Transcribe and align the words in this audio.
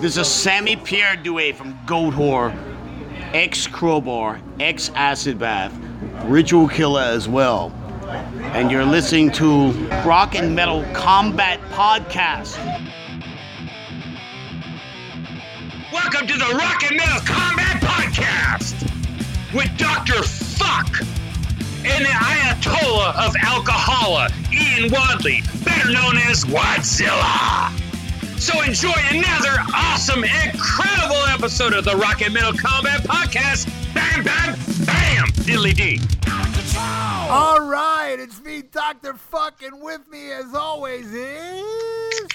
There's 0.00 0.16
a 0.16 0.24
Sammy 0.24 0.76
Pierre 0.76 1.16
Duet 1.16 1.56
from 1.56 1.76
Goatwhore, 1.84 2.54
ex 3.34 3.66
Crowbar, 3.66 4.40
ex 4.60 4.90
Acid 4.94 5.40
Bath, 5.40 5.76
Ritual 6.26 6.68
Killer 6.68 7.02
as 7.02 7.28
well. 7.28 7.72
And 8.54 8.70
you're 8.70 8.84
listening 8.84 9.32
to 9.32 9.72
Rock 10.06 10.36
and 10.36 10.54
Metal 10.54 10.84
Combat 10.94 11.60
Podcast. 11.72 12.56
Welcome 15.92 16.28
to 16.28 16.34
the 16.34 16.54
Rock 16.56 16.84
and 16.84 16.96
Metal 16.96 17.20
Combat 17.24 17.82
Podcast 17.82 18.80
with 19.52 19.76
Dr. 19.76 20.22
Fuck 20.22 21.00
and 21.84 22.04
the 22.04 22.10
Ayatollah 22.10 23.26
of 23.26 23.34
Alcohola, 23.34 24.30
Ian 24.54 24.92
Wadley, 24.92 25.42
better 25.64 25.90
known 25.90 26.18
as 26.18 26.44
Wadzilla. 26.44 27.87
So 28.38 28.62
enjoy 28.62 28.92
another 29.10 29.56
awesome, 29.74 30.22
incredible 30.24 31.22
episode 31.28 31.72
of 31.74 31.84
the 31.84 31.96
Rock 31.96 32.22
and 32.22 32.32
Metal 32.32 32.52
Combat 32.52 33.02
Podcast. 33.02 33.66
Bam, 33.94 34.22
bam, 34.24 34.54
bam, 34.86 35.26
diddly 35.44 35.74
dee. 35.74 36.00
All 37.30 37.60
right, 37.60 38.16
it's 38.18 38.40
me, 38.40 38.62
Dr. 38.62 39.14
Fuck, 39.14 39.62
and 39.62 39.82
with 39.82 40.06
me 40.08 40.30
as 40.30 40.54
always 40.54 41.12
is. 41.12 42.28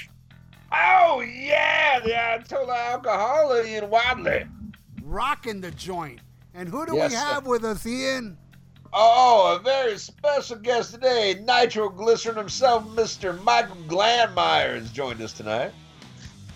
Oh 0.72 1.22
yeah, 1.22 2.00
the 2.02 2.10
Ayatollah 2.12 2.92
alcoholic 2.94 3.68
Ian 3.68 3.90
Wadley. 3.90 4.46
Rocking 5.04 5.62
the 5.62 5.72
joint. 5.72 6.20
And 6.54 6.68
who 6.70 6.86
do 6.86 6.96
Yes, 6.96 7.12
we 7.12 7.16
sir. 7.18 7.24
have 7.24 7.48
with 7.48 7.64
us, 7.64 7.86
Ian? 7.88 8.38
Oh, 8.92 9.56
a 9.56 9.64
very 9.64 9.98
special 9.98 10.58
guest 10.58 10.94
today, 10.94 11.40
nitroglycerin 11.44 12.36
himself, 12.38 12.84
Mr. 12.90 13.42
Michael 13.44 13.78
Glandmeyer, 13.88 14.76
has 14.76 14.92
joined 14.92 15.20
us 15.22 15.34
tonight. 15.34 15.72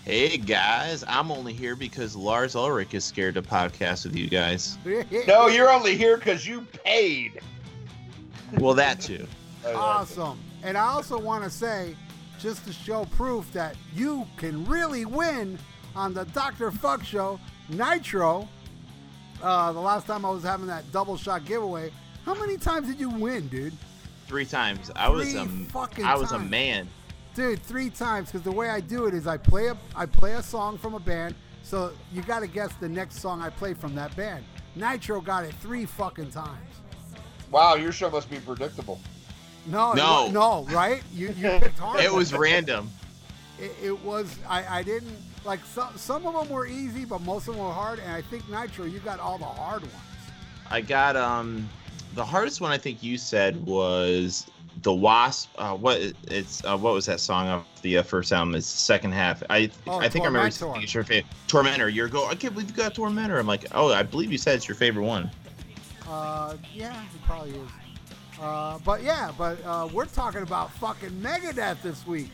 Hey 0.08 0.38
guys, 0.38 1.04
I'm 1.06 1.30
only 1.30 1.52
here 1.52 1.76
because 1.76 2.16
Lars 2.16 2.56
Ulrich 2.56 2.94
is 2.94 3.04
scared 3.04 3.34
to 3.34 3.42
podcast 3.42 4.06
with 4.06 4.16
you 4.16 4.26
guys. 4.26 4.78
No, 5.26 5.48
you're 5.48 5.68
only 5.68 5.98
here 5.98 6.16
because 6.16 6.46
you 6.46 6.62
paid. 6.62 7.40
Well, 8.58 8.72
that 8.72 9.02
too. 9.02 9.26
awesome. 9.66 10.40
And 10.62 10.78
I 10.78 10.86
also 10.86 11.18
want 11.18 11.44
to 11.44 11.50
say, 11.50 11.94
just 12.40 12.64
to 12.64 12.72
show 12.72 13.04
proof 13.04 13.52
that 13.52 13.76
you 13.94 14.26
can 14.38 14.64
really 14.64 15.04
win 15.04 15.58
on 15.94 16.14
the 16.14 16.24
Dr. 16.24 16.70
Fuck 16.70 17.04
Show, 17.04 17.38
Nitro. 17.68 18.48
Uh, 19.42 19.72
the 19.72 19.80
last 19.80 20.06
time 20.06 20.24
I 20.24 20.30
was 20.30 20.42
having 20.42 20.68
that 20.68 20.90
double 20.90 21.18
shot 21.18 21.44
giveaway, 21.44 21.92
how 22.24 22.32
many 22.34 22.56
times 22.56 22.88
did 22.88 22.98
you 22.98 23.10
win, 23.10 23.46
dude? 23.48 23.74
Three 24.26 24.46
times. 24.46 24.90
I 24.96 25.10
was 25.10 25.32
Three 25.32 25.40
a, 25.40 25.46
fucking 25.70 26.06
I 26.06 26.14
was 26.14 26.32
a 26.32 26.38
man. 26.38 26.88
Dude, 27.38 27.62
three 27.62 27.88
times 27.88 28.32
because 28.32 28.42
the 28.42 28.50
way 28.50 28.68
I 28.68 28.80
do 28.80 29.06
it 29.06 29.14
is 29.14 29.28
I 29.28 29.36
play 29.36 29.68
a 29.68 29.76
I 29.94 30.06
play 30.06 30.32
a 30.32 30.42
song 30.42 30.76
from 30.76 30.94
a 30.94 30.98
band, 30.98 31.36
so 31.62 31.92
you 32.12 32.20
got 32.22 32.40
to 32.40 32.48
guess 32.48 32.72
the 32.80 32.88
next 32.88 33.20
song 33.20 33.40
I 33.40 33.48
play 33.48 33.74
from 33.74 33.94
that 33.94 34.16
band. 34.16 34.44
Nitro 34.74 35.20
got 35.20 35.44
it 35.44 35.54
three 35.60 35.84
fucking 35.84 36.32
times. 36.32 36.68
Wow, 37.52 37.76
your 37.76 37.92
show 37.92 38.10
must 38.10 38.28
be 38.28 38.40
predictable. 38.40 38.98
No, 39.66 39.92
No. 39.92 40.24
wa- 40.24 40.30
no, 40.32 40.74
right? 40.74 41.00
You 41.14 41.28
you 41.28 41.60
picked 41.60 41.78
hard. 41.78 42.00
It 42.00 42.12
was 42.12 42.34
random. 42.34 42.90
It, 43.60 43.70
it 43.80 44.02
was. 44.04 44.36
I 44.48 44.78
I 44.80 44.82
didn't 44.82 45.16
like 45.44 45.60
some 45.64 45.96
some 45.96 46.26
of 46.26 46.34
them 46.34 46.48
were 46.52 46.66
easy, 46.66 47.04
but 47.04 47.20
most 47.20 47.46
of 47.46 47.54
them 47.54 47.62
were 47.64 47.70
hard. 47.72 48.00
And 48.00 48.10
I 48.10 48.20
think 48.20 48.50
Nitro, 48.50 48.84
you 48.84 48.98
got 48.98 49.20
all 49.20 49.38
the 49.38 49.44
hard 49.44 49.82
ones. 49.82 49.94
I 50.68 50.80
got 50.80 51.14
um 51.14 51.68
the 52.16 52.24
hardest 52.24 52.60
one 52.60 52.72
I 52.72 52.78
think 52.78 53.00
you 53.00 53.16
said 53.16 53.64
was 53.64 54.44
the 54.82 54.92
Wasp. 54.92 55.50
Uh, 55.58 55.74
what 55.76 56.00
it's 56.28 56.64
uh, 56.64 56.76
what 56.76 56.94
was 56.94 57.06
that 57.06 57.20
song 57.20 57.48
of 57.48 57.64
the 57.82 57.98
uh, 57.98 58.02
first 58.02 58.32
album? 58.32 58.54
It's 58.54 58.70
the 58.70 58.78
second 58.78 59.12
half. 59.12 59.42
I 59.50 59.70
Oh, 59.86 59.98
I 59.98 60.08
think 60.08 60.24
I 60.24 60.28
remember 60.28 60.50
Tormentor. 60.50 60.74
saying 60.74 60.82
it's 60.82 60.94
your 60.94 61.04
favorite 61.04 61.32
Tormentor. 61.46 61.88
You're 61.88 62.08
go. 62.08 62.26
I 62.26 62.34
can't 62.34 62.54
believe 62.54 62.70
you 62.70 62.76
got 62.76 62.94
Tormentor. 62.94 63.38
I'm 63.38 63.46
like, 63.46 63.66
oh, 63.72 63.92
I 63.92 64.02
believe 64.02 64.30
you 64.32 64.38
said 64.38 64.56
it's 64.56 64.68
your 64.68 64.74
favorite 64.76 65.04
one. 65.04 65.30
Uh, 66.08 66.56
yeah, 66.72 67.02
it 67.02 67.22
probably 67.24 67.50
is. 67.52 67.68
Uh, 68.40 68.78
but 68.84 69.02
yeah, 69.02 69.32
but 69.36 69.58
uh, 69.64 69.88
we're 69.92 70.04
talking 70.06 70.42
about 70.42 70.72
fucking 70.74 71.10
Megadeth 71.10 71.82
this 71.82 72.06
week. 72.06 72.30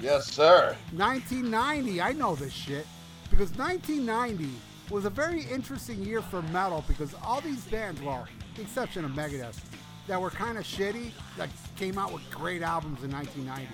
Yes, 0.00 0.26
sir. 0.26 0.76
1990. 0.92 2.00
I 2.00 2.12
know 2.12 2.34
this 2.34 2.52
shit 2.52 2.86
because 3.30 3.56
1990 3.56 4.50
was 4.90 5.04
a 5.04 5.10
very 5.10 5.42
interesting 5.44 6.02
year 6.04 6.20
for 6.22 6.42
metal 6.42 6.84
because 6.88 7.14
all 7.24 7.40
these 7.40 7.64
bands, 7.66 8.00
well, 8.02 8.26
the 8.56 8.62
exception 8.62 9.04
of 9.04 9.12
Megadeth, 9.12 9.58
that 10.06 10.20
were 10.20 10.30
kind 10.30 10.58
of 10.58 10.64
shitty, 10.64 11.10
that 11.36 11.48
came 11.76 11.98
out 11.98 12.12
with 12.12 12.28
great 12.30 12.62
albums 12.62 13.02
in 13.02 13.10
1990. 13.10 13.72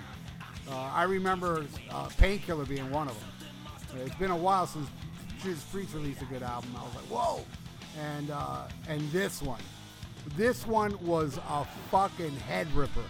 Uh, 0.69 0.91
I 0.93 1.03
remember 1.03 1.65
uh, 1.89 2.09
Painkiller 2.17 2.65
being 2.65 2.89
one 2.91 3.07
of 3.07 3.19
them. 3.19 4.01
It's 4.05 4.15
been 4.15 4.31
a 4.31 4.37
while 4.37 4.67
since 4.67 4.87
Judas 5.43 5.63
Priest 5.63 5.93
released 5.93 6.21
a 6.21 6.25
good 6.25 6.43
album. 6.43 6.73
I 6.77 6.83
was 6.83 6.95
like, 6.95 7.05
whoa! 7.05 7.43
And 7.99 8.31
uh, 8.31 8.67
and 8.87 9.01
this 9.11 9.41
one, 9.41 9.59
this 10.37 10.65
one 10.65 10.97
was 11.05 11.37
a 11.49 11.65
fucking 11.89 12.31
head 12.31 12.71
ripper. 12.73 13.03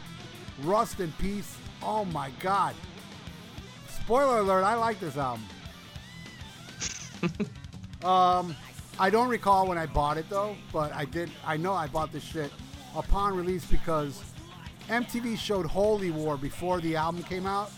Rust 0.63 0.99
in 0.99 1.11
Peace. 1.13 1.55
Oh 1.83 2.05
my 2.05 2.31
god. 2.39 2.73
Spoiler 4.03 4.39
alert, 4.39 4.63
I 4.63 4.75
like 4.75 4.99
this 4.99 5.17
album. 5.17 5.45
um, 8.03 8.55
I 8.97 9.11
don't 9.11 9.29
recall 9.29 9.67
when 9.67 9.77
I 9.77 9.85
bought 9.85 10.17
it 10.17 10.27
though, 10.29 10.55
but 10.73 10.91
I 10.93 11.05
did. 11.05 11.29
I 11.45 11.57
know 11.57 11.73
I 11.73 11.85
bought 11.85 12.11
this 12.11 12.23
shit 12.23 12.51
upon 12.96 13.35
release 13.35 13.66
because 13.66 14.22
MTV 14.90 15.38
showed 15.38 15.66
Holy 15.66 16.12
War 16.12 16.38
before 16.38 16.81
the 16.81 16.96
album 16.96 17.24
came 17.24 17.46
out, 17.46 17.72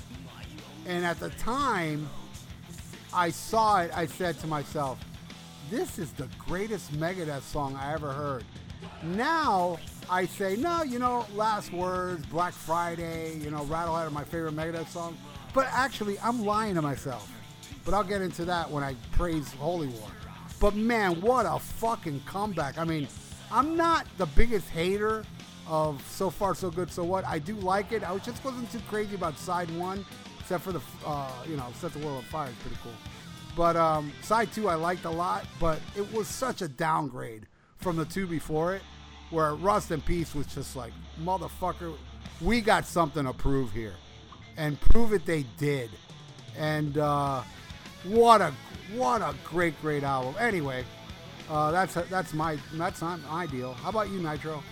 and 0.88 1.06
at 1.06 1.20
the 1.20 1.30
time 1.32 2.10
I 3.14 3.30
saw 3.30 3.82
it, 3.82 3.92
I 3.96 4.06
said 4.06 4.40
to 4.40 4.48
myself, 4.48 5.00
"This 5.70 6.00
is 6.00 6.12
the 6.14 6.28
greatest 6.48 6.92
Megadeth 6.94 7.44
song 7.44 7.76
I 7.76 7.94
ever 7.94 8.12
heard." 8.12 8.44
Now 9.04 9.78
I 10.10 10.26
say, 10.26 10.56
no, 10.58 10.84
you 10.84 11.00
know, 11.00 11.26
Last 11.36 11.72
Words, 11.72 12.26
Black 12.28 12.54
Friday, 12.54 13.38
you 13.38 13.50
know, 13.50 13.64
Rattlehead 13.66 14.08
are 14.08 14.12
my 14.12 14.24
favorite 14.24 14.56
Megadeth 14.56 14.90
song. 14.90 15.18
But 15.54 15.68
actually, 15.72 16.20
I'm 16.20 16.46
lying 16.46 16.76
to 16.76 16.82
myself. 16.82 17.30
But 17.86 17.94
I'll 17.94 18.04
get 18.04 18.22
into 18.22 18.46
that 18.46 18.70
when 18.70 18.84
I 18.84 18.96
praise 19.12 19.52
Holy 19.54 19.88
War. 19.88 20.10
But 20.60 20.76
man, 20.76 21.22
what 21.22 21.46
a 21.46 21.60
fucking 21.60 22.22
comeback. 22.26 22.78
I 22.78 22.86
mean, 22.86 23.08
I'm 23.54 23.78
not 23.78 24.08
the 24.18 24.26
biggest 24.26 24.68
hater 24.70 25.24
of 25.68 26.04
So 26.10 26.32
Far 26.32 26.56
So 26.56 26.72
Good 26.72 26.92
So 26.92 27.04
What. 27.04 27.24
I 27.24 27.38
do 27.38 27.54
like 27.58 27.92
it. 27.92 28.02
I 28.04 28.18
just 28.18 28.44
wasn't 28.44 28.72
too 28.72 28.82
crazy 28.90 29.14
about 29.14 29.38
side 29.38 29.70
one, 29.78 30.04
except 30.40 30.64
for 30.64 30.72
the, 30.72 30.82
uh, 31.06 31.30
you 31.48 31.56
know, 31.56 31.68
Set 31.80 31.94
the 31.94 32.00
World 32.00 32.18
on 32.18 32.24
Fire 32.24 32.50
is 32.50 32.56
pretty 32.56 32.78
cool. 32.82 32.92
But 33.56 33.76
um, 33.76 34.12
side 34.24 34.52
two 34.52 34.70
I 34.70 34.74
liked 34.74 35.06
a 35.06 35.10
lot, 35.12 35.46
but 35.60 35.80
it 35.96 36.12
was 36.12 36.28
such 36.28 36.64
a 36.64 36.68
downgrade 36.68 37.46
from 37.78 37.96
the 37.96 38.06
two 38.06 38.26
before 38.26 38.74
it, 38.74 38.82
where 39.30 39.54
Rust 39.54 39.92
in 39.92 40.02
Peace 40.02 40.34
was 40.34 40.48
just 40.48 40.76
like, 40.76 40.94
motherfucker, 41.22 41.94
we 42.42 42.60
got 42.60 42.88
something 42.88 43.26
to 43.26 43.34
prove 43.34 43.72
here. 43.72 43.94
And 44.58 44.82
prove 44.82 45.14
it 45.14 45.28
they 45.28 45.44
did. 45.60 45.92
And 46.58 46.98
uh, 46.98 47.44
what 48.04 48.42
a 48.42 48.52
what 48.96 49.22
a 49.22 49.36
great, 49.44 49.80
great 49.82 50.04
album. 50.04 50.36
Anyway, 50.40 50.84
uh, 51.54 51.72
that's 51.72 51.94
that's 52.10 52.34
my 52.34 52.58
that's 52.74 53.02
not 53.02 53.20
my 53.30 53.46
deal. 53.46 53.74
How 53.76 53.90
about 53.90 54.10
you, 54.10 54.20
Nitro? 54.20 54.64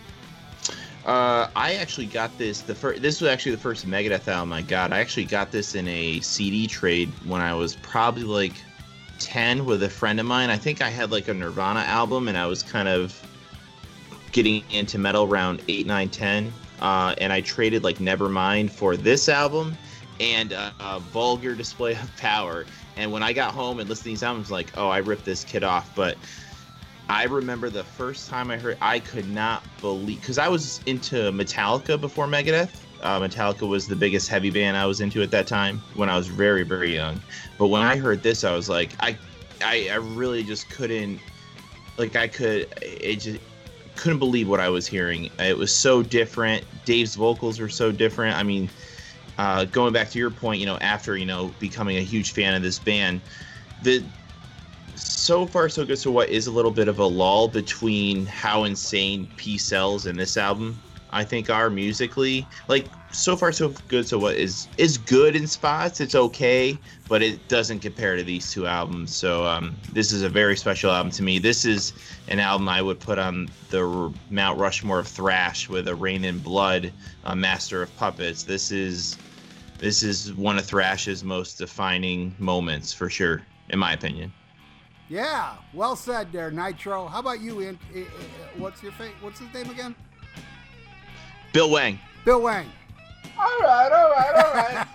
Uh, 1.05 1.47
I 1.55 1.75
actually 1.75 2.07
got 2.07 2.35
this. 2.39 2.61
The 2.61 2.73
first. 2.73 3.01
This 3.03 3.21
was 3.21 3.29
actually 3.29 3.53
the 3.53 3.61
first 3.61 3.87
Megadeth 3.87 4.27
album 4.27 4.51
I 4.51 4.63
got. 4.63 4.91
I 4.91 4.99
actually 4.99 5.25
got 5.25 5.51
this 5.51 5.75
in 5.75 5.87
a 5.87 6.19
CD 6.21 6.65
trade 6.65 7.09
when 7.25 7.39
I 7.39 7.53
was 7.53 7.75
probably 7.75 8.23
like 8.23 8.53
ten 9.19 9.65
with 9.65 9.83
a 9.83 9.89
friend 9.89 10.19
of 10.19 10.25
mine. 10.25 10.49
I 10.49 10.57
think 10.57 10.81
I 10.81 10.89
had 10.89 11.11
like 11.11 11.27
a 11.27 11.33
Nirvana 11.35 11.81
album, 11.81 12.27
and 12.27 12.37
I 12.37 12.47
was 12.47 12.63
kind 12.63 12.87
of 12.87 13.19
getting 14.31 14.63
into 14.71 14.97
metal 14.97 15.25
around 15.25 15.61
eight, 15.67 15.85
nine, 15.85 16.09
ten. 16.09 16.51
Uh, 16.81 17.13
and 17.19 17.31
I 17.31 17.41
traded 17.41 17.83
like 17.83 17.97
Nevermind 17.97 18.71
for 18.71 18.97
this 18.97 19.29
album 19.29 19.77
and 20.19 20.53
uh, 20.53 20.71
a 20.79 20.99
vulgar 20.99 21.53
display 21.53 21.93
of 21.93 22.17
power. 22.17 22.65
And 22.95 23.11
when 23.11 23.23
I 23.23 23.33
got 23.33 23.53
home 23.53 23.79
and 23.79 23.87
listened 23.87 24.03
to 24.03 24.09
these 24.09 24.23
albums, 24.23 24.51
like, 24.51 24.71
oh, 24.77 24.89
I 24.89 24.97
ripped 24.97 25.25
this 25.25 25.43
kid 25.43 25.63
off. 25.63 25.95
But 25.95 26.17
I 27.11 27.25
remember 27.25 27.69
the 27.69 27.83
first 27.83 28.29
time 28.29 28.49
I 28.51 28.57
heard, 28.57 28.77
I 28.81 28.97
could 28.97 29.27
not 29.27 29.63
believe 29.81 30.21
because 30.21 30.37
I 30.37 30.47
was 30.47 30.79
into 30.85 31.29
Metallica 31.33 31.99
before 31.99 32.25
Megadeth. 32.25 32.73
Uh, 33.01 33.19
Metallica 33.19 33.67
was 33.67 33.85
the 33.85 33.97
biggest 33.97 34.29
heavy 34.29 34.49
band 34.49 34.77
I 34.77 34.85
was 34.85 35.01
into 35.01 35.21
at 35.21 35.29
that 35.31 35.45
time 35.45 35.81
when 35.95 36.09
I 36.09 36.15
was 36.15 36.27
very, 36.27 36.63
very 36.63 36.95
young. 36.95 37.19
But 37.57 37.67
when 37.67 37.81
I 37.81 37.97
heard 37.97 38.23
this, 38.23 38.45
I 38.45 38.55
was 38.55 38.69
like, 38.69 38.91
I, 39.01 39.17
I, 39.61 39.89
I 39.91 39.95
really 39.95 40.41
just 40.41 40.69
couldn't, 40.69 41.19
like, 41.97 42.15
I 42.15 42.29
could, 42.29 42.73
it 42.81 43.17
just 43.17 43.39
couldn't 43.97 44.19
believe 44.19 44.47
what 44.47 44.61
I 44.61 44.69
was 44.69 44.87
hearing. 44.87 45.29
It 45.37 45.57
was 45.57 45.75
so 45.75 46.01
different. 46.01 46.63
Dave's 46.85 47.15
vocals 47.15 47.59
were 47.59 47.67
so 47.67 47.91
different. 47.91 48.37
I 48.37 48.43
mean, 48.43 48.69
uh, 49.37 49.65
going 49.65 49.91
back 49.91 50.09
to 50.11 50.17
your 50.17 50.31
point, 50.31 50.61
you 50.61 50.65
know, 50.65 50.77
after 50.77 51.17
you 51.17 51.25
know 51.25 51.53
becoming 51.59 51.97
a 51.97 52.03
huge 52.03 52.31
fan 52.31 52.53
of 52.53 52.63
this 52.63 52.79
band, 52.79 53.19
the 53.83 54.01
so 55.01 55.45
far 55.45 55.69
so 55.69 55.85
good. 55.85 55.99
So 55.99 56.11
what 56.11 56.29
is 56.29 56.47
a 56.47 56.51
little 56.51 56.71
bit 56.71 56.87
of 56.87 56.99
a 56.99 57.05
lull 57.05 57.47
between 57.47 58.25
how 58.25 58.63
insane 58.63 59.27
Peace 59.37 59.65
Sells 59.65 60.05
in 60.05 60.15
this 60.15 60.37
album. 60.37 60.79
I 61.11 61.23
think 61.23 61.49
are 61.49 61.69
musically. 61.69 62.47
Like 62.67 62.87
so 63.11 63.35
far 63.35 63.51
so 63.51 63.73
good. 63.87 64.07
So 64.07 64.17
what 64.17 64.35
is 64.35 64.67
is 64.77 64.97
good 64.97 65.35
in 65.35 65.45
spots. 65.45 65.99
It's 65.99 66.15
okay, 66.15 66.77
but 67.07 67.21
it 67.21 67.47
doesn't 67.47 67.79
compare 67.79 68.15
to 68.15 68.23
these 68.23 68.51
two 68.51 68.65
albums. 68.65 69.13
So 69.13 69.45
um, 69.45 69.75
this 69.91 70.11
is 70.11 70.21
a 70.21 70.29
very 70.29 70.55
special 70.55 70.91
album 70.91 71.11
to 71.13 71.23
me. 71.23 71.39
This 71.39 71.65
is 71.65 71.93
an 72.27 72.39
album 72.39 72.69
I 72.69 72.81
would 72.81 72.99
put 72.99 73.19
on 73.19 73.49
the 73.69 74.13
Mount 74.29 74.59
Rushmore 74.59 74.99
of 74.99 75.07
thrash 75.07 75.67
with 75.67 75.87
a 75.87 75.95
Reign 75.95 76.23
in 76.23 76.39
Blood, 76.39 76.93
a 77.25 77.35
Master 77.35 77.81
of 77.81 77.95
Puppets. 77.97 78.43
This 78.43 78.71
is 78.71 79.17
this 79.79 80.03
is 80.03 80.33
one 80.33 80.57
of 80.57 80.65
thrash's 80.65 81.23
most 81.23 81.57
defining 81.57 82.35
moments 82.39 82.93
for 82.93 83.09
sure, 83.09 83.41
in 83.69 83.79
my 83.79 83.93
opinion. 83.93 84.31
Yeah, 85.11 85.55
well 85.73 85.97
said 85.97 86.31
there, 86.31 86.51
Nitro. 86.51 87.05
How 87.05 87.19
about 87.19 87.41
you, 87.41 87.61
Ian? 87.61 87.77
I- 87.93 87.99
I- 87.99 88.05
What's 88.57 88.81
your 88.81 88.93
fa- 88.93 89.11
What's 89.19 89.39
his 89.39 89.53
name 89.53 89.69
again? 89.69 89.93
Bill 91.51 91.69
Wang. 91.69 91.99
Bill 92.23 92.41
Wang. 92.41 92.71
All 93.37 93.59
right, 93.59 93.91
all 93.91 94.09
right, 94.09 94.35
all 94.35 94.53
right. 94.53 94.87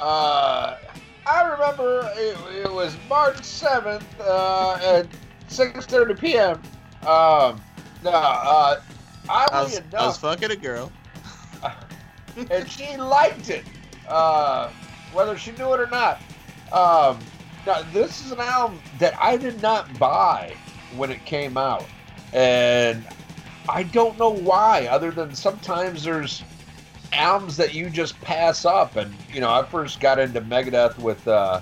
Uh, 0.00 0.02
uh, 0.02 0.76
I 1.24 1.42
remember 1.44 2.10
it, 2.16 2.36
it 2.64 2.72
was 2.72 2.96
March 3.08 3.44
seventh 3.44 4.04
uh, 4.20 4.74
at 4.82 5.06
six 5.46 5.86
thirty 5.86 6.14
p.m. 6.14 6.60
Um, 7.02 7.60
no, 8.02 8.10
uh, 8.10 8.80
I 9.28 9.46
oddly 9.52 9.76
was, 9.76 9.82
I 9.96 10.06
was 10.06 10.18
fucking 10.18 10.50
a 10.50 10.56
girl. 10.56 10.90
and 12.50 12.68
she 12.68 12.96
liked 12.96 13.50
it, 13.50 13.64
uh, 14.08 14.68
whether 15.12 15.38
she 15.38 15.52
knew 15.52 15.72
it 15.74 15.78
or 15.80 15.86
not. 15.86 16.20
Um, 16.72 17.20
now, 17.66 17.82
this 17.92 18.24
is 18.24 18.32
an 18.32 18.40
album 18.40 18.80
that 18.98 19.14
I 19.20 19.36
did 19.36 19.62
not 19.62 19.98
buy 19.98 20.54
when 20.96 21.10
it 21.10 21.24
came 21.24 21.56
out, 21.56 21.84
and 22.32 23.06
I 23.68 23.84
don't 23.84 24.18
know 24.18 24.30
why. 24.30 24.86
Other 24.86 25.10
than 25.10 25.34
sometimes 25.34 26.02
there's 26.02 26.42
albums 27.12 27.56
that 27.58 27.72
you 27.72 27.88
just 27.88 28.20
pass 28.20 28.64
up, 28.64 28.96
and 28.96 29.14
you 29.32 29.40
know, 29.40 29.50
I 29.50 29.64
first 29.64 30.00
got 30.00 30.18
into 30.18 30.40
Megadeth 30.40 30.98
with 30.98 31.26
uh, 31.28 31.60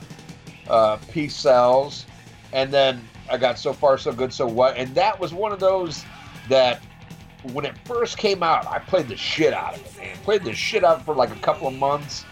uh, 0.69 0.97
Peace 1.13 1.37
Sells, 1.37 2.07
and 2.53 2.73
then 2.73 3.07
I 3.31 3.37
got 3.37 3.59
so 3.59 3.73
far 3.73 3.99
so 3.99 4.13
good 4.13 4.33
so 4.33 4.47
what, 4.47 4.77
and 4.77 4.95
that 4.95 5.21
was 5.21 5.35
one 5.35 5.53
of 5.53 5.61
those 5.61 6.05
that 6.49 6.81
when 7.53 7.65
it 7.65 7.75
first 7.85 8.17
came 8.17 8.43
out, 8.43 8.67
I 8.67 8.79
played 8.79 9.09
the 9.09 9.17
shit 9.17 9.53
out 9.53 9.75
of 9.75 9.85
it, 9.85 9.99
man. 9.99 10.17
Played 10.25 10.45
the 10.45 10.55
shit 10.55 10.85
out 10.85 11.05
for 11.05 11.15
like 11.15 11.31
a 11.31 11.39
couple 11.41 11.69
of 11.69 11.75
months, 11.75 12.25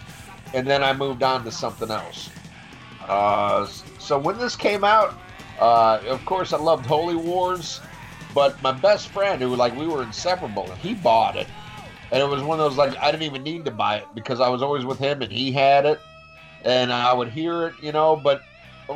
and 0.53 0.65
then 0.65 0.83
I 0.83 0.93
moved 0.93 1.21
on 1.21 1.43
to 1.43 1.51
something 1.51 1.91
else. 1.91 2.29
Uh, 3.09 3.67
so 3.97 4.17
when 4.17 4.37
this 4.37 4.55
came 4.55 4.83
out, 4.83 5.15
uh, 5.59 5.99
of 6.07 6.23
course 6.25 6.53
I 6.53 6.57
loved 6.57 6.85
Holy 6.85 7.15
Wars, 7.15 7.81
but 8.33 8.61
my 8.61 8.71
best 8.71 9.09
friend, 9.09 9.41
who 9.41 9.55
like 9.55 9.75
we 9.75 9.87
were 9.87 10.03
inseparable, 10.03 10.69
he 10.75 10.93
bought 10.93 11.35
it, 11.35 11.47
and 12.11 12.21
it 12.21 12.27
was 12.27 12.43
one 12.43 12.59
of 12.59 12.69
those 12.69 12.77
like 12.77 12.97
I 12.97 13.11
didn't 13.11 13.23
even 13.23 13.43
need 13.43 13.65
to 13.65 13.71
buy 13.71 13.97
it 13.97 14.07
because 14.13 14.39
I 14.39 14.49
was 14.49 14.61
always 14.61 14.85
with 14.85 14.99
him 14.99 15.21
and 15.21 15.31
he 15.31 15.51
had 15.51 15.85
it, 15.85 15.99
and 16.63 16.93
I 16.93 17.13
would 17.13 17.29
hear 17.29 17.67
it, 17.67 17.73
you 17.81 17.91
know. 17.91 18.15
But 18.15 18.43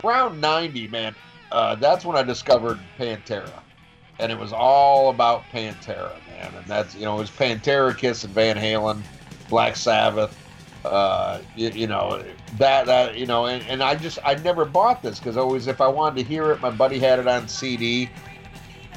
around 0.04 0.40
'90, 0.40 0.88
man, 0.88 1.16
uh, 1.52 1.76
that's 1.76 2.06
when 2.06 2.16
I 2.16 2.24
discovered 2.24 2.80
Pantera 3.00 3.64
and 4.20 4.32
it 4.32 4.38
was 4.38 4.54
all 4.54 5.10
about 5.10 5.44
Pantera, 5.52 6.14
man. 6.28 6.54
And 6.56 6.66
that's 6.66 6.96
you 6.96 7.04
know 7.06 7.16
it 7.16 7.20
was 7.20 7.30
Pantera, 7.32 7.98
Kiss, 7.98 8.24
and 8.24 8.34
Van 8.34 8.56
Halen, 8.56 9.02
Black 9.50 9.76
Sabbath. 9.76 10.38
Uh, 10.86 11.42
you, 11.56 11.70
you 11.70 11.88
know 11.88 12.24
that 12.58 12.86
that 12.86 13.18
you 13.18 13.26
know, 13.26 13.46
and, 13.48 13.66
and 13.68 13.82
I 13.82 13.96
just 13.96 14.20
I 14.24 14.36
never 14.36 14.66
bought 14.66 15.02
this 15.02 15.20
because 15.20 15.38
always 15.38 15.68
if 15.68 15.82
I 15.82 15.88
wanted 15.88 16.24
to 16.24 16.30
hear 16.30 16.52
it, 16.52 16.62
my 16.62 16.70
buddy 16.70 17.00
had 17.00 17.20
it 17.20 17.28
on 17.28 17.48
CD. 17.48 18.10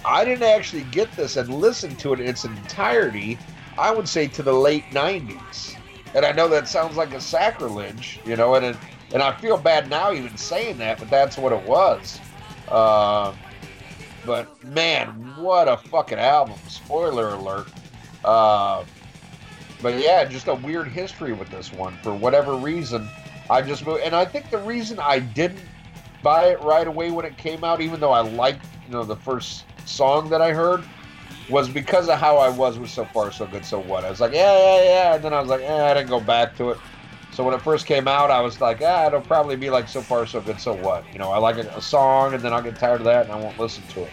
I 0.05 0.25
didn't 0.25 0.45
actually 0.45 0.85
get 0.85 1.11
this 1.17 1.37
and 1.37 1.53
listen 1.53 1.97
to 1.97 2.13
it 2.13 2.21
in 2.21 2.27
its 2.27 2.45
entirety. 2.45 3.39
I 3.79 3.93
would 3.93 4.09
say 4.09 4.27
to 4.29 4.43
the 4.43 4.53
late 4.53 4.85
'90s, 4.91 5.77
and 6.15 6.25
I 6.25 6.33
know 6.33 6.49
that 6.49 6.69
sounds 6.69 6.97
like 6.97 7.13
a 7.15 7.21
sacrilege, 7.21 8.21
you 8.25 8.37
know, 8.37 8.55
and 8.55 8.67
it, 8.67 8.77
and 9.13 9.23
I 9.23 9.37
feel 9.37 9.57
bad 9.57 9.89
now 9.89 10.13
even 10.13 10.37
saying 10.37 10.79
that, 10.79 10.99
but 10.99 11.09
that's 11.11 11.39
what 11.39 11.53
it 11.53 11.63
was. 11.67 12.21
Uh, 12.69 13.35
but 14.25 14.63
man, 14.65 15.09
what 15.37 15.69
a 15.69 15.77
fucking 15.77 16.19
album! 16.19 16.57
Spoiler 16.69 17.31
alert. 17.31 17.69
Uh, 18.25 18.85
but 19.83 19.99
yeah, 20.01 20.25
just 20.25 20.49
a 20.49 20.55
weird 20.55 20.89
history 20.89 21.33
with 21.33 21.49
this 21.51 21.73
one. 21.73 21.97
For 22.03 22.15
whatever 22.15 22.57
reason, 22.57 23.09
I 23.49 23.63
just 23.63 23.87
moved, 23.87 24.03
and 24.03 24.15
I 24.15 24.25
think 24.25 24.51
the 24.51 24.59
reason 24.59 24.99
I 25.01 25.21
didn't 25.21 25.61
buy 26.23 26.47
it 26.47 26.61
right 26.61 26.87
away 26.87 27.11
when 27.11 27.25
it 27.25 27.37
came 27.37 27.65
out, 27.65 27.81
even 27.81 28.01
though 28.01 28.13
I 28.13 28.21
liked 28.21 28.65
you 28.87 28.93
know 28.93 29.05
the 29.05 29.17
first 29.17 29.65
song 29.85 30.29
that 30.31 30.41
I 30.41 30.53
heard, 30.53 30.85
was 31.49 31.69
because 31.69 32.09
of 32.09 32.19
how 32.19 32.39
I 32.39 32.49
was 32.49 32.79
with 32.79 32.91
So 32.91 33.05
Far 33.05 33.31
So 33.31 33.47
Good 33.47 33.65
So 33.65 33.79
What. 33.79 34.05
I 34.05 34.11
was 34.11 34.21
like, 34.21 34.33
yeah, 34.33 34.57
yeah, 34.59 34.83
yeah, 34.83 35.15
and 35.15 35.25
then 35.25 35.33
I 35.33 35.41
was 35.41 35.49
like, 35.49 35.63
eh, 35.63 35.91
I 35.91 35.95
didn't 35.95 36.09
go 36.09 36.21
back 36.21 36.57
to 36.57 36.71
it. 36.71 36.79
So 37.33 37.45
when 37.45 37.55
it 37.55 37.63
first 37.63 37.87
came 37.87 38.09
out, 38.09 38.31
I 38.31 38.41
was 38.41 38.61
like, 38.61 38.81
ah, 38.83 39.07
it'll 39.07 39.21
probably 39.21 39.57
be 39.57 39.71
like 39.71 39.89
So 39.89 40.01
Far 40.01 40.27
So 40.27 40.41
Good 40.41 40.61
So 40.61 40.73
What. 40.73 41.05
You 41.13 41.19
know, 41.19 41.31
I 41.31 41.39
like 41.39 41.57
a, 41.57 41.81
song, 41.81 42.35
and 42.35 42.43
then 42.43 42.53
I'll 42.53 42.63
get 42.63 42.79
tired 42.79 43.01
of 43.01 43.05
that, 43.05 43.25
and 43.25 43.33
I 43.33 43.37
won't 43.37 43.59
listen 43.61 43.85
to 43.89 44.03
it. 44.03 44.13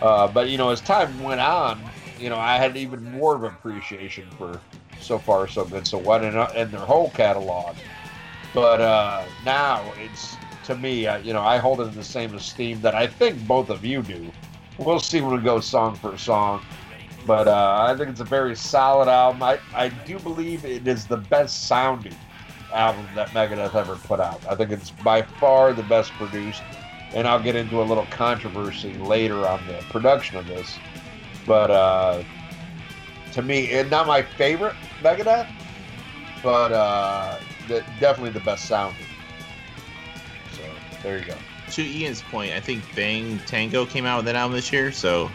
Uh, 0.00 0.28
but 0.28 0.48
you 0.48 0.58
know, 0.58 0.70
as 0.70 0.80
time 0.80 1.22
went 1.22 1.40
on, 1.40 1.82
you 2.18 2.28
know, 2.28 2.38
I 2.38 2.58
had 2.58 2.76
even 2.76 3.02
more 3.10 3.34
of 3.34 3.42
appreciation 3.44 4.28
for 4.36 4.60
So 5.00 5.18
Far 5.18 5.48
So 5.48 5.64
Good 5.64 5.86
So 5.86 5.98
What 5.98 6.22
and, 6.22 6.36
uh, 6.36 6.48
and 6.54 6.70
their 6.70 6.80
whole 6.80 7.10
catalog. 7.10 7.74
But 8.54 8.80
uh, 8.80 9.24
now 9.44 9.92
it's 9.98 10.36
to 10.64 10.76
me, 10.76 11.06
uh, 11.06 11.18
you 11.18 11.32
know, 11.32 11.42
I 11.42 11.58
hold 11.58 11.80
it 11.80 11.84
in 11.84 11.94
the 11.94 12.04
same 12.04 12.34
esteem 12.34 12.80
that 12.82 12.94
I 12.94 13.06
think 13.06 13.46
both 13.46 13.70
of 13.70 13.84
you 13.84 14.02
do. 14.02 14.30
We'll 14.78 15.00
see 15.00 15.20
when 15.20 15.34
we 15.34 15.42
go 15.42 15.60
song 15.60 15.96
for 15.96 16.16
song. 16.16 16.62
But 17.26 17.46
uh, 17.46 17.86
I 17.88 17.96
think 17.96 18.10
it's 18.10 18.20
a 18.20 18.24
very 18.24 18.56
solid 18.56 19.08
album. 19.08 19.42
I, 19.42 19.58
I 19.74 19.88
do 19.88 20.18
believe 20.18 20.64
it 20.64 20.86
is 20.86 21.06
the 21.06 21.16
best 21.16 21.66
sounding 21.66 22.16
album 22.72 23.06
that 23.14 23.28
Megadeth 23.28 23.74
ever 23.74 23.96
put 23.96 24.18
out. 24.18 24.44
I 24.48 24.54
think 24.54 24.70
it's 24.70 24.90
by 24.90 25.22
far 25.22 25.72
the 25.72 25.82
best 25.84 26.12
produced. 26.12 26.62
And 27.14 27.28
I'll 27.28 27.42
get 27.42 27.54
into 27.54 27.82
a 27.82 27.84
little 27.84 28.06
controversy 28.06 28.94
later 28.94 29.46
on 29.46 29.64
the 29.66 29.74
production 29.90 30.38
of 30.38 30.46
this. 30.46 30.78
But 31.46 31.70
uh, 31.70 32.22
to 33.32 33.42
me, 33.42 33.70
and 33.72 33.90
not 33.90 34.06
my 34.06 34.22
favorite 34.22 34.74
Megadeth, 35.02 35.48
but 36.42 36.72
uh, 36.72 37.38
the, 37.68 37.84
definitely 38.00 38.30
the 38.30 38.40
best 38.40 38.66
sounding. 38.66 39.06
So 40.52 40.62
there 41.02 41.18
you 41.18 41.24
go. 41.24 41.34
To 41.70 41.82
Ian's 41.82 42.22
point, 42.22 42.52
I 42.52 42.60
think 42.60 42.84
Bang 42.94 43.38
Tango 43.46 43.86
came 43.86 44.04
out 44.04 44.18
with 44.18 44.28
an 44.28 44.36
album 44.36 44.54
this 44.56 44.72
year, 44.72 44.92
so 44.92 45.30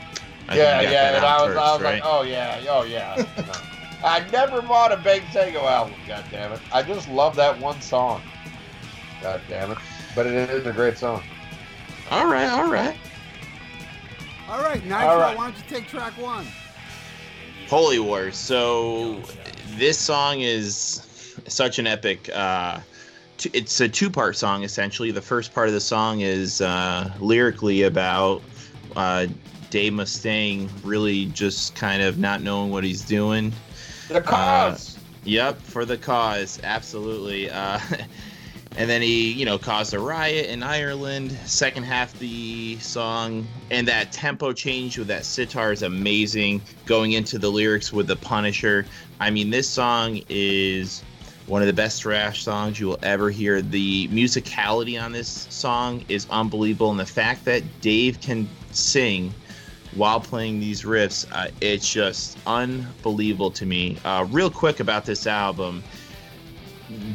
I 0.48 0.56
yeah, 0.56 0.80
think 0.80 0.92
yeah. 0.92 1.12
that 1.12 1.16
And 1.16 1.26
I 1.26 1.42
was, 1.42 1.48
first, 1.48 1.60
I 1.60 1.74
was 1.74 1.82
right? 1.82 1.94
like, 1.96 2.02
oh 2.06 2.22
yeah, 2.24 2.64
oh 2.70 2.84
yeah. 2.84 3.26
No. 3.38 3.54
I 4.04 4.20
never 4.30 4.62
bought 4.62 4.92
a 4.92 4.98
Bang 4.98 5.22
Tango 5.34 5.66
album. 5.66 5.96
God 6.08 6.24
damn 6.32 6.52
it! 6.54 6.60
I 6.72 6.84
just 6.84 7.10
love 7.10 7.36
that 7.38 7.60
one 7.60 7.82
song. 7.82 8.22
God 9.22 9.42
damn 9.50 9.72
it! 9.72 9.78
But 10.16 10.28
it 10.28 10.50
is 10.52 10.66
a 10.68 10.72
great 10.74 10.98
song. 10.98 11.24
all 12.12 12.28
right, 12.28 12.48
all 12.48 12.70
right. 12.72 12.96
All 14.48 14.62
right, 14.62 14.82
Nitro, 14.84 15.08
All 15.08 15.18
right. 15.18 15.36
why 15.36 15.50
don't 15.50 15.58
you 15.58 15.64
take 15.68 15.88
track 15.88 16.14
one? 16.18 16.46
Holy 17.68 18.00
Wars. 18.00 18.38
So 18.38 19.24
this 19.76 19.98
song 20.00 20.42
is 20.42 21.07
such 21.48 21.80
an 21.80 21.88
epic. 21.88 22.30
Uh, 22.34 22.80
t- 23.38 23.50
it's 23.54 23.80
a 23.80 23.90
two-part 23.90 24.36
song 24.36 24.64
essentially. 24.64 25.12
The 25.12 25.22
first 25.22 25.54
part 25.54 25.68
of 25.68 25.74
the 25.74 25.82
song 25.82 26.22
is 26.22 26.62
uh, 26.62 27.12
lyrically 27.20 27.84
about 27.84 28.42
uh, 28.96 29.28
Dave 29.70 29.94
Mustaine 29.94 30.70
really 30.84 31.26
just 31.28 31.76
kind 31.76 32.02
of 32.02 32.18
not 32.18 32.42
knowing 32.42 32.72
what 32.72 32.84
he's 32.84 33.02
doing. 33.04 33.52
For 34.08 34.14
the 34.14 34.22
cause. 34.22 34.98
Yep, 35.26 35.62
for 35.62 35.84
the 35.84 35.98
cause, 35.98 36.60
absolutely. 36.64 37.50
Uh, 37.50 37.80
and 38.78 38.90
then 38.90 39.02
he, 39.02 39.34
you 39.34 39.44
know, 39.44 39.58
caused 39.58 39.94
a 39.94 40.00
riot 40.00 40.50
in 40.50 40.64
Ireland. 40.64 41.32
Second 41.46 41.84
half 41.84 42.14
of 42.14 42.20
the 42.20 42.78
song, 42.80 43.46
and 43.70 43.88
that 43.88 44.12
tempo 44.12 44.54
change 44.54 44.98
with 44.98 45.08
that 45.08 45.26
sitar 45.26 45.74
is 45.74 45.84
amazing. 45.84 46.62
Going 46.86 47.14
into 47.14 47.38
the 47.38 47.50
lyrics 47.50 47.92
with 47.92 48.08
the 48.08 48.16
Punisher, 48.16 48.86
I 49.20 49.32
mean, 49.32 49.50
this 49.50 49.68
song 49.68 50.22
is 50.30 51.04
one 51.48 51.62
of 51.62 51.68
the 51.68 51.74
best 51.74 52.04
thrash 52.04 52.44
songs 52.44 52.80
you 52.80 52.88
will 52.88 53.00
ever 53.02 53.30
hear. 53.30 53.62
The 53.62 54.08
musicality 54.10 55.02
on 55.02 55.14
this 55.14 55.48
song 55.50 56.04
is 56.10 56.28
unbelievable, 56.30 56.92
and 56.92 57.00
the 57.00 57.06
fact 57.06 57.46
that 57.46 57.64
Dave 57.82 58.20
can 58.22 58.48
sing 58.72 59.34
while 59.96 60.20
playing 60.20 60.60
these 60.60 60.84
riffs, 60.84 61.26
uh, 61.32 61.48
it's 61.62 61.92
just 61.92 62.38
unbelievable 62.46 63.50
to 63.52 63.66
me. 63.66 63.98
Uh, 64.04 64.28
real 64.30 64.52
quick 64.52 64.80
about 64.80 65.06
this 65.06 65.26
album, 65.26 65.82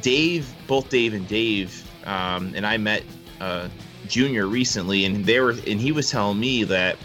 Dave, 0.00 0.52
both 0.66 0.88
Dave 0.88 1.14
and 1.14 1.28
Dave, 1.28 1.88
um, 2.04 2.52
and 2.56 2.66
I 2.66 2.78
met 2.78 3.04
uh, 3.40 3.68
Junior 4.08 4.46
recently, 4.46 5.04
and 5.04 5.24
they 5.24 5.40
were, 5.40 5.50
and 5.50 5.80
he 5.80 5.92
was 5.92 6.10
telling 6.10 6.40
me 6.40 6.64
that 6.64 6.96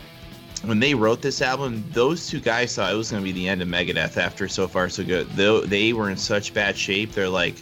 when 0.63 0.79
they 0.79 0.93
wrote 0.93 1.21
this 1.21 1.41
album, 1.41 1.83
those 1.91 2.27
two 2.27 2.39
guys 2.39 2.75
thought 2.75 2.91
it 2.91 2.97
was 2.97 3.11
going 3.11 3.21
to 3.21 3.25
be 3.25 3.31
the 3.31 3.47
end 3.47 3.61
of 3.61 3.67
Megadeth 3.67 4.17
after 4.17 4.47
So 4.47 4.67
Far 4.67 4.89
So 4.89 5.03
Good. 5.03 5.29
Though 5.31 5.61
they 5.61 5.93
were 5.93 6.09
in 6.09 6.17
such 6.17 6.53
bad 6.53 6.77
shape, 6.77 7.11
they're 7.11 7.29
like, 7.29 7.55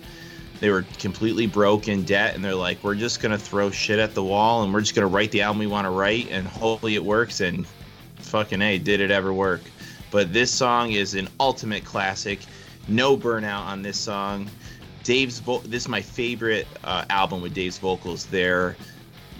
they 0.59 0.69
were 0.69 0.85
completely 0.99 1.47
broke 1.47 1.87
in 1.87 2.03
debt, 2.03 2.35
and 2.35 2.43
they're 2.43 2.55
like, 2.55 2.83
we're 2.83 2.95
just 2.95 3.21
going 3.21 3.31
to 3.31 3.37
throw 3.37 3.69
shit 3.71 3.99
at 3.99 4.13
the 4.13 4.23
wall, 4.23 4.63
and 4.63 4.73
we're 4.73 4.81
just 4.81 4.95
going 4.95 5.07
to 5.07 5.13
write 5.13 5.31
the 5.31 5.41
album 5.41 5.59
we 5.59 5.67
want 5.67 5.85
to 5.85 5.91
write, 5.91 6.29
and 6.31 6.47
hopefully 6.47 6.95
it 6.95 7.03
works. 7.03 7.41
And 7.41 7.67
fucking 8.17 8.61
a, 8.61 8.77
did 8.77 9.01
it 9.01 9.11
ever 9.11 9.33
work? 9.33 9.61
But 10.11 10.31
this 10.31 10.51
song 10.51 10.91
is 10.91 11.13
an 11.15 11.27
ultimate 11.39 11.83
classic. 11.83 12.39
No 12.87 13.17
burnout 13.17 13.65
on 13.65 13.81
this 13.81 13.99
song. 13.99 14.49
Dave's 15.03 15.39
vo- 15.39 15.59
this 15.59 15.83
is 15.83 15.89
my 15.89 16.01
favorite 16.01 16.67
uh, 16.83 17.05
album 17.09 17.41
with 17.41 17.53
Dave's 17.53 17.77
vocals. 17.77 18.25
They're 18.25 18.75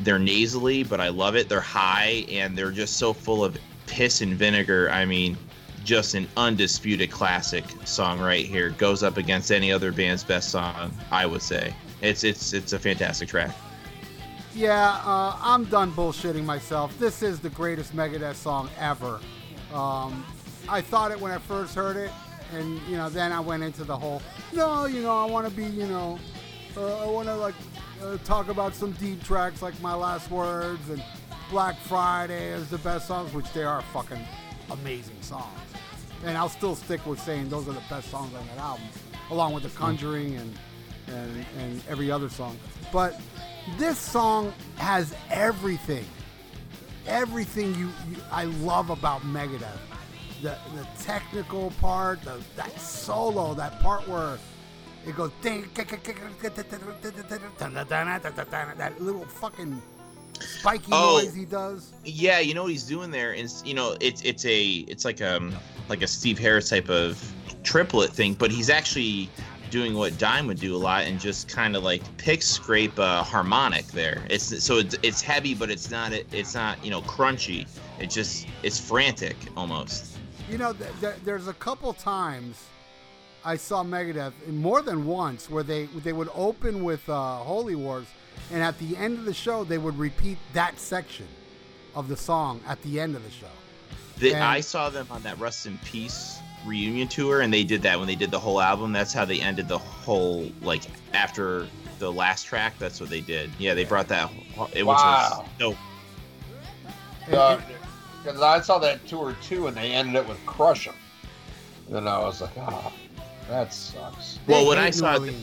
they're 0.01 0.19
nasally, 0.19 0.83
but 0.83 0.99
I 0.99 1.09
love 1.09 1.35
it. 1.35 1.49
They're 1.49 1.61
high 1.61 2.25
and 2.29 2.57
they're 2.57 2.71
just 2.71 2.97
so 2.97 3.13
full 3.13 3.43
of 3.43 3.57
piss 3.87 4.21
and 4.21 4.33
vinegar. 4.33 4.89
I 4.91 5.05
mean, 5.05 5.37
just 5.83 6.15
an 6.15 6.27
undisputed 6.35 7.11
classic 7.11 7.63
song 7.85 8.19
right 8.19 8.45
here. 8.45 8.71
Goes 8.71 9.03
up 9.03 9.17
against 9.17 9.51
any 9.51 9.71
other 9.71 9.91
band's 9.91 10.23
best 10.23 10.49
song, 10.49 10.91
I 11.11 11.25
would 11.25 11.41
say. 11.41 11.73
It's 12.01 12.23
it's 12.23 12.53
it's 12.53 12.73
a 12.73 12.79
fantastic 12.79 13.29
track. 13.29 13.55
Yeah, 14.53 15.01
uh, 15.03 15.37
I'm 15.41 15.65
done 15.65 15.91
bullshitting 15.91 16.45
myself. 16.45 16.97
This 16.97 17.21
is 17.21 17.39
the 17.39 17.49
greatest 17.49 17.95
Megadeth 17.95 18.35
song 18.35 18.69
ever. 18.79 19.19
Um, 19.73 20.25
I 20.69 20.81
thought 20.81 21.11
it 21.11 21.19
when 21.19 21.31
I 21.31 21.37
first 21.37 21.75
heard 21.75 21.97
it, 21.97 22.11
and 22.53 22.79
you 22.87 22.95
know, 22.95 23.09
then 23.09 23.31
I 23.31 23.39
went 23.39 23.63
into 23.63 23.83
the 23.83 23.95
whole, 23.95 24.21
no, 24.53 24.85
you 24.85 25.01
know, 25.01 25.17
I 25.17 25.29
want 25.29 25.47
to 25.47 25.53
be, 25.53 25.65
you 25.65 25.87
know, 25.87 26.17
uh, 26.77 27.05
I 27.05 27.09
want 27.09 27.27
to 27.27 27.35
like 27.35 27.55
uh, 28.03 28.17
talk 28.23 28.49
about 28.49 28.75
some 28.75 28.91
deep 28.93 29.23
tracks 29.23 29.61
like 29.61 29.79
My 29.81 29.93
Last 29.93 30.29
Words 30.31 30.89
and 30.89 31.03
Black 31.49 31.77
Friday 31.81 32.49
is 32.49 32.69
the 32.69 32.77
best 32.79 33.07
songs, 33.07 33.33
which 33.33 33.51
they 33.53 33.63
are 33.63 33.81
fucking 33.93 34.19
amazing 34.71 35.21
songs. 35.21 35.59
And 36.23 36.37
I'll 36.37 36.49
still 36.49 36.75
stick 36.75 37.05
with 37.05 37.19
saying 37.19 37.49
those 37.49 37.67
are 37.67 37.73
the 37.73 37.83
best 37.89 38.09
songs 38.09 38.33
on 38.33 38.45
that 38.47 38.57
album, 38.57 38.85
along 39.29 39.53
with 39.53 39.63
The 39.63 39.69
Conjuring 39.69 40.35
and 40.35 40.57
and, 41.07 41.45
and 41.59 41.83
every 41.87 42.09
other 42.09 42.29
song. 42.29 42.57
But 42.91 43.19
this 43.77 43.97
song 43.97 44.53
has 44.77 45.13
everything, 45.29 46.05
everything 47.05 47.75
you, 47.75 47.89
you 48.09 48.17
I 48.31 48.45
love 48.45 48.89
about 48.89 49.21
Megadeth. 49.21 49.77
The 50.41 50.57
the 50.75 50.87
technical 51.03 51.71
part, 51.79 52.21
the, 52.23 52.41
that 52.55 52.79
solo, 52.79 53.53
that 53.53 53.79
part 53.81 54.07
where 54.07 54.37
it 55.07 55.15
goes 55.15 55.31
that 58.77 59.01
little 59.01 59.25
fucking 59.25 59.81
spiky 60.39 60.89
Oh. 60.91 61.19
noise 61.21 61.33
he 61.33 61.45
does. 61.45 61.93
Yeah, 62.03 62.39
you 62.39 62.53
know 62.53 62.63
what 62.63 62.71
he's 62.71 62.83
doing 62.83 63.11
there 63.11 63.33
is 63.33 63.63
you 63.65 63.73
know 63.73 63.95
it's 64.01 64.21
it's 64.23 64.45
a 64.45 64.65
it's 64.87 65.05
like 65.05 65.21
um 65.21 65.53
like 65.89 66.01
a 66.01 66.07
Steve 66.07 66.39
Harris 66.39 66.69
type 66.69 66.89
of 66.89 67.21
triplet 67.63 68.11
thing, 68.11 68.33
but 68.33 68.51
he's 68.51 68.69
actually 68.69 69.29
doing 69.71 69.95
what 69.95 70.17
Dime 70.17 70.47
would 70.47 70.59
do 70.59 70.75
a 70.75 70.77
lot 70.77 71.03
and 71.05 71.19
just 71.19 71.47
kind 71.49 71.75
of 71.75 71.83
like 71.83 72.01
pick 72.17 72.41
scrape 72.41 72.97
a 72.99 73.23
harmonic 73.23 73.85
there. 73.87 74.25
It's 74.29 74.63
so 74.63 74.77
it's, 74.77 74.95
it's 75.03 75.21
heavy, 75.21 75.53
but 75.53 75.69
it's 75.69 75.89
not 75.91 76.13
it's 76.13 76.53
not 76.53 76.83
you 76.83 76.91
know 76.91 77.01
crunchy. 77.01 77.67
It 77.99 78.09
just 78.09 78.47
it's 78.63 78.79
frantic 78.79 79.35
almost. 79.55 80.17
You 80.49 80.57
know, 80.59 80.73
th- 80.73 80.89
th- 81.01 81.15
there's 81.23 81.47
a 81.47 81.53
couple 81.53 81.91
times 81.93 82.63
I 83.45 83.57
saw 83.57 83.83
Megadeth, 83.83 84.33
more 84.47 84.81
than 84.81 85.05
once, 85.05 85.49
where 85.49 85.63
they 85.63 85.85
they 85.85 86.13
would 86.13 86.29
open 86.33 86.83
with 86.83 87.07
uh, 87.07 87.37
Holy 87.37 87.75
Wars, 87.75 88.07
and 88.51 88.63
at 88.63 88.77
the 88.79 88.97
end 88.97 89.19
of 89.19 89.25
the 89.25 89.33
show 89.33 89.63
they 89.63 89.77
would 89.77 89.97
repeat 89.99 90.37
that 90.53 90.79
section 90.79 91.27
of 91.95 92.07
the 92.07 92.17
song 92.17 92.59
at 92.67 92.81
the 92.81 92.99
end 92.99 93.15
of 93.15 93.23
the 93.23 93.29
show. 93.31 93.45
The, 94.17 94.33
And- 94.33 94.43
I 94.43 94.61
saw 94.61 94.89
them 94.89 95.07
on 95.11 95.21
that 95.23 95.37
Rust 95.39 95.65
in 95.67 95.77
Peace 95.85 96.39
reunion 96.65 97.07
tour, 97.07 97.41
and 97.41 97.53
they 97.53 97.63
did 97.63 97.83
that 97.83 97.99
when 97.99 98.07
they 98.07 98.15
did 98.15 98.31
the 98.31 98.39
whole 98.39 98.59
album. 98.59 98.91
That's 98.91 99.13
how 99.13 99.23
they 99.25 99.39
ended 99.39 99.67
the 99.67 99.77
whole 99.77 100.51
like 100.63 100.81
after 101.13 101.67
the 101.99 102.11
last 102.11 102.47
track. 102.47 102.73
That's 102.79 102.99
what 102.99 103.09
they 103.11 103.21
did. 103.21 103.51
Yeah, 103.59 103.75
they 103.75 103.85
brought 103.85 104.07
that. 104.07 104.31
It 104.73 104.83
was 104.83 104.97
Wow. 104.97 105.45
dope. 105.59 105.77
And- 107.27 107.61
Because 108.23 108.41
I 108.41 108.59
saw 108.61 108.79
that 108.79 109.05
tour 109.07 109.35
too, 109.43 109.67
and 109.67 109.77
they 109.77 109.91
ended 109.91 110.15
it 110.15 110.27
with 110.27 110.43
Crush 110.47 110.87
'Em. 110.87 110.95
And 111.91 112.09
I 112.09 112.17
was 112.17 112.41
like, 112.41 112.57
ah, 112.57 112.91
that 113.49 113.73
sucks. 113.73 114.39
they 114.45 114.53
Well, 114.53 114.65
when 114.67 114.77
I 114.77 114.89
saw 114.89 115.15
it- 115.21 115.33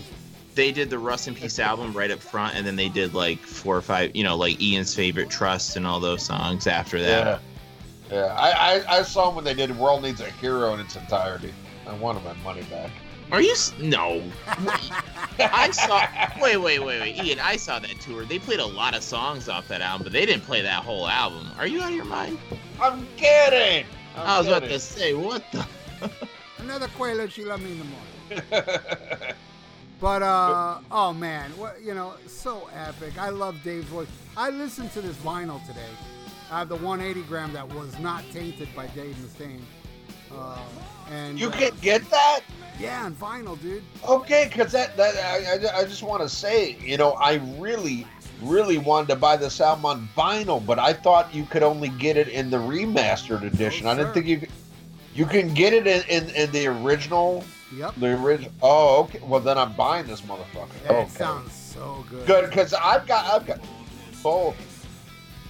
they 0.54 0.71
did 0.71 0.90
the 0.90 0.99
Rust 0.99 1.28
in 1.28 1.35
Peace 1.35 1.59
album 1.59 1.92
right 1.94 2.11
up 2.11 2.21
front, 2.21 2.54
and 2.56 2.66
then 2.66 2.76
they 2.76 2.88
did 2.90 3.14
like 3.14 3.38
four 3.40 3.75
or 3.76 3.80
five, 3.82 4.14
you 4.14 4.23
know, 4.23 4.37
like 4.37 4.61
Ian's 4.61 4.94
favorite 4.94 5.30
Trust 5.30 5.76
and 5.76 5.87
all 5.87 5.99
those 6.00 6.25
songs 6.25 6.66
after 6.66 7.00
that. 7.00 7.26
Yeah. 7.26 7.38
Yeah, 8.11 8.35
I, 8.38 8.50
I, 8.50 8.99
I 8.99 9.02
saw 9.02 9.26
them 9.26 9.37
when 9.37 9.44
they 9.44 9.54
did 9.54 9.75
World 9.78 10.02
Needs 10.02 10.21
a 10.21 10.30
Hero 10.32 10.75
in 10.75 10.80
its 10.80 10.97
entirety. 10.97 11.54
I 11.88 11.94
wanted 11.94 12.23
my 12.25 12.35
money 12.44 12.61
back. 12.64 12.90
Are 13.30 13.40
you? 13.40 13.52
s- 13.52 13.73
No. 13.80 14.23
I 15.38 15.71
saw. 15.71 16.06
Wait, 16.38 16.59
wait, 16.59 16.78
wait, 16.80 17.00
wait, 17.00 17.25
Ian. 17.25 17.40
I 17.40 17.56
saw 17.56 17.78
that 17.78 17.99
tour. 18.00 18.26
They 18.26 18.38
played 18.38 18.61
a 18.61 18.66
lot 18.66 18.94
of 18.94 19.02
songs 19.02 19.49
off 19.49 19.66
that 19.68 19.80
album, 19.80 20.04
but 20.04 20.12
they 20.12 20.26
didn't 20.26 20.44
play 20.44 20.61
that 20.61 20.85
whole 20.85 21.09
album. 21.09 21.49
Are 21.59 21.66
you 21.66 21.80
out 21.80 21.88
of 21.88 21.94
your 21.94 22.04
mind? 22.04 22.38
I'm 22.82 23.06
kidding. 23.16 23.87
I'm 24.16 24.26
I 24.28 24.38
was 24.38 24.47
about 24.49 24.64
to 24.64 24.78
say, 24.78 25.14
what 25.14 25.42
the? 25.52 25.66
Another 26.73 26.88
Quayle, 26.97 27.29
she 27.29 27.45
loved 27.45 27.64
me 27.64 27.73
in 27.73 27.79
the 27.81 27.85
morning. 27.85 29.35
But 30.00 30.23
uh, 30.23 30.81
oh 30.91 31.12
man, 31.12 31.50
what 31.57 31.81
you 31.81 31.95
know, 31.95 32.14
so 32.26 32.69
epic. 32.75 33.17
I 33.19 33.29
love 33.29 33.62
Dave's 33.62 33.87
voice. 33.87 34.09
I 34.37 34.50
listened 34.50 34.91
to 34.95 35.00
this 35.00 35.14
vinyl 35.19 35.64
today. 35.64 35.87
I 36.50 36.59
have 36.59 36.69
the 36.69 36.76
180 36.76 37.25
gram 37.29 37.52
that 37.52 37.73
was 37.73 37.97
not 38.00 38.25
tainted 38.33 38.69
by 38.75 38.88
Dave 38.88 39.14
Mustaine. 39.17 39.61
Uh, 40.35 40.59
and 41.09 41.38
you 41.38 41.50
uh, 41.50 41.52
can 41.52 41.73
get 41.83 42.11
that? 42.11 42.41
yeah, 42.81 43.05
on 43.05 43.14
vinyl, 43.14 43.61
dude. 43.62 43.85
Okay, 44.09 44.49
because 44.50 44.73
that, 44.73 44.97
that 44.97 45.14
I, 45.17 45.79
I, 45.79 45.83
I 45.83 45.85
just 45.85 46.02
want 46.02 46.21
to 46.23 46.29
say, 46.29 46.76
you 46.81 46.97
know, 46.97 47.12
I 47.12 47.35
really, 47.59 48.05
really 48.43 48.79
wanted 48.79 49.07
to 49.09 49.17
buy 49.17 49.37
this 49.37 49.61
album 49.61 49.87
on 49.87 50.09
vinyl, 50.17 50.64
but 50.64 50.81
I 50.81 50.95
thought 50.95 51.33
you 51.33 51.45
could 51.45 51.62
only 51.62 51.91
get 51.91 52.17
it 52.17 52.26
in 52.26 52.50
the 52.50 52.57
remastered 52.57 53.43
edition. 53.43 53.87
Oh, 53.87 53.91
I 53.91 53.95
didn't 53.95 54.14
think 54.14 54.26
you 54.26 54.38
could. 54.41 54.49
You 55.14 55.26
can 55.26 55.52
get 55.52 55.73
it 55.73 55.87
in, 55.87 56.02
in, 56.09 56.35
in 56.35 56.50
the 56.52 56.66
original. 56.69 57.45
Yep. 57.75 57.95
The 57.97 58.23
original. 58.23 58.52
Oh, 58.62 59.02
okay. 59.04 59.21
Well, 59.23 59.40
then 59.40 59.59
I'm 59.59 59.73
buying 59.75 60.07
this 60.07 60.23
motherfucker. 60.23 60.71
Yeah, 60.85 60.92
okay. 60.92 61.09
Sounds 61.11 61.52
so 61.52 62.04
good. 62.09 62.26
Good, 62.26 62.50
because 62.50 62.75
I've 62.75 63.07
got 63.07 63.26
I've 63.26 63.47
got 63.47 63.61
both. 64.23 64.57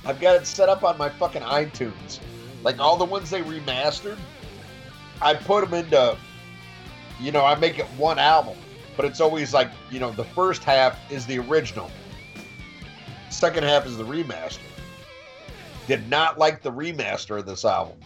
I've 0.05 0.21
got 0.21 0.37
it 0.37 0.47
set 0.47 0.69
up 0.69 0.83
on 0.83 0.99
my 0.99 1.09
fucking 1.09 1.43
iTunes, 1.43 2.19
like 2.65 2.81
all 2.81 2.97
the 2.97 3.05
ones 3.05 3.31
they 3.31 3.43
remastered. 3.43 4.19
I 5.21 5.35
put 5.35 5.65
them 5.65 5.75
into, 5.75 6.17
you 7.21 7.31
know, 7.31 7.45
I 7.45 7.55
make 7.55 7.79
it 7.79 7.87
one 7.97 8.19
album, 8.19 8.57
but 8.97 9.05
it's 9.05 9.21
always 9.21 9.55
like 9.55 9.71
you 9.91 10.01
know 10.01 10.11
the 10.11 10.25
first 10.25 10.65
half 10.65 10.99
is 11.11 11.25
the 11.27 11.39
original, 11.39 11.91
second 13.31 13.63
half 13.65 13.87
is 13.87 13.97
the 13.97 14.05
remaster. 14.05 14.59
Did 15.87 16.09
not 16.09 16.39
like 16.39 16.63
the 16.63 16.73
remaster 16.73 17.39
of 17.39 17.47
this 17.47 17.65
album. 17.65 17.97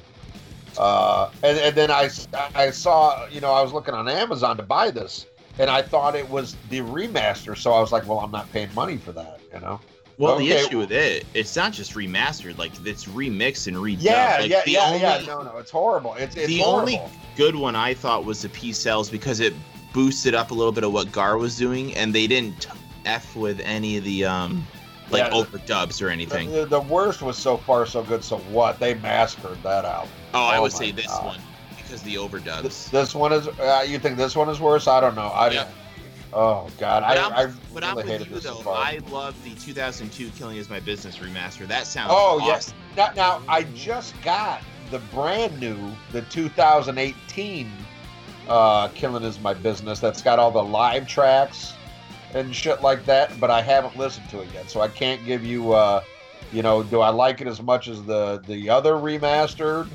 Uh, 0.79 1.31
and, 1.43 1.59
and 1.59 1.77
then 1.77 1.91
I, 1.91 2.11
I 2.55 2.71
saw, 2.71 3.27
you 3.29 3.41
know, 3.41 3.53
I 3.53 3.63
was 3.63 3.73
looking 3.73 3.95
on 3.95 4.09
Amazon 4.09 4.57
to 4.57 4.63
buy 4.63 4.91
this, 4.91 5.27
and 5.59 5.71
I 5.71 5.83
thought 5.83 6.15
it 6.15 6.29
was 6.29 6.57
the 6.71 6.81
remaster. 6.81 7.57
So 7.57 7.73
I 7.73 7.81
was 7.81 7.93
like, 7.93 8.07
well, 8.07 8.21
I'm 8.21 8.31
not 8.31 8.51
paying 8.53 8.73
money 8.75 8.97
for 8.97 9.13
that, 9.13 9.41
you 9.53 9.61
know? 9.61 9.81
Well, 10.19 10.39
the 10.39 10.51
issue 10.51 10.79
with 10.79 10.93
it, 10.93 11.27
it's 11.35 11.55
not 11.57 11.73
just 11.73 11.93
remastered. 11.93 12.57
Like 12.57 12.73
it's 12.87 13.05
remixed 13.05 13.67
and 13.67 13.77
redone. 13.77 13.99
Yeah, 14.01 14.39
like, 14.41 14.51
yeah, 14.51 14.63
yeah, 14.67 14.81
only, 14.87 15.01
yeah. 15.01 15.23
No, 15.27 15.43
no, 15.43 15.59
it's 15.59 15.71
horrible. 15.71 16.15
It's, 16.15 16.35
it's 16.37 16.47
the 16.47 16.61
horrible. 16.61 16.95
only 16.95 17.01
good 17.37 17.55
one 17.55 17.77
I 17.77 17.93
thought 17.93 18.25
was 18.25 18.41
the 18.41 18.49
Peace 18.49 18.79
Sells 18.79 19.11
because 19.11 19.41
it 19.41 19.53
boosted 19.93 20.35
up 20.35 20.53
a 20.53 20.55
little 20.55 20.73
bit 20.73 20.85
of 20.85 20.93
what 20.95 21.13
Gar 21.13 21.37
was 21.37 21.59
doing, 21.59 21.95
and 21.97 22.15
they 22.15 22.27
didn't 22.27 22.67
f 23.05 23.37
with 23.37 23.61
any 23.61 23.99
of 23.99 24.05
the 24.05 24.25
um 24.25 24.67
like 25.11 25.25
Yeah, 25.25 25.31
overdubs 25.31 26.03
or 26.05 26.09
anything. 26.09 26.51
The, 26.51 26.67
the 26.67 26.81
worst 26.81 27.23
was 27.23 27.37
so 27.37 27.57
far 27.57 27.87
so 27.87 28.03
good. 28.03 28.25
So 28.25 28.39
what? 28.39 28.79
They 28.79 28.95
mastered 28.95 29.63
that 29.63 29.85
out. 29.85 30.09
oh, 30.35 30.45
I 30.45 30.59
oh 30.59 30.63
would 30.63 30.73
say 30.73 30.91
this 30.91 31.07
God. 31.07 31.27
one 31.27 31.41
because 31.77 32.03
the 32.03 32.17
overdubs. 32.17 32.63
This, 32.63 32.89
this 32.91 33.15
one 33.15 33.33
is. 33.33 33.47
Uh, 33.47 33.85
you 33.87 33.99
think 33.99 34.17
this 34.17 34.35
one 34.35 34.49
is 34.49 34.61
worse? 34.61 34.89
I 34.89 35.01
don't 35.01 35.15
know. 35.15 35.29
I 35.29 35.51
Yeah. 35.51 35.69
Oh 36.33 36.69
God, 36.79 37.03
But 37.03 37.17
I, 37.19 37.25
I'm, 37.25 37.33
I 37.33 37.47
but 37.73 37.83
really 37.83 37.87
I'm 37.87 37.95
with 37.97 38.07
hated 38.07 38.27
you 38.27 38.35
this 38.35 38.45
though. 38.45 38.63
I 38.71 39.01
love 39.11 39.43
the 39.45 39.55
2002 39.55 40.29
"Killing 40.31 40.57
Is 40.59 40.69
My 40.69 40.81
Business" 40.81 41.19
remaster. 41.19 41.67
That 41.67 41.87
sounds 41.87 42.11
Oh, 42.13 42.39
awesome. 42.41 42.47
yes. 42.47 42.75
Now, 42.97 43.11
now, 43.17 43.43
I 43.49 43.63
just 43.75 44.21
got 44.23 44.63
the 44.91 44.99
brand 44.99 45.59
new, 45.61 45.79
the 46.13 46.23
2018 46.23 47.71
uh, 48.49 48.89
Killing 48.89 49.23
Is 49.23 49.41
My 49.41 49.55
Business 49.55 49.99
that's 50.01 50.21
got 50.21 50.39
all 50.39 50.51
the 50.51 50.63
live 50.63 51.07
tracks 51.07 51.73
and 52.37 52.55
shit 52.55 52.83
like 52.83 53.05
that, 53.07 53.39
but 53.41 53.51
I 53.51 53.63
haven't 53.63 53.97
listened 53.97 54.29
to 54.31 54.41
it 54.41 54.49
yet. 54.53 54.71
So 54.71 54.83
I 54.83 54.89
can't 54.89 55.25
give 55.25 55.45
you, 55.45 55.73
uh, 55.73 56.03
you 56.53 56.63
know, 56.63 56.83
do 56.83 57.01
I 57.01 57.09
like 57.09 57.41
it 57.41 57.47
as 57.47 57.63
much 57.63 57.89
as 57.89 58.05
the, 58.05 58.43
the 58.47 58.69
other 58.69 58.93
remastered? 58.93 59.89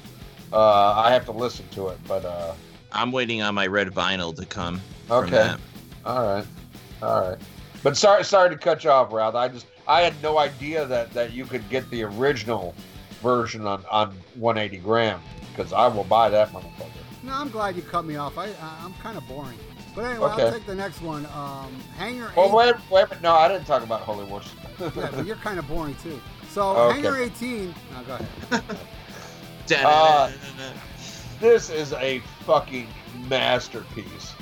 Uh, 0.52 0.94
I 0.98 1.12
have 1.12 1.26
to 1.26 1.32
listen 1.32 1.68
to 1.70 1.90
it, 1.90 2.00
but 2.08 2.26
uh, 2.26 2.54
I'm 2.92 3.12
waiting 3.12 3.42
on 3.42 3.56
my 3.56 3.68
red 3.68 3.90
vinyl 3.90 4.36
to 4.36 4.46
come. 4.46 4.82
from 5.08 5.26
okay. 5.26 5.32
that. 5.32 5.60
All 6.04 6.36
right. 6.36 6.46
All 7.02 7.30
right. 7.30 7.38
But 7.84 7.96
sorry, 7.96 8.24
sorry 8.24 8.50
to 8.50 8.58
cut 8.58 8.84
you 8.84 8.90
off, 8.90 9.14
Ralph. 9.14 9.36
I 9.36 9.48
just 9.48 9.66
I 9.88 10.02
had 10.02 10.14
no 10.22 10.38
idea 10.38 10.86
that 10.86 11.12
that 11.14 11.32
you 11.34 11.46
could 11.46 11.68
get 11.70 11.90
the 11.90 12.04
original 12.04 12.76
version 13.22 13.66
on 13.66 13.84
on 13.90 14.16
180 14.36 14.84
gram 14.84 15.20
because 15.52 15.74
I 15.74 15.88
will 15.88 16.04
buy 16.04 16.30
that 16.30 16.50
motherfucker. 16.50 16.92
No, 17.24 17.34
I'm 17.34 17.50
glad 17.50 17.76
you 17.76 17.82
cut 17.82 18.06
me 18.06 18.18
off. 18.18 18.38
I, 18.38 18.48
I 18.48 18.80
I'm 18.84 18.94
kind 18.96 19.18
of 19.18 19.28
boring. 19.28 19.58
But 19.96 20.06
anyway, 20.06 20.30
I'll 20.30 20.52
take 20.52 20.66
the 20.66 20.76
next 20.76 21.02
one. 21.02 21.26
Um, 21.28 21.76
Hanger. 21.98 22.32
Well, 22.36 22.48
8 22.62 22.76
wait, 22.90 23.10
wait, 23.10 23.22
no, 23.22 23.34
I 23.36 23.48
didn't 23.48 23.66
talk 23.66 23.84
about 23.84 24.02
Holy 24.02 24.26
Wars. 24.26 24.52
Yeah, 24.80 25.10
but 25.12 25.26
you're 25.28 25.36
kind 25.36 25.60
of 25.60 25.68
boring 25.68 25.96
too. 26.02 26.20
So 26.50 26.70
Okay. 26.76 27.02
Hangar 27.02 27.18
18. 27.18 27.68
No, 27.68 28.04
go 28.08 28.14
ahead. 28.16 28.64
Uh, 29.86 30.30
this 31.40 31.70
is 31.70 31.94
a 31.94 32.20
fucking 32.46 32.88
masterpiece. 33.30 34.34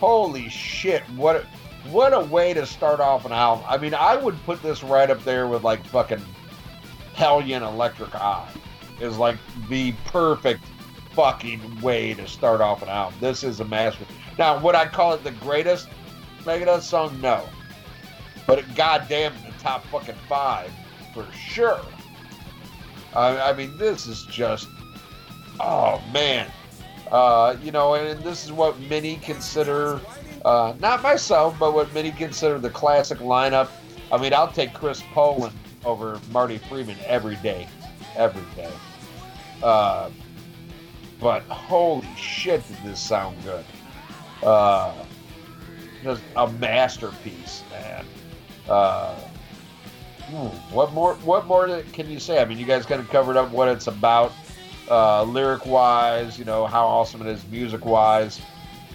Holy 0.00 0.48
shit! 0.48 1.02
What 1.10 1.36
a, 1.36 1.46
what 1.90 2.14
a 2.14 2.20
way 2.20 2.54
to 2.54 2.64
start 2.64 3.00
off 3.00 3.26
an 3.26 3.32
album. 3.32 3.66
I 3.68 3.76
mean, 3.76 3.92
I 3.92 4.16
would 4.16 4.42
put 4.44 4.62
this 4.62 4.82
right 4.82 5.10
up 5.10 5.22
there 5.24 5.46
with 5.46 5.62
like 5.62 5.84
fucking 5.86 6.22
Hellion 7.14 7.62
Electric 7.62 8.14
Eye. 8.14 8.48
Is 9.00 9.18
like 9.18 9.36
the 9.68 9.92
perfect 10.06 10.64
fucking 11.10 11.80
way 11.82 12.14
to 12.14 12.26
start 12.26 12.60
off 12.62 12.80
an 12.82 12.88
album. 12.88 13.18
This 13.20 13.44
is 13.44 13.60
a 13.60 13.64
master. 13.64 14.06
Now, 14.38 14.58
would 14.60 14.76
I 14.76 14.86
call 14.86 15.12
it 15.14 15.24
the 15.24 15.32
greatest 15.32 15.88
Megadeth 16.44 16.82
song? 16.82 17.20
No. 17.20 17.44
But 18.46 18.60
it 18.60 18.74
goddamn 18.76 19.34
the 19.44 19.52
top 19.58 19.84
fucking 19.86 20.14
five 20.28 20.70
for 21.12 21.26
sure. 21.32 21.80
I, 23.14 23.50
I 23.50 23.52
mean, 23.52 23.76
this 23.78 24.06
is 24.06 24.24
just, 24.30 24.68
oh 25.60 26.02
man. 26.12 26.50
Uh, 27.10 27.56
you 27.62 27.72
know, 27.72 27.94
and 27.94 28.22
this 28.22 28.44
is 28.44 28.52
what 28.52 28.78
many 28.80 29.16
consider, 29.16 30.00
uh, 30.44 30.74
not 30.78 31.02
myself, 31.02 31.56
but 31.58 31.72
what 31.72 31.92
many 31.94 32.12
consider 32.12 32.58
the 32.58 32.70
classic 32.70 33.18
lineup. 33.18 33.70
I 34.12 34.18
mean, 34.18 34.34
I'll 34.34 34.52
take 34.52 34.74
Chris 34.74 35.02
Poland 35.12 35.56
over 35.84 36.20
Marty 36.30 36.58
Friedman 36.58 36.98
every 37.06 37.36
day, 37.36 37.66
every 38.14 38.44
day. 38.54 38.70
Uh, 39.62 40.10
but 41.18 41.42
holy 41.44 42.06
shit, 42.16 42.66
did 42.68 42.76
this 42.84 43.00
sound 43.00 43.42
good! 43.42 43.64
Uh, 44.42 44.92
just 46.02 46.22
a 46.36 46.48
masterpiece, 46.52 47.62
man. 47.70 48.04
Uh, 48.68 49.14
hmm, 50.26 50.46
what 50.74 50.92
more? 50.92 51.14
What 51.16 51.46
more 51.46 51.82
can 51.92 52.08
you 52.08 52.20
say? 52.20 52.40
I 52.40 52.44
mean, 52.44 52.58
you 52.58 52.66
guys 52.66 52.86
kind 52.86 53.00
of 53.00 53.08
covered 53.08 53.36
up 53.36 53.50
what 53.50 53.68
it's 53.68 53.86
about, 53.86 54.32
uh, 54.90 55.24
lyric 55.24 55.66
wise. 55.66 56.38
You 56.38 56.44
know 56.44 56.66
how 56.66 56.86
awesome 56.86 57.20
it 57.22 57.28
is, 57.28 57.44
music 57.50 57.84
wise. 57.84 58.40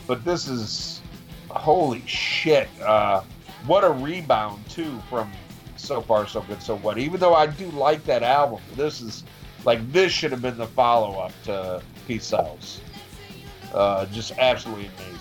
But 0.07 0.23
this 0.23 0.47
is 0.47 1.01
holy 1.49 2.03
shit! 2.05 2.69
Uh, 2.81 3.21
what 3.65 3.83
a 3.83 3.89
rebound 3.89 4.67
too 4.69 5.01
from 5.09 5.31
so 5.75 6.01
far 6.01 6.27
so 6.27 6.41
good 6.41 6.61
so 6.61 6.77
what. 6.77 6.97
Even 6.97 7.19
though 7.19 7.35
I 7.35 7.47
do 7.47 7.69
like 7.71 8.03
that 8.05 8.23
album, 8.23 8.61
this 8.75 9.01
is 9.01 9.23
like 9.65 9.91
this 9.91 10.11
should 10.11 10.31
have 10.31 10.41
been 10.41 10.57
the 10.57 10.67
follow 10.67 11.19
up 11.19 11.31
to 11.45 11.81
Peace 12.07 12.25
Sells. 12.25 12.81
Uh, 13.73 14.05
just 14.07 14.33
absolutely 14.37 14.89
amazing. 14.97 15.12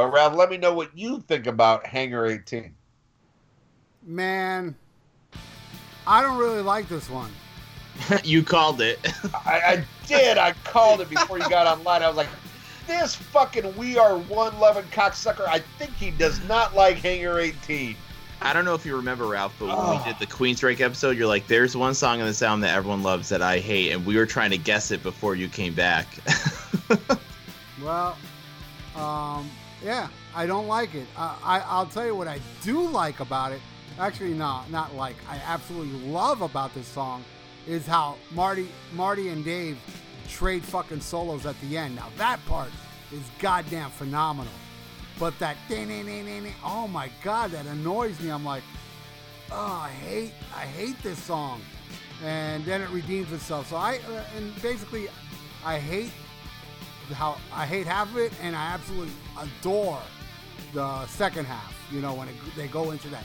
But 0.00 0.14
Ralph, 0.14 0.34
let 0.34 0.48
me 0.48 0.56
know 0.56 0.72
what 0.72 0.96
you 0.96 1.20
think 1.20 1.46
about 1.46 1.84
Hangar 1.84 2.24
18. 2.24 2.74
Man, 4.06 4.74
I 6.06 6.22
don't 6.22 6.38
really 6.38 6.62
like 6.62 6.88
this 6.88 7.10
one. 7.10 7.30
you 8.24 8.42
called 8.42 8.80
it. 8.80 8.98
I, 9.44 9.60
I 9.60 9.84
did. 10.06 10.38
I 10.38 10.52
called 10.64 11.02
it 11.02 11.10
before 11.10 11.38
you 11.38 11.46
got 11.50 11.66
online. 11.66 12.02
I 12.02 12.08
was 12.08 12.16
like, 12.16 12.28
this 12.86 13.14
fucking 13.14 13.76
We 13.76 13.98
Are 13.98 14.16
One 14.16 14.58
loving 14.58 14.84
cocksucker. 14.84 15.46
I 15.46 15.58
think 15.78 15.92
he 15.96 16.10
does 16.12 16.42
not 16.48 16.74
like 16.74 16.96
Hangar 16.96 17.38
18. 17.38 17.94
I 18.40 18.54
don't 18.54 18.64
know 18.64 18.72
if 18.72 18.86
you 18.86 18.96
remember 18.96 19.26
Ralph, 19.26 19.54
but 19.58 19.66
when 19.66 19.76
Oh. 19.78 19.98
we 20.02 20.10
did 20.10 20.18
the 20.18 20.26
Queensryche 20.26 20.80
episode, 20.80 21.18
you're 21.18 21.26
like, 21.26 21.46
"There's 21.46 21.76
one 21.76 21.92
song 21.92 22.20
in 22.20 22.24
the 22.26 22.32
sound 22.32 22.64
that 22.64 22.74
everyone 22.74 23.02
loves 23.02 23.28
that 23.28 23.42
I 23.42 23.58
hate," 23.58 23.92
and 23.92 24.06
we 24.06 24.16
were 24.16 24.24
trying 24.24 24.50
to 24.52 24.56
guess 24.56 24.90
it 24.92 25.02
before 25.02 25.34
you 25.34 25.46
came 25.46 25.74
back. 25.74 26.06
Well, 27.82 28.18
um, 28.94 29.48
yeah, 29.82 30.08
I 30.34 30.46
don't 30.46 30.66
like 30.66 30.94
it. 30.94 31.06
I, 31.16 31.36
I, 31.42 31.60
I'll 31.60 31.86
tell 31.86 32.06
you 32.06 32.14
what 32.14 32.28
I 32.28 32.40
do 32.62 32.82
like 32.82 33.20
about 33.20 33.52
it. 33.52 33.60
Actually, 33.98 34.34
no, 34.34 34.62
not 34.70 34.94
like. 34.94 35.16
I 35.28 35.36
absolutely 35.46 35.98
love 36.08 36.42
about 36.42 36.74
this 36.74 36.86
song 36.86 37.24
is 37.66 37.86
how 37.86 38.16
Marty, 38.32 38.68
Marty 38.94 39.28
and 39.28 39.44
Dave 39.44 39.78
trade 40.28 40.62
fucking 40.62 41.00
solos 41.00 41.46
at 41.46 41.60
the 41.60 41.76
end. 41.76 41.96
Now 41.96 42.08
that 42.16 42.44
part 42.46 42.70
is 43.12 43.20
goddamn 43.38 43.90
phenomenal. 43.90 44.52
But 45.18 45.38
that 45.38 45.56
oh 46.64 46.88
my 46.88 47.10
god, 47.22 47.50
that 47.50 47.66
annoys 47.66 48.18
me. 48.20 48.30
I'm 48.30 48.44
like, 48.44 48.62
oh, 49.52 49.82
I 49.84 49.90
hate, 49.90 50.32
I 50.56 50.64
hate 50.64 51.00
this 51.02 51.22
song. 51.22 51.60
And 52.24 52.64
then 52.64 52.80
it 52.80 52.88
redeems 52.90 53.32
itself. 53.32 53.68
So 53.68 53.76
I, 53.76 54.00
uh, 54.10 54.22
and 54.36 54.62
basically, 54.62 55.08
I 55.64 55.78
hate 55.78 56.12
how 57.12 57.38
I 57.52 57.66
hate 57.66 57.86
half 57.86 58.10
of 58.10 58.18
it, 58.18 58.32
and 58.42 58.56
I 58.56 58.72
absolutely 58.72 59.12
adore 59.40 60.00
the 60.72 61.06
second 61.06 61.46
half. 61.46 61.76
You 61.92 62.00
know, 62.00 62.14
when 62.14 62.28
it, 62.28 62.34
they 62.56 62.68
go 62.68 62.92
into 62.92 63.08
that, 63.08 63.24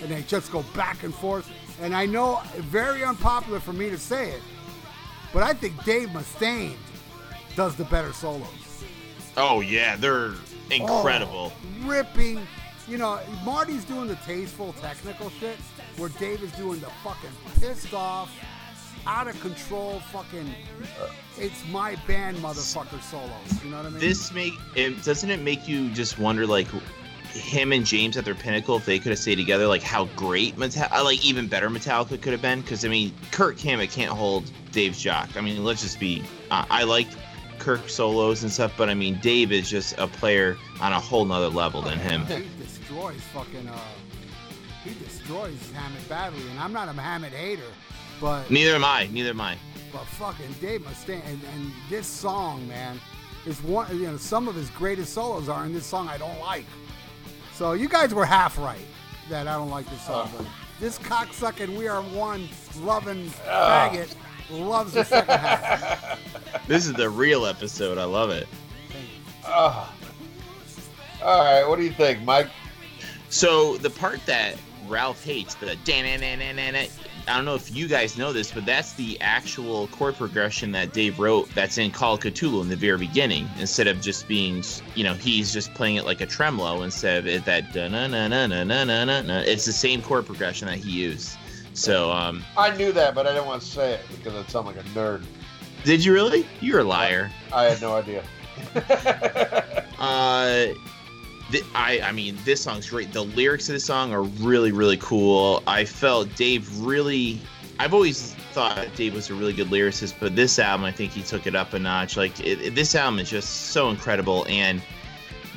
and 0.00 0.10
they 0.10 0.22
just 0.22 0.50
go 0.50 0.62
back 0.74 1.02
and 1.02 1.14
forth. 1.14 1.50
And 1.82 1.94
I 1.94 2.06
know, 2.06 2.40
very 2.56 3.04
unpopular 3.04 3.60
for 3.60 3.72
me 3.72 3.90
to 3.90 3.98
say 3.98 4.30
it, 4.30 4.42
but 5.32 5.42
I 5.42 5.52
think 5.52 5.82
Dave 5.84 6.08
Mustaine 6.10 6.76
does 7.56 7.76
the 7.76 7.84
better 7.84 8.12
solos. 8.12 8.48
oh 9.36 9.60
yeah, 9.60 9.96
they're 9.96 10.32
incredible. 10.70 11.52
Oh, 11.54 11.88
ripping. 11.88 12.40
You 12.86 12.98
know, 12.98 13.18
Marty's 13.44 13.84
doing 13.84 14.08
the 14.08 14.16
tasteful 14.16 14.74
technical 14.74 15.30
shit, 15.30 15.56
where 15.96 16.10
Dave 16.10 16.42
is 16.42 16.52
doing 16.52 16.80
the 16.80 16.90
fucking 17.02 17.30
pissed 17.60 17.94
off, 17.94 18.30
out 19.06 19.28
of 19.28 19.38
control 19.40 20.00
fucking. 20.12 20.54
It's 21.38 21.66
my 21.68 21.96
band, 22.06 22.38
motherfucker 22.38 23.00
solos. 23.02 23.30
You 23.64 23.70
know 23.70 23.78
what 23.78 23.86
I 23.86 23.90
mean? 23.90 24.00
This 24.00 24.32
make 24.32 24.54
it 24.74 25.02
doesn't 25.04 25.30
it 25.30 25.40
make 25.40 25.68
you 25.68 25.90
just 25.90 26.18
wonder 26.18 26.46
like 26.46 26.68
him 27.30 27.72
and 27.72 27.84
James 27.84 28.16
at 28.16 28.24
their 28.24 28.34
pinnacle 28.34 28.76
if 28.76 28.86
they 28.86 28.98
could 28.98 29.10
have 29.10 29.18
stayed 29.18 29.36
together 29.36 29.66
like 29.66 29.82
how 29.82 30.04
great 30.16 30.56
Metallica 30.56 31.02
like 31.02 31.24
even 31.24 31.48
better 31.48 31.68
Metallica 31.68 32.20
could 32.20 32.32
have 32.32 32.42
been 32.42 32.60
because 32.60 32.84
I 32.84 32.88
mean 32.88 33.12
Kirk 33.32 33.58
Hammett 33.58 33.90
can't 33.90 34.12
hold 34.12 34.50
Dave's 34.70 35.02
jock 35.02 35.36
I 35.36 35.40
mean 35.40 35.64
let's 35.64 35.82
just 35.82 35.98
be 35.98 36.22
uh, 36.52 36.64
I 36.70 36.84
like 36.84 37.08
Kirk 37.58 37.88
solos 37.88 38.44
and 38.44 38.52
stuff 38.52 38.72
but 38.78 38.88
I 38.88 38.94
mean 38.94 39.18
Dave 39.20 39.50
is 39.50 39.68
just 39.68 39.98
a 39.98 40.06
player 40.06 40.56
on 40.80 40.92
a 40.92 41.00
whole 41.00 41.24
nother 41.24 41.48
level 41.48 41.82
than 41.82 41.98
him 41.98 42.24
He 42.26 42.46
destroys 42.62 43.20
fucking. 43.32 43.66
Uh, 43.66 43.78
he 44.84 44.92
destroys 45.02 45.72
Hammett 45.72 46.06
badly, 46.08 46.42
and 46.50 46.60
I'm 46.60 46.72
not 46.72 46.88
a 46.88 46.92
Hammett 46.92 47.32
hater, 47.32 47.62
but 48.20 48.50
neither 48.50 48.74
am 48.74 48.84
I 48.84 49.08
neither 49.12 49.30
am 49.30 49.40
I 49.40 49.56
but 49.92 50.04
fucking 50.06 50.52
Dave 50.60 50.82
Mustaine 50.82 51.24
and, 51.24 51.40
and 51.54 51.72
this 51.88 52.06
song, 52.06 52.66
man, 52.66 53.00
is 53.46 53.62
one. 53.62 53.96
You 53.96 54.08
know, 54.08 54.16
some 54.16 54.48
of 54.48 54.56
his 54.56 54.68
greatest 54.70 55.12
solos 55.12 55.48
are 55.48 55.64
in 55.64 55.72
this 55.72 55.86
song. 55.86 56.08
I 56.08 56.18
don't 56.18 56.40
like. 56.40 56.66
So 57.52 57.74
you 57.74 57.88
guys 57.88 58.12
were 58.12 58.26
half 58.26 58.58
right 58.58 58.84
that 59.30 59.46
I 59.46 59.54
don't 59.54 59.70
like 59.70 59.88
this 59.88 60.02
song. 60.02 60.28
But 60.36 60.46
this 60.80 60.98
cocksucking 60.98 61.78
We 61.78 61.86
Are 61.86 62.02
One 62.02 62.48
loving 62.80 63.30
oh. 63.46 63.48
faggot 63.48 64.12
loves 64.50 64.94
the 64.94 65.04
second 65.04 65.38
half. 65.38 66.66
this 66.66 66.86
is 66.86 66.94
the 66.94 67.08
real 67.08 67.46
episode 67.46 67.96
I 67.96 68.04
love 68.04 68.30
it 68.30 68.48
Oh. 69.46 69.94
All 71.22 71.44
right, 71.44 71.68
what 71.68 71.76
do 71.78 71.84
you 71.84 71.92
think, 71.92 72.22
Mike? 72.22 72.48
So 73.30 73.76
the 73.78 73.90
part 73.90 74.24
that 74.26 74.56
Ralph 74.88 75.24
hates, 75.24 75.54
the 75.54 75.76
dan 75.84 76.04
I 77.26 77.36
don't 77.36 77.44
know 77.44 77.54
if 77.54 77.74
you 77.74 77.88
guys 77.88 78.18
know 78.18 78.32
this, 78.32 78.52
but 78.52 78.66
that's 78.66 78.92
the 78.92 79.18
actual 79.20 79.86
chord 79.88 80.16
progression 80.16 80.72
that 80.72 80.92
Dave 80.92 81.18
wrote 81.18 81.48
that's 81.54 81.78
in 81.78 81.90
Call 81.90 82.14
of 82.14 82.20
Ktulu 82.20 82.60
in 82.60 82.68
the 82.68 82.76
very 82.76 82.98
beginning. 82.98 83.48
Instead 83.58 83.86
of 83.86 84.00
just 84.00 84.28
being, 84.28 84.62
you 84.94 85.04
know, 85.04 85.14
he's 85.14 85.52
just 85.52 85.72
playing 85.74 85.96
it 85.96 86.04
like 86.04 86.20
a 86.20 86.26
tremolo 86.26 86.82
instead 86.82 87.18
of 87.18 87.26
it 87.26 87.44
that 87.46 87.74
na 87.74 87.88
na 87.88 88.06
na 88.06 88.46
na 88.46 88.64
na 88.64 88.84
na 88.84 89.04
na 89.04 89.22
na. 89.22 89.38
It's 89.40 89.64
the 89.64 89.72
same 89.72 90.02
chord 90.02 90.26
progression 90.26 90.68
that 90.68 90.78
he 90.78 90.90
used. 90.90 91.36
So, 91.72 92.12
um, 92.12 92.44
I 92.56 92.76
knew 92.76 92.92
that, 92.92 93.14
but 93.14 93.26
I 93.26 93.32
didn't 93.32 93.46
want 93.46 93.62
to 93.62 93.68
say 93.68 93.94
it 93.94 94.00
because 94.16 94.34
I'd 94.34 94.48
sound 94.50 94.66
like 94.66 94.76
a 94.76 94.82
nerd. 94.90 95.24
did 95.84 96.04
you 96.04 96.12
really? 96.12 96.46
You're 96.60 96.80
a 96.80 96.84
liar. 96.84 97.30
I 97.52 97.64
had 97.64 97.80
no 97.80 97.94
idea. 97.94 98.22
Uh, 99.96 100.66
I 101.74 102.00
I 102.02 102.12
mean, 102.12 102.36
this 102.44 102.62
song's 102.62 102.88
great. 102.88 103.12
The 103.12 103.22
lyrics 103.24 103.68
of 103.68 103.74
this 103.74 103.84
song 103.84 104.12
are 104.12 104.22
really 104.22 104.72
really 104.72 104.96
cool. 104.98 105.62
I 105.66 105.84
felt 105.84 106.34
Dave 106.36 106.68
really. 106.80 107.40
I've 107.78 107.92
always 107.92 108.34
thought 108.52 108.86
Dave 108.94 109.14
was 109.14 109.30
a 109.30 109.34
really 109.34 109.52
good 109.52 109.66
lyricist, 109.68 110.14
but 110.20 110.36
this 110.36 110.58
album 110.60 110.84
I 110.84 110.92
think 110.92 111.10
he 111.12 111.22
took 111.22 111.46
it 111.46 111.54
up 111.56 111.72
a 111.72 111.78
notch. 111.78 112.16
Like 112.16 112.38
it, 112.40 112.60
it- 112.60 112.74
this 112.74 112.94
album 112.94 113.18
is 113.20 113.30
just 113.30 113.68
so 113.72 113.88
incredible, 113.90 114.46
and 114.48 114.80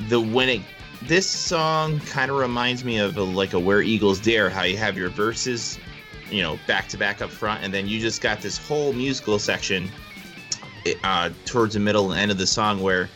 the 0.10 0.20
when 0.20 0.50
it 0.50 0.62
this 1.04 1.30
song 1.30 2.00
kind 2.02 2.32
of 2.32 2.38
reminds 2.38 2.84
me 2.84 2.98
of 2.98 3.16
a, 3.18 3.24
like 3.24 3.54
a 3.54 3.60
Where 3.60 3.84
Eagles 3.84 4.20
Dare, 4.20 4.50
how 4.50 4.64
you 4.64 4.78
have 4.78 4.98
your 4.98 5.10
verses, 5.10 5.78
you 6.32 6.42
know, 6.42 6.58
back 6.66 6.88
to 6.90 6.98
back 6.98 7.22
up 7.22 7.30
front, 7.30 7.64
and 7.64 7.72
then 7.72 7.88
you 7.88 8.00
just 8.00 8.20
got 8.20 8.42
this 8.42 8.58
whole 8.58 8.94
musical 8.94 9.38
section 9.38 9.90
uh, 11.04 11.30
towards 11.46 11.76
the 11.76 11.80
middle 11.80 12.12
and 12.12 12.20
end 12.20 12.32
of 12.32 12.38
the 12.40 12.48
song 12.48 12.82
where 12.82 13.10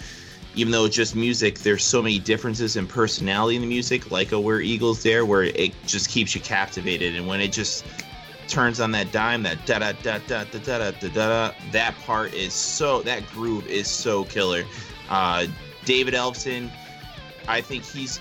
even 0.56 0.72
though 0.72 0.86
it's 0.86 0.96
just 0.96 1.16
music, 1.16 1.60
there's 1.60 1.84
so 1.84 2.02
many 2.02 2.20
differences 2.20 2.76
in 2.76 2.86
personality 2.88 3.56
in 3.56 3.62
the 3.62 3.68
music, 3.68 4.12
like 4.12 4.32
a 4.32 4.40
Where 4.40 4.62
Eagles 4.62 5.02
Dare, 5.04 5.26
where 5.26 5.44
it 5.44 5.74
just 5.86 6.10
keeps 6.10 6.36
you 6.36 6.42
captivated. 6.42 7.16
And 7.16 7.28
when 7.28 7.40
it 7.40 7.52
just 7.52 7.86
turns 8.48 8.82
on 8.82 8.92
that 8.92 9.12
dime, 9.12 9.44
that 9.44 9.66
da 9.66 9.80
da 9.80 9.94
da 9.94 10.18
da 10.28 10.44
da 10.44 10.60
da 10.60 10.78
da 10.78 10.92
da 10.92 11.08
da, 11.10 11.52
that 11.72 11.96
part 12.06 12.34
is 12.34 12.54
so, 12.54 13.02
that 13.04 13.26
groove 13.28 13.66
is 13.68 13.88
so 13.88 14.26
killer. 14.26 14.66
Uh, 15.10 15.48
David 15.86 16.14
Ellefson, 16.14 16.70
I 17.48 17.62
think 17.62 17.86
he's 17.86 18.20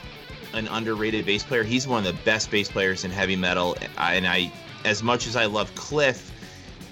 an 0.52 0.68
underrated 0.68 1.26
bass 1.26 1.42
player. 1.42 1.62
He's 1.62 1.86
one 1.86 2.06
of 2.06 2.16
the 2.16 2.22
best 2.24 2.50
bass 2.50 2.70
players 2.70 3.04
in 3.04 3.10
heavy 3.10 3.36
metal. 3.36 3.76
And 3.98 4.26
I, 4.26 4.52
as 4.84 5.02
much 5.02 5.26
as 5.26 5.36
I 5.36 5.46
love 5.46 5.74
Cliff, 5.74 6.32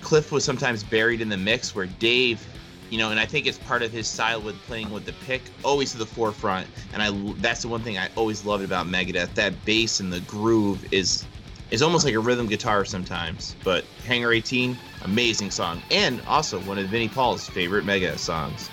Cliff 0.00 0.32
was 0.32 0.44
sometimes 0.44 0.82
buried 0.82 1.20
in 1.20 1.28
the 1.28 1.36
mix 1.36 1.74
where 1.74 1.86
Dave, 1.86 2.44
you 2.90 2.98
know, 2.98 3.10
and 3.10 3.20
I 3.20 3.26
think 3.26 3.46
it's 3.46 3.58
part 3.58 3.82
of 3.82 3.92
his 3.92 4.08
style 4.08 4.40
with 4.40 4.56
playing 4.62 4.90
with 4.90 5.04
the 5.04 5.12
pick, 5.12 5.42
always 5.62 5.92
to 5.92 5.98
the 5.98 6.06
forefront. 6.06 6.66
And 6.92 7.02
I 7.02 7.10
that's 7.40 7.62
the 7.62 7.68
one 7.68 7.82
thing 7.82 7.98
I 7.98 8.08
always 8.16 8.44
loved 8.44 8.64
about 8.64 8.86
Megadeth. 8.86 9.34
That 9.34 9.64
bass 9.64 10.00
and 10.00 10.12
the 10.12 10.20
groove 10.20 10.92
is 10.92 11.26
is 11.70 11.82
almost 11.82 12.04
like 12.04 12.14
a 12.14 12.20
rhythm 12.20 12.46
guitar 12.46 12.84
sometimes. 12.84 13.54
But 13.62 13.84
Hangar 14.06 14.32
18, 14.32 14.76
amazing 15.04 15.50
song, 15.50 15.82
and 15.90 16.20
also 16.26 16.60
one 16.60 16.78
of 16.78 16.86
Vinnie 16.88 17.08
Paul's 17.08 17.46
favorite 17.48 17.84
Megadeth 17.84 18.18
songs. 18.18 18.70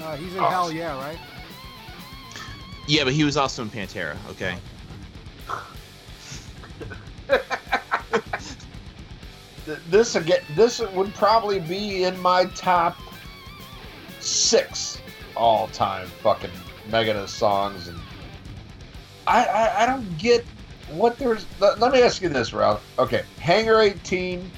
Uh, 0.00 0.16
he's 0.16 0.34
in 0.34 0.40
Oh. 0.40 0.48
Hell 0.48 0.72
Yeah, 0.72 0.96
right? 1.00 1.18
Yeah, 2.86 3.04
but 3.04 3.12
he 3.12 3.24
was 3.24 3.36
also 3.36 3.62
in 3.62 3.70
Pantera. 3.70 4.16
Okay. 4.30 4.56
Th- 9.68 9.78
This 9.90 10.16
again, 10.16 10.40
this 10.56 10.80
would 10.80 11.14
probably 11.14 11.60
be 11.60 12.04
in 12.04 12.18
my 12.20 12.46
top 12.56 12.96
six 14.18 14.98
all-time 15.36 16.06
fucking 16.22 16.50
Megadeth 16.88 17.28
songs, 17.28 17.86
and 17.88 17.98
I 19.26 19.44
I, 19.44 19.82
I 19.82 19.86
don't 19.86 20.16
get 20.16 20.42
what 20.90 21.18
there's. 21.18 21.44
Let, 21.60 21.80
let 21.80 21.92
me 21.92 22.00
ask 22.00 22.22
you 22.22 22.30
this, 22.30 22.54
Ralph. 22.54 22.82
Okay, 22.98 23.24
Hangar 23.38 23.82
18 23.82 24.50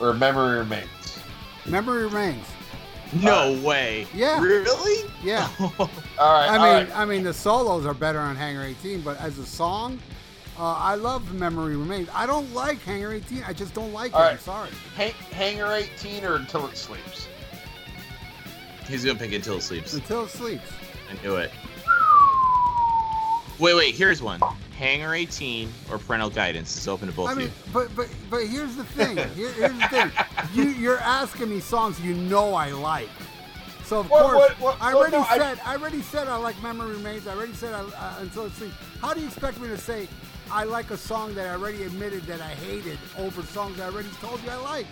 or 0.00 0.14
Memory 0.14 0.60
Remains. 0.60 0.88
Memory 1.66 2.04
remains. 2.04 2.46
No 3.12 3.54
uh, 3.54 3.60
way. 3.60 4.06
Yeah. 4.14 4.40
Really? 4.42 5.10
Yeah. 5.22 5.48
All 5.60 5.68
right, 5.78 6.48
I 6.48 6.56
all 6.56 6.80
mean, 6.80 6.88
right. 6.88 6.96
I 6.98 7.04
mean, 7.04 7.22
the 7.22 7.34
solos 7.34 7.84
are 7.84 7.94
better 7.94 8.18
on 8.18 8.34
Hangar 8.36 8.64
18, 8.64 9.02
but 9.02 9.20
as 9.20 9.38
a 9.38 9.44
song, 9.46 9.98
uh, 10.58 10.74
I 10.78 10.94
love 10.96 11.32
Memory 11.34 11.76
Remains. 11.76 12.08
I 12.14 12.26
don't 12.26 12.52
like 12.54 12.80
Hangar 12.82 13.12
18. 13.12 13.42
I 13.44 13.52
just 13.52 13.74
don't 13.74 13.92
like 13.92 14.12
All 14.14 14.20
it. 14.20 14.24
right. 14.24 14.32
I'm 14.32 14.38
sorry. 14.38 14.70
Hang, 14.96 15.12
Hangar 15.32 15.72
18 15.72 16.24
or 16.24 16.34
Until 16.36 16.66
It 16.66 16.76
Sleeps. 16.76 17.28
He's 18.86 19.04
gonna 19.04 19.18
pick 19.18 19.32
Until 19.32 19.56
It 19.56 19.62
Sleeps. 19.62 19.94
Until 19.94 20.24
it 20.24 20.30
sleeps. 20.30 20.64
I 21.10 21.22
knew 21.24 21.36
it. 21.36 21.50
Wait, 23.58 23.74
wait. 23.74 23.94
Here's 23.94 24.20
one. 24.22 24.40
Hangar 24.76 25.14
18 25.14 25.70
or 25.90 25.98
Parental 25.98 26.30
Guidance 26.30 26.76
is 26.76 26.88
open 26.88 27.06
to 27.08 27.14
both 27.14 27.28
I 27.28 27.32
of 27.32 27.40
you. 27.42 27.50
but 27.72 27.94
but 27.94 28.08
but 28.30 28.44
here's 28.46 28.74
the 28.76 28.84
thing. 28.84 29.16
Here, 29.36 29.52
here's 29.52 29.78
the 29.78 29.88
thing. 29.88 30.10
You 30.54 30.64
you're 30.64 30.98
asking 30.98 31.48
me 31.50 31.60
songs 31.60 32.00
you 32.00 32.14
know 32.14 32.54
I 32.54 32.72
like. 32.72 33.08
So 33.84 34.00
of 34.00 34.10
Well, 34.10 34.30
course, 34.30 34.58
well, 34.58 34.70
well, 34.70 34.76
I 34.80 34.94
already 34.94 35.16
no, 35.16 35.22
I- 35.28 35.38
said 35.38 35.60
I 35.64 35.76
already 35.76 36.02
said 36.02 36.26
I 36.26 36.36
like 36.36 36.60
Memory 36.62 36.92
Remains. 36.92 37.26
I 37.28 37.34
already 37.34 37.52
said 37.52 37.72
I, 37.74 37.80
uh, 37.82 38.14
Until 38.20 38.46
It 38.46 38.52
Sleeps. 38.54 38.74
How 39.00 39.14
do 39.14 39.20
you 39.20 39.26
expect 39.26 39.60
me 39.60 39.68
to 39.68 39.78
say 39.78 40.08
I 40.52 40.64
like 40.64 40.90
a 40.90 40.98
song 40.98 41.34
that 41.34 41.46
I 41.46 41.52
already 41.52 41.82
admitted 41.84 42.24
that 42.24 42.42
I 42.42 42.50
hated 42.50 42.98
over 43.16 43.42
songs 43.42 43.80
I 43.80 43.86
already 43.86 44.10
told 44.20 44.42
you 44.44 44.50
I 44.50 44.56
liked? 44.56 44.88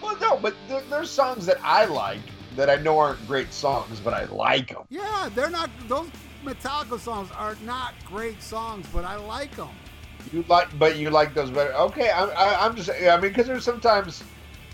Well, 0.00 0.16
no, 0.18 0.38
but 0.38 0.54
there, 0.66 0.80
there's 0.88 1.10
songs 1.10 1.44
that 1.44 1.58
I 1.62 1.84
like 1.84 2.20
that 2.56 2.70
I 2.70 2.76
know 2.76 2.98
aren't 2.98 3.24
great 3.26 3.52
songs, 3.52 4.00
but 4.00 4.14
I 4.14 4.24
like 4.24 4.68
them. 4.68 4.84
Yeah, 4.88 5.28
they're 5.34 5.50
not. 5.50 5.68
Those 5.88 6.08
Metallica 6.42 6.98
songs 6.98 7.30
are 7.32 7.54
not 7.66 7.92
great 8.06 8.42
songs, 8.42 8.86
but 8.94 9.04
I 9.04 9.16
like 9.16 9.54
them. 9.56 9.68
You 10.32 10.42
like, 10.48 10.76
but 10.78 10.96
you 10.96 11.10
like 11.10 11.34
those 11.34 11.50
better. 11.50 11.74
Okay, 11.74 12.10
I'm, 12.10 12.30
I, 12.30 12.56
I'm 12.60 12.74
just, 12.74 12.88
I 12.88 13.12
mean, 13.16 13.20
because 13.30 13.46
there's 13.46 13.64
sometimes, 13.64 14.24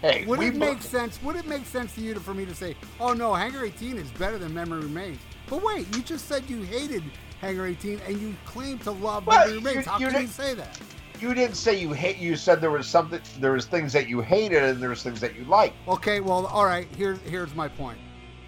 hey, 0.01 0.25
Would 0.27 0.41
it 0.41 0.55
make 0.55 0.79
both- 0.79 0.87
sense? 0.87 1.21
Would 1.25 1.35
it 1.37 1.47
make 1.49 1.67
sense 1.67 1.93
to 1.97 2.01
you 2.01 2.15
to, 2.15 2.21
for 2.21 2.35
me 2.35 2.45
to 2.47 2.55
say, 2.55 2.77
"Oh 3.01 3.15
no, 3.15 3.35
Hangar 3.35 3.65
18 3.65 3.99
is 3.99 4.11
better 4.13 4.39
than 4.39 4.55
Memory 4.55 4.83
Remains"? 4.83 5.19
But 5.49 5.65
wait, 5.65 5.93
you 5.97 6.03
just 6.03 6.29
said 6.29 6.49
you 6.49 6.63
hated 6.63 7.03
Hangar 7.41 7.67
18 7.67 8.01
and 8.07 8.21
you 8.21 8.35
claim 8.45 8.79
to 8.81 8.91
love 8.91 9.27
Well, 9.27 9.47
Memory 9.47 9.59
Remains. 9.59 9.87
How 9.87 9.99
you 9.99 10.09
can 10.09 10.23
you 10.23 10.29
say 10.29 10.55
that? 10.55 10.79
you 11.21 11.35
didn't 11.35 11.57
say 11.57 11.79
you 11.79 11.93
hate. 11.93 12.17
You 12.17 12.37
said 12.37 12.61
there 12.61 12.71
was 12.71 12.87
something, 12.87 13.21
there 13.39 13.53
was 13.53 13.67
things 13.67 13.93
that 13.93 14.09
you 14.09 14.21
hated, 14.21 14.63
and 14.63 14.83
there 14.83 14.89
was 14.89 15.03
things 15.03 15.21
that 15.21 15.37
you 15.37 15.45
liked. 15.45 15.77
Okay, 15.87 16.21
well, 16.21 16.47
all 16.47 16.65
right. 16.65 16.89
Here's 16.97 17.19
here's 17.21 17.55
my 17.55 17.69
point. 17.69 17.99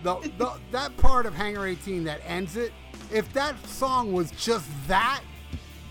The, 0.02 0.16
the 0.38 0.52
that 0.70 0.96
part 0.96 1.26
of 1.26 1.34
Hangar 1.34 1.66
18 1.66 2.04
that 2.04 2.20
ends 2.26 2.56
it. 2.56 2.72
If 3.12 3.32
that 3.34 3.54
song 3.66 4.12
was 4.12 4.30
just 4.32 4.68
that, 4.88 5.20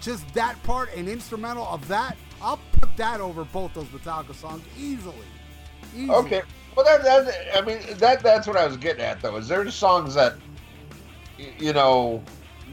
just 0.02 0.32
that 0.34 0.62
part, 0.64 0.94
an 0.96 1.08
instrumental 1.08 1.68
of 1.68 1.88
that, 1.88 2.18
I'll 2.42 2.60
put 2.74 2.98
that 2.98 3.22
over 3.22 3.46
both 3.46 3.74
those 3.74 3.86
Metallica 3.86 4.34
songs 4.34 4.64
easily. 4.78 5.16
Easily. 5.96 6.10
Okay, 6.10 6.42
well, 6.76 6.86
that, 6.86 7.04
that, 7.04 7.58
I 7.58 7.62
mean, 7.62 7.80
that, 7.98 8.24
that's 8.24 8.48
what 8.48 8.58
I 8.58 8.66
was 8.66 8.78
getting 8.78 9.04
at, 9.04 9.22
though. 9.22 9.36
Is 9.38 9.48
there 9.48 9.70
songs 9.70 10.16
that, 10.16 10.36
you 11.60 11.74
know, 11.74 12.24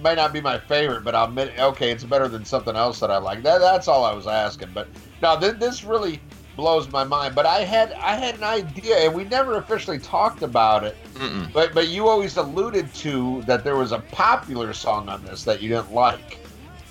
might 0.01 0.17
not 0.17 0.33
be 0.33 0.41
my 0.41 0.59
favorite, 0.59 1.05
but 1.05 1.15
I'll 1.15 1.27
admit, 1.29 1.53
okay, 1.59 1.91
it's 1.91 2.05
better 2.05 2.29
than 2.29 2.45
something 2.45 2.77
else 2.77 3.01
that 3.01 3.11
I 3.11 3.19
like. 3.19 3.43
That, 3.43 3.59
that's 3.59 3.89
all 3.89 4.05
I 4.05 4.13
was 4.13 4.27
asking. 4.27 4.71
But 4.75 4.89
now 5.23 5.37
this, 5.37 5.55
this 5.59 5.85
really 5.85 6.21
blows 6.57 6.91
my 6.91 7.05
mind. 7.05 7.35
But 7.35 7.47
I 7.47 7.61
had, 7.65 7.93
I 7.95 8.15
had 8.17 8.35
an 8.37 8.45
idea, 8.45 8.97
and 8.99 9.15
we 9.15 9.25
never 9.25 9.57
officially 9.57 9.99
talked 9.99 10.43
about 10.43 10.85
it. 10.85 10.97
Mm-mm. 11.15 11.53
But 11.53 11.75
but 11.75 11.89
you 11.89 12.07
always 12.09 12.37
alluded 12.37 12.93
to 12.95 13.43
that 13.43 13.65
there 13.65 13.77
was 13.77 13.93
a 13.93 13.99
popular 13.99 14.73
song 14.73 15.09
on 15.09 15.25
this 15.25 15.45
that 15.45 15.61
you 15.63 15.69
didn't 15.69 15.93
like, 15.93 16.39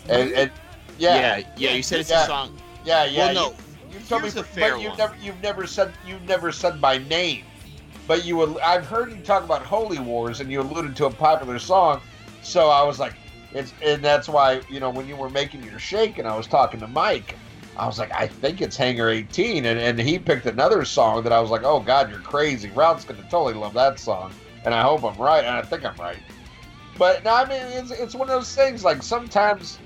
and, 0.10 0.32
and 0.34 0.52
yeah, 0.98 1.38
Yeah, 1.38 1.48
yeah. 1.58 1.74
You 1.76 1.84
said 1.84 2.00
it's 2.02 2.10
Yeah. 2.10 2.24
a 2.24 2.28
song. 2.28 2.58
yeah, 2.84 3.06
yeah. 3.06 3.26
Well, 3.28 3.34
no, 3.34 3.50
you, 3.92 4.00
you 4.00 4.06
told 4.06 4.24
me, 4.24 4.32
but 4.34 4.48
you've 4.82 4.90
one. 4.90 4.98
never 4.98 5.16
you've 5.22 5.42
never 5.42 5.66
said 5.68 5.94
you've 6.06 6.24
never 6.24 6.52
said 6.52 6.82
by 6.82 6.98
name, 6.98 7.44
but 8.08 8.26
you. 8.26 8.60
I've 8.60 8.86
heard 8.86 9.12
you 9.12 9.18
talk 9.22 9.44
about 9.44 9.62
Holy 9.64 10.00
Wars, 10.00 10.42
and 10.42 10.52
you 10.52 10.60
alluded 10.62 10.96
to 10.98 11.06
a 11.06 11.12
popular 11.12 11.58
song, 11.60 12.02
so 12.48 12.70
I 12.70 12.84
was 12.84 13.00
like, 13.00 13.14
it's 13.54 13.74
and 13.84 14.04
that's 14.04 14.30
why 14.30 14.62
you 14.70 14.80
know 14.80 14.90
when 14.90 15.08
you 15.08 15.16
were 15.16 15.30
making 15.30 15.64
your 15.64 15.80
shake, 15.80 16.18
and 16.18 16.28
I 16.28 16.36
was 16.36 16.48
talking 16.48 16.80
to 16.80 16.88
Mike. 16.88 17.36
I 17.76 17.86
was 17.86 18.00
like, 18.00 18.12
I 18.12 18.26
think 18.26 18.60
it's 18.60 18.76
Hangar 18.76 19.10
18, 19.10 19.66
and, 19.66 19.80
and 19.80 20.00
he 20.00 20.18
picked 20.18 20.48
another 20.48 20.84
song 20.84 21.22
that 21.24 21.32
I 21.32 21.40
was 21.40 21.52
like, 21.52 21.62
oh 21.64 21.80
God, 21.80 22.10
you're 22.10 22.22
crazy. 22.22 22.72
Ralph's 22.72 23.06
gonna 23.06 23.22
totally 23.30 23.54
love 23.54 23.74
that 23.76 24.00
song, 24.00 24.32
and 24.66 24.74
I 24.74 24.82
hope 24.82 25.04
I'm 25.04 25.18
right, 25.18 25.44
and 25.44 25.56
I 25.56 25.62
think 25.62 25.86
I'm 25.86 25.96
right. 25.98 26.18
But 26.98 27.24
no, 27.24 27.36
I 27.36 27.48
mean, 27.48 27.62
it's, 27.62 27.92
it's 27.92 28.16
one 28.16 28.30
of 28.30 28.36
those 28.36 28.56
things. 28.56 28.84
Like 28.84 29.04
sometimes, 29.04 29.78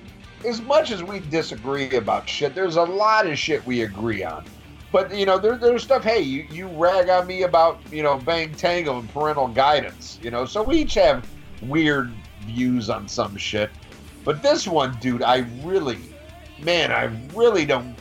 as 0.47 0.61
much 0.61 0.91
as 0.91 1.03
we 1.03 1.19
disagree 1.19 1.89
about 1.97 2.29
shit, 2.29 2.55
there's 2.55 2.77
a 2.77 2.83
lot 2.83 3.27
of 3.27 3.37
shit 3.37 3.65
we 3.65 3.81
agree 3.81 4.23
on. 4.23 4.45
But 4.91 5.13
you 5.13 5.25
know, 5.25 5.37
there, 5.37 5.57
there's 5.57 5.83
stuff. 5.83 6.03
Hey, 6.03 6.21
you, 6.21 6.47
you 6.49 6.67
rag 6.67 7.09
on 7.09 7.27
me 7.27 7.43
about 7.43 7.81
you 7.91 8.03
know 8.03 8.17
Bang 8.17 8.53
Tango 8.53 8.99
and 8.99 9.09
parental 9.09 9.47
guidance. 9.47 10.19
You 10.21 10.31
know, 10.31 10.45
so 10.45 10.63
we 10.63 10.77
each 10.77 10.93
have 10.93 11.27
weird 11.61 12.13
views 12.45 12.89
on 12.89 13.07
some 13.07 13.35
shit. 13.37 13.69
But 14.23 14.43
this 14.43 14.67
one, 14.67 14.97
dude, 14.99 15.23
I 15.23 15.39
really, 15.63 15.97
man, 16.59 16.91
I 16.91 17.05
really 17.35 17.65
don't 17.65 17.95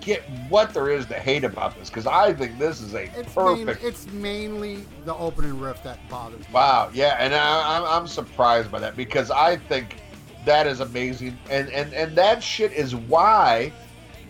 get 0.00 0.22
what 0.48 0.72
there 0.72 0.90
is 0.90 1.06
to 1.06 1.14
hate 1.14 1.44
about 1.44 1.76
this 1.78 1.90
because 1.90 2.06
I 2.06 2.32
think 2.32 2.58
this 2.58 2.80
is 2.80 2.94
a 2.94 3.04
It's 3.18 3.34
perfect. 3.34 3.82
it's 3.82 4.06
mainly 4.12 4.84
the 5.04 5.14
opening 5.14 5.58
riff 5.58 5.82
that 5.82 5.98
bothers 6.08 6.40
me. 6.40 6.46
Wow, 6.52 6.90
yeah, 6.94 7.16
and 7.18 7.34
I, 7.34 7.76
I'm, 7.76 7.84
I'm 7.84 8.06
surprised 8.06 8.70
by 8.70 8.78
that 8.78 8.96
because 8.96 9.30
I 9.30 9.56
think 9.56 9.96
that 10.44 10.66
is 10.66 10.80
amazing, 10.80 11.36
and 11.50 11.68
and 11.70 11.92
and 11.92 12.16
that 12.16 12.42
shit 12.42 12.72
is 12.72 12.94
why 12.94 13.72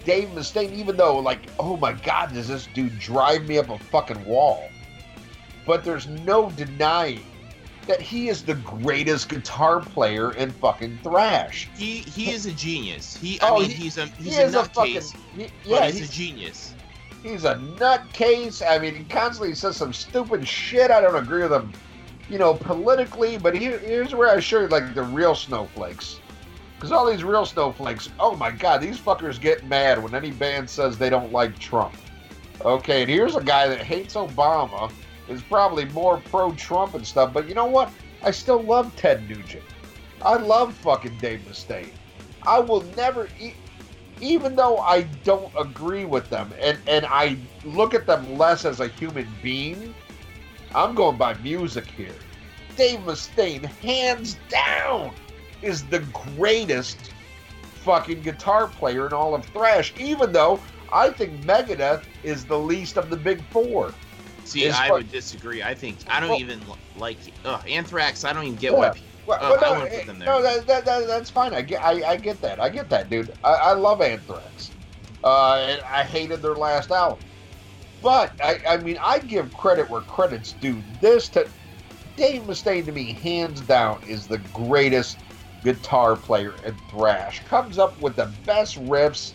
Dave 0.04 0.28
Mustaine, 0.28 0.72
even 0.72 0.96
though 0.96 1.18
like, 1.18 1.42
oh 1.58 1.76
my 1.76 1.92
God, 1.92 2.32
does 2.32 2.48
this 2.48 2.66
dude 2.74 2.98
drive 2.98 3.46
me 3.46 3.58
up 3.58 3.68
a 3.68 3.78
fucking 3.78 4.24
wall? 4.24 4.68
But 5.66 5.84
there's 5.84 6.06
no 6.06 6.50
denying 6.52 7.22
that 7.88 8.00
he 8.00 8.28
is 8.28 8.42
the 8.44 8.54
greatest 8.54 9.28
guitar 9.28 9.80
player 9.80 10.32
in 10.34 10.50
fucking 10.52 11.00
thrash. 11.02 11.68
He 11.76 11.98
he 11.98 12.30
is 12.30 12.46
a 12.46 12.52
genius. 12.52 13.16
He 13.16 13.40
I 13.40 13.48
Oh, 13.50 13.58
mean 13.58 13.70
he- 13.70 13.74
he's 13.74 13.98
a 13.98 14.06
He 14.06 14.24
he's 14.24 14.38
a 14.38 14.42
is 14.44 14.54
a 14.54 14.64
fucking 14.66 14.94
nutcase, 14.96 15.16
he, 15.36 15.48
yeah, 15.64 15.86
he's, 15.86 15.98
he's, 15.98 16.08
a 16.08 16.12
genius. 16.12 16.74
he's 17.22 17.44
a 17.44 17.56
nutcase. 17.56 18.62
I 18.66 18.78
mean, 18.78 18.94
he 18.94 19.04
constantly 19.04 19.54
says 19.54 19.76
some 19.76 19.92
stupid 19.92 20.46
shit. 20.46 20.90
I 20.90 21.00
don't 21.00 21.16
agree 21.16 21.42
with 21.42 21.52
him, 21.52 21.72
you 22.30 22.38
know, 22.38 22.54
politically. 22.54 23.38
But 23.38 23.56
here, 23.56 23.78
here's 23.78 24.14
where 24.14 24.28
I 24.28 24.38
show 24.40 24.60
you 24.60 24.68
like 24.68 24.94
the 24.94 25.02
real 25.02 25.34
snowflakes, 25.34 26.20
because 26.76 26.92
all 26.92 27.06
these 27.10 27.24
real 27.24 27.44
snowflakes. 27.46 28.10
Oh 28.20 28.36
my 28.36 28.50
God, 28.50 28.80
these 28.80 28.98
fuckers 28.98 29.40
get 29.40 29.64
mad 29.66 30.02
when 30.02 30.14
any 30.14 30.30
band 30.30 30.68
says 30.70 30.96
they 30.98 31.10
don't 31.10 31.32
like 31.32 31.58
Trump. 31.58 31.94
Okay, 32.64 33.02
and 33.02 33.10
here's 33.10 33.36
a 33.36 33.42
guy 33.42 33.68
that 33.68 33.78
hates 33.82 34.14
Obama, 34.14 34.90
is 35.28 35.42
probably 35.42 35.84
more 35.86 36.18
pro-Trump 36.18 36.94
and 36.94 37.06
stuff. 37.06 37.32
But 37.32 37.48
you 37.48 37.54
know 37.54 37.66
what? 37.66 37.92
I 38.22 38.30
still 38.30 38.62
love 38.62 38.94
Ted 38.96 39.28
Nugent. 39.28 39.64
I 40.22 40.36
love 40.36 40.74
fucking 40.74 41.18
Dave 41.18 41.40
Mustaine. 41.48 41.92
I 42.46 42.60
will 42.60 42.82
never. 42.96 43.28
E- 43.38 43.54
even 44.20 44.56
though 44.56 44.78
I 44.78 45.02
don't 45.22 45.52
agree 45.56 46.04
with 46.04 46.28
them 46.28 46.52
and, 46.60 46.78
and 46.88 47.06
I 47.06 47.38
look 47.64 47.94
at 47.94 48.06
them 48.06 48.36
less 48.36 48.64
as 48.64 48.80
a 48.80 48.88
human 48.88 49.28
being, 49.42 49.94
I'm 50.74 50.94
going 50.94 51.16
by 51.16 51.34
music 51.34 51.86
here. 51.86 52.16
Dave 52.76 53.00
Mustaine, 53.00 53.64
hands 53.64 54.36
down, 54.48 55.14
is 55.62 55.84
the 55.84 56.00
greatest 56.36 57.12
fucking 57.62 58.22
guitar 58.22 58.68
player 58.68 59.06
in 59.06 59.12
all 59.12 59.34
of 59.34 59.44
thrash, 59.46 59.94
even 59.98 60.32
though 60.32 60.60
I 60.92 61.10
think 61.10 61.44
Megadeth 61.44 62.04
is 62.22 62.44
the 62.44 62.58
least 62.58 62.96
of 62.96 63.10
the 63.10 63.16
big 63.16 63.42
four. 63.50 63.94
See, 64.48 64.64
It's 64.64 64.78
I 64.78 64.88
fu- 64.88 64.94
would 64.94 65.10
disagree. 65.10 65.62
I 65.62 65.74
think 65.74 65.98
I 66.08 66.20
don't 66.20 66.30
Well- 66.30 66.40
even 66.40 66.60
like 66.96 67.18
ugh, 67.44 67.62
Anthrax. 67.68 68.24
I 68.24 68.32
don't 68.32 68.44
even 68.44 68.56
get 68.56 68.72
Yeah. 68.72 68.78
why. 68.78 68.88
pe- 68.90 69.00
Well, 69.26 69.38
well, 69.42 69.52
I 69.58 69.74
no, 69.78 69.80
put 69.82 69.92
eh, 69.92 70.04
them 70.04 70.18
there. 70.18 70.26
no 70.26 70.42
that, 70.42 70.66
that, 70.66 70.84
that, 70.86 71.06
that's 71.06 71.28
fine. 71.28 71.52
I 71.52 71.60
get, 71.60 71.82
I, 71.84 72.02
I 72.12 72.16
get 72.16 72.40
that. 72.40 72.58
I 72.60 72.70
get 72.70 72.88
that, 72.88 73.10
dude. 73.10 73.34
I, 73.44 73.52
I 73.52 73.72
love 73.74 74.00
Anthrax. 74.00 74.70
Uh, 75.22 75.26
uh, 75.26 75.66
and 75.68 75.82
I 75.82 76.02
hated 76.04 76.40
their 76.40 76.54
last 76.54 76.90
album. 76.90 77.18
But 78.02 78.32
I, 78.42 78.58
I 78.66 78.76
mean, 78.78 78.96
I 79.02 79.18
give 79.18 79.52
credit 79.52 79.90
where 79.90 80.00
credit's 80.02 80.52
due. 80.54 80.82
This 81.00 81.28
to 81.30 81.46
Dave 82.16 82.42
Mustaine 82.42 82.86
to 82.86 82.92
me, 82.92 83.12
hands 83.12 83.60
down, 83.62 84.00
is 84.08 84.26
the 84.28 84.38
greatest 84.38 85.18
guitar 85.62 86.16
player 86.16 86.54
in 86.64 86.74
thrash. 86.90 87.42
Comes 87.44 87.78
up 87.78 88.00
with 88.00 88.16
the 88.16 88.26
best 88.46 88.76
riffs, 88.76 89.32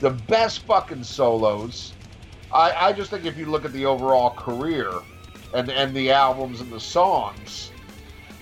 the 0.00 0.10
best 0.10 0.60
fucking 0.66 1.04
solos. 1.04 1.92
I, 2.52 2.88
I 2.88 2.92
just 2.92 3.10
think 3.10 3.24
if 3.24 3.36
you 3.36 3.46
look 3.46 3.64
at 3.64 3.72
the 3.72 3.86
overall 3.86 4.30
career 4.30 4.92
and 5.54 5.70
and 5.70 5.94
the 5.94 6.10
albums 6.10 6.60
and 6.60 6.70
the 6.70 6.80
songs, 6.80 7.70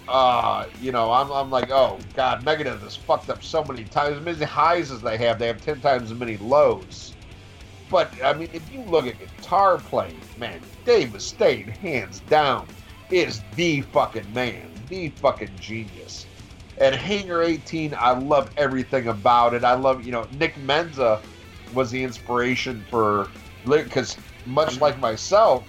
uh, 0.09 0.67
you 0.81 0.93
know, 0.93 1.13
I'm, 1.13 1.31
I'm 1.31 1.51
like, 1.51 1.71
oh 1.71 1.99
god, 2.15 2.45
Megadeth 2.45 2.81
has 2.81 2.97
fucked 2.97 3.31
up 3.31 3.43
so 3.43 3.65
many 3.65 3.85
times. 3.85 4.19
As 4.19 4.23
many 4.23 4.45
highs 4.45 4.91
as 4.91 5.03
they 5.03 5.17
have, 5.19 5.39
they 5.39 5.47
have 5.47 5.61
ten 5.61 5.81
times 5.81 6.11
as 6.11 6.19
many 6.19 6.37
lows. 6.39 7.13
But 7.91 8.13
I 8.25 8.33
mean, 8.33 8.49
if 8.53 8.71
you 8.73 8.83
look 8.83 9.07
at 9.07 9.19
guitar 9.19 9.79
playing, 9.79 10.21
man, 10.39 10.61
Dave 10.85 11.09
Mustaine, 11.11 11.69
hands 11.69 12.21
down, 12.29 12.67
is 13.11 13.43
the 13.55 13.83
fucking 13.83 14.33
man, 14.33 14.71
the 14.89 15.11
fucking 15.11 15.53
genius. 15.61 16.27
And 16.79 16.95
Hangar 16.95 17.43
18, 17.43 17.95
I 17.99 18.13
love 18.13 18.51
everything 18.57 19.09
about 19.09 19.55
it. 19.55 19.65
I 19.65 19.75
love, 19.75 20.05
you 20.05 20.13
know, 20.13 20.27
Nick 20.33 20.57
Menza 20.57 21.23
was 21.73 21.91
the 21.91 22.03
inspiration 22.03 22.85
for, 22.91 23.29
because 23.67 24.19
much 24.45 24.81
like 24.81 24.99
myself, 25.01 25.67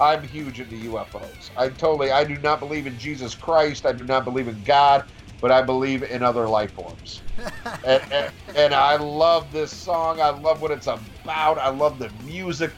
I'm 0.00 0.22
huge 0.22 0.60
into 0.60 0.76
UFOs. 0.90 1.50
I 1.56 1.68
totally, 1.68 2.10
I 2.10 2.24
do 2.24 2.36
not 2.38 2.60
believe 2.60 2.86
in 2.86 2.98
Jesus 2.98 3.34
Christ. 3.34 3.86
I 3.86 3.92
do 3.92 4.04
not 4.04 4.24
believe 4.24 4.48
in 4.48 4.62
God, 4.64 5.04
but 5.40 5.50
I 5.52 5.62
believe 5.62 6.02
in 6.02 6.22
other 6.22 6.48
life 6.48 6.72
forms. 6.72 7.22
and, 7.84 8.02
and, 8.10 8.32
and 8.56 8.74
I 8.74 8.96
love 8.96 9.52
this 9.52 9.72
song. 9.72 10.20
I 10.20 10.30
love 10.30 10.60
what 10.60 10.70
it's 10.70 10.86
about. 10.86 11.58
I 11.58 11.68
love 11.68 11.98
the 11.98 12.10
music. 12.24 12.72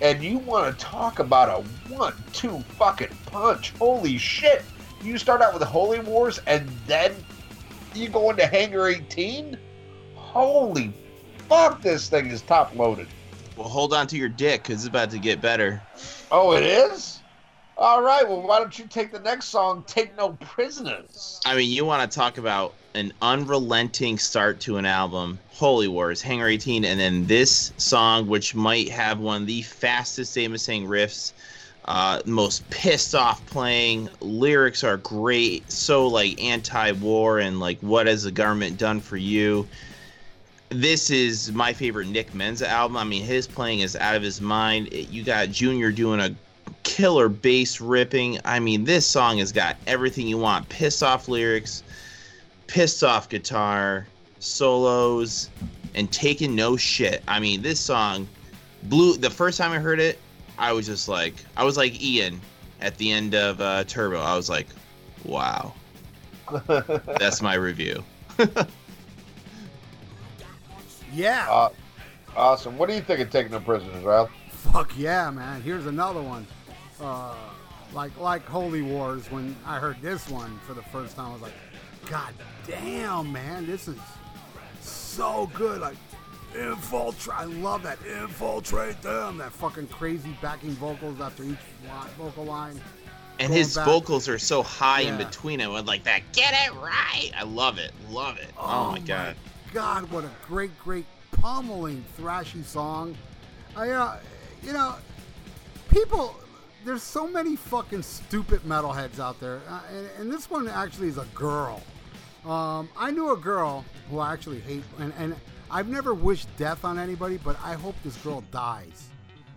And 0.00 0.22
you 0.22 0.38
want 0.38 0.78
to 0.78 0.84
talk 0.84 1.18
about 1.18 1.48
a 1.48 1.62
one-two 1.92 2.64
fucking 2.78 3.18
punch? 3.26 3.72
Holy 3.78 4.16
shit! 4.16 4.64
You 5.02 5.18
start 5.18 5.42
out 5.42 5.52
with 5.52 5.62
Holy 5.62 6.00
Wars, 6.00 6.40
and 6.46 6.70
then 6.86 7.14
you 7.94 8.08
go 8.08 8.30
into 8.30 8.46
Hangar 8.46 8.88
18. 8.88 9.58
Holy 10.14 10.90
fuck! 11.48 11.82
This 11.82 12.08
thing 12.08 12.30
is 12.30 12.40
top 12.42 12.74
loaded. 12.74 13.08
Well, 13.56 13.68
hold 13.68 13.92
on 13.92 14.06
to 14.08 14.16
your 14.16 14.28
dick 14.28 14.62
because 14.62 14.76
it's 14.76 14.88
about 14.88 15.10
to 15.10 15.18
get 15.18 15.40
better. 15.40 15.82
Oh, 16.30 16.52
it 16.52 16.64
is. 16.64 17.20
All 17.76 18.02
right. 18.02 18.28
Well, 18.28 18.42
why 18.42 18.58
don't 18.58 18.78
you 18.78 18.86
take 18.86 19.10
the 19.10 19.20
next 19.20 19.46
song? 19.46 19.84
Take 19.86 20.16
no 20.16 20.30
prisoners. 20.40 21.40
I 21.46 21.56
mean, 21.56 21.70
you 21.70 21.84
want 21.84 22.10
to 22.10 22.14
talk 22.14 22.36
about 22.36 22.74
an 22.94 23.12
unrelenting 23.22 24.18
start 24.18 24.60
to 24.60 24.76
an 24.76 24.84
album, 24.84 25.38
Holy 25.52 25.88
Wars, 25.88 26.20
Hangar 26.20 26.48
18, 26.48 26.84
and 26.84 27.00
then 27.00 27.26
this 27.26 27.72
song, 27.78 28.26
which 28.26 28.54
might 28.54 28.90
have 28.90 29.18
one 29.18 29.42
of 29.42 29.46
the 29.46 29.62
fastest 29.62 30.34
Dave 30.34 30.50
Mustaine 30.50 30.86
riffs, 30.86 31.32
uh, 31.86 32.20
most 32.26 32.68
pissed 32.70 33.14
off 33.14 33.44
playing. 33.46 34.08
Lyrics 34.20 34.84
are 34.84 34.98
great, 34.98 35.70
so 35.70 36.06
like 36.06 36.42
anti-war 36.42 37.38
and 37.38 37.60
like 37.60 37.78
what 37.80 38.06
has 38.06 38.24
the 38.24 38.30
government 38.30 38.76
done 38.78 39.00
for 39.00 39.16
you. 39.16 39.66
This 40.70 41.10
is 41.10 41.50
my 41.50 41.72
favorite 41.72 42.06
Nick 42.06 42.32
Menza 42.32 42.68
album. 42.68 42.96
I 42.96 43.02
mean, 43.02 43.24
his 43.24 43.48
playing 43.48 43.80
is 43.80 43.96
out 43.96 44.14
of 44.14 44.22
his 44.22 44.40
mind. 44.40 44.92
You 44.92 45.24
got 45.24 45.50
Junior 45.50 45.90
doing 45.90 46.20
a 46.20 46.34
killer 46.84 47.28
bass 47.28 47.80
ripping. 47.80 48.38
I 48.44 48.60
mean, 48.60 48.84
this 48.84 49.04
song 49.04 49.38
has 49.38 49.50
got 49.50 49.76
everything 49.88 50.28
you 50.28 50.38
want. 50.38 50.68
Pissed 50.68 51.02
off 51.02 51.26
lyrics, 51.26 51.82
pissed 52.68 53.02
off 53.02 53.28
guitar, 53.28 54.06
solos, 54.38 55.50
and 55.96 56.10
taking 56.12 56.54
no 56.54 56.76
shit. 56.76 57.24
I 57.26 57.40
mean, 57.40 57.62
this 57.62 57.80
song 57.80 58.28
blew. 58.84 59.16
The 59.16 59.28
first 59.28 59.58
time 59.58 59.72
I 59.72 59.80
heard 59.80 59.98
it, 59.98 60.20
I 60.56 60.72
was 60.72 60.86
just 60.86 61.08
like, 61.08 61.34
I 61.56 61.64
was 61.64 61.76
like 61.76 62.00
Ian 62.00 62.40
at 62.80 62.96
the 62.96 63.10
end 63.10 63.34
of 63.34 63.60
uh, 63.60 63.82
Turbo. 63.84 64.20
I 64.20 64.36
was 64.36 64.48
like, 64.48 64.68
wow. 65.24 65.74
That's 67.18 67.42
my 67.42 67.54
review. 67.54 68.04
Yeah. 71.12 71.46
Uh, 71.50 71.68
awesome. 72.36 72.76
What 72.78 72.88
do 72.88 72.94
you 72.94 73.00
think 73.00 73.20
of 73.20 73.30
Taking 73.30 73.52
No 73.52 73.60
Prisoners, 73.60 74.02
Ralph? 74.04 74.30
Fuck 74.50 74.92
yeah, 74.96 75.30
man. 75.30 75.62
Here's 75.62 75.86
another 75.86 76.22
one. 76.22 76.46
Uh, 77.00 77.34
like 77.94 78.16
like 78.18 78.44
Holy 78.46 78.82
Wars. 78.82 79.30
When 79.30 79.56
I 79.66 79.78
heard 79.78 80.00
this 80.02 80.28
one 80.28 80.58
for 80.66 80.74
the 80.74 80.82
first 80.82 81.16
time, 81.16 81.30
I 81.30 81.32
was 81.32 81.42
like, 81.42 81.52
God 82.06 82.32
damn, 82.66 83.32
man, 83.32 83.66
this 83.66 83.88
is 83.88 83.98
so 84.80 85.50
good. 85.54 85.80
Like 85.80 85.96
infiltrate. 86.56 87.36
I 87.38 87.44
love 87.44 87.82
that 87.84 87.98
infiltrate 88.06 89.00
them. 89.02 89.38
That 89.38 89.52
fucking 89.52 89.88
crazy 89.88 90.36
backing 90.42 90.70
vocals 90.72 91.20
after 91.20 91.42
each 91.44 91.56
vocal 92.18 92.44
line. 92.44 92.80
And 93.38 93.48
Going 93.48 93.58
his 93.58 93.74
back- 93.74 93.86
vocals 93.86 94.28
are 94.28 94.38
so 94.38 94.62
high 94.62 95.00
in 95.00 95.16
between 95.16 95.60
it 95.60 95.70
with 95.70 95.86
like 95.86 96.04
that 96.04 96.20
get 96.32 96.52
it 96.52 96.74
right. 96.74 97.30
I 97.36 97.44
love 97.44 97.78
it. 97.78 97.92
Love 98.10 98.36
it. 98.36 98.50
Oh, 98.58 98.90
my 98.92 98.98
god. 98.98 99.34
God, 99.72 100.10
what 100.10 100.24
a 100.24 100.30
great, 100.46 100.76
great 100.78 101.06
pummeling, 101.32 102.04
thrashy 102.18 102.64
song. 102.64 103.16
I, 103.76 103.90
uh, 103.90 104.16
you 104.62 104.72
know, 104.72 104.94
people. 105.90 106.36
There's 106.82 107.02
so 107.02 107.26
many 107.28 107.56
fucking 107.56 108.02
stupid 108.02 108.62
metalheads 108.62 109.18
out 109.20 109.38
there, 109.38 109.60
uh, 109.68 109.80
and, 109.94 110.08
and 110.18 110.32
this 110.32 110.48
one 110.50 110.66
actually 110.66 111.08
is 111.08 111.18
a 111.18 111.26
girl. 111.34 111.82
Um, 112.46 112.88
I 112.96 113.10
knew 113.10 113.32
a 113.34 113.36
girl 113.36 113.84
who 114.08 114.18
I 114.18 114.32
actually 114.32 114.60
hate, 114.60 114.82
and, 114.98 115.12
and 115.18 115.36
I've 115.70 115.88
never 115.88 116.14
wished 116.14 116.48
death 116.56 116.82
on 116.86 116.98
anybody, 116.98 117.36
but 117.36 117.56
I 117.62 117.74
hope 117.74 117.96
this 118.02 118.16
girl 118.16 118.42
dies. 118.50 119.08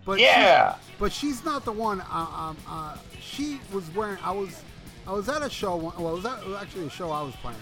But 0.03 0.19
she- 0.19 0.25
Yeah. 0.25 0.75
but 0.99 1.13
she's 1.13 1.45
not 1.45 1.63
the 1.63 1.71
one. 1.71 2.01
Uh, 2.01 2.27
um, 2.35 2.57
uh, 2.67 2.97
she 3.21 3.61
was 3.71 3.89
wearing. 3.95 4.17
I 4.21 4.31
was, 4.31 4.61
I 5.07 5.13
was 5.13 5.29
at 5.29 5.41
a 5.41 5.49
show. 5.49 5.77
one- 5.77 5.95
Well, 5.97 6.11
it 6.11 6.15
was, 6.17 6.25
at, 6.25 6.39
it 6.43 6.47
was 6.49 6.61
actually 6.61 6.87
a 6.87 6.89
show 6.89 7.09
I 7.09 7.21
was 7.21 7.35
playing, 7.37 7.57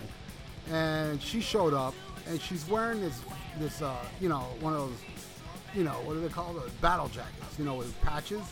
and 0.72 1.22
she 1.22 1.40
showed 1.40 1.76
up, 1.76 1.94
and 2.28 2.42
she's 2.42 2.68
wearing 2.68 3.02
this, 3.02 3.20
this, 3.60 3.82
uh, 3.82 3.96
you 4.20 4.30
know, 4.30 4.46
one 4.60 4.74
of 4.74 4.80
those, 4.80 4.98
you 5.74 5.84
know, 5.84 5.94
what 6.06 6.14
do 6.14 6.22
they 6.22 6.30
call 6.30 6.54
those 6.54 6.72
battle 6.82 7.08
jackets? 7.10 7.58
You 7.58 7.66
know, 7.66 7.76
with 7.76 8.00
patches. 8.02 8.44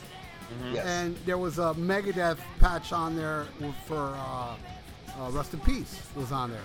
Yes. 0.74 0.86
And 0.86 1.16
there 1.26 1.38
was 1.38 1.60
a 1.60 1.74
Megadeth 1.76 2.40
patch 2.60 2.92
on 2.92 3.16
there 3.16 3.46
for 3.86 4.14
uh, 4.16 4.56
uh, 5.20 5.30
Rust 5.32 5.54
in 5.54 5.60
Peace 5.60 6.02
was 6.16 6.32
on 6.32 6.50
there. 6.52 6.62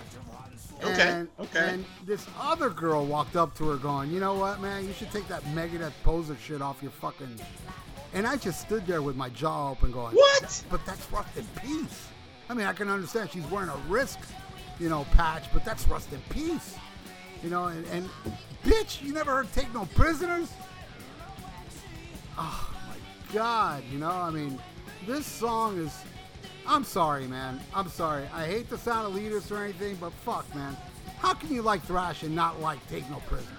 Okay, 0.83 1.09
And, 1.09 1.27
okay. 1.39 1.73
And 1.73 1.85
this 2.05 2.25
other 2.39 2.69
girl 2.69 3.05
walked 3.05 3.35
up 3.35 3.55
to 3.57 3.69
her 3.69 3.77
going, 3.77 4.11
you 4.11 4.19
know 4.19 4.33
what, 4.33 4.59
man, 4.59 4.85
you 4.85 4.93
should 4.93 5.11
take 5.11 5.27
that 5.29 5.43
Megadeth 5.45 5.93
poser 6.03 6.35
shit 6.43 6.61
off 6.61 6.81
your 6.81 6.91
fucking. 6.91 7.39
And 8.13 8.25
I 8.27 8.37
just 8.37 8.61
stood 8.61 8.85
there 8.85 9.01
with 9.01 9.15
my 9.15 9.29
jaw 9.29 9.71
open 9.71 9.91
going, 9.91 10.15
What? 10.15 10.63
But 10.69 10.85
that's 10.85 11.09
Rust 11.11 11.37
in 11.37 11.45
Peace. 11.61 12.07
I 12.49 12.53
mean, 12.53 12.65
I 12.65 12.73
can 12.73 12.89
understand 12.89 13.31
she's 13.31 13.45
wearing 13.47 13.69
a 13.69 13.77
Risk, 13.87 14.19
you 14.79 14.89
know, 14.89 15.05
patch, 15.11 15.45
but 15.53 15.63
that's 15.65 15.87
Rust 15.87 16.11
in 16.13 16.21
Peace. 16.29 16.75
You 17.45 17.51
know, 17.51 17.65
and, 17.65 17.85
and 17.91 18.09
bitch, 18.63 19.03
you 19.03 19.13
never 19.13 19.31
heard 19.31 19.53
Take 19.53 19.71
No 19.71 19.85
Prisoners? 19.93 20.51
Oh 22.39 22.73
my 22.87 22.95
God, 23.31 23.83
you 23.91 23.99
know, 23.99 24.09
I 24.09 24.31
mean, 24.31 24.59
this 25.05 25.27
song 25.27 25.77
is. 25.77 25.95
I'm 26.65 26.83
sorry, 26.83 27.27
man. 27.27 27.59
I'm 27.75 27.87
sorry. 27.87 28.27
I 28.33 28.47
hate 28.47 28.67
the 28.67 28.79
sound 28.79 29.05
of 29.05 29.13
leaders 29.13 29.51
or 29.51 29.63
anything, 29.63 29.95
but 30.01 30.11
fuck, 30.11 30.53
man. 30.55 30.75
How 31.19 31.35
can 31.35 31.53
you 31.53 31.61
like 31.61 31.83
thrash 31.83 32.23
and 32.23 32.33
not 32.33 32.59
like 32.61 32.79
Take 32.89 33.07
No 33.11 33.17
Prisoners? 33.27 33.53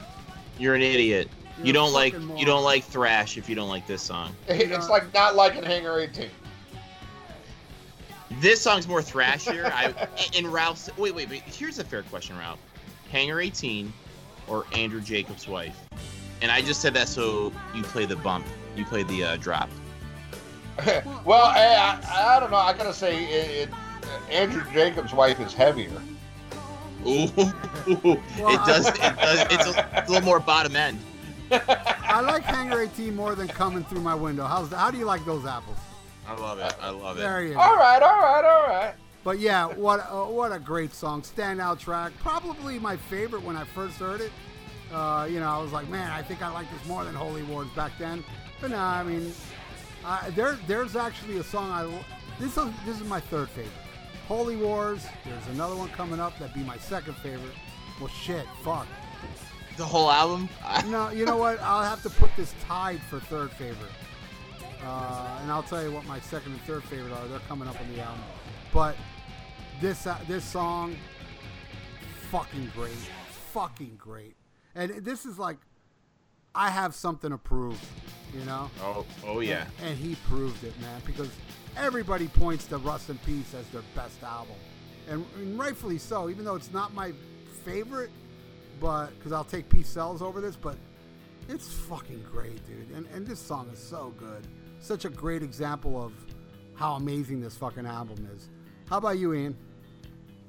You're 0.59 0.75
an 0.75 0.83
idiot. 0.83 1.31
You're 1.59 1.69
you 1.69 1.73
don't 1.73 1.93
like 1.93 2.13
fucking 2.13 2.37
you 2.37 2.45
don't 2.45 2.65
like 2.65 2.83
thrash 2.83 3.39
if 3.39 3.49
you 3.49 3.55
don't 3.55 3.69
like 3.69 3.87
this 3.87 4.03
song. 4.03 4.35
It's 4.49 4.89
like 4.89 5.15
not 5.15 5.37
liking 5.37 5.63
Hangar 5.63 6.01
18. 6.01 6.29
This 8.41 8.61
song's 8.61 8.89
more 8.89 9.01
thrashier. 9.01 9.71
I 9.73 10.09
and 10.37 10.53
Ralph's 10.53 10.91
wait 10.97 11.15
wait 11.15 11.31
wait. 11.31 11.43
Here's 11.43 11.79
a 11.79 11.85
fair 11.85 12.03
question, 12.03 12.37
Ralph. 12.37 12.59
Hangar 13.11 13.41
18 13.41 13.93
or 14.49 14.65
Andrew 14.73 15.01
Jacobs' 15.01 15.49
wife? 15.49 15.77
And 16.43 16.51
I 16.51 16.61
just 16.61 16.81
said 16.81 16.95
that 16.95 17.09
so 17.09 17.53
you 17.75 17.83
play 17.83 18.05
the 18.05 18.17
bump. 18.17 18.47
You 18.77 18.85
play 18.85 19.03
the 19.05 19.25
uh, 19.25 19.37
drop. 19.37 19.71
well, 21.25 21.51
hey, 21.53 21.77
I, 21.77 22.37
I 22.37 22.41
don't 22.41 22.51
know. 22.51 22.59
I 22.59 22.75
gotta 22.75 22.93
say, 22.93 23.25
it, 23.25 23.69
it, 23.69 23.75
Andrew 24.31 24.63
Jacobs' 24.73 25.15
wife 25.15 25.41
is 25.41 25.55
heavier. 25.55 25.91
Ooh, 27.07 27.25
it 27.87 28.67
does. 28.67 28.89
It 28.89 28.99
does. 28.99 29.47
It's 29.51 29.67
a, 29.67 29.89
it's 29.95 30.09
a 30.09 30.13
little 30.13 30.27
more 30.27 30.41
bottom 30.41 30.77
end. 30.77 30.99
I 31.51 32.21
like 32.21 32.43
Hangar 32.43 32.83
18 32.83 33.15
more 33.15 33.35
than 33.35 33.49
coming 33.49 33.85
through 33.85 34.01
my 34.01 34.15
window. 34.15 34.45
How's 34.45 34.73
how 34.73 34.91
do 34.91 34.99
you 34.99 35.05
like 35.05 35.25
those 35.25 35.47
apples? 35.47 35.79
I 36.27 36.35
love 36.35 36.59
it. 36.59 36.75
I 36.81 36.91
love 36.91 37.17
it. 37.17 37.21
There 37.21 37.45
you 37.45 37.55
go. 37.55 37.61
All 37.61 37.77
right, 37.77 38.03
all 38.03 38.21
right, 38.21 38.45
all 38.45 38.69
right. 38.69 38.95
But 39.27 39.41
yeah, 39.41 39.67
what 39.67 39.99
uh, 40.09 40.27
what 40.27 40.53
a 40.53 40.59
great 40.61 40.95
song, 40.95 41.21
standout 41.21 41.81
track. 41.81 42.13
Probably 42.21 42.79
my 42.79 42.97
favorite 42.97 43.43
when 43.43 43.57
I 43.57 43.65
first 43.65 43.97
heard 43.97 44.21
it. 44.21 44.31
Uh, 44.93 45.27
you 45.29 45.41
know, 45.41 45.49
I 45.49 45.61
was 45.61 45.73
like, 45.73 45.89
man, 45.89 46.13
I 46.13 46.23
think 46.23 46.43
I 46.43 46.49
like 46.53 46.71
this 46.71 46.87
more 46.87 47.03
than 47.03 47.13
Holy 47.13 47.43
Wars 47.43 47.67
back 47.75 47.91
then. 47.99 48.23
But 48.61 48.71
no, 48.71 48.79
I 48.79 49.03
mean, 49.03 49.33
uh, 50.05 50.31
there 50.37 50.57
there's 50.69 50.95
actually 50.95 51.39
a 51.39 51.43
song 51.43 51.73
I 51.73 52.05
this 52.39 52.57
is 52.57 52.69
this 52.87 53.01
is 53.01 53.09
my 53.09 53.19
third 53.19 53.49
favorite. 53.49 53.73
Holy 54.29 54.55
Wars. 54.55 55.05
There's 55.25 55.47
another 55.49 55.75
one 55.75 55.89
coming 55.89 56.21
up 56.21 56.39
that'd 56.39 56.55
be 56.55 56.63
my 56.63 56.79
second 56.79 57.17
favorite. 57.17 57.57
Well, 57.99 58.11
shit, 58.11 58.47
fuck. 58.63 58.87
The 59.77 59.85
whole 59.85 60.09
album. 60.09 60.49
No, 60.87 61.11
you 61.11 61.25
know 61.25 61.37
what? 61.37 61.61
I'll 61.63 61.83
have 61.83 62.01
to 62.05 62.11
put 62.11 62.31
this 62.37 62.55
tied 62.65 63.01
for 63.01 63.19
third 63.19 63.51
favorite. 63.51 63.91
Uh, 64.85 65.39
and 65.43 65.51
I'll 65.51 65.65
tell 65.65 65.83
you 65.83 65.91
what 65.91 66.05
my 66.05 66.21
second 66.21 66.53
and 66.53 66.61
third 66.61 66.85
favorite 66.85 67.13
are. 67.13 67.27
They're 67.27 67.41
coming 67.49 67.67
up 67.67 67.81
on 67.81 67.93
the 67.93 68.01
album. 68.01 68.23
But 68.73 68.95
this 69.81 70.07
uh, 70.07 70.19
this 70.29 70.45
song, 70.45 70.97
fucking 72.31 72.71
great, 72.75 72.93
fucking 73.53 73.97
great. 73.99 74.37
And 74.75 74.91
this 75.05 75.25
is 75.25 75.39
like, 75.39 75.57
I 76.55 76.71
have 76.71 76.95
something 76.95 77.31
to 77.31 77.39
prove, 77.39 77.81
you 78.35 78.45
know. 78.45 78.71
oh, 78.83 79.07
oh 79.25 79.41
yeah. 79.41 79.67
And, 79.81 79.91
and 79.91 79.99
he 79.99 80.17
proved 80.29 80.65
it, 80.65 80.79
man, 80.81 81.01
because 81.07 81.31
everybody 81.77 82.29
points 82.29 82.67
to 82.67 82.79
Rust 82.79 83.11
in 83.11 83.19
Peace 83.19 83.55
as 83.55 83.67
their 83.69 83.83
best 83.95 84.23
album, 84.23 84.57
and, 85.09 85.25
and 85.37 85.59
rightfully 85.59 85.99
so. 85.99 86.29
Even 86.29 86.45
though 86.45 86.57
it's 86.57 86.73
not 86.73 86.95
my 86.95 87.13
favorite, 87.65 88.11
but 88.81 89.09
because 89.19 89.33
I'll 89.33 89.45
take 89.45 89.69
Peace 89.69 89.89
Sells 89.89 90.23
over 90.23 90.41
this, 90.41 90.57
but 90.57 90.77
it's 91.49 91.69
fucking 91.73 92.25
great, 92.31 92.67
dude. 92.67 92.91
And 92.95 93.07
and 93.15 93.27
this 93.27 93.41
song 93.41 93.71
is 93.73 93.79
so 93.79 94.15
good. 94.19 94.47
Such 94.81 95.05
a 95.05 95.11
great 95.11 95.43
example 95.43 96.03
of 96.03 96.13
how 96.75 96.95
amazing 96.95 97.41
this 97.41 97.57
fucking 97.57 97.87
album 97.87 98.29
is. 98.35 98.49
How 98.89 98.99
about 98.99 99.19
you, 99.19 99.35
Ian? 99.35 99.57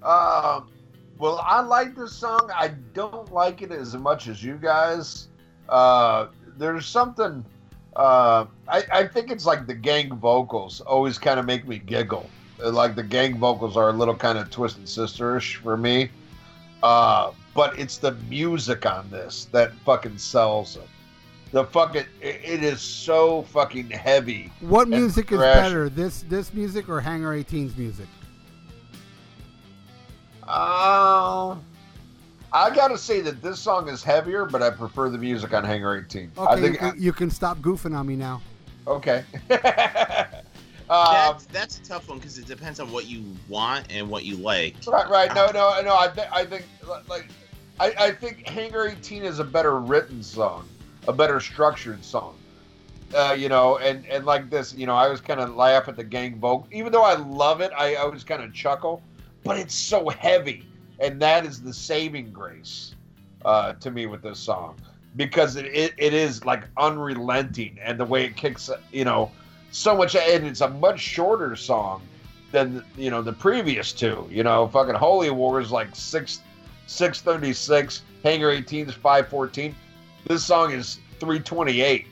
Um, 0.04 0.70
well, 1.18 1.40
I 1.44 1.62
like 1.62 1.96
this 1.96 2.14
song. 2.14 2.50
I 2.54 2.70
don't 2.94 3.32
like 3.34 3.62
it 3.62 3.72
as 3.72 3.96
much 3.96 4.28
as 4.28 4.44
you 4.44 4.56
guys. 4.56 5.28
Uh, 5.68 6.28
there's 6.58 6.86
something. 6.86 7.44
Uh, 7.96 8.46
I, 8.68 8.84
I 8.92 9.08
think 9.08 9.32
it's 9.32 9.46
like 9.46 9.66
the 9.66 9.74
gang 9.74 10.16
vocals 10.16 10.82
always 10.82 11.18
kind 11.18 11.40
of 11.40 11.46
make 11.46 11.68
me 11.68 11.80
giggle. 11.80 12.30
Uh, 12.64 12.72
Like 12.72 12.96
the 12.96 13.04
gang 13.04 13.40
vocals 13.40 13.76
are 13.76 13.90
a 13.90 13.94
little 13.94 14.16
kind 14.16 14.38
of 14.38 14.52
twisted 14.52 14.86
sisterish 14.86 15.56
for 15.56 15.76
me. 15.76 16.12
Uh, 16.84 17.32
but 17.56 17.78
it's 17.80 17.98
the 17.98 18.12
music 18.30 18.86
on 18.86 19.10
this 19.10 19.46
that 19.46 19.74
fucking 19.84 20.20
sells 20.20 20.76
it. 20.76 20.88
The 21.52 21.66
fucking 21.66 22.06
it, 22.22 22.42
it 22.44 22.64
is 22.64 22.82
so 22.82 23.44
fucking 23.44 23.90
heavy. 23.90 24.52
What 24.60 24.90
music 24.90 25.32
is 25.32 25.40
better, 25.40 25.90
this 25.90 26.24
this 26.30 26.54
music 26.54 26.88
or 26.88 27.02
Hangar 27.02 27.34
18's 27.34 27.76
music? 27.76 28.06
Um, 30.48 31.62
I 32.54 32.70
gotta 32.74 32.98
say 32.98 33.22
that 33.22 33.42
this 33.42 33.60
song 33.60 33.90
is 33.90 34.04
heavier, 34.04 34.46
but 34.46 34.64
I 34.64 34.70
prefer 34.70 35.10
the 35.10 35.18
music 35.18 35.54
on 35.54 35.64
Hangar 35.66 35.98
18. 35.98 36.32
Okay, 36.38 36.50
I 36.50 36.56
you, 36.56 36.62
think. 36.62 36.78
can, 36.80 36.94
you 36.98 37.14
can 37.14 37.30
stop 37.30 37.58
goofing 37.60 37.96
on 37.98 38.08
me 38.08 38.16
now. 38.16 38.42
okay. 38.88 39.26
um, 39.52 39.58
That's 40.90 41.46
that's 41.48 41.80
a 41.80 41.84
tough 41.84 42.08
one 42.08 42.20
because 42.20 42.38
it 42.38 42.48
depends 42.48 42.80
on 42.80 42.92
what 42.92 43.08
you 43.08 43.24
want 43.50 43.88
and 43.92 44.10
what 44.10 44.24
you 44.24 44.38
like. 44.38 44.76
right, 44.88 45.10
right. 45.10 45.36
No, 45.36 45.48
no, 45.48 45.82
no. 45.82 45.98
I 45.98 46.08
think, 46.08 46.32
I 46.32 46.46
think, 46.46 46.66
like, 47.10 47.28
I, 47.80 47.94
I 48.00 48.12
think 48.12 48.48
Hangar 48.48 48.88
18 48.88 49.24
is 49.24 49.40
a 49.40 49.44
better 49.44 49.80
written 49.80 50.24
song, 50.24 50.68
a 51.08 51.14
better 51.14 51.40
structured 51.42 52.04
song. 52.06 52.36
Uh, 53.16 53.36
you 53.38 53.50
know, 53.50 53.78
and 53.78 54.06
and 54.08 54.26
like 54.26 54.50
this, 54.50 54.74
you 54.74 54.86
know, 54.86 54.96
I 54.96 55.10
was 55.10 55.22
kind 55.22 55.40
of 55.40 55.56
laugh 55.56 55.88
at 55.90 55.96
the 55.98 56.04
gang 56.04 56.40
vocal, 56.40 56.68
even 56.72 56.92
though 56.92 57.04
I 57.04 57.16
love 57.16 57.60
it. 57.62 57.72
I 57.78 57.96
always 57.96 58.24
kind 58.24 58.42
of 58.44 58.54
chuckle, 58.54 59.02
but 59.48 59.58
it's 59.58 59.76
so 59.76 60.10
heavy, 60.10 60.66
and 61.00 61.22
that 61.22 61.46
is 61.46 61.62
the 61.62 61.74
saving 61.74 62.32
grace 62.32 62.96
uh, 63.46 63.74
to 63.74 63.92
me 63.92 64.06
with 64.06 64.22
this 64.22 64.40
song 64.40 64.76
because 65.16 65.56
it, 65.56 65.66
it, 65.68 65.94
it 65.98 66.14
is 66.14 66.46
like 66.46 66.64
unrelenting, 66.78 67.78
and 67.82 68.00
the 68.00 68.06
way 68.06 68.26
it 68.26 68.36
kicks, 68.36 68.70
you 68.92 69.06
know, 69.06 69.32
so 69.72 69.96
much, 69.96 70.16
and 70.16 70.46
it's 70.46 70.62
a 70.62 70.70
much 70.70 71.00
shorter 71.00 71.56
song 71.56 72.02
than 72.52 72.84
you 72.98 73.10
know 73.10 73.22
the 73.22 73.34
previous 73.34 73.92
two. 73.92 74.28
You 74.30 74.44
know, 74.44 74.68
fucking 74.68 74.96
Holy 74.96 75.30
War 75.30 75.60
is 75.60 75.72
like 75.72 75.96
six 75.96 76.42
six 76.86 77.22
thirty 77.22 77.54
six. 77.54 78.04
Hangar 78.24 78.50
18 78.50 78.90
is 78.90 78.94
five 78.96 79.28
fourteen. 79.28 79.76
This 80.26 80.44
song 80.44 80.72
is 80.72 81.00
three 81.20 81.40
twenty 81.40 81.82
eight. 81.82 82.08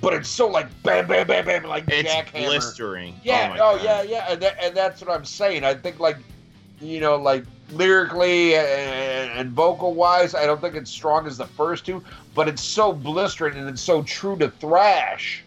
But 0.00 0.12
it's 0.14 0.28
so 0.28 0.46
like 0.48 0.66
bam, 0.82 1.06
bam, 1.06 1.26
bam, 1.26 1.46
bam, 1.46 1.64
like 1.64 1.84
It's 1.88 2.12
jackhammer. 2.12 2.46
blistering. 2.46 3.14
Yeah. 3.22 3.48
my 3.48 3.58
Oh, 3.58 3.80
yeah, 3.82 4.02
yeah. 4.02 4.26
And, 4.28 4.42
that, 4.42 4.62
and 4.62 4.76
that's 4.76 5.00
what 5.00 5.10
I'm 5.10 5.24
saying. 5.24 5.64
I 5.64 5.72
think 5.74 5.98
like, 5.98 6.18
you 6.84 7.00
know, 7.00 7.16
like 7.16 7.44
lyrically 7.70 8.54
and, 8.54 9.30
and 9.30 9.50
vocal 9.50 9.94
wise, 9.94 10.34
I 10.34 10.46
don't 10.46 10.60
think 10.60 10.74
it's 10.74 10.90
strong 10.90 11.26
as 11.26 11.36
the 11.36 11.46
first 11.46 11.86
two, 11.86 12.02
but 12.34 12.48
it's 12.48 12.62
so 12.62 12.92
blistering 12.92 13.56
and 13.56 13.68
it's 13.68 13.82
so 13.82 14.02
true 14.02 14.36
to 14.38 14.50
thrash 14.50 15.42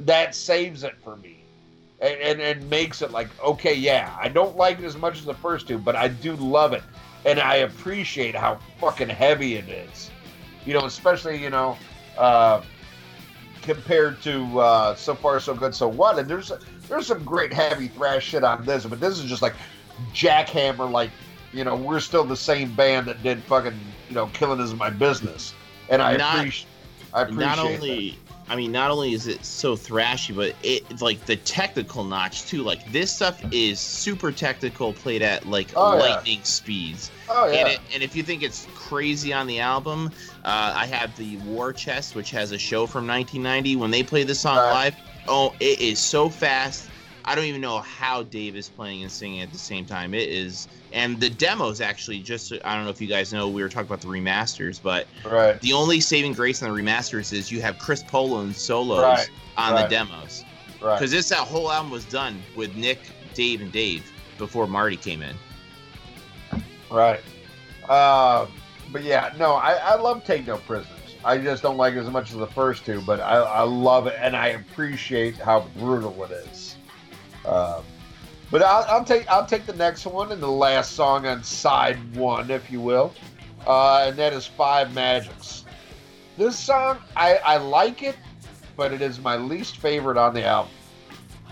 that 0.00 0.34
saves 0.34 0.84
it 0.84 0.94
for 1.02 1.16
me. 1.16 1.32
And, 1.98 2.20
and, 2.20 2.40
and 2.42 2.70
makes 2.70 3.00
it 3.00 3.10
like, 3.10 3.28
okay, 3.42 3.72
yeah, 3.72 4.14
I 4.20 4.28
don't 4.28 4.54
like 4.54 4.78
it 4.78 4.84
as 4.84 4.98
much 4.98 5.18
as 5.18 5.24
the 5.24 5.34
first 5.34 5.66
two, 5.66 5.78
but 5.78 5.96
I 5.96 6.08
do 6.08 6.36
love 6.36 6.74
it. 6.74 6.82
And 7.24 7.40
I 7.40 7.56
appreciate 7.56 8.34
how 8.34 8.58
fucking 8.78 9.08
heavy 9.08 9.54
it 9.54 9.66
is. 9.68 10.10
You 10.66 10.74
know, 10.74 10.84
especially, 10.84 11.42
you 11.42 11.48
know, 11.48 11.78
uh, 12.18 12.62
compared 13.66 14.22
to 14.22 14.60
uh, 14.60 14.94
so 14.94 15.14
far 15.14 15.40
so 15.40 15.52
good 15.52 15.74
so 15.74 15.88
what 15.88 16.18
and 16.18 16.30
there's 16.30 16.52
there's 16.88 17.08
some 17.08 17.24
great 17.24 17.52
heavy 17.52 17.88
thrash 17.88 18.24
shit 18.24 18.44
on 18.44 18.64
this 18.64 18.86
but 18.86 19.00
this 19.00 19.18
is 19.18 19.24
just 19.24 19.42
like 19.42 19.54
jackhammer 20.12 20.90
like 20.90 21.10
you 21.52 21.64
know 21.64 21.74
we're 21.76 22.00
still 22.00 22.24
the 22.24 22.36
same 22.36 22.74
band 22.74 23.06
that 23.06 23.22
did 23.22 23.42
fucking 23.44 23.78
you 24.08 24.14
know 24.14 24.26
killing 24.28 24.60
is 24.60 24.74
my 24.74 24.90
business 24.90 25.54
and 25.88 26.02
i 26.02 26.16
Not- 26.16 26.36
appreciate 26.38 26.66
i 27.14 27.22
appreciate 27.22 27.40
not 27.46 27.58
only 27.58 28.18
I 28.48 28.54
mean, 28.54 28.70
not 28.70 28.92
only 28.92 29.12
is 29.12 29.26
it 29.26 29.44
so 29.44 29.74
thrashy, 29.74 30.32
but 30.32 30.54
it 30.62 31.02
like 31.02 31.26
the 31.26 31.34
technical 31.34 32.04
notch 32.04 32.44
too. 32.46 32.62
Like 32.62 32.92
this 32.92 33.12
stuff 33.12 33.42
is 33.50 33.80
super 33.80 34.30
technical, 34.30 34.92
played 34.92 35.20
at 35.20 35.46
like 35.46 35.66
Oh, 35.74 35.94
yeah. 35.94 36.00
lightning 36.14 36.44
speeds. 36.44 37.10
oh 37.28 37.46
yeah 37.48 37.54
And, 37.56 37.68
it, 37.70 37.80
and 37.92 38.02
if 38.04 38.14
you 38.14 38.22
think 38.22 38.44
it's 38.44 38.68
crazy 38.76 39.32
on 39.32 39.48
the 39.48 39.58
album, 39.58 40.12
uh, 40.44 40.72
I 40.76 40.86
have 40.86 41.16
the 41.16 41.38
War 41.38 41.72
Chest, 41.72 42.14
which 42.14 42.30
has 42.30 42.52
a 42.52 42.58
show 42.58 42.86
from 42.86 43.04
1990. 43.04 43.74
When 43.74 43.90
they 43.90 44.04
play 44.04 44.22
this 44.22 44.38
song 44.38 44.58
Right. 44.58 44.70
live, 44.70 44.96
oh, 45.26 45.52
it 45.58 45.80
is 45.80 45.98
so 45.98 46.28
fast. 46.28 46.88
I 47.26 47.34
don't 47.34 47.44
even 47.44 47.60
know 47.60 47.78
how 47.80 48.22
Dave 48.22 48.54
is 48.56 48.68
playing 48.68 49.02
and 49.02 49.10
singing 49.10 49.40
at 49.40 49.50
the 49.52 49.58
same 49.58 49.84
time. 49.84 50.14
It 50.14 50.28
is, 50.28 50.68
and 50.92 51.18
the 51.20 51.28
demos 51.28 51.80
actually. 51.80 52.20
Just 52.20 52.52
I 52.64 52.74
don't 52.76 52.84
know 52.84 52.90
if 52.90 53.00
you 53.00 53.08
guys 53.08 53.32
know, 53.32 53.48
we 53.48 53.62
were 53.62 53.68
talking 53.68 53.86
about 53.88 54.00
the 54.00 54.06
remasters, 54.08 54.80
but 54.80 55.06
right 55.24 55.60
the 55.60 55.72
only 55.72 56.00
saving 56.00 56.34
grace 56.34 56.62
on 56.62 56.72
the 56.72 56.82
remasters 56.82 57.32
is 57.32 57.50
you 57.50 57.60
have 57.62 57.78
Chris 57.78 58.02
Poland 58.02 58.54
solos 58.56 59.00
Right, 59.02 59.28
on 59.56 59.72
right. 59.74 59.82
the 59.82 59.88
demos. 59.88 60.44
right 60.80 60.94
Because 60.98 61.10
this 61.10 61.28
that 61.30 61.38
whole 61.38 61.70
album 61.72 61.90
was 61.90 62.04
done 62.04 62.40
with 62.54 62.74
Nick, 62.76 63.00
Dave, 63.34 63.60
and 63.60 63.72
Dave 63.72 64.10
before 64.38 64.66
Marty 64.68 64.96
came 64.96 65.22
in. 65.22 65.34
right 66.90 67.20
uh, 67.88 68.46
but 68.92 69.02
yeah 69.02 69.32
no 69.38 69.52
I, 69.54 69.72
I 69.74 69.94
love 69.96 70.24
take 70.24 70.46
no 70.46 70.58
prisoners 70.58 71.16
i 71.24 71.36
just 71.38 71.62
don't 71.62 71.76
like 71.76 71.94
it 71.94 71.98
as 71.98 72.10
much 72.10 72.30
as 72.30 72.36
the 72.36 72.46
first 72.46 72.84
two 72.84 73.00
but 73.02 73.20
i, 73.20 73.34
I 73.36 73.62
love 73.62 74.06
it 74.06 74.14
and 74.20 74.36
i 74.36 74.48
appreciate 74.48 75.36
how 75.36 75.66
brutal 75.78 76.22
it 76.24 76.30
is 76.30 76.75
um, 77.46 77.84
But 78.50 78.62
I'll, 78.62 78.84
I'll 78.88 79.04
take 79.04 79.28
I'll 79.28 79.46
take 79.46 79.66
the 79.66 79.74
next 79.74 80.06
one 80.06 80.32
and 80.32 80.42
the 80.42 80.50
last 80.50 80.92
song 80.92 81.26
on 81.26 81.42
side 81.42 81.96
one, 82.16 82.50
if 82.50 82.70
you 82.70 82.80
will, 82.80 83.12
uh, 83.66 84.06
and 84.08 84.16
that 84.16 84.32
is 84.32 84.46
Five 84.46 84.94
Magics. 84.94 85.64
This 86.36 86.58
song 86.58 86.98
I, 87.16 87.36
I 87.44 87.56
like 87.56 88.02
it, 88.02 88.16
but 88.76 88.92
it 88.92 89.00
is 89.00 89.18
my 89.18 89.36
least 89.36 89.78
favorite 89.78 90.16
on 90.16 90.34
the 90.34 90.44
album. 90.44 90.72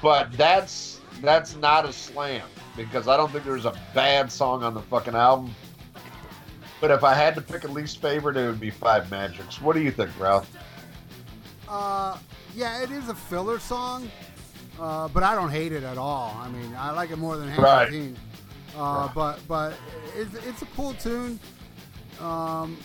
But 0.02 0.32
that's 0.32 1.00
that's 1.20 1.56
not 1.56 1.84
a 1.84 1.92
slam 1.92 2.46
because 2.76 3.08
I 3.08 3.16
don't 3.16 3.32
think 3.32 3.44
there's 3.44 3.64
a 3.64 3.74
bad 3.94 4.30
song 4.30 4.62
on 4.62 4.74
the 4.74 4.82
fucking 4.82 5.14
album. 5.14 5.54
But 6.80 6.90
if 6.90 7.02
I 7.02 7.14
had 7.14 7.34
to 7.36 7.40
pick 7.40 7.64
a 7.64 7.68
least 7.68 8.02
favorite, 8.02 8.36
it 8.36 8.46
would 8.46 8.60
be 8.60 8.70
Five 8.70 9.10
Magics. 9.10 9.60
What 9.60 9.74
do 9.74 9.80
you 9.80 9.90
think, 9.90 10.10
Ralph? 10.20 10.50
Uh, 11.68 12.18
yeah, 12.54 12.82
it 12.82 12.90
is 12.90 13.08
a 13.08 13.14
filler 13.14 13.58
song, 13.58 14.10
uh, 14.80 15.08
but 15.08 15.22
I 15.22 15.34
don't 15.34 15.50
hate 15.50 15.72
it 15.72 15.82
at 15.84 15.98
all. 15.98 16.36
I 16.40 16.48
mean, 16.48 16.74
I 16.76 16.90
like 16.92 17.10
it 17.10 17.18
more 17.18 17.36
than 17.36 17.48
Hank 17.48 17.62
Right. 17.62 17.88
18. 17.88 18.16
Uh, 18.76 19.08
But 19.14 19.40
but 19.46 19.74
it's, 20.16 20.34
it's 20.46 20.62
a 20.62 20.66
cool 20.76 20.94
tune. 20.94 21.38
Um, 22.20 22.76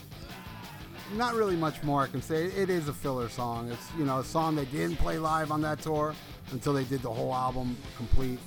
not 1.15 1.33
really 1.33 1.55
much 1.55 1.81
more 1.83 2.03
I 2.03 2.07
can 2.07 2.21
say. 2.21 2.45
It 2.45 2.69
is 2.69 2.87
a 2.87 2.93
filler 2.93 3.29
song. 3.29 3.71
It's 3.71 3.87
you 3.97 4.05
know 4.05 4.19
a 4.19 4.23
song 4.23 4.55
they 4.55 4.65
didn't 4.65 4.97
play 4.97 5.17
live 5.17 5.51
on 5.51 5.61
that 5.61 5.81
tour 5.81 6.13
until 6.51 6.73
they 6.73 6.83
did 6.83 7.01
the 7.01 7.09
whole 7.11 7.33
album 7.33 7.75
complete. 7.97 8.39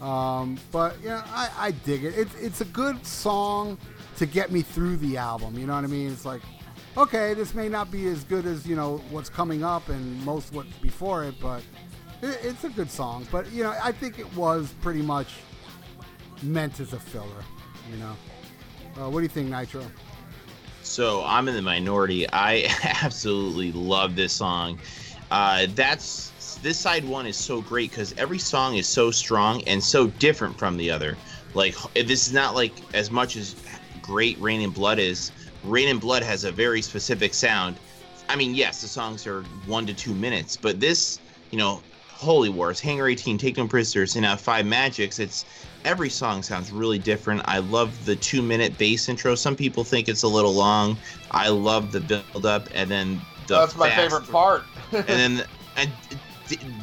Um, 0.00 0.58
but 0.72 0.96
yeah, 1.02 1.22
I, 1.28 1.50
I 1.58 1.70
dig 1.72 2.04
it. 2.04 2.14
It's 2.16 2.34
it's 2.36 2.60
a 2.62 2.66
good 2.66 3.04
song 3.06 3.76
to 4.16 4.26
get 4.26 4.50
me 4.50 4.62
through 4.62 4.96
the 4.98 5.16
album. 5.18 5.58
You 5.58 5.66
know 5.66 5.74
what 5.74 5.84
I 5.84 5.88
mean? 5.88 6.10
It's 6.10 6.24
like, 6.24 6.40
okay, 6.96 7.34
this 7.34 7.52
may 7.54 7.68
not 7.68 7.90
be 7.90 8.06
as 8.08 8.24
good 8.24 8.46
as 8.46 8.66
you 8.66 8.76
know 8.76 8.98
what's 9.10 9.28
coming 9.28 9.62
up 9.62 9.88
and 9.90 10.24
most 10.24 10.52
what 10.54 10.66
before 10.80 11.24
it, 11.24 11.34
but 11.40 11.62
it, 12.22 12.38
it's 12.42 12.64
a 12.64 12.70
good 12.70 12.90
song. 12.90 13.26
But 13.30 13.50
you 13.52 13.62
know, 13.62 13.74
I 13.82 13.92
think 13.92 14.18
it 14.18 14.34
was 14.36 14.72
pretty 14.80 15.02
much 15.02 15.28
meant 16.42 16.80
as 16.80 16.92
a 16.92 16.98
filler. 16.98 17.44
You 17.90 17.98
know, 17.98 18.16
uh, 18.98 19.10
what 19.10 19.20
do 19.20 19.22
you 19.22 19.28
think, 19.28 19.50
Nitro? 19.50 19.84
So 20.82 21.22
I'm 21.24 21.48
in 21.48 21.54
the 21.54 21.62
minority. 21.62 22.26
I 22.32 22.66
absolutely 23.02 23.72
love 23.72 24.16
this 24.16 24.32
song. 24.32 24.78
Uh, 25.30 25.66
that's 25.74 26.58
this 26.62 26.78
side 26.78 27.04
one 27.04 27.26
is 27.26 27.36
so 27.36 27.60
great 27.60 27.90
because 27.90 28.14
every 28.16 28.38
song 28.38 28.76
is 28.76 28.88
so 28.88 29.10
strong 29.10 29.62
and 29.64 29.82
so 29.82 30.06
different 30.06 30.58
from 30.58 30.76
the 30.76 30.90
other. 30.90 31.16
Like 31.54 31.74
this 31.94 32.26
is 32.26 32.32
not 32.32 32.54
like 32.54 32.72
as 32.94 33.10
much 33.10 33.36
as 33.36 33.56
great 34.02 34.38
Reign 34.40 34.60
in 34.60 34.70
Blood 34.70 34.98
is. 34.98 35.32
Reign 35.64 35.88
in 35.88 35.98
Blood 35.98 36.22
has 36.22 36.44
a 36.44 36.52
very 36.52 36.82
specific 36.82 37.34
sound. 37.34 37.76
I 38.28 38.36
mean, 38.36 38.54
yes, 38.54 38.82
the 38.82 38.88
songs 38.88 39.26
are 39.26 39.42
one 39.66 39.86
to 39.86 39.94
two 39.94 40.14
minutes, 40.14 40.56
but 40.56 40.80
this, 40.80 41.20
you 41.50 41.58
know, 41.58 41.82
Holy 42.18 42.48
Wars, 42.48 42.80
Hangar 42.80 43.06
18, 43.06 43.38
Take 43.38 43.56
No 43.56 43.68
Prisoners, 43.68 44.16
and 44.16 44.22
now 44.22 44.34
Five 44.34 44.66
Magics, 44.66 45.20
it's 45.20 45.44
every 45.84 46.10
song 46.10 46.42
sounds 46.42 46.72
really 46.72 46.98
different. 46.98 47.42
I 47.44 47.58
love 47.58 48.04
the 48.04 48.16
two 48.16 48.42
minute 48.42 48.76
bass 48.76 49.08
intro. 49.08 49.36
Some 49.36 49.54
people 49.54 49.84
think 49.84 50.08
it's 50.08 50.24
a 50.24 50.28
little 50.28 50.52
long. 50.52 50.96
I 51.30 51.48
love 51.48 51.92
the 51.92 52.00
build 52.00 52.44
up 52.44 52.68
and 52.74 52.90
then 52.90 53.20
the 53.46 53.54
That's 53.58 53.76
my 53.76 53.88
favorite 53.90 54.28
part. 54.28 54.64
and 54.92 55.06
then 55.06 55.44
and 55.76 55.90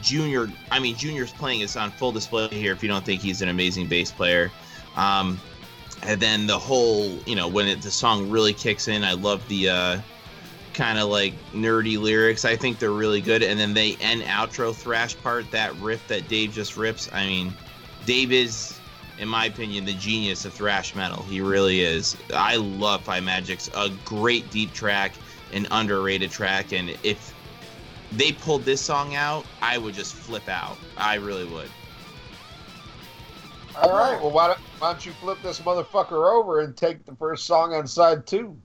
Junior, 0.02 0.50
I 0.72 0.80
mean 0.80 0.96
Junior's 0.96 1.34
playing 1.34 1.60
is 1.60 1.76
on 1.76 1.92
full 1.92 2.14
display 2.14 2.48
here. 2.48 2.72
If 2.72 2.82
you 2.82 2.88
don't 2.88 3.04
think 3.04 3.22
he's 3.22 3.42
an 3.42 3.50
amazing 3.50 3.88
bass 3.88 4.12
player, 4.12 4.52
um, 4.96 5.38
and 6.04 6.22
then 6.22 6.48
the 6.48 6.58
whole, 6.58 7.10
you 7.26 7.36
know, 7.36 7.50
when 7.50 7.68
it, 7.68 7.82
the 7.82 7.92
song 7.92 8.30
really 8.30 8.54
kicks 8.54 8.88
in, 8.88 9.04
I 9.04 9.14
love 9.14 9.46
the 9.50 9.70
uh, 9.70 9.98
kind 10.76 11.00
of 11.00 11.10
like 11.10 11.34
nerdy 11.54 12.00
lyrics. 12.00 12.46
I 12.46 12.56
think 12.56 12.80
they're 12.80 12.92
really 12.92 13.22
good. 13.22 13.42
And 13.42 13.60
then 13.60 13.74
they 13.74 13.96
end 13.96 14.22
outro 14.24 14.76
thrash 14.76 15.18
part, 15.24 15.50
that 15.52 15.74
riff 15.78 16.08
that 16.08 16.28
Dave 16.28 16.52
just 16.52 16.78
rips. 16.78 17.10
I 17.12 17.26
mean, 17.26 17.54
Dave 18.06 18.32
is, 18.32 18.78
in 19.18 19.28
my 19.28 19.46
opinion, 19.46 19.86
the 19.86 19.94
genius 19.94 20.46
of 20.46 20.54
thrash 20.54 20.94
metal. 20.94 21.24
He 21.24 21.42
really 21.42 21.82
is. 21.82 22.18
I 22.34 22.58
love 22.58 23.02
Five 23.02 23.24
Magics, 23.24 23.70
a 23.74 23.90
great 24.04 24.52
deep 24.52 24.74
track, 24.74 25.14
an 25.54 25.68
underrated 25.72 26.30
track, 26.30 26.74
and 26.74 26.96
if 27.04 27.34
they 28.12 28.32
pulled 28.32 28.64
this 28.64 28.82
song 28.82 29.16
out, 29.16 29.46
I 29.62 29.78
would 29.78 29.94
just 29.94 30.14
flip 30.14 30.48
out. 30.48 30.78
I 30.98 31.16
really 31.16 31.46
would. 31.46 31.70
All 33.82 33.92
right. 33.92 34.22
Well, 34.22 34.32
why 34.32 34.48
don't, 34.48 34.60
why 34.80 34.92
don't 34.92 35.06
you 35.06 35.12
flip 35.14 35.38
this 35.42 35.60
motherfucker 35.60 36.32
over 36.32 36.62
and 36.62 36.78
take 36.78 37.06
the 37.06 37.16
first 37.16 37.46
song 37.46 37.74
on 37.74 37.88
side 37.88 38.26
two? 38.26 38.58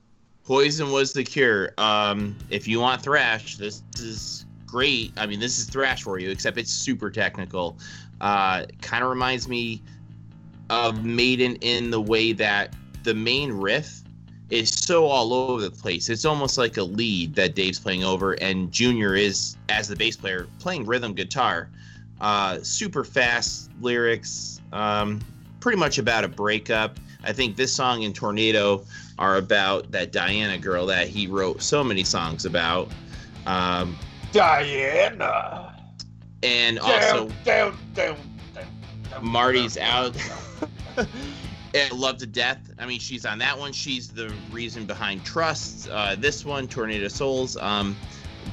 Poison 0.51 0.91
was 0.91 1.13
the 1.13 1.23
cure. 1.23 1.71
Um, 1.77 2.35
if 2.49 2.67
you 2.67 2.81
want 2.81 3.01
thrash, 3.01 3.55
this 3.55 3.83
is 3.95 4.45
great. 4.65 5.13
I 5.15 5.25
mean, 5.25 5.39
this 5.39 5.57
is 5.57 5.69
thrash 5.69 6.03
for 6.03 6.19
you, 6.19 6.29
except 6.29 6.57
it's 6.57 6.73
super 6.73 7.09
technical. 7.09 7.77
Uh, 8.19 8.65
kind 8.81 9.01
of 9.01 9.09
reminds 9.09 9.47
me 9.47 9.81
of 10.69 11.05
Maiden 11.05 11.55
in 11.61 11.89
the 11.89 12.01
way 12.01 12.33
that 12.33 12.75
the 13.03 13.13
main 13.13 13.53
riff 13.53 14.01
is 14.49 14.69
so 14.69 15.05
all 15.05 15.33
over 15.33 15.61
the 15.61 15.71
place. 15.71 16.09
It's 16.09 16.25
almost 16.25 16.57
like 16.57 16.75
a 16.75 16.83
lead 16.83 17.33
that 17.35 17.55
Dave's 17.55 17.79
playing 17.79 18.03
over, 18.03 18.33
and 18.33 18.73
Junior 18.73 19.15
is, 19.15 19.55
as 19.69 19.87
the 19.87 19.95
bass 19.95 20.17
player, 20.17 20.47
playing 20.59 20.85
rhythm 20.85 21.13
guitar. 21.13 21.69
Uh, 22.19 22.59
super 22.61 23.05
fast 23.05 23.71
lyrics, 23.79 24.59
um, 24.73 25.21
pretty 25.61 25.77
much 25.77 25.97
about 25.97 26.25
a 26.25 26.27
breakup. 26.27 26.99
I 27.23 27.31
think 27.31 27.55
this 27.55 27.73
song 27.73 28.01
in 28.01 28.11
Tornado 28.11 28.83
are 29.21 29.37
about 29.37 29.91
that 29.91 30.11
Diana 30.11 30.57
girl 30.57 30.87
that 30.87 31.07
he 31.07 31.27
wrote 31.27 31.61
so 31.61 31.83
many 31.83 32.03
songs 32.03 32.43
about. 32.43 32.89
Um, 33.45 33.95
Diana. 34.31 35.75
and 36.41 36.79
also, 36.79 37.29
down, 37.45 37.77
down, 37.93 38.17
down, 38.55 38.65
down, 39.11 39.23
Marty's 39.23 39.77
out. 39.77 40.17
and 41.75 41.93
Love 41.93 42.17
to 42.17 42.25
Death. 42.25 42.71
I 42.79 42.87
mean, 42.87 42.99
she's 42.99 43.23
on 43.23 43.37
that 43.37 43.57
one. 43.57 43.73
She's 43.73 44.07
the 44.07 44.33
reason 44.51 44.87
behind 44.87 45.23
Trust. 45.23 45.87
Uh, 45.91 46.15
this 46.15 46.43
one, 46.43 46.67
Tornado 46.67 47.07
Souls. 47.07 47.57
Um, 47.57 47.95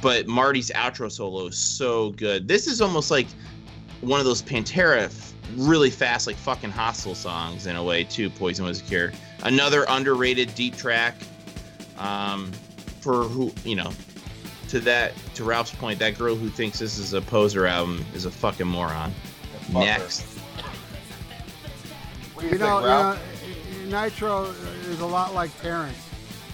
but 0.03 0.27
Marty's 0.27 0.71
outro 0.73 1.11
solo 1.11 1.47
is 1.47 1.57
so 1.57 2.11
good. 2.11 2.47
This 2.47 2.67
is 2.67 2.83
almost 2.83 3.11
like 3.11 3.27
one 4.03 4.21
of 4.21 4.27
those 4.27 4.43
Pantera 4.43 5.09
really 5.57 5.91
fast, 5.91 6.27
like 6.27 6.37
fucking 6.37 6.71
hostile 6.71 7.15
songs 7.15 7.67
in 7.67 7.77
a 7.77 7.83
way 7.83 8.05
too. 8.05 8.31
Poison 8.31 8.65
was 8.65 8.81
a 8.81 8.85
cure. 8.85 9.13
Another 9.43 9.85
underrated 9.89 10.55
deep 10.55 10.77
track. 10.77 11.15
Um, 11.99 12.53
for 13.01 13.25
who 13.25 13.53
you 13.65 13.77
know, 13.77 13.91
to 14.69 14.81
that 14.81 15.13
to 15.35 15.45
Ralph's 15.45 15.75
point, 15.75 15.99
that 16.01 16.19
girl 16.19 16.35
who 16.35 16.49
thinks 16.49 16.79
this 16.79 16.99
is 16.99 17.13
a 17.13 17.21
poser 17.21 17.67
album 17.67 18.05
is 18.15 18.25
a 18.25 18.31
fucking 18.31 18.67
moron. 18.67 19.13
Fucker. 19.71 19.85
Next. 19.85 20.23
What 22.35 22.43
do 22.43 22.47
you, 22.49 22.53
You 22.53 22.59
know, 22.59 23.17
think, 23.43 23.85
you 23.85 23.91
know, 23.91 24.03
Nitro 24.03 24.45
is 24.87 25.01
a 25.01 25.07
lot 25.07 25.35
like 25.35 25.51
Terrence. 25.61 25.99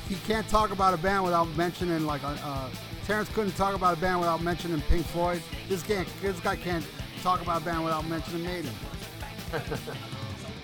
He 0.09 0.17
can't 0.27 0.47
talk 0.49 0.71
about 0.71 0.95
a 0.95 0.97
band 0.99 1.25
without 1.25 1.49
mentioning 1.57 2.07
like 2.07 2.23
uh, 2.25 2.37
uh, 2.43 2.71
Terrence 3.07 3.29
couldn't 3.31 3.57
talk 3.57 3.75
about 3.75 3.97
a 3.97 4.01
band 4.01 4.21
without 4.21 4.43
mentioning 4.43 4.81
Pink 4.83 5.05
Floyd. 5.07 5.43
This 5.69 5.83
guy, 5.83 6.05
this 6.23 6.39
guy 6.41 6.57
can't 6.57 6.87
talk 7.25 7.41
about 7.41 7.63
a 7.63 7.65
band 7.65 7.83
without 7.83 8.07
mentioning 8.07 8.45
Maiden. 8.45 8.71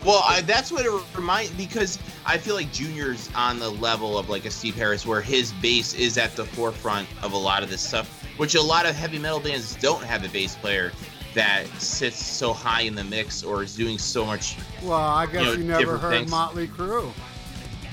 Well, 0.04 0.22
I, 0.26 0.40
that's 0.42 0.72
what 0.72 0.86
it 0.86 0.92
reminds 1.14 1.50
because 1.52 1.98
I 2.24 2.38
feel 2.38 2.54
like 2.54 2.72
Junior's 2.72 3.28
on 3.34 3.58
the 3.58 3.68
level 3.68 4.18
of 4.18 4.30
like 4.30 4.44
a 4.44 4.50
Steve 4.50 4.74
Harris, 4.74 5.04
where 5.04 5.20
his 5.20 5.52
bass 5.54 5.92
is 5.94 6.16
at 6.16 6.36
the 6.36 6.44
forefront 6.44 7.06
of 7.22 7.32
a 7.32 7.36
lot 7.36 7.62
of 7.62 7.68
this 7.68 7.82
stuff, 7.82 8.24
which 8.38 8.54
a 8.54 8.62
lot 8.62 8.86
of 8.86 8.94
heavy 8.94 9.18
metal 9.18 9.40
bands 9.40 9.74
don't 9.76 10.02
have 10.02 10.24
a 10.24 10.28
bass 10.28 10.54
player 10.56 10.92
that 11.34 11.66
sits 11.78 12.16
so 12.16 12.52
high 12.52 12.82
in 12.82 12.94
the 12.94 13.04
mix 13.04 13.42
or 13.42 13.62
is 13.62 13.76
doing 13.76 13.98
so 13.98 14.24
much. 14.24 14.56
Well, 14.82 14.98
I 14.98 15.26
guess 15.26 15.44
know, 15.44 15.52
you, 15.52 15.64
never 15.64 15.80
different 15.80 16.02
heard 16.02 16.12
things. 16.12 16.30
Motley 16.30 16.68
Crue. 16.68 17.12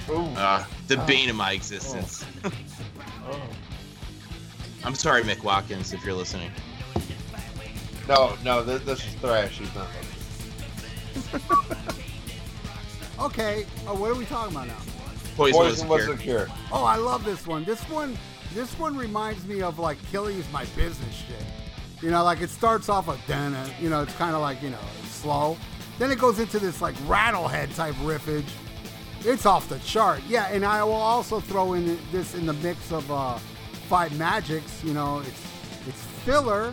Uh, 0.09 0.63
the 0.88 0.97
bane 1.07 1.30
of 1.30 1.36
my 1.36 1.51
existence. 1.51 2.26
Oh. 3.30 3.41
I'm 4.86 4.95
sorry, 4.95 5.24
Mick 5.24 5.43
Watkins, 5.43 5.91
if 5.91 6.05
you're 6.05 6.13
listening. 6.13 6.49
No, 8.08 8.38
no, 8.43 8.64
this, 8.64 8.82
this 8.84 8.99
is 9.05 9.14
thrash. 9.16 9.60
He's 9.60 9.74
not. 9.76 9.88
Okay, 13.20 13.66
uh, 13.88 13.95
what 13.95 14.12
are 14.12 14.16
we 14.16 14.26
talking 14.26 14.55
about 14.55 14.68
now? 14.68 14.78
Poison, 15.36 15.60
Poison 15.60 15.88
was 15.88 16.01
was 16.01 16.08
a 16.08 16.12
the 16.12 16.22
cure. 16.22 16.45
cure. 16.45 16.58
Oh, 16.72 16.84
I 16.84 16.97
love 16.97 17.24
this 17.26 17.47
one. 17.47 17.64
This 17.64 17.82
one, 17.89 18.16
this 18.53 18.78
one 18.78 18.95
reminds 18.95 19.45
me 19.47 19.62
of 19.62 19.80
like 19.80 19.97
"Killing 20.12 20.38
is 20.38 20.45
my 20.51 20.66
business" 20.76 21.16
shit. 21.16 21.43
You 22.03 22.12
know, 22.12 22.24
like 22.24 22.41
it 22.41 22.51
starts 22.51 22.89
off 22.89 23.08
a 23.08 23.18
dun, 23.28 23.58
you 23.82 23.89
know, 23.89 24.03
it's 24.03 24.14
kind 24.16 24.36
of 24.36 24.41
like 24.41 24.62
you 24.62 24.70
know 24.70 24.78
slow. 25.05 25.58
Then 25.97 26.12
it 26.12 26.20
goes 26.20 26.39
into 26.39 26.60
this 26.60 26.80
like 26.80 26.93
rattlehead 27.08 27.76
type 27.76 27.95
riffage. 27.95 28.49
It's 29.22 29.47
off 29.47 29.68
the 29.68 29.80
chart. 29.80 30.22
Yeah, 30.28 30.47
and 30.51 30.64
I 30.64 30.84
will 30.84 30.93
also 30.93 31.39
throw 31.39 31.74
in 31.74 31.97
this 32.12 32.36
in 32.36 32.45
the 32.45 32.53
mix 32.53 32.91
of 32.91 33.12
uh, 33.12 33.39
Five 33.89 34.16
Magics. 34.18 34.84
You 34.84 34.93
know, 34.93 35.20
it's 35.20 35.43
it's 35.88 36.03
filler, 36.24 36.72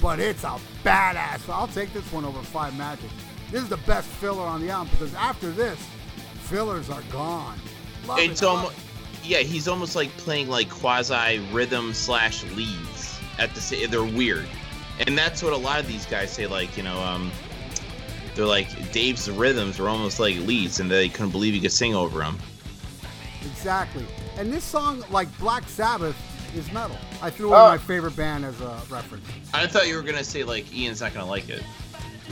but 0.00 0.18
it's 0.20 0.44
a 0.44 0.58
badass. 0.84 1.40
So 1.40 1.52
I'll 1.52 1.68
take 1.68 1.92
this 1.92 2.10
one 2.12 2.24
over 2.24 2.40
Five 2.42 2.76
Magics. 2.76 3.12
This 3.50 3.62
is 3.62 3.68
the 3.68 3.76
best 3.78 4.08
filler 4.08 4.42
on 4.42 4.60
the 4.60 4.70
album 4.70 4.90
because 4.92 5.14
after 5.14 5.50
this, 5.50 5.78
fillers 6.40 6.88
are 6.90 7.02
gone. 7.12 7.58
Love 8.06 8.18
It's 8.18 8.42
it. 8.42 8.46
almost 8.46 8.76
yeah, 9.22 9.38
he's 9.38 9.68
almost 9.68 9.96
like 9.96 10.08
playing 10.16 10.48
like 10.48 10.70
quasi 10.70 11.38
rhythm 11.52 11.92
slash 11.92 12.42
leads 12.52 13.18
at 13.38 13.54
the 13.54 13.60
same. 13.60 13.90
They're 13.90 14.02
weird, 14.02 14.46
and 15.06 15.16
that's 15.16 15.42
what 15.42 15.52
a 15.52 15.56
lot 15.56 15.78
of 15.80 15.86
these 15.86 16.06
guys 16.06 16.30
say. 16.30 16.46
Like 16.46 16.76
you 16.76 16.82
know, 16.82 16.98
um, 17.02 17.30
they're 18.34 18.46
like 18.46 18.92
Dave's 18.92 19.30
rhythms 19.30 19.78
are 19.78 19.88
almost 19.88 20.20
like 20.20 20.36
leads, 20.38 20.80
and 20.80 20.90
they 20.90 21.08
couldn't 21.08 21.32
believe 21.32 21.54
he 21.54 21.60
could 21.60 21.72
sing 21.72 21.94
over 21.94 22.20
them. 22.20 22.38
Exactly. 23.42 24.06
And 24.38 24.52
this 24.52 24.64
song, 24.64 25.04
like 25.10 25.28
Black 25.38 25.68
Sabbath, 25.68 26.16
is 26.56 26.72
metal. 26.72 26.96
I 27.22 27.30
threw 27.30 27.48
in 27.48 27.54
Oh. 27.54 27.68
my 27.68 27.78
favorite 27.78 28.16
band 28.16 28.44
as 28.44 28.60
a 28.60 28.80
reference. 28.88 29.26
I 29.52 29.66
thought 29.66 29.86
you 29.88 29.96
were 29.96 30.02
gonna 30.02 30.24
say 30.24 30.42
like 30.44 30.72
Ian's 30.74 31.00
not 31.00 31.12
gonna 31.12 31.26
like 31.26 31.48
it. 31.48 31.62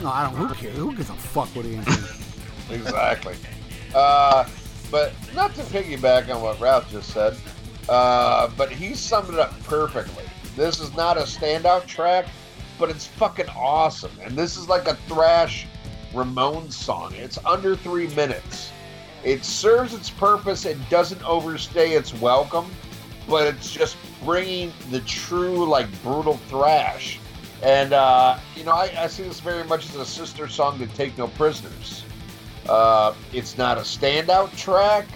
No, 0.02 0.08
I 0.08 0.24
don't. 0.24 0.34
Who 0.36 0.54
cares? 0.54 0.76
Who 0.76 0.94
gives 0.94 1.10
a 1.10 1.14
fuck 1.14 1.48
what 1.54 1.66
Ian 1.66 1.82
thinks? 1.84 2.70
exactly. 2.70 3.34
Uh, 3.94 4.48
but 4.90 5.12
not 5.34 5.54
to 5.56 5.62
piggyback 5.62 6.34
on 6.34 6.40
what 6.42 6.58
Ralph 6.60 6.90
just 6.90 7.10
said, 7.10 7.36
uh, 7.88 8.48
but 8.56 8.70
he 8.70 8.94
summed 8.94 9.30
it 9.34 9.38
up 9.38 9.58
perfectly. 9.64 10.24
This 10.56 10.80
is 10.80 10.94
not 10.94 11.16
a 11.18 11.22
standout 11.22 11.86
track, 11.86 12.26
but 12.78 12.88
it's 12.90 13.06
fucking 13.06 13.48
awesome. 13.56 14.10
And 14.22 14.36
this 14.36 14.56
is 14.56 14.68
like 14.68 14.86
a 14.88 14.94
thrash 15.08 15.66
Ramones 16.14 16.72
song. 16.72 17.12
It's 17.14 17.38
under 17.44 17.76
three 17.76 18.08
minutes. 18.14 18.70
It 19.24 19.44
serves 19.44 19.92
its 19.94 20.08
purpose. 20.10 20.64
It 20.64 20.78
doesn't 20.88 21.22
overstay 21.24 21.90
its 21.92 22.14
welcome, 22.14 22.70
but 23.28 23.46
it's 23.46 23.70
just 23.70 23.96
bringing 24.24 24.72
the 24.90 25.00
true, 25.00 25.68
like, 25.68 25.86
brutal 26.02 26.38
thrash. 26.48 27.18
And, 27.62 27.92
uh, 27.92 28.38
you 28.56 28.64
know, 28.64 28.72
I, 28.72 28.92
I 28.96 29.06
see 29.08 29.24
this 29.24 29.40
very 29.40 29.64
much 29.64 29.88
as 29.90 29.96
a 29.96 30.06
sister 30.06 30.48
song 30.48 30.78
to 30.78 30.86
Take 30.86 31.18
No 31.18 31.28
Prisoners. 31.28 32.04
Uh, 32.68 33.14
it's 33.32 33.58
not 33.58 33.78
a 33.78 33.82
standout 33.82 34.56
track, 34.56 35.06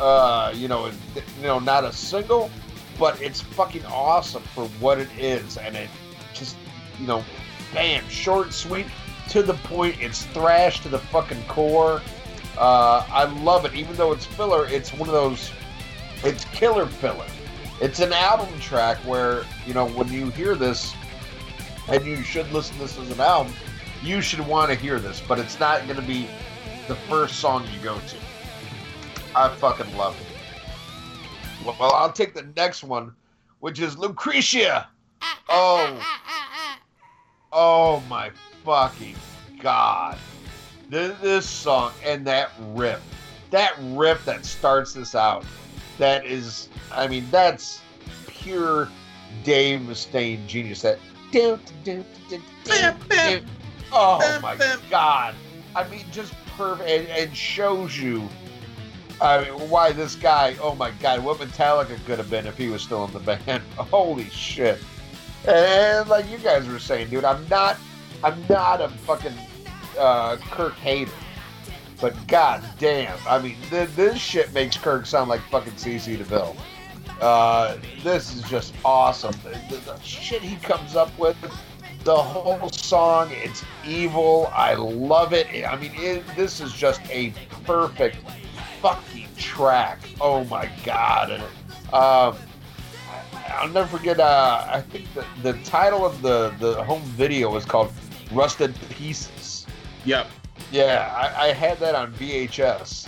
uh, 0.00 0.52
you 0.54 0.68
know, 0.68 0.86
you 0.86 1.42
know, 1.42 1.58
not 1.58 1.84
a 1.84 1.92
single, 1.92 2.50
but 2.98 3.20
it's 3.22 3.40
fucking 3.40 3.84
awesome 3.86 4.42
for 4.42 4.66
what 4.80 4.98
it 4.98 5.08
is, 5.18 5.56
and 5.56 5.76
it 5.76 5.88
just, 6.34 6.56
you 6.98 7.06
know, 7.06 7.24
bam, 7.72 8.06
short, 8.08 8.52
sweet, 8.52 8.86
to 9.28 9.42
the 9.42 9.54
point. 9.54 9.96
It's 10.00 10.24
thrash 10.26 10.80
to 10.80 10.88
the 10.88 10.98
fucking 10.98 11.42
core. 11.44 12.02
Uh, 12.58 13.06
I 13.10 13.24
love 13.42 13.64
it, 13.64 13.74
even 13.74 13.96
though 13.96 14.12
it's 14.12 14.26
filler. 14.26 14.66
It's 14.66 14.92
one 14.92 15.08
of 15.08 15.14
those, 15.14 15.50
it's 16.24 16.44
killer 16.46 16.86
filler. 16.86 17.26
It's 17.80 18.00
an 18.00 18.12
album 18.12 18.48
track 18.60 18.98
where 18.98 19.44
you 19.66 19.74
know 19.74 19.86
when 19.88 20.08
you 20.08 20.30
hear 20.30 20.54
this, 20.54 20.94
and 21.88 22.04
you 22.04 22.22
should 22.22 22.50
listen 22.52 22.76
to 22.76 22.82
this 22.82 22.98
as 22.98 23.10
an 23.10 23.20
album. 23.20 23.52
You 24.02 24.20
should 24.20 24.40
want 24.40 24.70
to 24.70 24.76
hear 24.76 24.98
this, 24.98 25.20
but 25.26 25.38
it's 25.38 25.60
not 25.60 25.84
going 25.84 25.96
to 26.00 26.06
be 26.06 26.28
the 26.88 26.94
first 26.94 27.36
song 27.36 27.64
you 27.72 27.82
go 27.82 27.96
to. 27.96 28.16
I 29.34 29.48
fucking 29.48 29.96
love 29.96 30.16
it. 30.20 30.26
Well, 31.64 31.92
I'll 31.94 32.12
take 32.12 32.34
the 32.34 32.46
next 32.56 32.82
one, 32.82 33.14
which 33.60 33.80
is 33.80 33.96
Lucretia. 33.96 34.88
Oh. 35.48 36.18
Oh 37.52 38.02
my 38.08 38.30
fucking 38.64 39.14
god. 39.60 40.18
This, 40.88 41.18
this 41.20 41.48
song 41.48 41.92
and 42.04 42.26
that 42.26 42.50
riff. 42.72 43.00
That 43.50 43.74
riff 43.80 44.24
that 44.24 44.44
starts 44.44 44.92
this 44.92 45.14
out. 45.14 45.44
That 45.98 46.26
is 46.26 46.68
I 46.90 47.06
mean, 47.06 47.26
that's 47.30 47.80
pure 48.26 48.88
Dave 49.44 49.80
Mustaine 49.80 50.46
genius. 50.46 50.82
That 50.82 50.98
Oh 53.92 54.40
my 54.42 54.56
god. 54.90 55.34
I 55.74 55.88
mean 55.88 56.04
just 56.12 56.34
perfect 56.56 56.88
and, 56.88 57.08
and 57.08 57.36
shows 57.36 57.98
you 57.98 58.28
I 59.22 59.44
mean, 59.44 59.70
why 59.70 59.92
this 59.92 60.16
guy? 60.16 60.56
Oh 60.60 60.74
my 60.74 60.90
God, 61.00 61.22
what 61.22 61.38
Metallica 61.38 62.04
could 62.06 62.18
have 62.18 62.28
been 62.28 62.46
if 62.46 62.58
he 62.58 62.68
was 62.68 62.82
still 62.82 63.04
in 63.04 63.12
the 63.12 63.20
band. 63.46 63.62
Holy 63.76 64.28
shit! 64.30 64.78
And 65.46 66.08
like 66.08 66.28
you 66.28 66.38
guys 66.38 66.66
were 66.66 66.80
saying, 66.80 67.10
dude, 67.10 67.24
I'm 67.24 67.46
not, 67.48 67.78
I'm 68.24 68.42
not 68.48 68.80
a 68.80 68.88
fucking 68.88 69.34
uh, 69.96 70.36
Kirk 70.36 70.74
hater, 70.74 71.12
but 72.02 72.26
god 72.26 72.64
damn, 72.80 73.16
I 73.28 73.38
mean, 73.38 73.54
th- 73.70 73.88
this 73.90 74.18
shit 74.18 74.52
makes 74.52 74.76
Kirk 74.76 75.06
sound 75.06 75.30
like 75.30 75.40
fucking 75.42 75.74
CC 75.74 76.18
DeVille. 76.18 76.56
Uh, 77.20 77.76
this 78.02 78.34
is 78.34 78.42
just 78.42 78.74
awesome. 78.84 79.32
The, 79.44 79.76
the, 79.76 79.80
the 79.84 80.00
shit 80.00 80.42
he 80.42 80.56
comes 80.56 80.96
up 80.96 81.16
with, 81.16 81.36
the 82.02 82.16
whole 82.16 82.68
song, 82.70 83.30
it's 83.30 83.64
evil. 83.86 84.50
I 84.52 84.74
love 84.74 85.32
it. 85.32 85.46
I 85.64 85.76
mean, 85.76 85.92
it, 85.94 86.24
this 86.34 86.60
is 86.60 86.72
just 86.72 87.00
a 87.08 87.32
perfect 87.64 88.16
fucking 88.80 89.28
track. 89.36 90.00
Oh 90.20 90.42
my 90.46 90.68
god! 90.84 91.30
And 91.30 91.42
um, 91.94 92.36
I'll 93.46 93.68
never 93.68 93.96
forget. 93.96 94.18
Uh, 94.18 94.66
I 94.68 94.80
think 94.80 95.06
the, 95.14 95.24
the 95.44 95.52
title 95.62 96.04
of 96.04 96.20
the 96.20 96.52
the 96.58 96.82
home 96.82 97.02
video 97.02 97.52
was 97.52 97.64
called 97.64 97.92
"Rusted 98.32 98.74
Pieces." 98.90 99.68
Yep. 100.04 100.26
Yeah, 100.72 101.12
I, 101.14 101.48
I 101.48 101.52
had 101.52 101.78
that 101.80 101.94
on 101.94 102.14
VHS, 102.14 103.06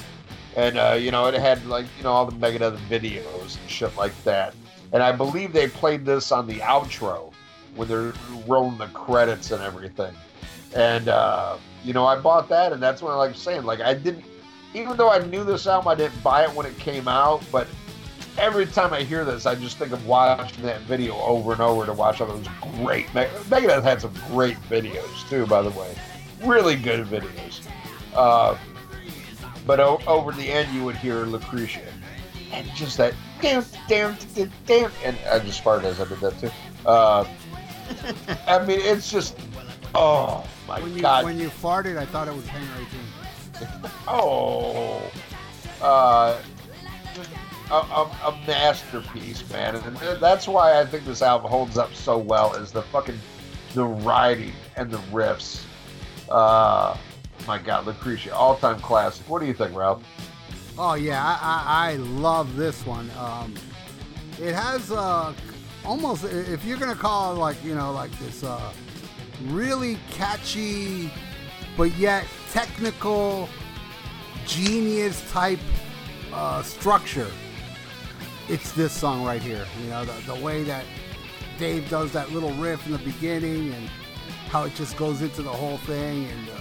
and 0.54 0.76
uh, 0.76 0.98
you 1.00 1.10
know 1.10 1.26
it 1.26 1.34
had 1.34 1.64
like 1.64 1.86
you 1.96 2.04
know 2.04 2.12
all 2.12 2.26
the 2.26 2.36
Megadeth 2.36 2.76
videos 2.88 3.58
and 3.58 3.70
shit 3.70 3.96
like 3.96 4.12
that. 4.24 4.54
And 4.92 5.02
I 5.02 5.12
believe 5.12 5.54
they 5.54 5.66
played 5.66 6.04
this 6.04 6.30
on 6.30 6.46
the 6.46 6.58
outro 6.58 7.32
when 7.74 7.88
they're 7.88 8.12
rolling 8.46 8.76
the 8.76 8.86
credits 8.88 9.50
and 9.50 9.62
everything. 9.62 10.14
And 10.76 11.08
uh, 11.08 11.56
you 11.82 11.94
know 11.94 12.04
I 12.04 12.20
bought 12.20 12.50
that, 12.50 12.74
and 12.74 12.82
that's 12.82 13.00
when 13.00 13.12
I 13.12 13.16
like 13.16 13.34
saying 13.34 13.64
like 13.64 13.80
I 13.80 13.94
didn't 13.94 14.26
even 14.74 14.98
though 14.98 15.10
I 15.10 15.24
knew 15.24 15.42
this 15.42 15.66
album, 15.66 15.88
I 15.88 15.94
didn't 15.94 16.22
buy 16.22 16.44
it 16.44 16.52
when 16.52 16.66
it 16.66 16.76
came 16.78 17.08
out, 17.08 17.42
but 17.50 17.66
every 18.36 18.66
time 18.66 18.92
I 18.92 19.04
hear 19.04 19.24
this, 19.24 19.46
I 19.46 19.54
just 19.54 19.78
think 19.78 19.92
of 19.92 20.06
watching 20.06 20.64
that 20.64 20.80
video 20.82 21.16
over 21.20 21.52
and 21.52 21.60
over 21.62 21.86
to 21.86 21.92
watch 21.92 22.20
all 22.20 22.26
those 22.26 22.46
great. 22.76 23.06
Megadeth 23.08 23.84
had 23.84 24.02
some 24.02 24.12
great 24.28 24.56
videos 24.68 25.28
too, 25.30 25.46
by 25.46 25.62
the 25.62 25.70
way, 25.70 25.94
really 26.44 26.76
good 26.76 27.06
videos. 27.06 27.60
Uh, 28.14 28.56
but 29.66 29.80
o- 29.80 30.00
over 30.06 30.32
the 30.32 30.48
end, 30.48 30.72
you 30.74 30.84
would 30.84 30.96
hear 30.96 31.24
Lucretia, 31.24 31.80
and 32.52 32.66
just 32.74 32.96
that 32.98 33.14
damn, 33.40 33.64
damn, 33.88 34.16
damn, 34.66 34.90
and 35.04 35.16
I 35.30 35.38
just 35.40 35.62
farted 35.64 35.84
as 35.84 36.00
I 36.00 36.04
did 36.08 36.20
that 36.20 36.38
too. 36.38 36.50
Uh, 36.86 37.26
I 38.46 38.64
mean, 38.64 38.80
it's 38.80 39.10
just, 39.10 39.36
oh 39.94 40.46
my 40.68 40.80
When 40.80 40.94
you 40.94 41.00
god! 41.02 41.24
when 41.24 41.38
you 41.38 41.48
farted, 41.48 41.96
I 41.98 42.04
thought 42.06 42.28
it 42.28 42.34
was 42.34 42.46
Hangar 42.46 42.72
18. 42.80 43.00
Oh, 44.08 45.00
uh, 45.80 46.36
a, 47.70 47.74
a, 47.74 48.02
a 48.26 48.40
masterpiece, 48.46 49.48
man, 49.50 49.76
and 49.76 49.96
that's 50.20 50.46
why 50.48 50.78
I 50.80 50.84
think 50.84 51.04
this 51.04 51.22
album 51.22 51.50
holds 51.50 51.78
up 51.78 51.94
so 51.94 52.18
well. 52.18 52.54
Is 52.54 52.72
the 52.72 52.82
fucking 52.82 53.18
the 53.74 53.84
writing 53.84 54.52
and 54.76 54.90
the 54.90 54.98
riffs. 55.12 55.64
Uh, 56.28 56.96
my 57.46 57.58
God, 57.58 57.86
Lucretia, 57.86 58.34
all-time 58.34 58.80
classic. 58.80 59.28
What 59.28 59.40
do 59.40 59.46
you 59.46 59.54
think, 59.54 59.76
Ralph? 59.76 60.02
Oh 60.76 60.94
yeah, 60.94 61.22
I, 61.22 61.38
I, 61.42 61.92
I 61.92 61.96
love 61.96 62.56
this 62.56 62.84
one. 62.84 63.10
Um, 63.18 63.54
it 64.40 64.54
has 64.54 64.90
uh, 64.90 65.32
almost 65.84 66.24
if 66.24 66.64
you're 66.64 66.78
gonna 66.78 66.94
call 66.96 67.34
it 67.34 67.38
like 67.38 67.62
you 67.64 67.74
know 67.74 67.92
like 67.92 68.10
this 68.18 68.42
uh, 68.42 68.72
really 69.44 69.98
catchy, 70.10 71.12
but 71.76 71.96
yet 71.96 72.26
technical, 72.50 73.48
genius 74.46 75.30
type 75.30 75.60
uh, 76.32 76.62
structure. 76.62 77.30
It's 78.48 78.72
this 78.72 78.92
song 78.92 79.24
right 79.24 79.40
here. 79.40 79.66
You 79.82 79.90
know 79.90 80.04
the, 80.04 80.32
the 80.34 80.40
way 80.44 80.64
that 80.64 80.84
Dave 81.58 81.88
does 81.88 82.12
that 82.12 82.32
little 82.32 82.52
riff 82.54 82.84
in 82.86 82.92
the 82.92 82.98
beginning 82.98 83.72
and 83.72 83.88
how 84.48 84.64
it 84.64 84.74
just 84.74 84.96
goes 84.96 85.22
into 85.22 85.42
the 85.42 85.50
whole 85.50 85.78
thing 85.78 86.26
and. 86.26 86.48
Uh, 86.48 86.60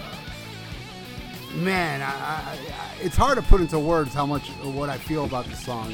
man, 1.56 2.02
I, 2.02 2.08
I, 2.08 2.58
it's 3.02 3.16
hard 3.16 3.38
to 3.38 3.44
put 3.44 3.62
into 3.62 3.78
words 3.78 4.14
how 4.14 4.26
much 4.26 4.50
what 4.50 4.90
I 4.90 4.98
feel 4.98 5.26
about 5.26 5.46
this 5.46 5.64
song. 5.64 5.94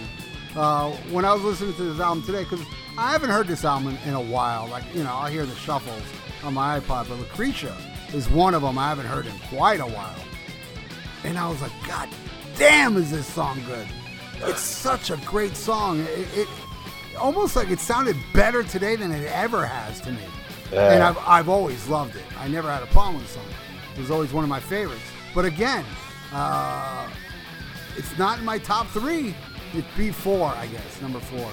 Uh, 0.56 0.92
when 1.12 1.26
I 1.26 1.34
was 1.34 1.44
listening 1.44 1.76
to 1.76 1.84
this 1.84 2.00
album 2.00 2.24
today, 2.24 2.44
because 2.44 2.66
I 2.98 3.12
haven't 3.12 3.30
heard 3.30 3.48
this 3.48 3.64
album 3.64 3.90
in, 4.04 4.10
in, 4.10 4.14
a 4.16 4.22
while. 4.22 4.68
Like 4.68 4.84
you 4.96 5.04
know, 5.04 5.14
I 5.14 5.30
hear 5.30 5.46
the 5.46 5.56
shuffles 5.56 6.02
on 6.44 6.54
my 6.54 6.80
iPod, 6.80 7.10
but 7.10 7.20
Lucretia 7.20 7.76
is 8.14 8.30
one 8.30 8.54
of 8.54 8.62
them 8.62 8.78
I 8.78 8.90
haven't 8.90 9.06
heard 9.06 9.26
in 9.26 9.38
quite 9.50 9.80
a 9.80 9.86
while. 9.86 10.20
And 11.24 11.38
I 11.38 11.48
was 11.50 11.62
like, 11.62 11.72
God 11.88 12.10
damn, 12.58 12.98
is 12.98 13.12
this 13.12 13.28
song 13.28 13.62
good? 13.68 13.88
It's 14.42 14.62
such 14.62 15.12
a 15.12 15.18
great 15.18 15.56
song. 15.56 16.00
It, 16.00 16.28
it 16.34 16.48
almost 17.20 17.56
like 17.56 17.70
it 17.70 17.80
sounded 17.80 18.16
better 18.34 18.64
today 18.64 18.96
than 18.96 19.12
it 19.12 19.30
ever 19.32 19.66
has 19.66 20.02
to 20.02 20.12
me. 20.12 20.24
Yeah. 20.72 20.94
And 20.94 21.04
I've, 21.04 21.18
I've 21.20 21.50
always 21.50 21.88
loved 21.88 22.16
it. 22.16 22.24
I 22.38 22.48
never 22.48 22.72
had 22.72 22.84
a 22.84 22.88
problem 22.88 23.16
with 23.16 23.28
the 23.28 23.34
song. 23.34 23.46
It 23.96 24.00
was 24.00 24.12
always 24.12 24.32
one 24.32 24.44
of 24.44 24.50
my 24.50 24.60
favorites. 24.60 25.04
But 25.34 25.46
again, 25.46 25.84
uh, 26.32 27.10
it's 27.98 28.18
not 28.18 28.40
in 28.40 28.46
my 28.46 28.58
top 28.60 28.88
three. 28.88 29.36
It'd 29.74 29.86
be 29.98 30.12
four, 30.12 30.48
I 30.48 30.68
guess, 30.68 31.02
number 31.02 31.20
four. 31.20 31.50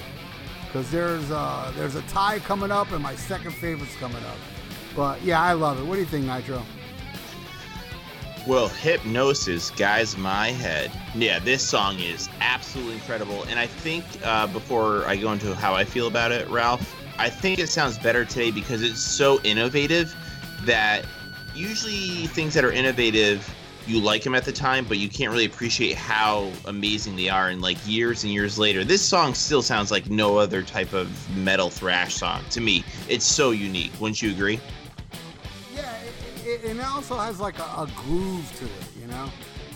Because 0.65 0.91
there's 0.91 1.31
uh, 1.31 1.71
there's 1.75 1.95
a 1.95 2.01
tie 2.03 2.39
coming 2.39 2.71
up, 2.71 2.91
and 2.91 3.01
my 3.01 3.15
second 3.15 3.51
favorite's 3.51 3.95
coming 3.95 4.23
up. 4.23 4.37
But 4.95 5.21
yeah, 5.23 5.41
I 5.41 5.53
love 5.53 5.79
it. 5.79 5.85
What 5.85 5.95
do 5.95 6.01
you 6.01 6.05
think, 6.07 6.25
Nitro? 6.25 6.61
Well, 8.47 8.69
Hypnosis, 8.69 9.71
Guys 9.71 10.17
My 10.17 10.51
Head. 10.51 10.89
Yeah, 11.13 11.39
this 11.39 11.61
song 11.61 11.99
is 11.99 12.29
absolutely 12.39 12.93
incredible. 12.95 13.43
And 13.43 13.59
I 13.59 13.67
think 13.67 14.05
uh, 14.23 14.47
before 14.47 15.05
I 15.05 15.17
go 15.17 15.33
into 15.33 15.53
how 15.53 15.73
I 15.73 15.83
feel 15.83 16.07
about 16.07 16.31
it, 16.31 16.47
Ralph, 16.47 16.95
I 17.19 17.29
think 17.29 17.59
it 17.59 17.67
sounds 17.69 17.97
better 17.97 18.25
today 18.25 18.51
because 18.51 18.81
it's 18.81 18.99
so 19.01 19.39
innovative 19.41 20.15
that 20.65 21.05
usually 21.55 22.27
things 22.27 22.53
that 22.53 22.63
are 22.63 22.71
innovative 22.71 23.47
you 23.87 24.01
like 24.01 24.21
them 24.23 24.35
at 24.35 24.43
the 24.43 24.51
time, 24.51 24.85
but 24.85 24.97
you 24.97 25.07
can't 25.07 25.31
really 25.31 25.45
appreciate 25.45 25.95
how 25.95 26.51
amazing 26.65 27.15
they 27.15 27.29
are. 27.29 27.49
And 27.49 27.61
like 27.61 27.77
years 27.87 28.23
and 28.23 28.33
years 28.33 28.59
later, 28.59 28.83
this 28.83 29.01
song 29.01 29.33
still 29.33 29.61
sounds 29.61 29.91
like 29.91 30.09
no 30.09 30.37
other 30.37 30.61
type 30.61 30.93
of 30.93 31.09
metal 31.37 31.69
thrash 31.69 32.15
song 32.15 32.43
to 32.51 32.61
me. 32.61 32.83
It's 33.07 33.25
so 33.25 33.51
unique. 33.51 33.91
Wouldn't 33.99 34.21
you 34.21 34.31
agree? 34.31 34.59
Yeah, 35.73 35.89
it, 36.01 36.47
it, 36.47 36.63
and 36.65 36.79
it 36.79 36.85
also 36.85 37.17
has 37.17 37.39
like 37.39 37.57
a, 37.59 37.63
a 37.63 37.89
groove 37.95 38.51
to 38.57 38.65
it, 38.65 39.01
you 39.01 39.07
know? 39.07 39.29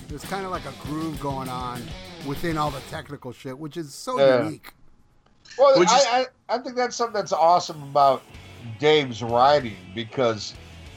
There's 0.10 0.26
kind 0.26 0.46
of 0.46 0.52
like 0.52 0.66
a 0.66 0.74
groove 0.84 1.20
going 1.22 1.48
on 1.48 1.82
within 2.28 2.58
all 2.58 2.70
the 2.70 2.82
technical 2.90 3.32
shit, 3.32 3.58
which 3.58 3.78
is 3.78 3.94
so 3.94 4.20
Yeah. 4.20 4.44
unique. 4.44 4.74
Well, 5.58 5.80
Which 5.80 5.90
I, 5.90 6.26
I, 6.50 6.56
I 6.56 6.58
think 6.60 6.76
that's 6.76 6.96
something 6.96 7.14
that's 7.14 7.34
awesome 7.34 7.82
about 7.84 8.24
Dave's 8.80 9.22
writing 9.22 9.78
because, 9.94 10.54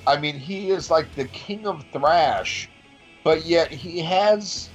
I 0.07 0.18
mean, 0.18 0.38
he 0.38 0.70
is 0.70 0.90
like 0.90 1.14
the 1.14 1.26
king 1.26 1.66
of 1.66 1.84
thrash, 1.92 2.68
but 3.22 3.44
yet 3.46 3.70
he 3.70 4.00
has 4.00 4.68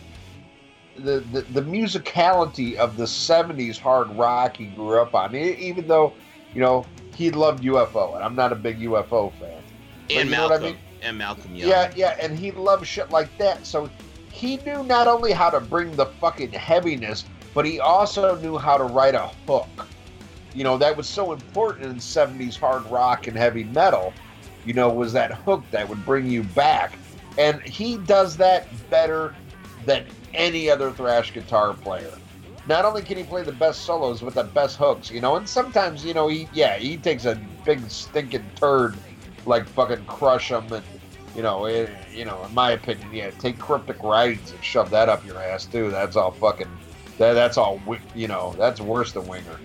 the, 0.95 1.21
the, 1.32 1.41
the 1.53 1.61
musicality 1.61 2.75
of 2.75 2.97
the 2.97 3.05
70s 3.05 3.77
hard 3.77 4.09
rock 4.11 4.57
he 4.57 4.65
grew 4.65 5.01
up 5.01 5.15
on. 5.15 5.36
Even 5.36 5.88
though, 5.88 6.13
you 6.53 6.61
know, 6.61 6.86
he 7.15 7.32
loved 7.32 7.63
UFO, 7.63 8.15
and 8.15 8.23
I'm 8.23 8.36
not 8.36 8.51
a 8.51 8.55
big 8.55 8.80
UFO 8.80 9.32
fan. 9.34 9.49
But 10.07 10.17
And 10.17 10.30
you 10.30 10.36
know 10.36 10.43
what 10.43 10.51
I 10.51 10.57
Malcolm. 10.57 10.65
mean? 10.65 10.77
And 11.01 11.17
Malcolm 11.17 11.55
Young. 11.55 11.69
Yeah, 11.69 11.93
yeah, 11.95 12.15
and 12.21 12.38
he 12.38 12.51
loved 12.51 12.86
shit 12.86 13.09
like 13.11 13.36
that. 13.38 13.65
So 13.65 13.89
he 14.32 14.57
knew 14.57 14.84
not 14.84 15.07
only 15.07 15.32
how 15.32 15.49
to 15.49 15.59
bring 15.59 15.91
the 15.95 16.05
fucking 16.05 16.51
heaviness, 16.51 17.25
but 17.60 17.66
he 17.66 17.78
also 17.82 18.38
knew 18.38 18.57
how 18.57 18.78
to 18.78 18.86
write 18.86 19.16
a 19.16 19.30
hook. 19.45 19.86
You 20.53 20.64
know, 20.64 20.78
that 20.78 20.95
was 20.95 21.10
so 21.10 21.34
important 21.34 21.88
in 21.88 21.97
70s 21.97 22.57
hard 22.57 22.89
rock 22.89 23.28
and 23.28 23.36
heavy 23.36 23.66
metal, 23.66 24.14
you 24.66 24.74
know, 24.74 24.88
was 24.88 25.12
that 25.12 25.34
hook 25.34 25.66
that 25.72 25.89
would 25.89 26.05
bring 26.05 26.26
you 26.30 26.43
back. 26.43 26.97
And 27.38 27.62
he 27.64 27.97
does 27.97 28.38
that 28.38 28.70
better 28.89 29.36
than 29.86 30.05
any 30.34 30.70
other 30.70 30.89
thrash 30.91 31.34
guitar 31.34 31.74
player. 31.74 32.14
Not 32.66 32.86
only 32.86 33.01
can 33.01 33.18
he 33.18 33.24
play 33.26 33.43
the 33.43 33.51
best 33.51 33.82
solos 33.82 34.22
with 34.22 34.36
the 34.36 34.45
best 34.45 34.78
hooks, 34.78 35.12
you 35.12 35.20
know, 35.20 35.36
and 35.36 35.49
sometimes, 35.49 36.05
you 36.05 36.14
know, 36.14 36.30
he, 36.30 36.47
yeah, 36.53 36.78
he 36.78 36.95
takes 36.95 37.26
a 37.26 37.36
big 37.66 37.91
stinking 37.91 38.45
turd 38.55 38.95
like 39.45 39.68
fucking 39.68 40.05
Crush 40.05 40.49
'Em 40.49 40.72
and 40.72 40.86
you 41.36 41.41
know 41.41 41.66
it, 41.66 41.89
you 42.14 42.24
know 42.26 42.43
in 42.43 42.53
my 42.53 42.72
opinion 42.72 43.07
yeah 43.14 43.30
take 43.32 43.60
cryptic 43.60 44.01
writings 44.01 44.51
and 44.51 44.64
shove 44.64 44.89
that 44.89 45.10
up 45.10 45.24
your 45.26 45.39
ass 45.39 45.66
too 45.66 45.91
that's 45.91 46.16
all 46.16 46.32
fucking 46.32 46.68
That, 47.20 47.34
that's 47.34 47.57
all. 47.57 47.80
You 48.15 48.28
know, 48.28 48.55
that's 48.57 48.82
worse 48.82 49.11
than 49.11 49.28
Winger. 49.28 49.59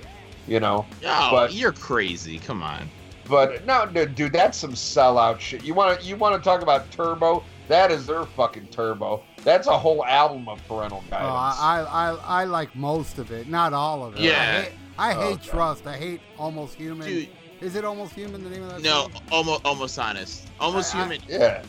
You 0.46 0.60
know, 0.60 0.84
Oh, 1.06 1.28
But- 1.30 1.54
you're 1.54 1.72
crazy. 1.72 2.38
Come 2.38 2.62
on. 2.62 2.90
but 3.26 3.64
no, 3.64 3.86
dude, 3.86 4.14
dude, 4.14 4.32
that's 4.34 4.58
some 4.58 4.74
sellout 4.74 5.40
shit. 5.40 5.64
You 5.64 5.72
want 5.72 5.98
to 5.98 6.06
you 6.06 6.16
want 6.16 6.34
to 6.36 6.46
talk 6.46 6.60
about 6.60 6.90
Turbo? 6.90 7.42
That 7.68 7.90
is 7.90 8.04
their 8.04 8.26
fucking 8.26 8.66
Turbo. 8.66 9.22
That's 9.42 9.66
a 9.68 9.78
whole 9.78 10.04
album 10.04 10.46
of 10.50 10.60
parental 10.68 11.02
Oh, 11.06 11.10
guidance. 11.10 11.30
I, 11.32 11.86
I, 11.90 12.10
I, 12.10 12.40
I 12.42 12.44
like 12.44 12.76
most 12.76 13.16
of 13.18 13.30
it, 13.30 13.48
not 13.48 13.72
all 13.72 14.04
of 14.04 14.16
it. 14.16 14.20
Yeah. 14.20 14.32
I 14.38 14.62
hate, 14.62 14.72
I 14.98 15.14
Oh, 15.14 15.20
hate 15.28 15.38
God. 15.38 15.42
Trust. 15.44 15.86
I 15.86 15.96
hate 15.96 16.20
Almost 16.38 16.74
Human. 16.74 17.06
Dude, 17.08 17.28
Is 17.62 17.74
it 17.76 17.84
Almost 17.86 18.12
Human? 18.14 18.44
The 18.44 18.50
name 18.50 18.64
of 18.64 18.70
that? 18.72 18.82
no, 18.82 19.02
song? 19.04 19.22
almost 19.32 19.64
almost 19.64 19.98
honest. 19.98 20.46
Almost 20.60 20.94
I- 20.94 20.98
I- 20.98 21.02
human. 21.04 21.20
yeah, 21.28 21.62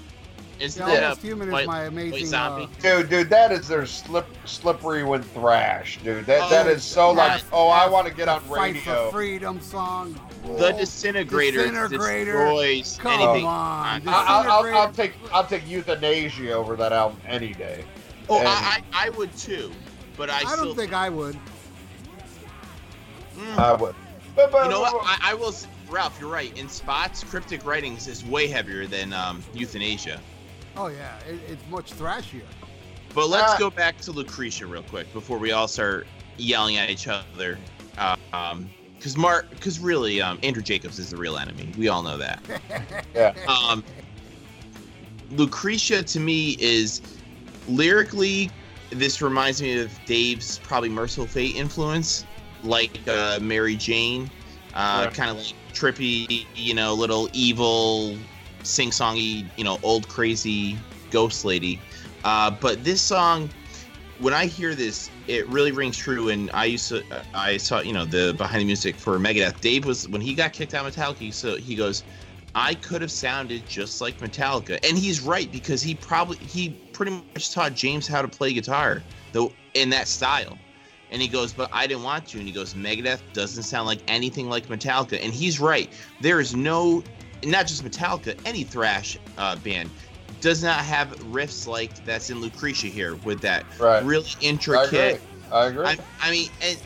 Isn't 0.60 0.88
Yeah, 0.88 1.00
that 1.02 1.18
Human 1.18 1.52
white- 1.52 1.62
is 1.64 1.68
my 1.68 1.84
amazing. 1.84 2.28
zombie? 2.28 2.64
Uh, 2.64 2.68
dude, 2.82 3.10
dude, 3.10 3.30
that 3.30 3.52
is 3.52 3.68
their 3.68 3.86
slip 3.86 4.26
slippery 4.46 5.04
when 5.04 5.22
thrash, 5.22 6.00
dude. 6.02 6.26
That 6.26 6.50
that 6.50 6.68
Oh, 6.68 6.70
is 6.70 6.84
so 6.84 7.12
like, 7.12 7.42
oh, 7.52 7.68
I 7.68 7.88
want 7.90 8.08
to 8.08 8.14
get 8.14 8.30
on 8.30 8.40
Fight 8.42 8.78
for 8.78 9.12
Freedom 9.12 9.60
song. 9.60 10.18
The 10.58 10.72
disintegrator, 10.72 11.58
Disintegrator. 11.68 12.32
destroys 12.34 12.98
Come 13.02 13.20
anything. 13.20 13.46
on. 13.46 14.08
I, 14.08 14.14
I'll, 14.28 14.50
I'll, 14.66 14.76
I'll 14.78 14.92
take 14.94 15.14
I'll 15.34 15.46
take 15.46 15.66
Youthanasia 15.66 16.52
over 16.52 16.76
that 16.78 16.94
album 16.94 17.20
any 17.28 17.54
day. 17.54 17.84
Oh, 18.30 18.40
And- 18.40 18.48
I, 18.48 18.82
I, 18.94 19.08
I 19.08 19.10
would 19.10 19.36
too, 19.36 19.72
but 20.16 20.30
I, 20.30 20.38
I 20.38 20.44
still. 20.46 20.66
don't 20.68 20.76
think 20.76 20.94
I 20.94 21.10
would. 21.10 21.38
Mm. 23.38 23.58
I 23.58 23.74
would. 23.74 23.96
But, 24.36 24.52
but, 24.52 24.66
you 24.66 24.72
know 24.72 24.82
what? 24.82 24.94
I, 25.06 25.32
I 25.32 25.34
will. 25.34 25.54
Ralph, 25.90 26.18
you're 26.20 26.32
right. 26.32 26.58
In 26.58 26.68
spots, 26.70 27.24
cryptic 27.24 27.66
writings 27.66 28.08
is 28.08 28.24
way 28.26 28.48
heavier 28.48 28.88
than 28.88 29.14
um, 29.14 29.44
Youthanasia. 29.54 30.20
Oh 30.78 30.88
yeah, 30.88 31.18
it, 31.28 31.40
it's 31.48 31.64
much 31.70 31.94
thrashier. 31.94 32.44
But 33.14 33.28
let's 33.30 33.54
Ah. 33.54 33.58
go 33.58 33.70
back 33.70 34.00
to 34.02 34.12
Lucretia 34.12 34.66
real 34.68 34.84
quick 34.84 35.12
before 35.14 35.38
we 35.38 35.52
all 35.52 35.68
start 35.68 36.06
yelling 36.38 36.78
at 36.78 36.90
each 36.90 37.08
other. 37.08 37.58
Uh, 37.98 38.16
um, 38.34 38.70
because 38.98 39.16
Mark, 39.18 39.50
because 39.52 39.80
really, 39.80 40.20
um, 40.22 40.40
Andrew 40.44 40.64
Jacobs 40.64 40.98
is 41.00 41.12
the 41.12 41.18
real 41.18 41.38
enemy. 41.38 41.72
We 41.78 41.88
all 41.90 42.02
know 42.04 42.18
that. 42.18 42.42
Yeah. 43.16 43.34
Um, 43.48 43.84
Lucretia 45.32 46.04
to 46.04 46.20
me 46.20 46.58
is 46.60 47.02
lyrically. 47.68 48.50
This 48.92 49.22
reminds 49.22 49.62
me 49.62 49.80
of 49.80 49.92
Dave's 50.06 50.60
probably 50.60 50.90
Mercyful 50.90 51.28
Fate 51.28 51.56
influence, 51.56 52.26
like 52.64 53.00
uh, 53.08 53.40
Mary 53.42 53.76
Jane, 53.76 54.30
uh, 54.74 55.04
Right. 55.06 55.14
kind 55.14 55.32
of 55.32 55.38
like 55.38 55.54
trippy, 55.74 56.46
you 56.56 56.74
know, 56.74 56.94
little 56.94 57.30
evil, 57.34 58.18
sing-songy, 58.66 59.46
you 59.58 59.64
know, 59.64 59.80
old 59.84 60.08
crazy 60.08 60.78
ghost 61.12 61.46
lady. 61.46 61.80
Uh, 62.24 62.52
but 62.52 62.84
this 62.84 63.02
song, 63.02 63.50
when 64.20 64.34
I 64.34 64.46
hear 64.46 64.76
this, 64.76 65.10
it 65.28 65.48
really 65.48 65.72
rings 65.72 65.98
true. 65.98 66.30
And 66.30 66.50
I 66.54 66.66
used 66.66 66.90
to, 66.90 67.04
I 67.34 67.58
saw, 67.58 67.80
you 67.80 67.94
know, 67.94 68.06
the 68.06 68.34
behind 68.38 68.62
the 68.62 68.66
music 68.66 68.96
for 68.96 69.18
Megadeth. 69.20 69.62
Dave 69.62 69.86
was 69.86 70.08
when 70.08 70.22
he 70.22 70.34
got 70.34 70.54
kicked 70.54 70.74
out 70.74 70.86
of 70.86 70.94
Metallica. 70.94 71.34
So 71.34 71.56
he 71.58 71.76
goes, 71.76 72.04
I 72.56 72.74
could 72.76 73.02
have 73.02 73.12
sounded 73.12 73.68
just 73.68 74.00
like 74.00 74.18
Metallica, 74.20 74.80
and 74.88 74.98
he's 74.98 75.20
right 75.20 75.52
because 75.52 75.82
he 75.82 75.94
probably 75.94 76.38
he 76.38 76.74
pretty 76.94 77.12
much 77.12 77.52
taught 77.52 77.74
James 77.74 78.08
how 78.08 78.22
to 78.22 78.30
play 78.30 78.54
guitar, 78.54 79.04
though 79.34 79.52
in 79.74 79.90
that 79.90 80.08
style. 80.08 80.58
And 81.12 81.22
he 81.22 81.28
goes, 81.28 81.52
but 81.52 81.70
I 81.74 81.86
didn't 81.86 82.04
want 82.04 82.28
to. 82.30 82.40
And 82.40 82.48
he 82.48 82.54
goes, 82.54 82.74
Megadeth 82.74 83.20
doesn't 83.34 83.64
sound 83.64 83.88
like 83.88 84.00
anything 84.08 84.50
like 84.50 84.68
Metallica, 84.68 85.22
and 85.22 85.34
he's 85.34 85.60
right. 85.60 85.90
There 86.22 86.40
is 86.40 86.56
no, 86.56 87.04
not 87.44 87.68
just 87.68 87.84
Metallica, 87.84 88.40
any 88.46 88.64
thrash 88.64 89.18
uh, 89.38 89.56
band 89.58 89.90
does 90.42 90.64
not 90.64 90.80
have 90.86 91.10
riffs 91.32 91.68
like 91.68 92.04
that's 92.06 92.30
in 92.30 92.40
Lucretia 92.40 92.88
here 92.88 93.16
with 93.26 93.42
that 93.42 93.66
Right. 93.80 94.04
really 94.04 94.30
I 94.30 94.42
intricate. 94.42 95.16
agree. 95.16 95.28
I 95.52 95.66
agree. 95.68 95.86
I, 95.86 95.98
I 96.22 96.32
mean, 96.32 96.50
and 96.62 96.78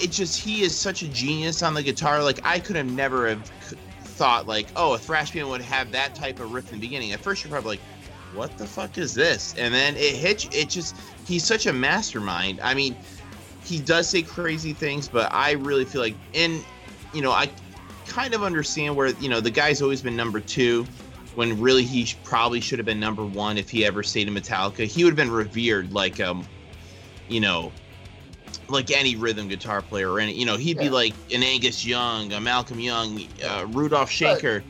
it 0.00 0.10
just 0.10 0.38
he 0.40 0.62
is 0.62 0.76
such 0.76 1.02
a 1.02 1.08
genius 1.08 1.62
on 1.62 1.74
the 1.74 1.82
guitar. 1.82 2.22
Like 2.22 2.40
I 2.44 2.58
could 2.58 2.76
have 2.76 2.90
never 2.90 3.28
have 3.28 3.46
thought 4.02 4.46
like, 4.46 4.66
oh, 4.76 4.94
a 4.94 4.98
thrash 4.98 5.32
band 5.32 5.48
would 5.48 5.60
have 5.62 5.90
that 5.92 6.14
type 6.14 6.40
of 6.40 6.52
riff 6.52 6.72
in 6.72 6.80
the 6.80 6.86
beginning. 6.86 7.12
At 7.12 7.20
first, 7.20 7.42
you're 7.42 7.50
probably 7.50 7.72
like, 7.72 7.80
what 8.34 8.56
the 8.58 8.66
fuck 8.66 8.98
is 8.98 9.14
this? 9.14 9.54
And 9.58 9.72
then 9.72 9.96
it 9.96 10.14
hits. 10.14 10.46
It 10.52 10.68
just 10.68 10.96
he's 11.26 11.44
such 11.44 11.66
a 11.66 11.72
mastermind. 11.72 12.60
I 12.62 12.74
mean, 12.74 12.96
he 13.64 13.78
does 13.80 14.08
say 14.08 14.22
crazy 14.22 14.72
things, 14.72 15.08
but 15.08 15.32
I 15.32 15.52
really 15.52 15.84
feel 15.84 16.00
like, 16.00 16.16
in 16.32 16.60
you 17.12 17.22
know, 17.22 17.32
I 17.32 17.50
kind 18.10 18.34
of 18.34 18.42
understand 18.42 18.96
where 18.96 19.08
you 19.08 19.28
know 19.28 19.40
the 19.40 19.50
guy's 19.50 19.80
always 19.80 20.02
been 20.02 20.16
number 20.16 20.40
two. 20.40 20.86
When 21.36 21.60
really 21.60 21.84
he 21.84 22.12
probably 22.24 22.60
should 22.60 22.80
have 22.80 22.86
been 22.86 22.98
number 22.98 23.24
one 23.24 23.56
if 23.56 23.70
he 23.70 23.86
ever 23.86 24.02
stayed 24.02 24.26
in 24.26 24.34
Metallica. 24.34 24.84
He 24.84 25.04
would 25.04 25.10
have 25.10 25.16
been 25.16 25.30
revered 25.30 25.92
like 25.92 26.18
um, 26.18 26.44
you 27.28 27.40
know, 27.40 27.72
like 28.68 28.90
any 28.90 29.14
rhythm 29.14 29.48
guitar 29.48 29.80
player 29.80 30.10
or 30.10 30.18
any, 30.18 30.32
you 30.32 30.44
know, 30.44 30.56
he'd 30.56 30.76
be 30.76 30.90
like 30.90 31.14
an 31.32 31.42
Angus 31.42 31.86
Young, 31.86 32.32
a 32.32 32.40
Malcolm 32.40 32.80
Young, 32.80 33.26
uh, 33.44 33.66
Rudolf 33.70 34.10
Schenker. 34.10 34.62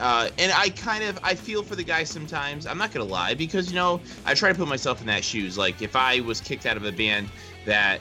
Uh, 0.00 0.30
and 0.38 0.52
I 0.52 0.70
kind 0.70 1.04
of 1.04 1.18
I 1.22 1.34
feel 1.34 1.62
for 1.62 1.76
the 1.76 1.82
guy 1.82 2.04
sometimes. 2.04 2.66
I'm 2.66 2.78
not 2.78 2.92
gonna 2.92 3.04
lie 3.04 3.34
because 3.34 3.68
you 3.68 3.76
know 3.76 4.00
I 4.24 4.34
try 4.34 4.50
to 4.50 4.58
put 4.58 4.68
myself 4.68 5.00
in 5.00 5.06
that 5.08 5.24
shoes. 5.24 5.58
Like 5.58 5.82
if 5.82 5.94
I 5.96 6.20
was 6.20 6.40
kicked 6.40 6.66
out 6.66 6.76
of 6.76 6.84
a 6.84 6.92
band 6.92 7.28
that 7.66 8.00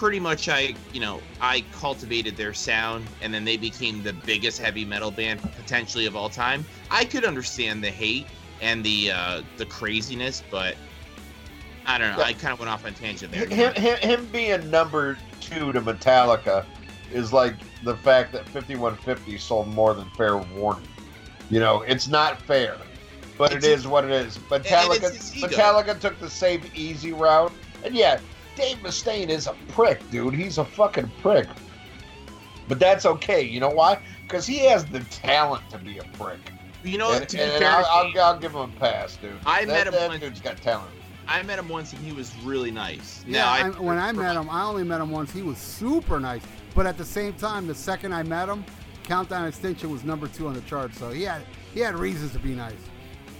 pretty 0.00 0.18
much 0.18 0.48
I 0.48 0.74
you 0.94 1.00
know 1.00 1.20
I 1.42 1.62
cultivated 1.78 2.34
their 2.34 2.54
sound 2.54 3.06
and 3.20 3.34
then 3.34 3.44
they 3.44 3.58
became 3.58 4.02
the 4.02 4.14
biggest 4.14 4.58
heavy 4.58 4.82
metal 4.82 5.10
band 5.10 5.42
potentially 5.52 6.06
of 6.06 6.16
all 6.16 6.30
time. 6.30 6.64
I 6.90 7.04
could 7.04 7.26
understand 7.26 7.84
the 7.84 7.90
hate 7.90 8.26
and 8.62 8.82
the 8.82 9.10
uh, 9.10 9.42
the 9.58 9.66
craziness, 9.66 10.42
but 10.50 10.74
I 11.84 11.98
don't 11.98 12.12
know. 12.12 12.18
Yeah. 12.18 12.24
I 12.28 12.32
kind 12.32 12.54
of 12.54 12.58
went 12.58 12.70
off 12.70 12.86
on 12.86 12.92
a 12.92 12.94
tangent 12.94 13.30
there. 13.30 13.46
him, 13.46 13.74
him, 13.74 13.98
him 13.98 14.26
being 14.32 14.70
number 14.70 15.18
two 15.38 15.70
to 15.72 15.82
Metallica 15.82 16.64
is 17.12 17.30
like 17.30 17.56
the 17.84 17.96
fact 17.98 18.32
that 18.32 18.46
5150 18.48 19.36
sold 19.36 19.68
more 19.68 19.92
than 19.92 20.08
Fair 20.16 20.38
Warning. 20.38 20.88
You 21.50 21.60
know, 21.60 21.82
it's 21.82 22.08
not 22.08 22.40
fair, 22.40 22.78
but 23.36 23.52
It's- 23.52 23.64
it 23.64 23.70
is 23.70 23.86
what 23.86 24.04
it 24.06 24.12
is. 24.12 24.38
Metallica, 24.48 25.02
it's 25.02 25.32
his 25.32 25.36
ego. 25.36 25.48
Metallica 25.48 26.00
took 26.00 26.18
the 26.20 26.30
save 26.30 26.74
easy 26.74 27.12
route, 27.12 27.52
and 27.84 27.94
yeah, 27.94 28.18
Dave 28.56 28.78
Mustaine 28.78 29.28
is 29.28 29.46
a 29.46 29.54
prick, 29.68 30.08
dude. 30.10 30.34
He's 30.34 30.58
a 30.58 30.64
fucking 30.64 31.10
prick. 31.22 31.46
But 32.68 32.78
that's 32.78 33.06
okay. 33.06 33.42
You 33.42 33.60
know 33.60 33.70
why? 33.70 34.00
Because 34.22 34.46
he 34.46 34.58
has 34.66 34.84
the 34.84 35.00
talent 35.04 35.68
to 35.70 35.78
be 35.78 35.98
a 35.98 36.04
prick. 36.12 36.38
You 36.84 36.98
know, 36.98 37.12
and 37.12 37.28
to 37.28 37.36
be 37.36 37.42
and 37.42 37.52
fair, 37.52 37.70
I'll, 37.70 38.12
to 38.12 38.18
I'll, 38.18 38.20
I'll 38.34 38.38
give 38.38 38.52
him 38.52 38.60
a 38.60 38.68
pass, 38.78 39.16
dude. 39.16 39.32
I 39.44 39.64
that, 39.64 39.72
met 39.72 39.86
him 39.86 39.92
That 39.94 40.08
once- 40.08 40.20
dude's 40.20 40.40
got 40.40 40.56
talent. 40.58 40.90
I 41.28 41.42
met 41.42 41.60
him 41.60 41.68
once 41.68 41.92
and 41.92 42.04
he 42.04 42.12
was 42.12 42.34
really 42.42 42.72
nice. 42.72 43.24
Yeah, 43.24 43.42
now, 43.42 43.52
I, 43.52 43.58
I, 43.60 43.68
when 43.80 43.98
I 43.98 44.10
met 44.10 44.34
him, 44.34 44.50
I 44.50 44.64
only 44.64 44.82
met 44.82 45.00
him 45.00 45.10
once. 45.10 45.30
He 45.30 45.42
was 45.42 45.58
super 45.58 46.18
nice, 46.18 46.42
but 46.74 46.86
at 46.86 46.98
the 46.98 47.04
same 47.04 47.34
time, 47.34 47.68
the 47.68 47.74
second 47.74 48.12
I 48.12 48.24
met 48.24 48.48
him, 48.48 48.64
Countdown 49.04 49.46
Extinction 49.46 49.92
was 49.92 50.02
number 50.02 50.26
two 50.26 50.48
on 50.48 50.54
the 50.54 50.60
chart. 50.62 50.92
So 50.94 51.10
he 51.10 51.22
had 51.22 51.42
he 51.72 51.80
had 51.80 51.96
reasons 51.96 52.32
to 52.32 52.40
be 52.40 52.54
nice. 52.56 52.74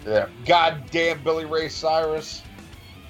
Yeah. 0.06 0.28
Goddamn 0.46 1.24
Billy 1.24 1.46
Ray 1.46 1.68
Cyrus. 1.68 2.42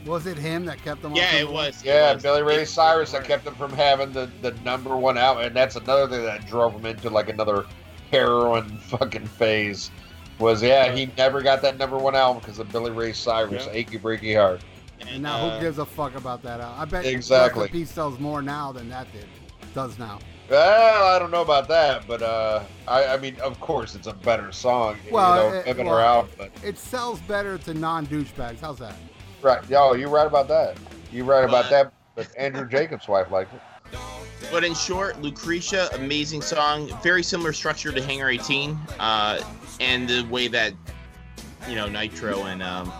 Was 0.06 0.26
it 0.26 0.36
him 0.38 0.64
that 0.64 0.82
kept 0.82 1.02
them? 1.02 1.12
off 1.12 1.18
yeah, 1.18 1.36
it 1.36 1.44
one? 1.44 1.54
was. 1.66 1.82
it 1.82 1.86
Yeah, 1.86 2.14
was. 2.14 2.22
Billy 2.22 2.42
Ray 2.42 2.62
It- 2.62 2.66
Cyrus 2.66 3.12
that 3.12 3.24
kept 3.24 3.46
him 3.46 3.54
from 3.54 3.72
having 3.72 4.12
the, 4.12 4.30
the 4.42 4.52
number 4.64 4.96
one 4.96 5.18
out, 5.18 5.42
and 5.44 5.54
that's 5.54 5.76
another 5.76 6.08
thing 6.08 6.24
that 6.24 6.46
drove 6.46 6.72
him 6.74 6.86
into 6.86 7.10
like 7.10 7.28
another 7.28 7.66
heroin 8.10 8.78
fucking 8.78 9.26
phase. 9.26 9.90
Was 10.38 10.62
yeah, 10.62 10.90
he 10.92 11.10
never 11.18 11.42
got 11.42 11.60
that 11.62 11.76
number 11.76 11.98
one 11.98 12.14
album 12.16 12.40
because 12.40 12.58
of 12.58 12.72
Billy 12.72 12.90
Ray 12.90 13.12
Cyrus, 13.12 13.66
Yeah. 13.66 13.72
"Achy 13.72 13.98
Breaky 13.98 14.34
Heart." 14.34 14.62
And 15.06 15.22
now 15.22 15.36
uh, 15.36 15.54
who 15.56 15.60
gives 15.60 15.78
a 15.78 15.84
fuck 15.84 16.14
about 16.14 16.42
that? 16.44 16.60
Out? 16.60 16.78
I 16.78 16.84
bet 16.86 17.04
Exactly. 17.04 17.62
Rust 17.62 17.74
in 17.74 17.80
Peace 17.80 17.90
sells 17.90 18.18
more 18.18 18.40
now 18.40 18.72
than 18.72 18.88
that 18.88 19.12
did. 19.12 19.26
Does 19.74 19.98
now. 19.98 20.18
Well, 20.48 21.14
I 21.14 21.18
don't 21.18 21.30
know 21.30 21.42
about 21.42 21.68
that, 21.68 22.06
but 22.08 22.22
uh, 22.22 22.62
I, 22.88 23.04
I 23.06 23.16
mean, 23.18 23.36
of 23.40 23.60
course, 23.60 23.94
it's 23.94 24.08
a 24.08 24.12
better 24.14 24.50
song. 24.50 24.96
Well, 25.10 25.44
you 25.46 25.50
know, 25.52 25.58
it- 25.70 25.76
well, 25.86 25.96
out, 25.98 26.28
but 26.38 26.50
It 26.64 26.76
sells 26.78 27.20
better 27.20 27.56
to 27.58 27.74
non 27.74 28.06
douchebags. 28.06 28.60
How's 28.60 28.78
that? 28.78 28.96
Right, 29.42 29.68
yo, 29.68 29.94
you're 29.94 30.08
right 30.08 30.26
about 30.26 30.48
that. 30.48 30.76
You're 31.12 31.24
right 31.24 31.44
about 31.44 31.70
that. 31.70 31.92
But 32.14 32.28
Andrew 32.36 32.68
Jacobs' 32.70 33.08
wife 33.08 33.30
liked 33.30 33.54
it. 33.54 33.60
But 34.50 34.64
in 34.64 34.74
short, 34.74 35.20
Lucretia, 35.20 35.88
amazing 35.94 36.42
song, 36.42 36.90
very 37.02 37.22
similar 37.22 37.52
structure 37.52 37.92
to 37.92 38.02
Hangar 38.02 38.28
18, 38.28 38.76
uh, 38.98 39.40
and 39.80 40.08
the 40.08 40.22
way 40.30 40.48
that 40.48 40.72
you 41.68 41.76
know 41.76 41.88
Nitro 41.88 42.44
and 42.44 42.62
um, 42.62 42.92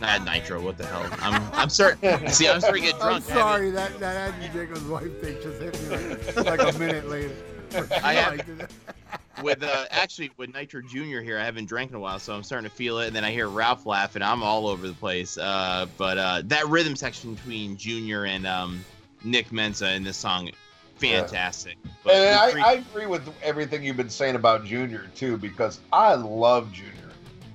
not 0.00 0.24
Nitro, 0.24 0.60
what 0.60 0.76
the 0.76 0.86
hell? 0.86 1.08
I'm 1.20 1.42
I'm 1.54 1.68
starting. 1.70 2.28
see, 2.28 2.48
I'm 2.48 2.60
starting 2.60 2.84
to 2.84 2.92
get 2.92 3.02
I'm 3.02 3.20
drunk. 3.22 3.30
I 3.30 3.34
haven't- 3.34 3.34
sorry 3.34 3.70
that 3.70 4.00
that 4.00 4.34
Andrew 4.34 4.66
Jacobs' 4.66 4.84
wife 4.84 5.20
thing 5.20 5.36
just 5.42 5.60
hit 5.62 5.80
me 5.82 6.42
like, 6.42 6.60
like 6.60 6.74
a 6.74 6.78
minute 6.78 7.08
later. 7.08 7.34
I 8.02 8.14
have- 8.14 8.70
with 9.42 9.62
uh, 9.62 9.84
actually 9.90 10.30
with 10.36 10.52
Nitro 10.52 10.82
Junior 10.82 11.22
here, 11.22 11.38
I 11.38 11.44
haven't 11.44 11.66
drank 11.66 11.90
in 11.90 11.96
a 11.96 12.00
while, 12.00 12.18
so 12.18 12.34
I'm 12.34 12.42
starting 12.42 12.68
to 12.68 12.74
feel 12.74 12.98
it. 12.98 13.08
And 13.08 13.16
then 13.16 13.24
I 13.24 13.30
hear 13.30 13.48
Ralph 13.48 13.86
laugh, 13.86 14.14
and 14.14 14.24
I'm 14.24 14.42
all 14.42 14.66
over 14.66 14.86
the 14.86 14.94
place. 14.94 15.38
Uh, 15.38 15.86
but 15.96 16.18
uh, 16.18 16.42
that 16.46 16.66
rhythm 16.68 16.96
section 16.96 17.34
between 17.34 17.76
Junior 17.76 18.26
and 18.26 18.46
um, 18.46 18.84
Nick 19.24 19.50
Menza 19.50 19.94
in 19.94 20.02
this 20.02 20.16
song, 20.16 20.50
fantastic. 20.96 21.76
But 22.04 22.14
And 22.14 22.60
I, 22.60 22.68
I 22.68 22.72
agree 22.74 23.06
with 23.06 23.28
everything 23.42 23.82
you've 23.82 23.96
been 23.96 24.10
saying 24.10 24.34
about 24.34 24.64
Junior 24.64 25.06
too, 25.14 25.36
because 25.36 25.80
I 25.92 26.14
love 26.14 26.72
Junior, 26.72 26.92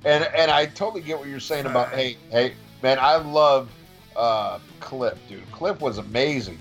and 0.06 0.24
and 0.36 0.50
I 0.52 0.66
totally 0.68 1.02
get 1.02 1.20
what 1.20 1.28
you're 1.28 1.40
saying 1.40 1.66
about 1.66 1.90
hey 1.90 2.18
hey 2.32 2.54
man, 2.82 2.98
I 3.00 3.18
love 3.18 3.70
uh, 4.16 4.60
Cliff, 4.80 5.18
dude. 5.28 5.50
Cliff 5.52 5.82
was 5.82 5.98
amazing. 5.98 6.60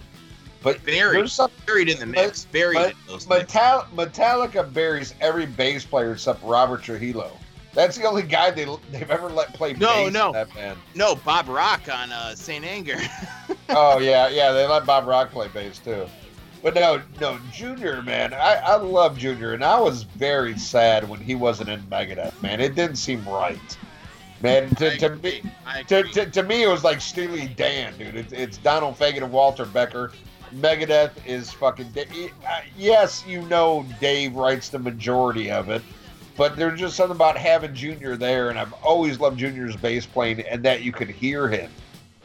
But 0.65 0.83
Buried, 0.87 1.19
there's 1.19 1.35
some 1.35 1.51
buried 1.67 1.91
in 1.91 1.99
the 1.99 2.07
mix. 2.07 2.47
Buried 2.47 2.75
but- 2.75 2.91
in 2.93 2.97
those 3.07 3.29
mix. 3.29 3.55
Metal- 3.55 3.87
Metallica 3.95 4.73
buries 4.73 5.15
every 5.21 5.45
bass 5.45 5.85
player 5.85 6.13
except 6.13 6.43
Robert 6.43 6.83
Trujillo. 6.83 7.31
That's 7.75 7.99
the 7.99 8.05
only 8.05 8.23
guy 8.23 8.51
they 8.51 8.67
they've 8.91 9.11
ever 9.11 9.29
let 9.29 9.53
play 9.53 9.75
No, 9.75 10.05
bass 10.05 10.13
no. 10.13 10.27
in 10.29 10.33
that 10.33 10.55
band. 10.55 10.79
No, 10.95 11.17
Bob 11.17 11.49
Rock 11.49 11.83
on 11.93 12.11
uh, 12.13 12.35
Saint 12.35 12.65
Anger. 12.65 12.97
oh 13.69 13.99
yeah, 13.99 14.29
yeah, 14.29 14.53
they 14.53 14.67
let 14.67 14.87
Bob 14.87 15.07
Rock 15.07 15.31
play 15.33 15.49
bass 15.49 15.79
too. 15.81 16.07
But 16.63 16.75
no, 16.77 17.03
no, 17.21 17.39
Junior, 17.53 18.01
man, 18.01 18.33
I, 18.33 18.55
I 18.55 18.77
love 18.77 19.19
Junior, 19.19 19.53
and 19.53 19.63
I 19.63 19.79
was 19.79 20.05
very 20.05 20.57
sad 20.57 21.07
when 21.07 21.21
he 21.21 21.35
wasn't 21.35 21.69
in 21.69 21.83
Megadeth, 21.83 22.41
man. 22.41 22.59
It 22.59 22.75
didn't 22.75 22.97
seem 22.97 23.23
right, 23.29 23.77
man. 24.41 24.75
To, 24.77 24.97
to 24.97 25.17
me, 25.17 25.43
to, 25.89 26.05
to, 26.05 26.31
to 26.31 26.43
me, 26.43 26.63
it 26.63 26.69
was 26.69 26.83
like 26.83 27.03
Steely 27.03 27.49
Dan, 27.49 27.99
dude. 27.99 28.15
It's, 28.15 28.33
it's 28.33 28.57
Donald 28.57 28.99
Fagen 28.99 29.25
and 29.25 29.31
Walter 29.31 29.67
Becker. 29.67 30.13
Megadeth 30.61 31.13
is 31.27 31.51
fucking. 31.53 31.91
Da- 31.93 32.07
uh, 32.47 32.61
yes, 32.77 33.25
you 33.27 33.43
know 33.43 33.85
Dave 34.01 34.35
writes 34.35 34.69
the 34.69 34.79
majority 34.79 35.51
of 35.51 35.69
it, 35.69 35.83
but 36.37 36.57
there's 36.57 36.79
just 36.79 36.97
something 36.97 37.17
about 37.17 37.37
having 37.37 37.75
Junior 37.75 38.17
there, 38.17 38.51
and 38.51 38.59
I've 38.59 38.73
always 38.75 39.19
loved 39.21 39.39
Junior's 39.39 39.77
bass 39.77 40.07
playing, 40.07 40.41
and 40.41 40.63
that 40.65 40.83
you 40.83 40.93
could 40.93 41.09
hear 41.11 41.49
him. 41.49 41.71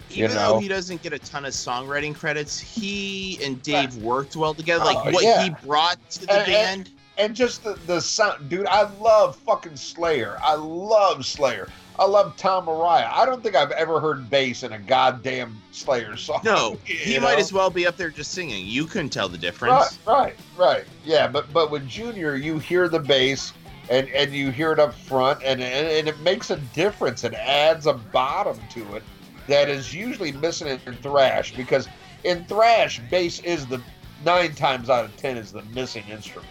you 0.09 0.25
Even 0.25 0.35
know? 0.35 0.53
though 0.53 0.59
he 0.59 0.67
doesn't 0.67 1.01
get 1.01 1.13
a 1.13 1.19
ton 1.19 1.45
of 1.45 1.53
songwriting 1.53 2.15
credits, 2.15 2.59
he 2.59 3.39
and 3.43 3.61
Dave 3.61 3.95
worked 3.97 4.35
well 4.35 4.53
together. 4.53 4.83
Like 4.85 4.97
Oh, 5.05 5.11
what 5.11 5.23
yeah. 5.23 5.43
he 5.43 5.49
brought 5.65 5.97
to 6.11 6.25
the 6.25 6.33
And- 6.33 6.45
band. 6.45 6.89
and 7.17 7.35
just 7.35 7.63
the, 7.63 7.73
the 7.85 7.99
sound, 7.99 8.49
dude. 8.49 8.65
I 8.67 8.89
love 8.99 9.35
fucking 9.35 9.75
Slayer. 9.75 10.37
I 10.43 10.53
love 10.55 11.25
Slayer. 11.25 11.67
I 11.99 12.05
love 12.05 12.35
Tom 12.37 12.67
Araya. 12.67 13.11
I 13.11 13.25
don't 13.25 13.43
think 13.43 13.55
I've 13.55 13.71
ever 13.71 13.99
heard 13.99 14.29
bass 14.29 14.63
in 14.63 14.71
a 14.71 14.79
goddamn 14.79 15.61
Slayer 15.71 16.15
song. 16.15 16.39
no, 16.45 16.77
he 16.85 17.15
you 17.15 17.21
might 17.21 17.39
as 17.39 17.51
well 17.51 17.69
be 17.69 17.85
up 17.85 17.97
there 17.97 18.09
just 18.09 18.31
singing. 18.31 18.65
You 18.65 18.85
couldn't 18.85 19.09
tell 19.09 19.27
the 19.27 19.33
Right, 19.33 19.41
difference. 19.41 19.99
right, 20.07 20.35
right. 20.57 20.85
Yeah, 21.03 21.27
but 21.27 21.51
but 21.51 21.69
with 21.71 21.87
Junior, 21.89 22.35
you 22.35 22.57
hear 22.57 22.87
the 22.87 22.99
bass 22.99 23.51
and 23.89 24.07
and 24.09 24.31
you 24.31 24.49
hear 24.51 24.71
it 24.71 24.79
up 24.79 24.93
front, 24.93 25.43
and 25.43 25.61
and, 25.61 25.87
and 25.87 26.07
it 26.07 26.19
makes 26.21 26.51
a 26.51 26.55
difference. 26.73 27.25
It 27.25 27.33
adds 27.33 27.85
a 27.85 27.93
bottom 27.93 28.57
to 28.71 28.95
it 28.95 29.03
that 29.47 29.67
is 29.67 29.93
usually 29.93 30.31
missing 30.31 30.67
in 30.85 30.95
thrash 30.95 31.53
because 31.53 31.87
in 32.23 32.45
thrash, 32.45 33.01
bass 33.11 33.39
is 33.41 33.65
the 33.67 33.81
nine 34.23 34.55
times 34.55 34.89
out 34.89 35.03
of 35.05 35.15
ten 35.17 35.35
is 35.35 35.51
the 35.51 35.63
missing 35.73 36.03
instrument. 36.09 36.47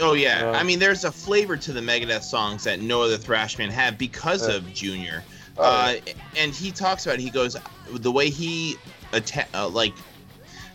Oh 0.00 0.14
yeah. 0.14 0.52
Yeah. 0.52 0.58
I 0.58 0.62
mean, 0.62 0.78
there's 0.78 1.04
a 1.04 1.12
flavor 1.12 1.56
to 1.56 1.72
the 1.72 1.80
Megadeth 1.80 2.22
songs 2.22 2.64
that 2.64 2.80
no 2.80 3.02
other 3.02 3.16
thrash 3.16 3.56
band 3.56 3.72
had 3.72 3.98
because 3.98 4.48
Yeah. 4.48 4.56
of 4.56 4.72
Junior. 4.72 5.24
Oh, 5.56 5.64
uh, 5.64 5.96
and 6.36 6.52
he 6.52 6.70
talks 6.70 7.04
about 7.06 7.16
it, 7.18 7.20
he 7.22 7.30
goes 7.30 7.56
the 7.90 8.12
way 8.12 8.30
he 8.30 8.76
atta- 9.12 9.46
uh, 9.54 9.68
like 9.68 9.92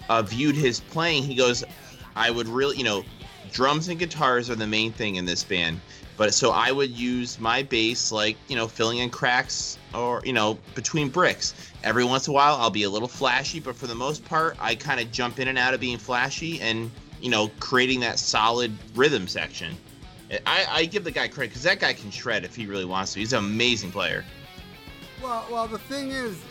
uh, 0.10 0.22
viewed 0.22 0.56
his 0.56 0.82
playing 0.82 1.24
he 1.24 1.36
goes 1.36 1.64
i 2.18 2.30
would 2.30 2.48
really 2.48 2.76
you 2.76 2.84
know 2.84 3.04
drums 3.52 3.88
and 3.88 3.98
guitars 3.98 4.50
are 4.50 4.56
the 4.56 4.68
main 4.68 4.92
thing 4.92 5.16
in 5.16 5.24
this 5.26 5.44
band 5.44 5.80
but 6.18 6.34
so 6.34 6.52
i 6.52 6.72
would 6.72 6.90
use 6.90 7.40
my 7.40 7.64
bass 7.64 8.12
like 8.12 8.36
you 8.50 8.56
know 8.58 8.68
filling 8.68 8.98
in 8.98 9.10
cracks 9.10 9.78
or 9.94 10.22
you 10.26 10.34
know 10.34 10.58
between 10.76 11.08
bricks 11.08 11.54
every 11.86 12.04
once 12.04 12.28
in 12.28 12.32
a 12.32 12.34
while 12.34 12.56
i'll 12.58 12.70
be 12.70 12.84
a 12.84 12.90
little 12.90 13.08
flashy 13.08 13.60
but 13.62 13.76
for 13.76 13.88
the 13.88 13.96
most 13.96 14.26
part 14.26 14.58
i 14.60 14.76
kind 14.76 15.00
of 15.00 15.10
jump 15.12 15.40
in 15.40 15.48
and 15.48 15.58
out 15.58 15.74
of 15.74 15.80
being 15.80 15.98
flashy 15.98 16.60
and 16.60 16.92
you 17.24 17.32
know 17.32 17.50
creating 17.60 18.00
that 18.02 18.20
solid 18.20 18.72
rhythm 18.96 19.28
section 19.28 19.76
I, 20.46 20.66
I 20.70 20.86
give 20.86 21.04
the 21.04 21.12
guy 21.12 21.28
credit 21.28 21.50
because 21.52 21.64
that 21.64 21.80
guy 21.80 21.94
can 21.94 22.12
shred 22.12 22.44
if 22.44 22.56
he 22.56 22.66
really 22.66 22.86
wants 22.86 23.14
to. 23.14 23.20
He's 23.20 23.34
an 23.34 23.40
amazing 23.40 23.92
player. 23.92 24.26
Well, 25.22 25.46
well, 25.52 25.68
the 25.68 25.78
thing 25.78 26.10
is, 26.10 26.42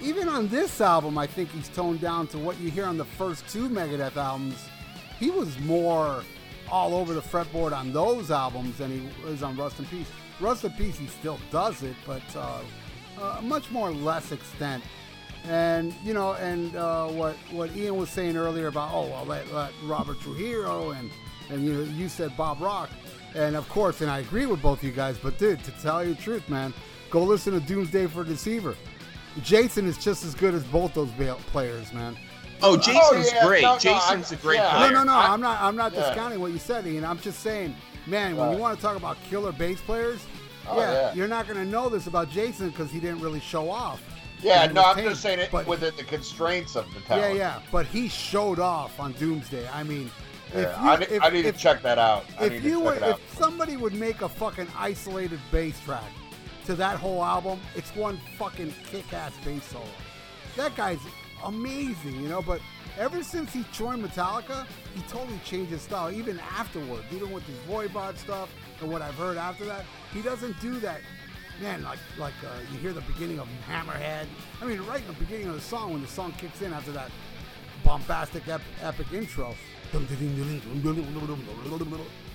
even 0.00 0.28
on 0.28 0.48
this 0.48 0.80
album, 0.80 1.16
I 1.16 1.26
think 1.26 1.50
he's 1.50 1.68
toned 1.68 2.00
down 2.00 2.26
to 2.28 2.38
what 2.38 2.58
you 2.60 2.70
hear 2.70 2.84
on 2.84 2.98
the 2.98 3.04
first 3.04 3.48
two 3.48 3.68
Megadeth 3.68 4.16
albums. 4.16 4.56
He 5.18 5.30
was 5.30 5.58
more 5.60 6.22
all 6.70 6.94
over 6.94 7.14
the 7.14 7.20
fretboard 7.20 7.72
on 7.72 7.92
those 7.92 8.30
albums 8.30 8.78
than 8.78 8.90
he 8.90 9.08
was 9.24 9.42
on 9.42 9.56
Rust 9.56 9.78
in 9.78 9.84
Peace. 9.86 10.10
Rust 10.40 10.64
in 10.64 10.72
Peace, 10.72 10.96
he 10.96 11.06
still 11.06 11.38
does 11.50 11.82
it, 11.82 11.96
but 12.06 12.22
uh, 12.34 12.60
uh, 13.20 13.40
much 13.42 13.70
more 13.70 13.90
less 13.90 14.32
extent. 14.32 14.82
And 15.48 15.92
you 16.04 16.14
know, 16.14 16.34
and 16.34 16.74
uh, 16.76 17.08
what 17.08 17.34
what 17.50 17.76
Ian 17.76 17.96
was 17.96 18.10
saying 18.10 18.36
earlier 18.36 18.68
about, 18.68 18.90
oh 18.92 19.08
well, 19.08 19.24
let, 19.24 19.52
let 19.52 19.72
Robert 19.84 20.20
Trujillo 20.20 20.90
and 20.92 21.10
and 21.50 21.64
you 21.64 21.82
you 21.82 22.08
said 22.08 22.36
Bob 22.36 22.60
Rock, 22.60 22.90
and 23.34 23.56
of 23.56 23.68
course, 23.68 24.00
and 24.02 24.10
I 24.10 24.18
agree 24.20 24.46
with 24.46 24.62
both 24.62 24.84
you 24.84 24.92
guys. 24.92 25.18
But 25.18 25.38
dude, 25.38 25.62
to 25.64 25.72
tell 25.82 26.04
you 26.04 26.14
the 26.14 26.22
truth, 26.22 26.48
man, 26.48 26.72
go 27.10 27.22
listen 27.24 27.52
to 27.54 27.60
Doomsday 27.60 28.06
for 28.06 28.22
Deceiver. 28.22 28.76
Jason 29.42 29.86
is 29.86 29.98
just 29.98 30.24
as 30.24 30.34
good 30.34 30.54
as 30.54 30.62
both 30.64 30.94
those 30.94 31.10
players, 31.50 31.92
man. 31.92 32.16
Oh, 32.62 32.76
Jason's 32.76 33.32
yeah, 33.32 33.44
great. 33.46 33.62
no, 33.62 33.72
no, 33.72 33.78
Jason's 33.80 34.30
a 34.30 34.36
great 34.36 34.58
yeah. 34.58 34.76
player. 34.76 34.90
No, 34.92 34.98
no, 34.98 35.04
no. 35.04 35.12
I- 35.14 35.26
I'm 35.32 35.40
not. 35.40 35.60
I'm 35.60 35.74
not 35.74 35.92
yeah. 35.92 36.00
discounting 36.06 36.38
what 36.38 36.52
you 36.52 36.58
said, 36.58 36.86
Ian. 36.86 37.04
I'm 37.04 37.18
just 37.18 37.40
saying, 37.40 37.74
man, 38.06 38.36
when 38.36 38.46
Right. 38.46 38.54
you 38.54 38.60
want 38.60 38.76
to 38.76 38.82
talk 38.82 38.96
about 38.96 39.16
killer 39.28 39.50
bass 39.50 39.80
players, 39.80 40.20
Oh, 40.68 40.78
yeah, 40.78 40.92
yeah. 40.92 41.14
you're 41.14 41.26
not 41.26 41.48
going 41.48 41.58
to 41.58 41.64
know 41.64 41.88
this 41.88 42.06
about 42.06 42.30
Jason 42.30 42.68
because 42.70 42.88
he 42.92 43.00
didn't 43.00 43.20
really 43.20 43.40
show 43.40 43.68
off. 43.68 44.00
Yeah, 44.42 44.66
no, 44.66 44.82
I'm 44.82 45.02
just 45.04 45.22
saying 45.22 45.38
it 45.38 45.50
but- 45.52 45.66
within 45.66 45.94
the 45.96 46.04
constraints 46.04 46.74
of 46.76 46.86
the 46.92 47.00
Yeah, 47.00 47.06
talent. 47.06 47.36
yeah. 47.36 47.60
But 47.70 47.86
he 47.86 48.08
showed 48.08 48.58
off 48.58 48.98
on 48.98 49.12
Doomsday. 49.12 49.68
I 49.68 49.82
mean, 49.84 50.10
Yeah, 50.54 50.60
you, 50.82 50.90
I, 50.90 50.96
need, 50.96 51.08
if, 51.10 51.22
I 51.22 51.30
need 51.30 51.46
if, 51.46 51.56
to 51.56 51.60
check 51.62 51.82
that 51.82 51.98
out. 51.98 52.24
I 52.38 52.46
if 52.46 52.64
you 52.64 52.80
were, 52.80 52.94
if 52.96 53.18
somebody 53.38 53.76
would 53.76 53.94
make 53.94 54.20
a 54.22 54.28
fucking 54.28 54.66
isolated 54.76 55.40
bass 55.50 55.78
track 55.80 56.02
to 56.66 56.74
that 56.74 56.98
whole 56.98 57.24
album, 57.24 57.60
it's 57.74 57.94
one 57.96 58.18
fucking 58.36 58.74
kick-ass 58.90 59.32
bass 59.44 59.64
solo. 59.64 59.84
That 60.56 60.74
guy's 60.76 60.98
amazing, 61.44 62.20
you 62.20 62.28
know. 62.28 62.42
But 62.42 62.60
ever 62.98 63.22
since 63.22 63.52
he 63.52 63.64
joined 63.72 64.04
Metallica, 64.04 64.66
he 64.94 65.00
totally 65.02 65.40
changed 65.44 65.70
his 65.70 65.82
style. 65.82 66.12
Even 66.12 66.38
afterwards, 66.40 67.04
even 67.12 67.30
with 67.32 67.44
his 67.46 67.56
Voivod 67.60 68.18
stuff 68.18 68.50
and 68.80 68.90
what 68.90 69.00
I've 69.02 69.14
heard 69.14 69.36
after 69.38 69.64
that, 69.64 69.84
he 70.12 70.20
doesn't 70.20 70.60
do 70.60 70.78
that. 70.80 71.00
Man, 71.62 71.82
like 71.84 72.00
like 72.18 72.34
uh, 72.44 72.48
you 72.72 72.78
hear 72.80 72.92
the 72.92 73.02
beginning 73.02 73.38
of 73.38 73.46
Hammerhead. 73.70 74.26
I 74.60 74.64
mean, 74.64 74.80
right 74.80 75.00
in 75.00 75.06
the 75.06 75.12
beginning 75.12 75.46
of 75.48 75.54
the 75.54 75.60
song, 75.60 75.92
when 75.92 76.02
the 76.02 76.08
song 76.08 76.32
kicks 76.36 76.60
in 76.60 76.72
after 76.72 76.90
that 76.90 77.10
bombastic 77.84 78.48
ep- 78.48 78.60
epic 78.82 79.06
intro. 79.12 79.54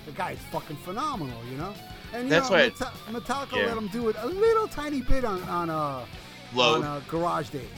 The 0.06 0.12
guy's 0.12 0.38
fucking 0.50 0.76
phenomenal, 0.76 1.38
you 1.50 1.58
know. 1.58 1.74
And 2.14 2.24
you 2.24 2.30
That's 2.30 2.48
know, 2.48 2.56
why 2.56 2.62
Meta- 2.68 2.92
Metallica 3.10 3.56
yeah. 3.56 3.66
let 3.66 3.76
him 3.76 3.88
do 3.88 4.08
it 4.08 4.16
a 4.20 4.26
little 4.26 4.66
tiny 4.66 5.02
bit 5.02 5.24
on 5.26 5.42
on 5.42 5.68
uh 5.68 6.06
Load. 6.54 6.76
on 6.78 6.84
uh, 6.84 7.00
Garage 7.08 7.50
Days. 7.50 7.68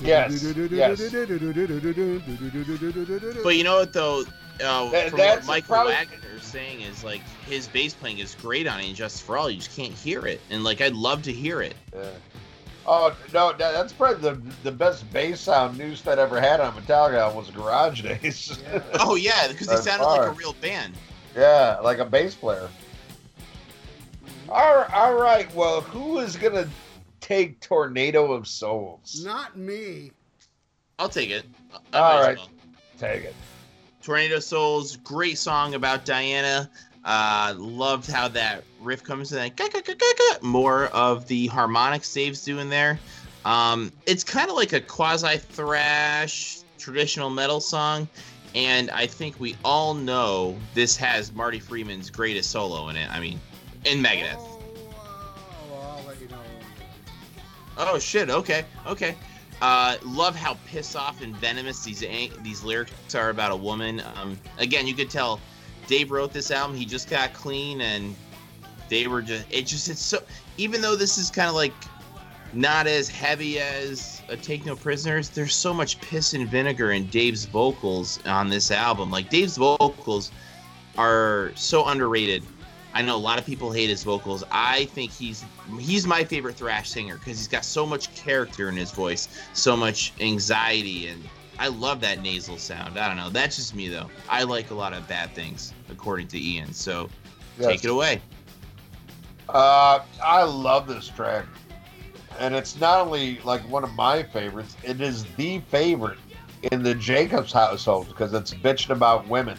Yes, 0.00 0.42
yes. 0.70 1.00
But 3.42 3.56
you 3.56 3.64
know 3.64 3.78
what 3.78 3.92
though? 3.92 4.24
Uh, 4.62 4.88
That- 4.90 5.10
from 5.10 5.18
what 5.20 5.44
Michael 5.46 5.68
probably- 5.74 5.92
Wagner 5.94 6.18
is 6.36 6.42
saying 6.42 6.80
is 6.82 7.04
like 7.04 7.20
his 7.46 7.68
bass 7.68 7.94
playing 7.94 8.18
is 8.18 8.34
great 8.34 8.66
on 8.66 8.80
And 8.80 8.94
Justice 8.94 9.20
for 9.20 9.36
All. 9.38 9.48
You 9.50 9.58
just 9.58 9.74
can't 9.76 9.92
hear 9.92 10.26
it, 10.26 10.40
and 10.50 10.64
like 10.64 10.80
I'd 10.80 10.94
love 10.94 11.22
to 11.24 11.32
hear 11.32 11.62
it. 11.62 11.74
Yeah. 11.94 12.10
Oh 12.86 13.14
no, 13.34 13.52
that's 13.52 13.92
probably 13.92 14.22
the 14.30 14.40
the 14.64 14.72
best 14.72 15.10
bass 15.12 15.40
sound 15.40 15.76
Newstead 15.78 16.18
ever 16.18 16.40
had 16.40 16.60
on 16.60 16.72
Metallica 16.74 17.32
was 17.34 17.50
Garage 17.50 18.00
Days. 18.22 18.58
Yeah, 18.72 18.82
Oh 18.94 19.14
yeah, 19.14 19.48
because 19.48 19.66
they 19.66 19.74
That's 19.74 19.86
sounded 19.86 20.06
like 20.06 20.28
a 20.28 20.32
real 20.32 20.54
band. 20.54 20.94
Yeah, 21.36 21.78
like 21.82 21.98
a 21.98 22.04
bass 22.04 22.34
player. 22.34 22.68
All 24.48 24.76
right, 24.76 24.92
all 24.94 25.14
right. 25.14 25.54
Well, 25.54 25.82
who 25.82 26.18
is 26.20 26.36
gonna 26.36 26.68
take 27.20 27.60
Tornado 27.60 28.32
of 28.32 28.48
Souls? 28.48 29.22
Not 29.24 29.56
me. 29.58 30.10
I'll 30.98 31.10
take 31.10 31.30
it. 31.30 31.44
I 31.92 31.98
All 31.98 32.02
might 32.14 32.20
as 32.20 32.26
right. 32.26 32.36
well. 32.38 32.48
Take 32.98 33.24
it. 33.24 33.34
Tornado 34.02 34.38
Souls, 34.38 34.96
great 34.98 35.38
song 35.38 35.74
about 35.74 36.04
Diana. 36.04 36.70
Uh, 37.04 37.54
loved 37.56 38.10
how 38.10 38.28
that 38.28 38.64
riff 38.80 39.02
comes 39.02 39.32
in. 39.32 39.52
More 40.42 40.86
of 40.86 41.26
the 41.26 41.46
harmonic 41.46 42.02
Dave's 42.12 42.44
doing 42.44 42.68
there. 42.68 42.98
Um, 43.44 43.92
it's 44.06 44.24
kind 44.24 44.50
of 44.50 44.56
like 44.56 44.72
a 44.72 44.80
quasi 44.80 45.38
thrash 45.38 46.58
traditional 46.78 47.30
metal 47.30 47.60
song, 47.60 48.08
and 48.54 48.90
I 48.90 49.06
think 49.06 49.40
we 49.40 49.56
all 49.64 49.94
know 49.94 50.56
this 50.74 50.96
has 50.96 51.32
Marty 51.32 51.58
Friedman's 51.58 52.10
greatest 52.10 52.50
solo 52.50 52.88
in 52.88 52.96
it. 52.96 53.10
I 53.10 53.20
mean, 53.20 53.40
in 53.84 54.02
Megadeth. 54.02 54.36
Oh, 54.36 54.60
uh, 54.96 55.70
well, 55.70 55.98
I'll 55.98 56.04
let 56.06 56.20
you 56.20 56.28
know. 56.28 56.36
Oh 57.78 57.98
shit. 57.98 58.28
Okay. 58.28 58.64
Okay. 58.86 59.14
Uh, 59.60 59.96
love 60.04 60.36
how 60.36 60.56
piss 60.66 60.94
off 60.94 61.20
and 61.20 61.36
venomous 61.36 61.82
these 61.82 62.04
these 62.42 62.62
lyrics 62.62 63.14
are 63.14 63.30
about 63.30 63.50
a 63.50 63.56
woman. 63.56 64.02
Um, 64.14 64.38
again, 64.58 64.86
you 64.86 64.94
could 64.94 65.10
tell 65.10 65.40
Dave 65.88 66.10
wrote 66.10 66.32
this 66.32 66.50
album. 66.50 66.76
He 66.76 66.84
just 66.84 67.10
got 67.10 67.32
clean, 67.32 67.80
and 67.80 68.14
they 68.88 69.06
were 69.08 69.22
just. 69.22 69.46
It 69.50 69.66
just 69.66 69.88
it's 69.88 70.00
so. 70.00 70.22
Even 70.58 70.80
though 70.80 70.94
this 70.94 71.18
is 71.18 71.30
kind 71.30 71.48
of 71.48 71.54
like 71.54 71.72
not 72.52 72.86
as 72.86 73.08
heavy 73.08 73.58
as 73.58 74.22
a 74.28 74.36
Take 74.36 74.64
No 74.64 74.76
Prisoners, 74.76 75.28
there's 75.28 75.54
so 75.54 75.74
much 75.74 76.00
piss 76.00 76.34
and 76.34 76.48
vinegar 76.48 76.92
in 76.92 77.06
Dave's 77.06 77.44
vocals 77.44 78.20
on 78.26 78.48
this 78.48 78.70
album. 78.70 79.10
Like 79.10 79.28
Dave's 79.28 79.56
vocals 79.56 80.30
are 80.96 81.52
so 81.56 81.86
underrated. 81.86 82.44
I 82.94 83.02
know 83.02 83.16
a 83.16 83.18
lot 83.18 83.38
of 83.38 83.44
people 83.44 83.70
hate 83.70 83.90
his 83.90 84.02
vocals. 84.02 84.44
I 84.50 84.86
think 84.86 85.12
he's 85.12 85.44
he's 85.78 86.06
my 86.06 86.24
favorite 86.24 86.56
thrash 86.56 86.90
singer 86.90 87.14
because 87.18 87.38
he's 87.38 87.48
got 87.48 87.64
so 87.64 87.86
much 87.86 88.14
character 88.14 88.68
in 88.68 88.76
his 88.76 88.90
voice, 88.90 89.28
so 89.52 89.76
much 89.76 90.12
anxiety, 90.20 91.08
and 91.08 91.22
I 91.58 91.68
love 91.68 92.00
that 92.00 92.22
nasal 92.22 92.56
sound. 92.56 92.98
I 92.98 93.06
don't 93.08 93.16
know. 93.16 93.30
That's 93.30 93.56
just 93.56 93.74
me 93.74 93.88
though. 93.88 94.08
I 94.28 94.44
like 94.44 94.70
a 94.70 94.74
lot 94.74 94.94
of 94.94 95.06
bad 95.06 95.34
things, 95.34 95.74
according 95.90 96.28
to 96.28 96.38
Ian. 96.40 96.72
So 96.72 97.08
Yes. 97.58 97.66
take 97.66 97.84
it 97.84 97.90
away. 97.90 98.22
Uh, 99.48 100.00
I 100.22 100.42
love 100.44 100.86
this 100.86 101.08
track, 101.08 101.46
and 102.38 102.54
it's 102.54 102.78
not 102.80 103.00
only 103.04 103.40
like 103.40 103.62
one 103.68 103.82
of 103.82 103.92
my 103.94 104.22
favorites; 104.22 104.76
it 104.82 105.00
is 105.00 105.24
the 105.36 105.60
favorite 105.70 106.18
in 106.70 106.82
the 106.82 106.94
Jacobs 106.94 107.52
household 107.52 108.08
because 108.08 108.32
it's 108.34 108.52
bitching 108.54 108.90
about 108.90 109.26
women. 109.28 109.56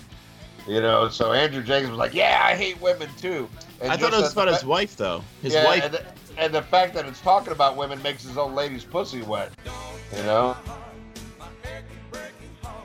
You 0.67 0.81
know, 0.81 1.09
so 1.09 1.33
Andrew 1.33 1.63
Jacobs 1.63 1.89
was 1.91 1.99
like, 1.99 2.13
"Yeah, 2.13 2.41
I 2.43 2.55
hate 2.55 2.79
women 2.81 3.09
too." 3.17 3.49
And 3.81 3.91
I 3.91 3.97
thought 3.97 4.11
just 4.11 4.19
it 4.19 4.21
was 4.23 4.33
about 4.33 4.45
the 4.45 4.53
his 4.55 4.65
wife 4.65 4.95
though. 4.95 5.23
His 5.41 5.53
yeah, 5.53 5.65
wife. 5.65 5.83
and 5.83 5.93
the, 5.93 6.05
and 6.37 6.53
the 6.53 6.61
fact 6.61 6.93
that 6.93 7.05
it's 7.05 7.21
talking 7.21 7.51
about 7.51 7.75
women 7.75 8.01
makes 8.01 8.23
his 8.23 8.37
old 8.37 8.53
lady's 8.53 8.83
pussy 8.83 9.21
wet. 9.21 9.51
You 10.15 10.23
know. 10.23 10.55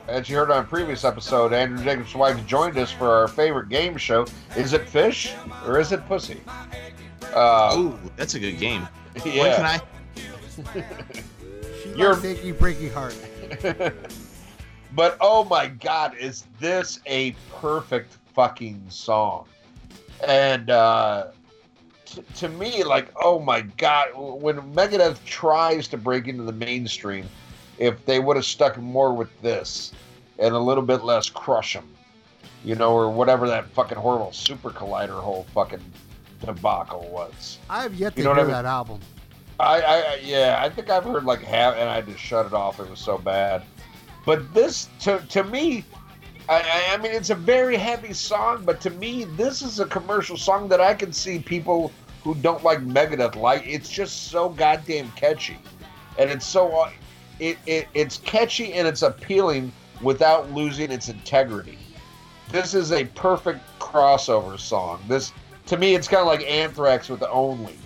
As 0.07 0.29
you 0.29 0.37
heard 0.37 0.51
on 0.51 0.63
a 0.63 0.67
previous 0.67 1.03
episode, 1.03 1.51
Andrew 1.51 1.83
Jacobs' 1.83 2.13
wife 2.13 2.45
joined 2.45 2.77
us 2.77 2.91
for 2.91 3.09
our 3.09 3.27
favorite 3.27 3.69
game 3.69 3.97
show. 3.97 4.27
Is 4.55 4.73
it 4.73 4.87
fish 4.87 5.33
or 5.65 5.79
is 5.79 5.91
it 5.91 6.05
pussy? 6.07 6.41
Uh, 7.33 7.75
Ooh, 7.75 7.99
that's 8.15 8.35
a 8.35 8.39
good 8.39 8.59
game. 8.59 8.87
When 9.23 9.31
can 9.55 9.65
I? 9.65 9.81
She 11.83 11.89
You're- 11.91 12.13
likes 12.15 12.25
Achy 12.25 12.51
Breaky 12.51 12.91
Heart. 12.91 13.15
but 14.95 15.17
oh 15.21 15.43
my 15.45 15.67
god, 15.67 16.15
is 16.17 16.45
this 16.59 16.99
a 17.05 17.35
perfect 17.59 18.17
fucking 18.33 18.81
song? 18.89 19.45
And 20.25 20.69
uh, 20.69 21.27
t- 22.05 22.21
to 22.35 22.49
me, 22.49 22.83
like, 22.83 23.11
oh 23.21 23.39
my 23.39 23.61
god, 23.61 24.09
when 24.15 24.57
Megadeth 24.73 25.23
tries 25.25 25.87
to 25.89 25.97
break 25.97 26.27
into 26.27 26.43
the 26.43 26.53
mainstream, 26.53 27.27
if 27.77 28.03
they 28.05 28.19
would 28.19 28.37
have 28.37 28.45
stuck 28.45 28.77
more 28.77 29.13
with 29.13 29.29
this 29.41 29.91
and 30.39 30.53
a 30.55 30.59
little 30.59 30.83
bit 30.83 31.03
less 31.03 31.29
Crush 31.29 31.75
'em, 31.75 31.87
you 32.63 32.75
know, 32.75 32.93
or 32.93 33.09
whatever 33.09 33.47
that 33.47 33.67
fucking 33.69 33.97
horrible 33.97 34.31
Super 34.31 34.69
Collider 34.69 35.19
whole 35.21 35.45
fucking 35.53 35.83
debacle 36.45 37.07
was. 37.11 37.57
I 37.69 37.83
have 37.83 37.95
yet 37.95 38.15
to 38.15 38.21
You 38.21 38.25
know 38.27 38.33
hear 38.33 38.39
I 38.41 38.43
mean? 38.43 38.51
that 38.53 38.65
album. 38.65 38.99
I, 39.59 39.81
I, 39.81 39.95
I- 40.13 40.19
yeah, 40.23 40.59
I 40.61 40.69
think 40.69 40.89
I've 40.89 41.03
heard 41.05 41.23
like 41.25 41.41
half, 41.41 41.75
and 41.75 41.89
I 41.89 42.01
just 42.01 42.19
shut 42.19 42.45
it 42.45 42.53
off. 42.53 42.79
It 42.79 42.89
was 42.89 42.99
so 42.99 43.17
bad. 43.17 43.63
But 44.25 44.53
this, 44.53 44.89
to 45.01 45.23
to 45.29 45.43
me, 45.43 45.83
I, 46.49 46.91
I, 46.93 46.97
mean, 46.97 47.11
it's 47.11 47.29
a 47.29 47.35
very 47.35 47.77
heavy 47.77 48.13
song. 48.13 48.63
But 48.65 48.81
to 48.81 48.89
me, 48.89 49.25
this 49.35 49.61
is 49.61 49.79
a 49.79 49.85
commercial 49.85 50.37
song 50.37 50.67
that 50.69 50.81
I 50.81 50.93
can 50.93 51.13
see 51.13 51.39
people 51.39 51.91
who 52.23 52.35
don't 52.35 52.63
like 52.63 52.79
Megadeth 52.79 53.35
like. 53.35 53.65
It's 53.65 53.89
just 53.89 54.29
so 54.29 54.49
goddamn 54.49 55.11
catchy, 55.11 55.57
and 56.17 56.29
it's 56.29 56.45
so 56.45 56.71
uh, 56.75 56.91
it, 57.39 57.57
it 57.65 57.87
it's 57.93 58.17
catchy 58.17 58.73
and 58.73 58.87
it's 58.87 59.01
appealing 59.01 59.71
without 60.01 60.51
losing 60.51 60.91
its 60.91 61.09
integrity. 61.09 61.77
This 62.51 62.73
is 62.73 62.91
a 62.91 63.05
perfect 63.05 63.59
crossover 63.79 64.59
song. 64.59 65.01
This 65.07 65.33
to 65.67 65.77
me, 65.77 65.95
it's 65.95 66.07
kind 66.07 66.21
of 66.21 66.27
like 66.27 66.41
Anthrax 66.49 67.09
with 67.09 67.19
the 67.19 67.29
Only 67.29 67.77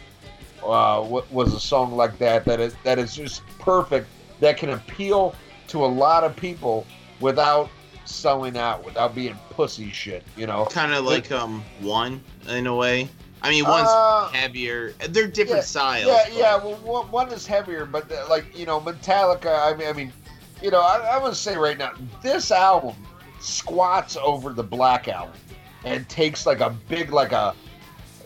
uh, 0.64 1.22
was 1.32 1.54
a 1.54 1.60
song 1.60 1.96
like 1.96 2.18
that 2.20 2.46
that 2.46 2.60
is 2.60 2.76
that 2.84 3.00
is 3.00 3.16
just 3.16 3.46
perfect 3.60 4.08
that 4.40 4.58
can 4.58 4.72
appeal 4.72 5.36
to 5.70 5.86
a 5.86 5.88
lot 5.88 6.24
of 6.24 6.36
people 6.36 6.86
without 7.20 7.70
selling 8.06 8.58
out 8.58 8.84
without 8.84 9.14
being 9.14 9.38
pussy 9.52 9.92
shit 9.92 10.24
you 10.36 10.48
know 10.48 10.66
Kind 10.66 10.94
of 10.94 11.06
like 11.06 11.32
um 11.32 11.64
one 11.82 12.22
in 12.48 12.66
a 12.68 12.76
way. 12.76 13.08
I 13.42 13.50
mean, 13.52 13.64
one's 13.66 13.88
Uh, 13.90 14.28
heavier. 14.34 14.92
They're 15.10 15.28
different 15.28 15.60
yeah, 15.60 15.62
styles. 15.62 16.08
yeah 16.08 16.24
but- 16.26 16.34
yeah 16.38 16.56
well 16.84 17.04
one- 17.12 17.32
is 17.32 17.46
heavier 17.48 17.86
but 17.86 18.12
uh, 18.12 18.26
like 18.30 18.58
you 18.58 18.66
know 18.66 18.80
metallica 18.82 19.60
i 19.72 19.78
mean 19.78 19.88
i 19.88 19.94
mean 19.94 20.12
you 20.62 20.72
know 20.72 20.82
i, 20.82 20.98
I 21.14 21.18
want 21.20 21.34
to 21.34 21.40
say 21.40 21.56
right 21.56 21.78
now 21.78 21.92
this 22.24 22.52
album 22.52 22.96
squats 23.40 24.18
over 24.22 24.52
the 24.54 24.64
black 24.64 25.08
album 25.08 25.36
and 25.86 26.08
takes 26.10 26.46
like 26.46 26.60
a 26.60 26.72
big 26.90 27.12
like 27.12 27.32
a 27.32 27.56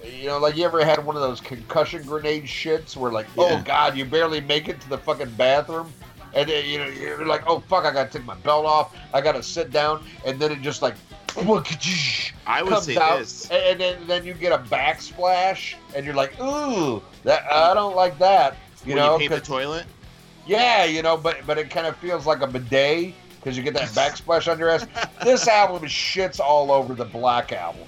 you 0.04 0.28
know 0.28 0.38
like 0.40 0.56
you 0.58 0.66
ever 0.66 0.84
had 0.84 1.04
one 1.06 1.16
of 1.16 1.22
those 1.22 1.40
concussion 1.40 2.02
grenade 2.04 2.46
shits 2.46 2.96
where 2.96 3.12
like 3.12 3.28
Yeah. 3.38 3.44
oh 3.60 3.62
god 3.64 3.96
you 3.98 4.06
barely 4.06 4.42
make 4.42 4.68
it 4.70 4.80
to 4.82 4.90
the 4.90 4.98
fucking 4.98 5.32
bathroom 5.32 5.92
and 6.36 6.50
then, 6.50 6.66
you 6.66 6.78
know 6.78 6.88
you're 6.88 7.26
like 7.26 7.44
oh 7.48 7.60
fuck 7.60 7.86
i 7.86 7.92
gotta 7.92 8.10
take 8.10 8.26
my 8.26 8.36
belt 8.36 8.66
off 8.66 8.96
i 9.14 9.22
gotta 9.22 9.44
sit 9.44 9.72
down 9.72 10.04
and 10.26 10.40
then 10.40 10.52
it 10.52 10.62
just 10.62 10.82
like 10.82 10.96
I 11.36 12.62
would 12.62 12.74
comes 12.74 12.86
say 12.86 12.98
out, 12.98 13.20
this. 13.20 13.50
and, 13.50 13.80
then 13.80 14.06
then 14.08 14.26
you 14.26 14.34
get 14.34 14.52
a 14.52 14.64
backsplash, 14.64 15.76
and 15.96 16.06
you're 16.06 16.14
like, 16.14 16.40
ooh, 16.40 17.02
that 17.24 17.52
I 17.52 17.74
don't 17.74 17.96
like 17.96 18.20
that. 18.20 18.56
You 18.86 18.96
when 18.96 19.04
know, 19.04 19.20
you 19.20 19.30
the 19.30 19.40
toilet. 19.40 19.86
yeah, 20.46 20.84
you 20.84 21.02
know, 21.02 21.18
but 21.18 21.38
but 21.48 21.58
it 21.58 21.70
kind 21.70 21.88
of 21.88 21.96
feels 21.98 22.26
like 22.26 22.42
a 22.42 22.48
bidet 22.48 23.16
because 23.36 23.58
you 23.58 23.64
get 23.64 23.74
that 23.74 23.90
backsplash 23.90 24.52
on 24.52 24.60
your 24.60 24.70
ass. 24.70 24.86
This 25.24 25.48
album 25.48 25.88
shits 25.88 26.40
all 26.40 26.72
over 26.72 26.94
the 26.94 27.06
Black 27.06 27.52
album. 27.52 27.88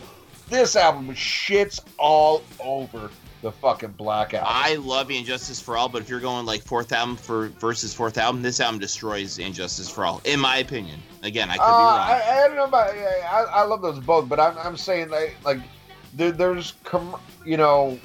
This 0.50 0.76
album 0.76 1.10
shits 1.14 1.80
all 1.98 2.42
over 2.60 3.10
the 3.46 3.52
fucking 3.52 3.92
Black 3.92 4.34
album. 4.34 4.50
I 4.52 4.76
love 4.76 5.12
And 5.12 5.24
Justice 5.24 5.62
for 5.62 5.78
All, 5.78 5.88
but 5.88 6.02
if 6.02 6.10
you're 6.10 6.20
going 6.20 6.48
like 6.48 6.64
fourth 6.64 6.92
album 6.92 7.16
for 7.16 7.50
versus 7.60 7.94
fourth 7.94 8.18
album, 8.18 8.42
this 8.42 8.60
album 8.60 8.80
destroys 8.80 9.38
And 9.38 9.54
Justice 9.54 9.88
for 9.88 10.04
All, 10.04 10.20
in 10.26 10.40
my 10.40 10.58
opinion. 10.58 11.00
Again, 11.22 11.52
I 11.52 11.58
could 11.58 11.62
Uh, 11.62 11.68
be 11.68 11.72
wrong. 11.72 12.00
I, 12.00 12.44
I 12.44 12.48
don't 12.48 12.56
know 12.56 12.64
about. 12.66 12.90
I, 12.96 13.46
I 13.54 13.62
love 13.64 13.84
those 13.84 14.00
both, 14.00 14.28
but 14.28 14.40
I'm, 14.40 14.58
I'm 14.58 14.76
saying 14.76 15.10
like, 15.10 15.38
like 15.46 15.60
there, 16.16 16.32
there's 16.32 16.74
com, 16.84 17.18
you 17.46 17.58
know, 17.58 18.00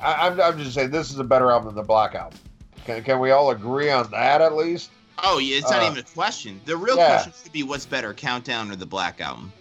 I, 0.00 0.26
I'm, 0.26 0.40
I'm 0.40 0.58
just 0.58 0.74
saying 0.74 0.90
this 0.90 1.12
is 1.12 1.18
a 1.20 1.24
better 1.24 1.52
album 1.52 1.68
than 1.68 1.76
the 1.76 1.82
Black 1.86 2.16
album. 2.16 2.38
Can, 2.84 3.04
can 3.04 3.20
we 3.20 3.30
all 3.30 3.52
agree 3.52 3.90
on 3.90 4.10
that 4.10 4.40
at 4.40 4.56
least? 4.56 4.90
oh, 5.22 5.38
yeah, 5.38 5.58
it's 5.58 5.70
not 5.70 5.82
uh, 5.82 5.86
even 5.86 5.98
a 5.98 6.02
question. 6.02 6.60
The 6.64 6.76
real 6.76 6.96
yeah. 6.96 7.22
question 7.22 7.32
should 7.40 7.52
be 7.52 7.62
what's 7.62 7.86
better, 7.86 8.12
Countdown 8.14 8.70
or 8.72 8.74
the 8.74 8.86
Black 8.86 9.20
album? 9.20 9.52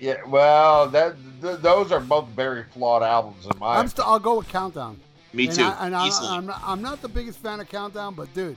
Yeah. 0.00 0.16
Well, 0.26 0.88
that 0.88 1.14
th- 1.42 1.58
those 1.60 1.92
are 1.92 2.00
both 2.00 2.26
very 2.28 2.64
flawed 2.64 3.02
albums 3.02 3.44
in 3.44 3.52
my. 3.58 3.76
I'm 3.76 3.88
st- 3.88 4.06
I'll 4.06 4.18
go 4.18 4.38
with 4.38 4.48
Countdown. 4.48 4.98
Me 5.32 5.46
and 5.46 5.54
too. 5.56 5.62
I, 5.64 5.86
and 5.86 5.94
I, 5.94 6.08
easily. 6.08 6.28
I'm, 6.28 6.46
not, 6.46 6.60
I'm 6.64 6.82
not 6.82 7.00
the 7.02 7.08
biggest 7.08 7.38
fan 7.38 7.60
of 7.60 7.68
Countdown, 7.68 8.14
but 8.14 8.32
dude, 8.34 8.56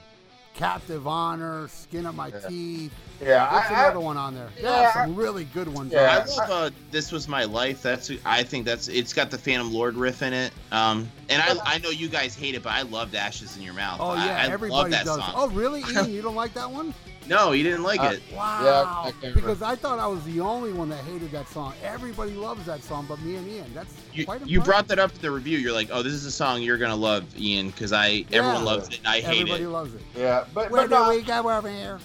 Captive 0.55 1.05
Honor, 1.07 1.67
Skin 1.67 2.05
of 2.05 2.15
My 2.15 2.27
Yeah. 2.29 2.39
Teeth. 2.47 2.93
yeah, 3.21 3.51
What's 3.53 3.69
I, 3.69 3.73
another 3.85 3.99
I, 3.99 4.03
one 4.03 4.17
on 4.17 4.33
there? 4.35 4.49
Yeah, 4.59 4.81
Yeah, 4.81 4.93
some 4.93 5.15
really 5.15 5.43
good 5.45 5.67
ones. 5.67 5.91
Yeah. 5.93 6.19
on 6.19 6.21
I 6.29 6.47
love 6.47 6.49
uh, 6.49 6.69
"This 6.91 7.11
Was 7.11 7.27
My 7.27 7.43
Life." 7.43 7.81
That's 7.83 8.09
I 8.25 8.41
think 8.43 8.65
that's 8.65 8.87
it's 8.87 9.13
got 9.13 9.29
the 9.31 9.37
Phantom 9.37 9.71
Lord 9.73 9.95
riff 9.95 10.21
in 10.21 10.33
it. 10.33 10.51
Um, 10.71 11.11
and 11.29 11.41
I 11.41 11.55
I 11.65 11.77
know 11.79 11.89
you 11.89 12.07
guys 12.07 12.35
hate 12.35 12.55
it, 12.55 12.63
but 12.63 12.71
I 12.71 12.83
loved 12.83 13.13
"Ashes 13.15 13.55
in 13.57 13.63
Your 13.63 13.73
Mouth." 13.73 13.99
Oh 14.01 14.13
yeah, 14.15 14.37
I 14.37 14.43
love 14.45 14.53
everybody 14.53 14.91
that 14.91 15.05
does. 15.05 15.17
song. 15.17 15.33
Oh 15.35 15.49
really, 15.49 15.83
Ian? 15.91 16.09
You 16.13 16.21
don't 16.21 16.35
like 16.35 16.53
that 16.55 16.69
one? 16.71 16.93
No, 17.27 17.51
he 17.51 17.63
didn't 17.63 17.83
like 17.83 18.01
Uh, 18.01 18.13
it. 18.13 18.21
Wow. 18.35 19.03
I 19.05 19.11
can't 19.21 19.33
because 19.35 19.61
I 19.61 19.75
thought 19.75 19.99
I 19.99 20.07
was 20.07 20.23
the 20.25 20.39
only 20.41 20.73
one 20.73 20.89
that 20.89 21.03
hated 21.05 21.31
that 21.31 21.47
song. 21.49 21.73
Everybody 21.83 22.33
loves 22.33 22.65
that 22.65 22.83
song, 22.83 23.05
but 23.07 23.19
me 23.21 23.35
and 23.35 23.47
Ian. 23.47 23.71
That's 23.73 23.93
You, 24.13 24.25
quite 24.25 24.45
you 24.45 24.61
brought 24.61 24.87
that 24.89 24.99
up 24.99 25.13
to 25.13 25.21
the 25.21 25.31
review. 25.31 25.57
You're 25.57 25.71
like, 25.73 25.89
"Oh, 25.91 26.01
this 26.03 26.13
is 26.13 26.25
a 26.25 26.31
song 26.31 26.61
you're 26.61 26.77
gonna 26.77 26.95
love, 26.95 27.23
Ian," 27.39 27.67
because 27.69 27.93
I 27.93 28.25
everyone 28.31 28.65
loves 28.65 28.89
it 28.89 28.97
and 28.99 29.07
I 29.07 29.21
hate 29.21 29.41
Everybody 29.41 29.63
it. 29.63 29.69
loves 29.69 29.93
it. 29.93 30.01
yeah, 30.15 30.45
but 30.53 30.69
Where 30.69 30.87
but, 30.87 30.95
do 30.97 31.03
no, 31.03 31.09
we 31.15 31.21
go 31.21 31.49
over 31.49 31.69
here? 31.69 31.99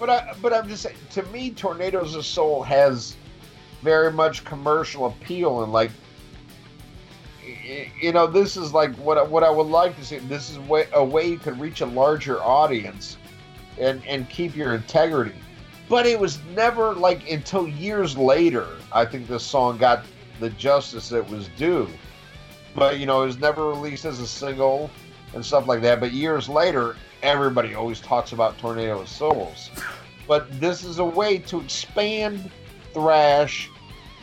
but 0.00 0.10
I, 0.10 0.34
but 0.42 0.52
I'm 0.52 0.68
just 0.68 0.82
saying. 0.82 0.96
To 1.10 1.22
me, 1.26 1.50
Tornadoes 1.50 2.14
of 2.16 2.26
Soul 2.26 2.62
has 2.64 3.16
very 3.82 4.10
much 4.12 4.44
commercial 4.44 5.06
appeal 5.06 5.62
and 5.62 5.72
like. 5.72 5.90
You 8.00 8.12
know, 8.12 8.26
this 8.26 8.56
is 8.56 8.72
like 8.72 8.94
what 8.96 9.18
I, 9.18 9.22
what 9.22 9.42
I 9.44 9.50
would 9.50 9.66
like 9.66 9.96
to 9.98 10.04
see. 10.04 10.18
This 10.18 10.50
is 10.50 10.58
way, 10.60 10.86
a 10.94 11.04
way 11.04 11.28
you 11.28 11.38
could 11.38 11.58
reach 11.60 11.82
a 11.82 11.86
larger 11.86 12.42
audience, 12.42 13.16
and 13.78 14.04
and 14.06 14.28
keep 14.28 14.56
your 14.56 14.74
integrity. 14.74 15.34
But 15.88 16.06
it 16.06 16.18
was 16.18 16.38
never 16.54 16.94
like 16.94 17.30
until 17.30 17.68
years 17.68 18.16
later. 18.16 18.68
I 18.92 19.04
think 19.04 19.28
this 19.28 19.44
song 19.44 19.78
got 19.78 20.04
the 20.40 20.50
justice 20.50 21.12
it 21.12 21.28
was 21.28 21.48
due. 21.56 21.88
But 22.74 22.98
you 22.98 23.06
know, 23.06 23.22
it 23.22 23.26
was 23.26 23.38
never 23.38 23.68
released 23.68 24.04
as 24.04 24.20
a 24.20 24.26
single 24.26 24.90
and 25.34 25.44
stuff 25.44 25.66
like 25.66 25.82
that. 25.82 26.00
But 26.00 26.12
years 26.12 26.48
later, 26.48 26.96
everybody 27.22 27.74
always 27.74 28.00
talks 28.00 28.32
about 28.32 28.58
Tornado 28.58 29.00
of 29.00 29.08
Souls. 29.08 29.70
But 30.26 30.60
this 30.60 30.84
is 30.84 30.98
a 30.98 31.04
way 31.04 31.38
to 31.38 31.60
expand 31.60 32.50
thrash 32.92 33.68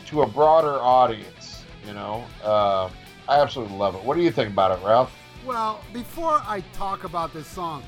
to 0.06 0.22
a 0.22 0.26
broader 0.26 0.74
audience. 0.74 1.64
You 1.86 1.94
know, 1.94 2.24
uh, 2.42 2.90
I 3.28 3.40
absolutely 3.40 3.76
love 3.76 3.94
it. 3.94 4.02
What 4.02 4.16
do 4.16 4.22
you 4.22 4.30
think 4.30 4.50
about 4.50 4.78
it, 4.78 4.84
Ralph? 4.84 5.12
Well, 5.44 5.82
before 5.92 6.42
I 6.46 6.62
talk 6.72 7.04
about 7.04 7.32
this 7.32 7.46
song, 7.46 7.82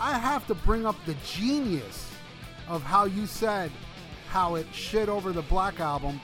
I 0.00 0.18
have 0.18 0.46
to 0.48 0.54
bring 0.54 0.84
up 0.86 0.96
the 1.06 1.14
genius 1.24 2.10
of 2.68 2.82
how 2.82 3.04
you 3.04 3.26
said 3.26 3.70
how 4.28 4.56
it 4.56 4.66
shit 4.72 5.08
over 5.08 5.32
the 5.32 5.42
Black 5.42 5.80
album, 5.80 6.20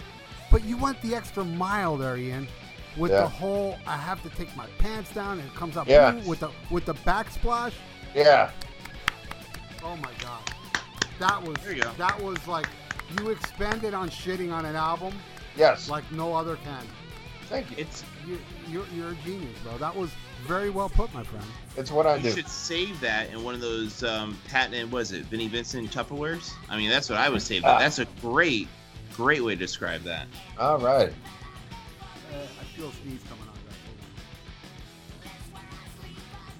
but 0.50 0.64
you 0.64 0.76
went 0.76 1.00
the 1.02 1.14
extra 1.14 1.44
mile 1.44 1.96
there, 1.96 2.16
Ian, 2.16 2.46
with 2.96 3.10
Yeah. 3.12 3.20
the 3.22 3.28
whole 3.28 3.78
I 3.86 3.96
have 3.96 4.22
to 4.24 4.28
take 4.30 4.54
my 4.56 4.66
pants 4.78 5.12
down 5.14 5.38
and 5.38 5.48
it 5.48 5.54
comes 5.54 5.76
up 5.76 5.88
Yeah. 5.88 6.12
with 6.26 6.40
the 6.40 6.50
with 6.70 6.84
the 6.84 6.94
backsplash. 6.94 7.72
Yeah, 8.14 8.50
Oh 9.84 9.96
my 9.96 10.10
god. 10.20 10.42
That 11.18 11.42
was 11.42 11.56
There 11.58 11.72
you 11.72 11.82
go. 11.82 11.92
that 11.96 12.20
was 12.22 12.46
like 12.46 12.66
you 13.18 13.30
expanded 13.30 13.94
on 13.94 14.10
shitting 14.10 14.52
on 14.52 14.64
an 14.66 14.76
album 14.76 15.14
Yes. 15.56 15.88
like 15.88 16.04
no 16.12 16.34
other 16.34 16.56
can. 16.56 16.86
Thank 17.48 17.70
you. 17.70 17.76
It's 17.78 18.04
You, 18.26 18.38
you're, 18.68 18.86
you're 18.94 19.10
a 19.10 19.14
genius, 19.24 19.58
bro. 19.64 19.76
That 19.78 19.94
was 19.96 20.10
very 20.42 20.70
well 20.70 20.88
put, 20.88 21.12
my 21.14 21.22
friend. 21.22 21.44
It's 21.76 21.90
what 21.90 22.06
I 22.06 22.16
you 22.16 22.24
do. 22.24 22.30
should 22.32 22.48
save 22.48 23.00
that 23.00 23.30
in 23.30 23.42
one 23.42 23.54
of 23.54 23.60
those 23.60 24.02
um, 24.02 24.38
patented. 24.48 24.90
Was 24.92 25.12
it 25.12 25.24
Vinnie 25.26 25.48
Vincent 25.48 25.90
Tupperwares? 25.90 26.52
I 26.68 26.76
mean, 26.76 26.90
that's 26.90 27.08
what 27.08 27.18
I 27.18 27.28
would 27.28 27.42
save. 27.42 27.64
Ah. 27.64 27.78
That's 27.78 27.98
a 27.98 28.06
great, 28.20 28.68
great 29.14 29.42
way 29.42 29.54
to 29.54 29.58
describe 29.58 30.02
that. 30.02 30.26
All 30.58 30.78
right. 30.78 31.08
Uh, 31.10 32.36
I 32.60 32.64
feel 32.76 32.88
a 32.88 32.92
sneeze 32.92 33.20
coming 33.28 33.44
on. 33.48 33.54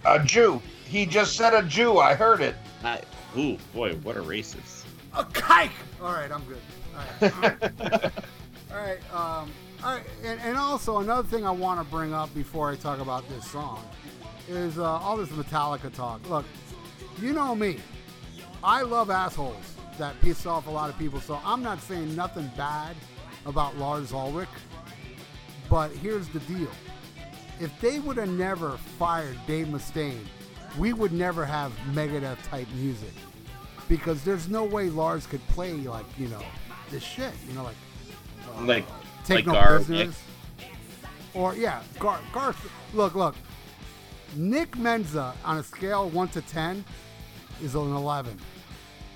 That. 0.05 0.23
A 0.23 0.25
Jew. 0.25 0.61
He 0.85 1.07
just 1.07 1.37
said 1.37 1.55
a 1.55 1.63
Jew. 1.63 1.99
I 1.99 2.15
heard 2.15 2.41
it. 2.41 2.55
I, 2.85 3.01
ooh, 3.37 3.57
boy, 3.75 3.95
what 4.03 4.17
a 4.17 4.23
racist. 4.23 4.85
A 5.15 5.25
kike. 5.25 5.71
All 6.01 6.13
right, 6.13 6.31
I'm 6.31 6.43
good. 6.45 6.59
All 7.23 7.41
right. 7.41 8.13
All 8.73 8.79
right. 8.79 9.15
Um, 9.15 9.51
And, 9.85 10.41
and 10.41 10.57
also 10.57 10.99
another 10.99 11.27
thing 11.27 11.45
I 11.45 11.51
want 11.51 11.81
to 11.81 11.91
bring 11.91 12.15
up 12.15 12.33
before 12.35 12.71
I 12.71 12.77
talk 12.77 13.01
about 13.01 13.29
this 13.29 13.51
song 13.51 13.85
is 14.49 14.79
uh, 14.79 14.85
all 14.85 15.17
this 15.17 15.29
Metallica 15.31 15.93
talk. 15.93 16.29
Look, 16.29 16.45
you 17.21 17.33
know 17.33 17.55
me. 17.55 17.79
I 18.63 18.83
love 18.83 19.11
assholes 19.11 19.75
that 19.99 20.21
piss 20.21 20.47
off 20.47 20.67
a 20.67 20.71
lot 20.71 20.89
of 20.89 20.99
people. 20.99 21.21
So 21.21 21.41
I'm 21.45 21.63
not 21.63 21.81
saying 21.81 22.15
nothing 22.15 22.51
bad 22.57 22.95
about 23.45 23.77
Lars 23.77 24.13
Ulrich. 24.13 24.49
But 25.69 25.91
here's 25.93 26.29
the 26.29 26.41
deal. 26.41 26.71
If 27.61 27.79
they 27.81 27.99
would 27.99 28.17
have 28.19 28.29
never 28.29 28.77
fired 28.99 29.39
Dave 29.47 29.69
Mustaine, 29.69 30.25
we 30.79 30.93
would 30.93 31.13
never 31.13 31.45
have 31.45 31.73
Megadeth 31.93 32.43
type 32.49 32.69
music 32.75 33.13
because 33.89 34.25
there's 34.25 34.49
no 34.49 34.65
way 34.65 34.89
Lars 34.91 35.27
could 35.27 35.47
play 35.49 35.73
like 35.73 36.07
you 36.19 36.29
know 36.29 36.43
this 36.91 37.03
shit. 37.03 37.33
You 37.49 37.55
know, 37.55 37.65
like 37.65 37.77
uh, 38.57 38.65
Like, 38.65 38.85
take 39.25 39.37
like 39.37 39.47
no 39.47 39.53
Gar, 39.53 39.77
prisoners. 39.77 40.19
Or 41.35 41.55
yeah, 41.55 41.83
Gar, 41.99 42.21
Gar. 42.33 42.55
Look, 42.95 43.15
look. 43.15 43.35
Nick 44.35 44.79
Menza 44.79 45.35
on 45.45 45.59
a 45.59 45.63
scale 45.63 46.07
of 46.07 46.15
one 46.15 46.29
to 46.29 46.41
ten 46.43 46.85
is 47.63 47.75
an 47.75 47.95
eleven. 47.95 48.39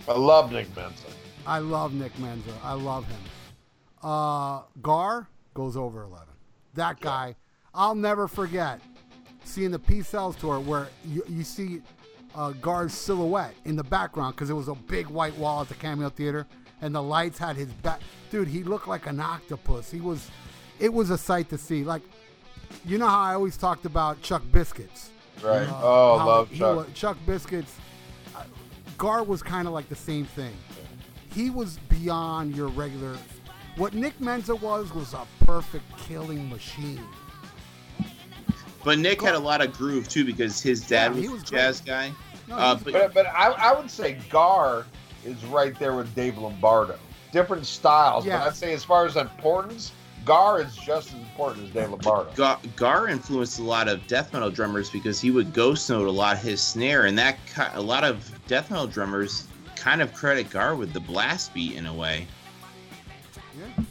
I 0.08 0.12
love 0.12 0.52
Nick 0.52 0.72
Benson. 0.74 1.10
I 1.46 1.58
love 1.58 1.94
Nick 1.94 2.12
Menza. 2.18 2.52
I 2.62 2.74
love 2.74 3.06
him. 3.06 3.20
Uh, 4.02 4.62
Gar 4.82 5.28
goes 5.54 5.76
over 5.76 6.02
11. 6.02 6.26
That 6.74 7.00
guy, 7.00 7.34
I'll 7.74 7.94
never 7.94 8.28
forget 8.28 8.80
seeing 9.44 9.70
the 9.70 9.78
Peace 9.78 10.08
Sells 10.08 10.36
tour 10.36 10.60
where 10.60 10.88
you, 11.04 11.24
you 11.28 11.42
see 11.42 11.82
uh, 12.34 12.50
Gar's 12.60 12.92
silhouette 12.92 13.54
in 13.64 13.74
the 13.76 13.84
background 13.84 14.34
because 14.34 14.50
it 14.50 14.54
was 14.54 14.68
a 14.68 14.74
big 14.74 15.06
white 15.06 15.36
wall 15.38 15.62
at 15.62 15.68
the 15.68 15.74
Cameo 15.74 16.10
Theater 16.10 16.46
and 16.82 16.94
the 16.94 17.02
lights 17.02 17.38
had 17.38 17.56
his 17.56 17.68
back. 17.72 18.00
Dude, 18.30 18.48
he 18.48 18.62
looked 18.62 18.88
like 18.88 19.06
an 19.06 19.20
octopus. 19.20 19.90
He 19.90 20.00
was, 20.00 20.30
it 20.78 20.92
was 20.92 21.10
a 21.10 21.18
sight 21.18 21.48
to 21.50 21.58
see. 21.58 21.84
Like, 21.84 22.02
you 22.84 22.98
know 22.98 23.08
how 23.08 23.20
I 23.20 23.34
always 23.34 23.56
talked 23.56 23.84
about 23.86 24.20
Chuck 24.22 24.42
Biscuits? 24.52 25.10
Right. 25.42 25.66
Uh, 25.68 25.80
oh, 25.82 26.16
love 26.26 26.52
Chuck. 26.52 26.76
was- 26.76 26.86
Chuck 26.94 27.16
Biscuits. 27.26 27.74
uh, 28.34 28.42
Gar 28.98 29.22
was 29.22 29.42
kind 29.42 29.66
of 29.68 29.74
like 29.74 29.88
the 29.88 29.94
same 29.96 30.24
thing. 30.24 30.54
He 31.32 31.50
was 31.50 31.78
beyond 31.88 32.56
your 32.56 32.68
regular. 32.68 33.16
What 33.76 33.92
Nick 33.92 34.18
Menza 34.20 34.58
was 34.58 34.92
was 34.94 35.12
a 35.12 35.26
perfect 35.44 35.84
killing 35.98 36.48
machine. 36.48 37.02
But 38.84 38.98
Nick 38.98 39.20
had 39.20 39.34
a 39.34 39.38
lot 39.38 39.60
of 39.64 39.72
groove 39.76 40.08
too 40.08 40.24
because 40.24 40.62
his 40.62 40.86
dad 40.86 41.14
Yeah, 41.14 41.20
he 41.22 41.28
was, 41.28 41.42
was 41.42 41.50
a 41.50 41.54
jazz 41.54 41.80
guy. 41.80 42.12
No, 42.48 42.56
Uh, 42.56 42.74
but 42.76 42.92
But, 42.92 43.14
but 43.14 43.26
I, 43.26 43.50
I 43.50 43.78
would 43.78 43.90
say 43.90 44.18
Gar 44.30 44.86
is 45.26 45.44
right 45.46 45.78
there 45.78 45.94
with 45.94 46.14
Dave 46.14 46.38
Lombardo. 46.38 46.98
Different 47.32 47.66
styles, 47.66 48.24
Yes. 48.24 48.40
but 48.40 48.48
I'd 48.48 48.56
say 48.56 48.72
as 48.72 48.84
far 48.84 49.04
as 49.06 49.16
importance, 49.16 49.92
Gar 50.24 50.60
is 50.62 50.74
just 50.76 51.08
as 51.08 51.20
important 51.20 51.66
as 51.66 51.70
Dave 51.72 51.90
Lombardo. 51.90 52.30
Gar, 52.34 52.58
Gar 52.76 53.08
influenced 53.08 53.58
a 53.58 53.62
lot 53.62 53.88
of 53.88 54.06
death 54.06 54.32
metal 54.32 54.50
drummers 54.50 54.90
because 54.90 55.20
he 55.20 55.30
would 55.30 55.52
ghost 55.52 55.88
note 55.90 56.08
a 56.08 56.10
lot 56.10 56.36
of 56.36 56.42
his 56.42 56.60
snare, 56.60 57.06
and 57.06 57.18
that 57.18 57.38
a 57.74 57.80
lot 57.80 58.04
of 58.04 58.30
death 58.46 58.70
metal 58.70 58.86
drummers 58.86 59.46
kind 59.74 60.00
of 60.02 60.12
credit 60.14 60.50
Gar 60.50 60.74
with 60.74 60.92
the 60.92 61.00
blast 61.00 61.52
beat 61.54 61.74
in 61.74 61.86
a 61.86 61.94
way. 61.94 62.26
Yeah. 63.58 63.84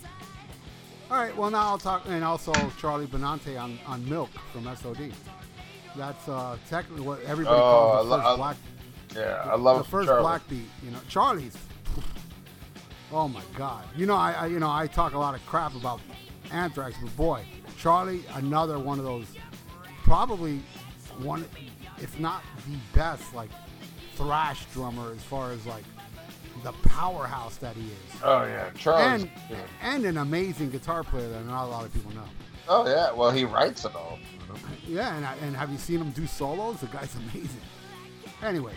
All 1.12 1.18
right. 1.18 1.36
Well, 1.38 1.52
now 1.52 1.60
I'll 1.68 1.78
talk, 1.78 2.04
and 2.08 2.24
also 2.24 2.52
Charlie 2.80 3.06
Benante 3.08 3.62
on, 3.62 3.78
on 3.86 4.08
Milk 4.10 4.30
from 4.52 4.64
SOD. 4.76 5.12
That's 5.96 6.28
uh, 6.28 6.58
technically 6.70 7.04
what 7.04 7.22
everybody 7.24 7.56
Oh, 7.56 7.62
calls 7.62 8.08
the 8.10 8.14
I 8.16 8.18
first 8.18 8.28
I- 8.28 8.36
black. 8.36 8.58
Yeah, 9.16 9.41
I 9.45 9.55
love 9.55 9.80
it. 9.80 9.84
the 9.84 9.89
first 9.89 10.07
Charlie. 10.07 10.22
blast 10.22 10.49
beat. 10.49 10.66
You 10.84 10.91
know, 10.91 10.99
Charlie's. 11.07 11.55
Oh 13.11 13.28
my 13.28 13.41
God! 13.57 13.84
You 13.95 14.05
know, 14.07 14.16
I, 14.16 14.32
I 14.34 14.45
you 14.47 14.59
know 14.59 14.70
I 14.70 14.88
talk 14.88 15.13
a 15.13 15.18
lot 15.18 15.36
of 15.36 15.45
crap 15.45 15.76
about 15.76 16.01
Anthrax, 16.51 16.95
but 17.01 17.16
boy, 17.16 17.45
Charlie, 17.78 18.24
another 18.34 18.80
one 18.80 18.97
of 18.99 19.05
those, 19.05 19.28
probably 20.03 20.59
one, 21.20 21.45
if 22.01 22.20
not 22.20 22.41
the 22.68 22.78
best, 22.97 23.34
like 23.34 23.49
thrash 24.16 24.66
drummer 24.74 25.11
as 25.13 25.22
far 25.24 25.51
as 25.51 25.66
like 25.66 25.84
the 26.63 26.72
powerhouse 26.89 27.57
that 27.57 27.76
he 27.76 27.84
is, 27.84 28.22
Oh 28.24 28.43
yeah, 28.45 28.70
Charlie. 28.72 29.03
and 29.03 29.30
and 29.82 30.05
an 30.05 30.18
amazing 30.18 30.72
guitar 30.72 31.03
player 31.03 31.30
that 31.30 31.45
not 31.45 31.66
a 31.66 31.68
lot 31.68 31.86
of 31.86 31.93
people 31.93 32.11
know. 32.13 32.24
oh 32.68 32.88
yeah, 32.88 33.11
well 33.13 33.30
he 33.32 33.45
writes 33.45 33.86
it 33.86 33.95
all. 33.95 34.18
Yeah, 34.88 35.16
and, 35.16 35.26
I, 35.26 35.36
and 35.43 35.55
have 35.55 35.70
you 35.70 35.78
seen 35.78 35.99
him 35.99 36.11
do 36.11 36.26
solos? 36.28 36.80
The 36.80 36.88
guy's 36.88 37.13
amazing. 37.34 37.61
Anyway, 38.43 38.74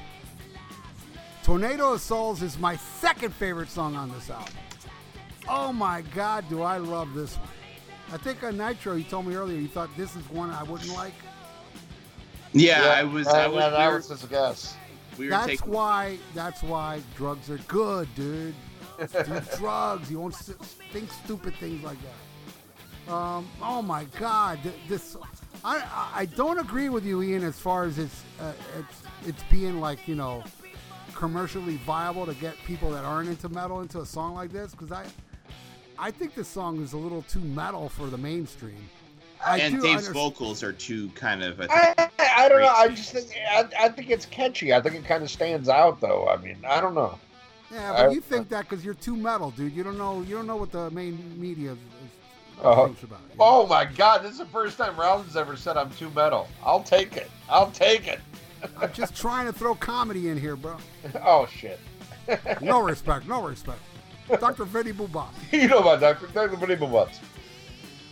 Tornado 1.53 1.94
of 1.94 2.03
Souls 2.03 2.42
is 2.42 2.59
my 2.59 2.76
second 2.76 3.32
favorite 3.32 3.70
song 3.70 3.96
on 3.96 4.12
this 4.12 4.28
album. 4.28 4.53
Oh 5.49 5.72
my 5.72 6.03
God, 6.14 6.44
do 6.51 6.61
I 6.61 6.76
love 6.76 7.14
this 7.14 7.36
one. 7.38 7.49
I 8.12 8.18
think 8.18 8.44
on 8.44 8.59
Nitro, 8.59 8.96
you 8.96 9.05
told 9.05 9.24
me 9.26 9.34
earlier 9.34 9.59
you 9.59 9.66
thought 9.66 9.88
this 9.96 10.14
is 10.14 10.28
one 10.28 10.51
I 10.51 10.62
wouldn't 10.64 10.92
like. 10.94 11.14
Yeah, 12.53 12.94
I 12.99 13.03
was. 13.03 13.26
Yeah, 13.26 13.32
I 13.32 13.46
was. 13.49 13.55
yeah, 13.57 13.70
we 13.70 13.76
that 13.76 13.88
were- 13.88 13.96
was 13.96 14.09
just 14.09 14.24
a 14.24 14.26
guess. 14.26 14.76
we 15.16 15.24
were 15.24 15.30
That's 15.30 15.46
taking. 15.46 15.70
why. 15.72 16.18
That's 16.34 16.62
why 16.62 17.01
drugs 17.16 17.49
are 17.49 17.57
good, 17.66 18.14
dude. 18.14 18.55
Do 18.99 19.40
drugs. 19.57 20.11
You 20.11 20.20
won't 20.20 20.34
s- 20.34 20.53
think 20.92 21.11
stupid 21.24 21.55
things 21.55 21.82
like 21.82 21.96
that. 23.07 23.11
Um, 23.14 23.49
oh 23.62 23.80
my 23.80 24.05
God, 24.20 24.59
this. 24.86 25.16
I 25.64 25.78
I- 25.78 26.11
I 26.14 26.24
don't 26.26 26.59
agree 26.59 26.90
with 26.90 27.07
you, 27.07 27.22
Ian, 27.22 27.42
as 27.42 27.59
far 27.59 27.84
as 27.84 27.99
it's 27.99 28.22
uh, 28.38 28.53
it's 28.78 29.03
it's 29.28 29.42
being 29.51 29.80
like 29.80 30.07
you 30.07 30.14
know 30.14 30.44
commercially 31.19 31.77
viable 31.79 32.25
to 32.25 32.35
get 32.35 32.55
people 32.64 32.93
that 32.93 33.05
aren't 33.05 33.29
into 33.29 33.49
metal 33.49 33.81
into 33.81 34.01
a 34.01 34.07
song 34.07 34.35
like 34.35 34.53
this 34.53 34.71
because 34.71 34.93
I 34.93 35.05
I 35.99 36.12
think 36.12 36.37
this 36.37 36.47
song 36.47 36.81
is 36.81 36.93
a 36.93 36.97
little 36.97 37.23
too 37.23 37.41
metal 37.41 37.89
for 37.89 38.07
the 38.07 38.16
mainstream. 38.16 38.89
I 39.45 39.59
and 39.59 39.83
Dave's 39.83 40.09
underst- 40.09 40.12
vocals 40.12 40.62
are 40.62 40.73
too 40.73 41.09
kind 41.16 41.43
of. 41.43 41.61
I 41.61 41.64
I, 41.71 41.95
think, 41.95 42.12
I 42.21 42.49
don't 42.49 42.61
know. 42.61 42.69
I 42.69 42.89
just 42.89 43.12
think 43.12 43.33
I, 43.51 43.69
I 43.81 43.89
think 43.89 44.11
it's 44.11 44.27
catchy. 44.27 44.73
I 44.73 44.81
think 44.81 44.95
it 44.95 45.05
kind 45.07 45.25
of 45.25 45.31
stands 45.31 45.69
out, 45.69 46.01
though. 46.01 46.29
I 46.29 46.37
mean, 46.37 46.57
I 46.64 46.81
don't 46.81 46.95
know. 46.95 47.19
Yeah, 47.73 47.93
but 47.97 48.07
I- 48.07 48.12
you 48.12 48.21
think 48.21 48.49
that 48.51 48.69
because 48.69 48.85
you're 48.85 48.95
too 48.95 49.16
metal, 49.16 49.51
dude. 49.51 49.73
You 49.75 49.83
don't 49.83 49.99
know. 49.99 50.23
You 50.23 50.37
don't 50.37 50.47
know 50.47 50.57
what 50.57 50.71
the 50.71 50.89
main 50.93 51.19
media 51.41 51.73
is, 51.73 51.79
is 51.79 52.62
Uh, 52.64 52.85
thinks 52.87 53.03
about. 53.03 53.21
you 53.33 53.39
know? 53.39 53.45
Oh 53.45 53.66
my 53.66 53.85
God, 53.85 54.23
this 54.23 54.33
is 54.33 54.39
the 54.39 54.47
first 54.47 54.79
time 54.79 54.97
Rollins 54.97 55.37
ever 55.37 55.57
said 55.57 55.77
I'm 55.77 55.91
too 55.91 56.11
metal. 56.11 56.49
I'll 56.64 56.83
take 56.85 57.16
it. 57.16 57.31
I'll 57.49 57.71
take 57.73 58.07
it. 58.07 58.21
I'm 58.77 58.93
just 58.93 59.17
trying 59.17 59.47
to 59.47 59.53
throw 59.53 59.75
comedy 59.75 60.29
in 60.29 60.39
here, 60.39 60.57
bro. 60.57 60.77
oh 61.25 61.47
shit. 61.47 61.79
No 62.61 62.83
respect, 62.83 63.27
no 63.27 63.43
respect. 63.43 63.81
Dr. 64.29 64.65
Vinny 64.65 64.93
Buba. 64.93 65.29
you 65.53 65.69
know 65.69 65.79
about 65.79 66.01
Dr. 66.01 66.27
Dr. 66.27 66.57
Benito 66.59 66.87
Butts. 66.87 67.21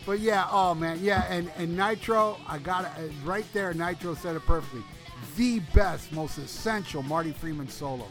But 0.07 0.21
yeah, 0.21 0.47
oh 0.51 0.75
man, 0.75 0.99
yeah, 1.03 1.27
and 1.29 1.51
and 1.59 1.77
Nitro, 1.77 2.39
I 2.47 2.59
got 2.59 2.85
it 2.85 3.11
uh, 3.11 3.13
right 3.25 3.45
there. 3.53 3.75
Nitro 3.75 4.15
said 4.15 4.37
it 4.37 4.47
perfectly. 4.47 4.83
The 5.37 5.59
best, 5.75 6.13
most 6.13 6.39
essential 6.39 7.03
Marty 7.03 7.33
Friedman 7.33 7.69
solo. 7.69 8.07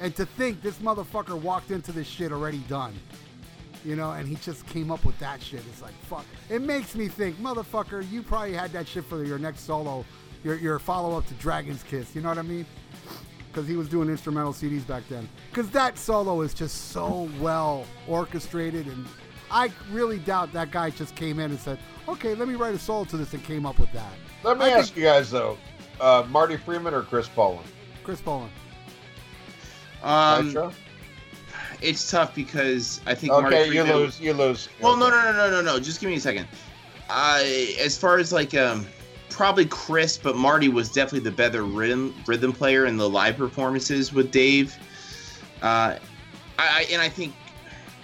And 0.00 0.16
to 0.16 0.24
think 0.24 0.62
this 0.62 0.78
motherfucker 0.78 1.40
walked 1.40 1.70
into 1.70 1.92
this 1.92 2.06
shit 2.06 2.32
already 2.32 2.58
done, 2.68 2.94
you 3.84 3.96
know, 3.96 4.12
and 4.12 4.26
he 4.26 4.36
just 4.36 4.66
came 4.66 4.90
up 4.90 5.04
with 5.04 5.18
that 5.18 5.42
shit. 5.42 5.60
It's 5.70 5.82
like 5.82 5.92
fuck. 6.04 6.24
It 6.48 6.62
makes 6.62 6.94
me 6.94 7.06
think, 7.06 7.36
motherfucker, 7.36 8.10
you 8.10 8.22
probably 8.22 8.54
had 8.54 8.72
that 8.72 8.88
shit 8.88 9.04
for 9.04 9.22
your 9.22 9.38
next 9.38 9.60
solo, 9.60 10.06
your 10.44 10.56
your 10.56 10.78
follow 10.78 11.16
up 11.16 11.26
to 11.28 11.34
Dragon's 11.34 11.82
Kiss. 11.82 12.14
You 12.14 12.22
know 12.22 12.28
what 12.28 12.38
I 12.38 12.42
mean? 12.42 12.66
Because 13.48 13.66
he 13.68 13.76
was 13.76 13.88
doing 13.88 14.08
instrumental 14.08 14.52
CDs 14.52 14.86
back 14.86 15.02
then. 15.08 15.28
Because 15.50 15.70
that 15.70 15.98
solo 15.98 16.40
is 16.42 16.54
just 16.54 16.90
so 16.92 17.28
well 17.40 17.84
orchestrated, 18.06 18.86
and 18.86 19.04
I 19.50 19.70
really 19.90 20.18
doubt 20.18 20.52
that 20.52 20.70
guy 20.70 20.90
just 20.90 21.16
came 21.16 21.40
in 21.40 21.50
and 21.50 21.58
said, 21.60 21.78
"Okay, 22.08 22.34
let 22.34 22.46
me 22.48 22.54
write 22.54 22.74
a 22.74 22.78
solo 22.78 23.04
to 23.06 23.16
this," 23.16 23.32
and 23.34 23.42
came 23.44 23.66
up 23.66 23.78
with 23.78 23.92
that. 23.92 24.12
Let 24.44 24.58
me 24.58 24.66
I 24.66 24.70
ask 24.70 24.88
think- 24.88 24.98
you 24.98 25.02
guys 25.04 25.30
though, 25.30 25.58
uh, 26.00 26.24
Marty 26.30 26.56
Friedman 26.56 26.94
or 26.94 27.02
Chris 27.02 27.28
Poland? 27.28 27.66
Chris 28.04 28.20
Poland. 28.20 28.52
um, 30.02 30.46
Nitro? 30.46 30.72
it's 31.82 32.10
tough 32.10 32.34
because 32.34 33.00
I 33.06 33.14
think. 33.14 33.32
Marty 33.32 33.56
Okay, 33.56 33.72
you 33.72 33.82
lose. 33.82 34.20
You 34.20 34.32
lose. 34.32 34.68
Well, 34.80 34.96
no, 34.96 35.10
no, 35.10 35.20
no, 35.22 35.32
no, 35.32 35.50
no, 35.50 35.60
no. 35.60 35.80
Just 35.80 36.00
give 36.00 36.08
me 36.08 36.16
a 36.16 36.20
second. 36.20 36.46
I, 37.10 37.74
as 37.80 37.98
far 37.98 38.18
as 38.18 38.32
like, 38.32 38.54
um, 38.54 38.86
probably 39.40 39.64
Chris, 39.64 40.18
but 40.18 40.36
Marty 40.36 40.68
was 40.68 40.92
definitely 40.92 41.20
the 41.20 41.34
better 41.34 41.62
rhythm 41.62 42.14
rhythm 42.26 42.52
player 42.52 42.84
in 42.84 42.98
the 42.98 43.08
live 43.08 43.38
performances 43.38 44.12
with 44.12 44.30
Dave. 44.30 44.76
Uh, 45.62 45.96
I, 45.96 45.98
I 46.58 46.86
and 46.92 47.00
I 47.00 47.08
think 47.08 47.32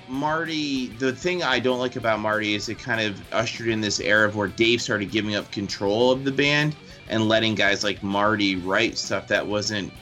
Marty, 0.09 0.87
the 0.87 1.13
thing 1.13 1.43
I 1.43 1.59
don't 1.59 1.79
like 1.79 1.97
about 1.97 2.21
Marty 2.21 2.55
is 2.55 2.71
it 2.71 2.79
kind 2.79 3.03
of 3.03 3.21
ushered 3.35 3.69
in 3.69 3.83
this 3.83 4.01
era 4.01 4.27
of 4.27 4.35
where 4.35 4.49
Dave 4.49 4.81
started 4.81 5.11
giving 5.11 5.35
up 5.35 5.53
control 5.53 6.11
of 6.11 6.25
the 6.25 6.33
band 6.33 6.75
and 7.11 7.29
letting 7.29 7.55
guys 7.55 7.85
like 7.85 8.03
Marty 8.03 8.57
write 8.57 8.97
stuff 8.97 9.29
that 9.29 9.47
wasn't 9.47 9.93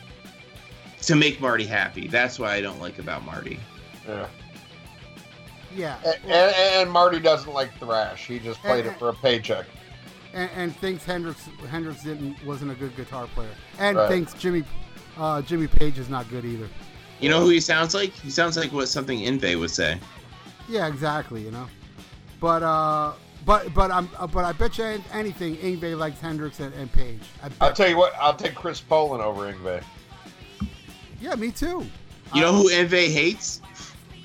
to 1.02 1.16
make 1.16 1.40
Marty 1.40 1.66
happy. 1.66 2.06
That's 2.06 2.38
why 2.38 2.54
I 2.54 2.60
don't 2.60 2.80
like 2.80 3.00
about 3.00 3.24
Marty. 3.24 3.58
Yeah. 4.06 4.28
Yeah. 5.74 5.98
And, 6.06 6.30
and, 6.30 6.54
and 6.54 6.92
Marty 6.92 7.18
doesn't 7.18 7.52
like 7.52 7.76
thrash. 7.80 8.24
He 8.24 8.38
just 8.38 8.60
played 8.60 8.86
it 8.86 8.96
for 9.00 9.08
a 9.08 9.14
paycheck. 9.14 9.66
And, 10.34 10.50
and 10.56 10.76
thinks 10.76 11.04
Hendrix 11.04 11.48
Hendrix 11.70 12.02
didn't 12.02 12.44
wasn't 12.44 12.72
a 12.72 12.74
good 12.74 12.96
guitar 12.96 13.26
player, 13.28 13.48
and 13.78 13.96
Right. 13.96 14.08
thinks 14.08 14.34
Jimmy 14.34 14.64
uh, 15.16 15.40
Jimmy 15.42 15.68
Page 15.68 15.98
is 15.98 16.08
not 16.08 16.28
good 16.28 16.44
either. 16.44 16.68
You 17.20 17.28
know 17.30 17.40
who 17.40 17.50
he 17.50 17.60
sounds 17.60 17.94
like? 17.94 18.10
He 18.12 18.30
sounds 18.30 18.56
like 18.56 18.72
what 18.72 18.88
something 18.88 19.20
Yngwie 19.20 19.58
would 19.58 19.70
say. 19.70 19.96
Yeah, 20.68 20.88
exactly. 20.88 21.40
You 21.42 21.52
know, 21.52 21.68
but 22.40 22.64
uh, 22.64 23.12
but 23.46 23.72
but 23.74 23.92
I'm 23.92 24.08
uh, 24.18 24.26
but 24.26 24.44
I 24.44 24.50
bet 24.52 24.76
you 24.76 25.00
anything 25.12 25.56
Yngwie 25.58 25.96
likes 25.96 26.20
Hendrix 26.20 26.58
and, 26.58 26.74
and 26.74 26.90
Page. 26.92 27.20
I 27.40 27.48
bet. 27.50 27.58
I'll 27.60 27.72
tell 27.72 27.88
you 27.88 27.96
what. 27.96 28.12
I'll 28.20 28.34
take 28.34 28.56
Chris 28.56 28.80
Poland 28.80 29.22
over 29.22 29.42
Yngwie. 29.52 29.84
yeah, 31.20 31.34
me 31.36 31.50
too. 31.52 31.86
You 32.34 32.40
know 32.40 32.48
I- 32.48 32.56
who 32.56 32.70
Yngwie 32.70 33.12
hates? 33.12 33.60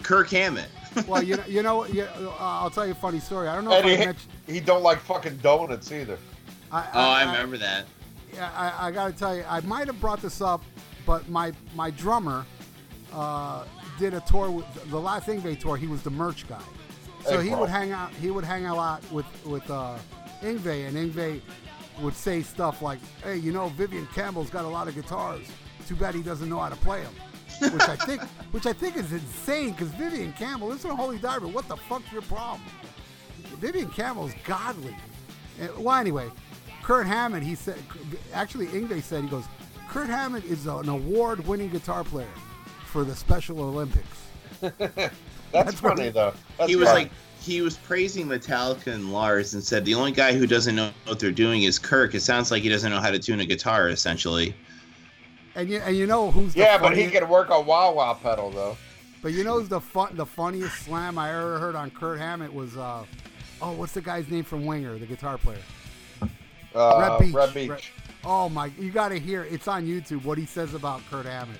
Kirk 0.01 0.29
Hammett. 0.31 0.69
Well, 1.07 1.21
you 1.21 1.37
know, 1.37 1.43
you 1.45 1.61
know, 1.61 1.85
yeah, 1.85 2.05
uh, 2.19 2.33
I'll 2.39 2.71
tell 2.71 2.85
you 2.87 2.93
a 2.93 2.95
funny 2.95 3.19
story. 3.19 3.47
I 3.47 3.53
don't 3.55 3.65
know 3.65 3.73
And 3.73 3.85
if 3.87 3.93
I 3.93 3.99
he, 3.99 4.05
mentioned. 4.05 4.31
He 4.49 4.59
don't 4.59 4.83
like 4.83 4.99
fucking 4.99 5.37
donuts 5.37 5.91
either. 5.91 6.17
I, 6.71 6.87
Oh, 6.93 6.99
I 6.99 7.23
remember 7.25 7.57
that. 7.57 7.85
Yeah, 8.33 8.49
I, 8.55 8.87
I 8.87 8.91
got 8.91 9.07
to 9.07 9.13
tell 9.13 9.35
you, 9.35 9.43
I 9.47 9.59
might 9.61 9.87
have 9.87 9.99
brought 9.99 10.21
this 10.21 10.41
up, 10.41 10.61
but 11.05 11.27
my 11.29 11.51
my 11.75 11.89
drummer 11.91 12.45
uh, 13.13 13.65
did 13.97 14.13
a 14.13 14.19
tour 14.21 14.51
with 14.51 14.65
the 14.91 14.99
last 14.99 15.27
Yngwie 15.27 15.59
tour. 15.59 15.77
He 15.77 15.87
was 15.87 16.03
the 16.03 16.11
merch 16.11 16.47
guy, 16.47 16.61
so 17.25 17.37
Hey, 17.39 17.43
he 17.45 17.49
bro. 17.49 17.61
would 17.61 17.69
hang 17.69 17.91
out. 17.91 18.11
He 18.11 18.29
would 18.31 18.43
hang 18.43 18.65
out 18.65 19.01
with 19.11 19.25
with 19.45 19.69
uh, 19.69 19.97
Yngwie, 20.41 20.87
and 20.87 20.95
Yngwie 20.95 21.41
would 22.01 22.15
say 22.15 22.41
stuff 22.43 22.81
like, 22.83 22.99
"Hey, 23.23 23.37
you 23.37 23.51
know, 23.51 23.69
Vivian 23.69 24.07
Campbell's 24.13 24.49
got 24.51 24.63
a 24.65 24.67
lot 24.69 24.87
of 24.87 24.93
guitars. 24.95 25.47
Too 25.87 25.95
bad 25.95 26.13
he 26.13 26.21
doesn't 26.21 26.49
know 26.49 26.59
how 26.59 26.69
to 26.69 26.75
play 26.77 27.01
them." 27.01 27.13
which 27.73 27.89
I 27.89 27.95
think, 27.97 28.21
which 28.51 28.65
I 28.67 28.71
think 28.73 28.95
is 28.95 29.11
insane 29.11 29.71
because 29.71 29.89
Vivian 29.89 30.31
Campbell 30.33 30.71
isn't 30.71 30.89
a 30.89 30.95
holy 30.95 31.17
diver. 31.17 31.47
What 31.47 31.67
the 31.67 31.75
fuck's 31.75 32.09
your 32.11 32.21
problem? 32.21 32.61
Vivian 33.59 33.89
Campbell's 33.89 34.33
godly. 34.45 34.95
And- 35.59 35.75
well, 35.77 35.95
anyway, 35.95 36.29
Kirk 36.83 37.05
Hammett, 37.05 37.43
he 37.43 37.55
said, 37.55 37.77
actually, 38.33 38.67
Yngwie 38.67 39.01
said, 39.03 39.23
he 39.23 39.29
goes, 39.29 39.45
Kirk 39.89 40.07
Hammett 40.07 40.45
is 40.45 40.65
an 40.67 40.87
award 40.89 41.45
winning 41.47 41.69
guitar 41.69 42.03
player 42.03 42.27
for 42.85 43.03
the 43.03 43.15
Special 43.15 43.59
Olympics. 43.61 44.07
That's, 44.61 45.13
That's 45.51 45.79
funny 45.79 46.03
right. 46.05 46.13
though. 46.13 46.33
That's 46.57 46.69
he 46.69 46.75
was 46.75 46.89
funny. 46.89 47.03
like 47.05 47.11
he 47.41 47.61
was 47.61 47.77
praising 47.77 48.27
Metallica 48.27 48.87
and 48.87 49.11
Lars 49.13 49.53
and 49.53 49.63
said 49.63 49.85
the 49.85 49.95
only 49.95 50.11
guy 50.11 50.33
who 50.33 50.45
doesn't 50.45 50.75
know 50.75 50.91
what 51.05 51.19
they're 51.19 51.31
doing 51.31 51.63
is 51.63 51.79
Kirk. 51.79 52.13
It 52.13 52.19
sounds 52.21 52.51
like 52.51 52.61
he 52.61 52.69
doesn't 52.69 52.91
know 52.91 52.99
how 52.99 53.09
to 53.11 53.17
tune 53.19 53.39
a 53.39 53.45
guitar 53.45 53.89
essentially. 53.89 54.53
And 55.55 55.69
you, 55.69 55.77
and 55.79 55.95
you 55.95 56.05
know 56.05 56.29
who's 56.29 56.53
the 56.53 56.59
yeah, 56.59 56.77
but 56.77 56.91
he 56.95 57.03
funniest- 57.03 57.13
can 57.21 57.29
work 57.29 57.49
a 57.49 57.59
wah 57.59 57.91
wah 57.91 58.13
pedal 58.13 58.51
though. 58.51 58.77
But 59.21 59.31
you 59.33 59.43
know 59.43 59.59
who's 59.59 59.69
the 59.69 59.81
fun, 59.81 60.15
the 60.15 60.25
funniest 60.25 60.75
slam 60.83 61.17
I 61.17 61.29
ever 61.31 61.57
heard 61.59 61.75
on 61.75 61.89
Kirk 61.91 62.19
Hammett 62.19 62.53
was, 62.53 62.77
uh, 62.77 63.03
oh, 63.61 63.71
what's 63.73 63.93
the 63.93 64.01
guy's 64.01 64.27
name 64.29 64.43
from 64.43 64.65
Winger, 64.65 64.97
the 64.97 65.05
guitar 65.05 65.37
player? 65.37 65.57
Uh, 66.75 66.97
Reb 66.99 67.19
Beach. 67.19 67.33
Reb 67.33 67.53
Beach. 67.53 67.69
Red- 67.69 67.81
Oh 68.25 68.49
my! 68.49 68.65
You 68.77 68.91
got 68.91 69.09
to 69.09 69.17
hear. 69.17 69.43
It's 69.45 69.69
on 69.69 69.85
YouTube. 69.87 70.25
What 70.25 70.37
he 70.37 70.45
says 70.45 70.73
about 70.73 70.99
Kirk 71.09 71.25
Hammett. 71.25 71.55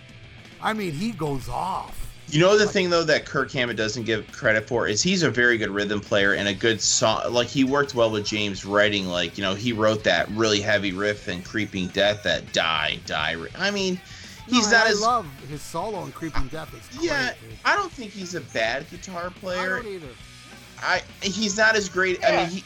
I 0.61 0.73
mean, 0.73 0.91
he 0.91 1.11
goes 1.11 1.47
off. 1.47 1.95
You 2.27 2.41
know 2.41 2.57
the 2.57 2.67
thing 2.67 2.89
though 2.89 3.05
that 3.05 3.25
Kirk 3.25 3.49
Hammett 3.53 3.77
doesn't 3.77 4.03
give 4.03 4.29
credit 4.33 4.67
for 4.67 4.85
is 4.85 5.01
he's 5.01 5.23
a 5.23 5.31
very 5.31 5.57
good 5.57 5.69
rhythm 5.69 6.01
player 6.01 6.33
and 6.33 6.49
a 6.49 6.53
good 6.53 6.81
song. 6.81 7.31
Like 7.33 7.47
he 7.47 7.63
worked 7.63 7.95
well 7.95 8.11
with 8.11 8.25
James 8.25 8.65
writing. 8.65 9.05
Like 9.07 9.37
you 9.37 9.41
know 9.43 9.55
he 9.55 9.71
wrote 9.71 10.03
that 10.03 10.27
really 10.31 10.59
heavy 10.59 10.91
riff 10.91 11.29
and 11.29 11.45
Creeping 11.45 11.87
Death 11.87 12.23
that 12.23 12.51
die 12.51 12.99
die. 13.05 13.37
I 13.57 13.71
mean, 13.71 13.99
he's 14.49 14.69
No, 14.69 14.77
not 14.79 14.85
and 14.87 14.93
as 14.95 15.01
I 15.01 15.05
love 15.07 15.25
his 15.49 15.61
solo 15.61 16.03
in 16.03 16.11
Creeping 16.11 16.47
Death. 16.49 16.73
Is 16.73 17.01
yeah. 17.03 17.31
dude. 17.41 17.57
I 17.63 17.77
don't 17.77 17.91
think 17.91 18.11
he's 18.11 18.35
a 18.35 18.41
bad 18.41 18.87
guitar 18.91 19.27
I 19.27 19.39
player. 19.39 19.77
don't 19.81 19.87
either. 19.93 20.07
I 20.83 21.01
he's 21.21 21.57
not 21.57 21.75
as 21.75 21.89
great. 21.89 22.23
I 22.25 22.37
mean, 22.37 22.49
he, 22.49 22.63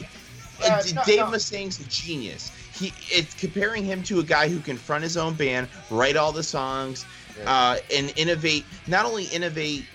Yeah, 0.61 0.75
uh, 0.97 1.03
Dave 1.05 1.19
no. 1.19 1.25
Mustaine's 1.27 1.79
a 1.79 1.83
genius. 1.85 2.51
He 2.77 2.93
it's 3.09 3.33
comparing 3.33 3.83
him 3.85 4.03
to 4.03 4.19
a 4.19 4.23
guy 4.23 4.47
who 4.47 4.59
can 4.59 4.77
front 4.77 5.03
his 5.03 5.17
own 5.17 5.33
band, 5.33 5.67
write 5.89 6.15
all 6.15 6.31
the 6.31 6.43
songs, 6.43 7.05
Yeah. 7.37 7.51
uh, 7.51 7.77
and 7.93 8.13
innovate. 8.15 8.65
Not 8.87 9.05
only 9.05 9.25
innovate 9.25 9.85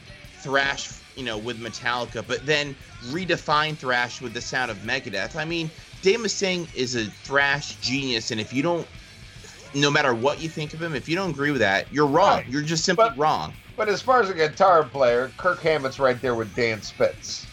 thrash, 0.40 0.90
you 1.16 1.24
know, 1.24 1.38
with 1.38 1.58
Metallica, 1.60 2.24
but 2.26 2.44
then 2.46 2.74
redefine 3.06 3.76
thrash 3.76 4.20
with 4.20 4.34
the 4.34 4.40
sound 4.40 4.70
of 4.70 4.76
Megadeth. 4.78 5.36
I 5.36 5.44
mean, 5.44 5.70
Dave 6.02 6.20
Mustaine 6.20 6.68
is 6.74 6.94
a 6.94 7.06
thrash 7.06 7.74
genius, 7.76 8.30
and 8.30 8.40
if 8.40 8.52
you 8.52 8.62
don't, 8.62 8.86
no 9.74 9.90
matter 9.90 10.14
what 10.14 10.40
you 10.40 10.48
think 10.48 10.74
of 10.74 10.80
him, 10.82 10.94
if 10.94 11.08
you 11.08 11.16
don't 11.16 11.30
agree 11.30 11.50
with 11.50 11.60
that, 11.60 11.92
you're 11.92 12.06
wrong. 12.06 12.38
Right. 12.38 12.48
You're 12.48 12.62
just 12.62 12.84
simply 12.84 13.06
But- 13.08 13.18
wrong. 13.18 13.52
But 13.76 13.88
as 13.88 14.02
far 14.02 14.20
as 14.20 14.28
a 14.28 14.34
guitar 14.34 14.82
player, 14.82 15.30
Kirk 15.36 15.60
Hammett's 15.62 16.00
right 16.00 16.20
there 16.20 16.34
with 16.34 16.52
Dan 16.56 16.82
Spitz. 16.82 17.46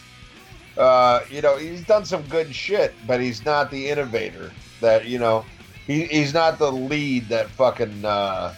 Uh, 0.76 1.20
you 1.30 1.40
know, 1.40 1.56
he's 1.56 1.84
done 1.84 2.04
some 2.04 2.22
good 2.24 2.54
shit, 2.54 2.94
but 3.06 3.20
he's 3.20 3.44
not 3.44 3.70
the 3.70 3.88
innovator 3.88 4.52
that 4.80 5.06
you 5.06 5.18
know. 5.18 5.44
He, 5.86 6.04
he's 6.04 6.34
not 6.34 6.58
the 6.58 6.70
lead 6.70 7.28
that 7.28 7.48
fucking 7.50 8.04
uh, 8.04 8.52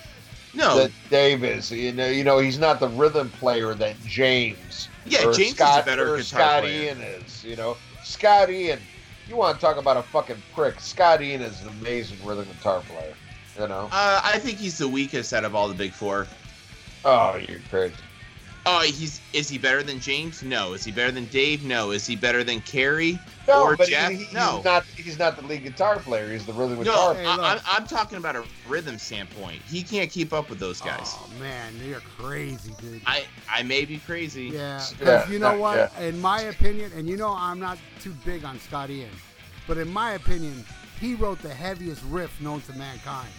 No, 0.55 0.79
that 0.79 0.91
Dave 1.11 1.45
is. 1.45 1.71
You 1.71 1.93
know, 1.93 2.07
you 2.07 2.25
know, 2.25 2.39
he's 2.39 2.59
not 2.59 2.81
the 2.81 2.89
rhythm 2.89 3.29
player 3.31 3.75
that 3.75 4.01
James. 4.05 4.89
Yeah, 5.05 5.23
James 5.25 5.39
is 5.39 5.53
a 5.53 5.55
Scott, 5.55 5.87
better 5.87 6.15
or 6.15 6.17
guitar 6.17 6.23
Scott 6.23 6.63
player. 6.63 6.83
Ian 6.85 7.01
is. 7.01 7.45
You 7.45 7.57
know, 7.57 7.77
Scott 8.03 8.51
Ian. 8.51 8.81
You 9.29 9.37
want 9.37 9.57
to 9.57 9.61
talk 9.61 9.77
about 9.77 9.99
a 9.99 10.03
fucking 10.03 10.43
prick? 10.55 10.81
Scott 10.81 11.21
Ian 11.21 11.43
is 11.43 11.63
an 11.63 11.69
amazing 11.81 12.17
rhythm 12.25 12.47
guitar 12.47 12.81
player. 12.81 13.15
You 13.61 13.69
know. 13.69 13.89
uh, 13.93 14.21
I 14.25 14.39
think 14.39 14.59
he's 14.59 14.79
the 14.79 14.89
weakest 14.89 15.35
out 15.35 15.45
of 15.45 15.55
all 15.55 15.69
the 15.69 15.75
big 15.75 15.93
four. 15.93 16.27
Oh, 17.05 17.37
you're 17.49 17.61
crazy. 17.71 17.95
Oh, 18.71 18.81
he's 18.83 19.21
is 19.33 19.49
he 19.49 19.57
better 19.57 19.83
than 19.83 19.99
James? 19.99 20.43
No. 20.43 20.75
Is 20.75 20.85
he 20.85 20.93
better 20.93 21.11
than 21.11 21.25
Dave? 21.27 21.65
No. 21.65 21.91
Is 21.91 22.07
he 22.07 22.17
better 22.17 22.45
than 22.45 22.61
Kerry 22.61 23.19
No, 23.47 23.63
or 23.63 23.77
but 23.77 23.89
Jeff? 23.89 24.11
he- 24.11 24.17
he's 24.19 24.33
no. 24.33 24.61
not. 24.65 24.85
He's 24.85 25.19
not 25.19 25.37
the 25.37 25.47
lead 25.47 25.63
guitar 25.65 25.99
player. 25.99 26.31
He's 26.31 26.45
the 26.45 26.53
rhythm 26.53 26.77
No, 26.77 26.85
guitar. 26.85 27.15
Hey, 27.15 27.25
I, 27.25 27.37
look. 27.37 27.45
I'm, 27.45 27.61
I'm 27.67 27.87
talking 27.87 28.19
about 28.19 28.37
a 28.37 28.45
rhythm 28.69 28.99
standpoint. 28.99 29.63
He 29.63 29.83
can't 29.83 30.11
keep 30.11 30.33
up 30.35 30.51
with 30.51 30.59
those 30.59 30.81
guys. 30.83 31.15
Oh 31.17 31.31
man, 31.41 31.73
you're 31.83 32.01
crazy, 32.01 32.75
dude. 32.81 33.01
I 33.07 33.25
I 33.51 33.63
may 33.63 33.85
be 33.87 33.99
crazy. 33.99 34.47
Yeah, 34.49 34.85
because 34.99 35.27
Yeah, 35.27 35.33
you 35.33 35.39
know 35.39 35.53
yeah, 35.55 35.89
what? 35.89 35.93
In 36.03 36.19
my 36.21 36.43
opinion, 36.43 36.93
and 36.95 37.09
you 37.09 37.17
know 37.17 37.33
I'm 37.35 37.59
not 37.59 37.79
too 38.01 38.15
big 38.27 38.45
on 38.45 38.61
Scott 38.61 38.91
Ian, 38.91 39.11
but 39.67 39.79
in 39.79 39.91
my 39.91 40.13
opinion, 40.13 40.65
he 41.01 41.15
wrote 41.15 41.41
the 41.41 41.55
heaviest 41.55 42.03
riff 42.11 42.39
known 42.43 42.61
to 42.63 42.73
mankind, 42.75 43.31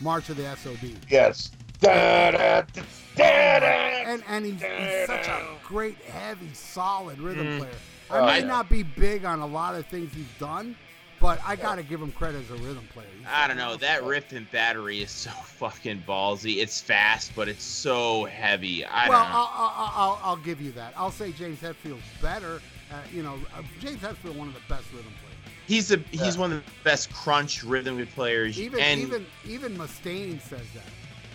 "March 0.00 0.28
of 0.28 0.36
the 0.36 0.54
SOD." 0.56 0.96
Yes. 1.08 1.52
Da, 1.80 2.30
da, 2.30 2.30
da, 2.32 2.60
da, 2.60 2.62
da. 2.72 2.82
And 3.20 4.22
and 4.28 4.44
he's, 4.46 4.62
he's 4.62 5.06
such 5.06 5.28
a 5.28 5.46
great, 5.64 5.96
heavy, 6.04 6.50
solid 6.52 7.18
rhythm 7.20 7.58
player. 7.58 7.70
I 8.10 8.18
Oh, 8.18 8.26
may 8.26 8.38
yeah. 8.40 8.44
not 8.46 8.68
be 8.68 8.82
big 8.82 9.24
on 9.24 9.40
a 9.40 9.46
lot 9.46 9.74
of 9.74 9.86
things 9.86 10.12
he's 10.14 10.26
done, 10.38 10.76
but 11.20 11.40
I 11.44 11.56
got 11.56 11.76
to 11.76 11.82
give 11.82 12.02
him 12.02 12.12
credit 12.12 12.42
as 12.44 12.50
a 12.50 12.62
rhythm 12.62 12.86
player. 12.92 13.06
He's 13.18 13.26
I 13.26 13.48
don't 13.48 13.56
know. 13.56 13.76
That 13.76 14.04
riff 14.04 14.32
and 14.32 14.48
battery 14.50 15.00
is 15.02 15.10
so 15.10 15.30
fucking 15.44 16.04
ballsy. 16.06 16.56
It's 16.62 16.80
fast, 16.80 17.32
but 17.34 17.48
it's 17.48 17.64
so 17.64 18.24
heavy. 18.26 18.84
I 18.84 19.08
well, 19.08 19.22
don't 19.22 19.32
know. 19.32 19.38
I'll, 19.38 19.50
I'll, 19.54 19.92
I'll, 19.94 20.20
I'll 20.22 20.36
give 20.36 20.60
you 20.60 20.70
that. 20.72 20.92
I'll 20.96 21.10
say 21.10 21.32
James 21.32 21.60
Hetfield's 21.60 22.02
better. 22.20 22.60
Uh, 22.92 22.96
you 23.12 23.22
know, 23.22 23.34
uh, 23.56 23.62
James 23.80 24.00
Hetfield 24.00 24.36
one 24.36 24.48
of 24.48 24.54
the 24.54 24.60
best 24.68 24.84
rhythm 24.92 25.10
players. 25.22 25.56
he's 25.66 25.88
the 25.88 25.96
he's 26.10 26.34
Yeah. 26.36 26.40
one 26.42 26.52
of 26.52 26.64
the 26.64 26.70
best 26.84 27.10
crunch 27.12 27.64
rhythm 27.64 28.06
players. 28.08 28.60
Even 28.60 28.78
and 28.80 29.00
even 29.00 29.26
even 29.46 29.76
Mustaine 29.78 30.40
says 30.42 30.60
that. 30.74 30.84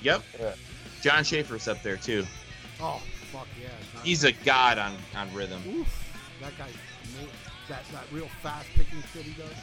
yep, 0.03 0.21
Yeah. 0.39 0.51
Jon 1.01 1.23
Schaffer's 1.23 1.67
up 1.67 1.81
there 1.83 1.97
too. 1.97 2.25
Oh 2.81 3.01
fuck 3.31 3.47
yeah! 3.61 3.67
John- 3.93 4.03
He's 4.03 4.23
a 4.23 4.31
god 4.31 4.77
on 4.77 4.95
on 5.15 5.33
rhythm. 5.33 5.61
Oof, 5.67 6.13
that 6.41 6.57
guy's 6.57 6.73
ama- 7.17 7.27
that 7.67 7.83
that 7.91 8.03
real 8.11 8.29
fast 8.41 8.67
picking 8.75 9.01
shit 9.13 9.23
he 9.23 9.33
does. 9.41 9.53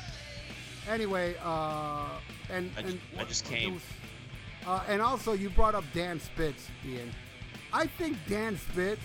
Anyway, 0.89 1.35
uh, 1.43 2.07
and 2.51 2.71
I 2.77 2.81
and 2.81 3.01
I 3.19 3.25
just 3.25 3.45
came. 3.45 3.75
was- 3.75 3.83
uh, 4.67 4.83
and 4.89 5.01
also, 5.01 5.33
you 5.33 5.49
brought 5.51 5.75
up 5.77 5.85
Dan 5.95 6.19
Spitz, 6.19 6.69
Ian. 6.85 7.13
I 7.73 7.87
think 7.87 8.17
Dan 8.29 8.59
Spitz, 8.59 9.01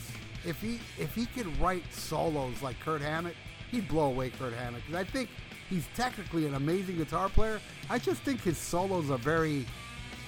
if 0.45 0.59
he 0.61 0.79
if 0.97 1.13
he 1.15 1.25
could 1.27 1.59
write 1.61 1.83
solos 1.93 2.61
like 2.61 2.79
Kirk 2.79 3.01
Hammett, 3.01 3.35
he'd 3.71 3.87
blow 3.87 4.05
away 4.07 4.29
Kirk 4.31 4.55
Hammett. 4.55 4.83
Because 4.87 4.99
I 4.99 5.03
think 5.09 5.29
he's 5.69 5.85
technically 5.95 6.45
an 6.47 6.55
amazing 6.55 6.97
guitar 6.97 7.29
player. 7.29 7.59
I 7.89 7.99
just 7.99 8.21
think 8.23 8.41
his 8.41 8.57
solos 8.57 9.09
are 9.11 9.17
very 9.19 9.65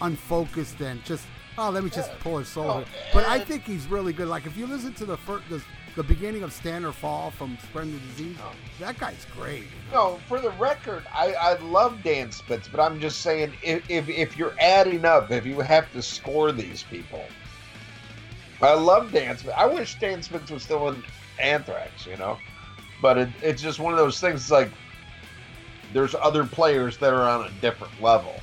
unfocused 0.01 0.81
and 0.81 1.03
just 1.05 1.25
oh, 1.57 1.69
let 1.69 1.83
me 1.83 1.89
just 1.89 2.11
pull 2.19 2.37
his 2.37 2.47
soul. 2.47 2.69
Oh, 2.69 2.85
but 3.13 3.25
I 3.27 3.39
think 3.39 3.63
he's 3.63 3.87
really 3.87 4.13
good. 4.13 4.27
Like 4.27 4.45
if 4.45 4.57
you 4.57 4.65
listen 4.65 4.93
to 4.95 5.05
the 5.05 5.17
first, 5.17 5.47
the, 5.49 5.63
the 5.95 6.03
beginning 6.03 6.43
of 6.43 6.51
Stand 6.51 6.85
or 6.85 6.91
Fall 6.91 7.31
from 7.31 7.57
Spreading 7.63 7.93
the 7.93 7.99
Disease, 7.99 8.37
oh. 8.41 8.51
that 8.79 8.97
guy's 8.99 9.25
great. 9.37 9.65
No, 9.91 10.19
for 10.27 10.39
the 10.39 10.51
record, 10.51 11.03
I, 11.13 11.33
I 11.33 11.53
love 11.59 12.01
Dan 12.03 12.31
Spitz, 12.31 12.67
but 12.67 12.79
I'm 12.79 12.99
just 12.99 13.21
saying 13.21 13.53
if, 13.61 13.89
if 13.89 14.09
if 14.09 14.37
you're 14.37 14.55
adding 14.59 15.05
up, 15.05 15.31
if 15.31 15.45
you 15.45 15.59
have 15.59 15.91
to 15.93 16.01
score 16.01 16.51
these 16.51 16.83
people, 16.83 17.23
I 18.61 18.73
love 18.73 19.11
Dan 19.11 19.37
Spitz. 19.37 19.55
I 19.55 19.65
wish 19.65 19.99
Dan 19.99 20.21
Spitz 20.21 20.51
was 20.51 20.63
still 20.63 20.89
in 20.89 21.03
Anthrax, 21.39 22.05
you 22.05 22.17
know. 22.17 22.37
But 23.01 23.17
it, 23.17 23.29
it's 23.41 23.61
just 23.61 23.79
one 23.79 23.93
of 23.93 23.99
those 23.99 24.19
things. 24.19 24.49
Like 24.49 24.69
there's 25.93 26.15
other 26.15 26.45
players 26.45 26.97
that 26.97 27.13
are 27.13 27.27
on 27.27 27.45
a 27.45 27.51
different 27.61 28.01
level. 28.01 28.33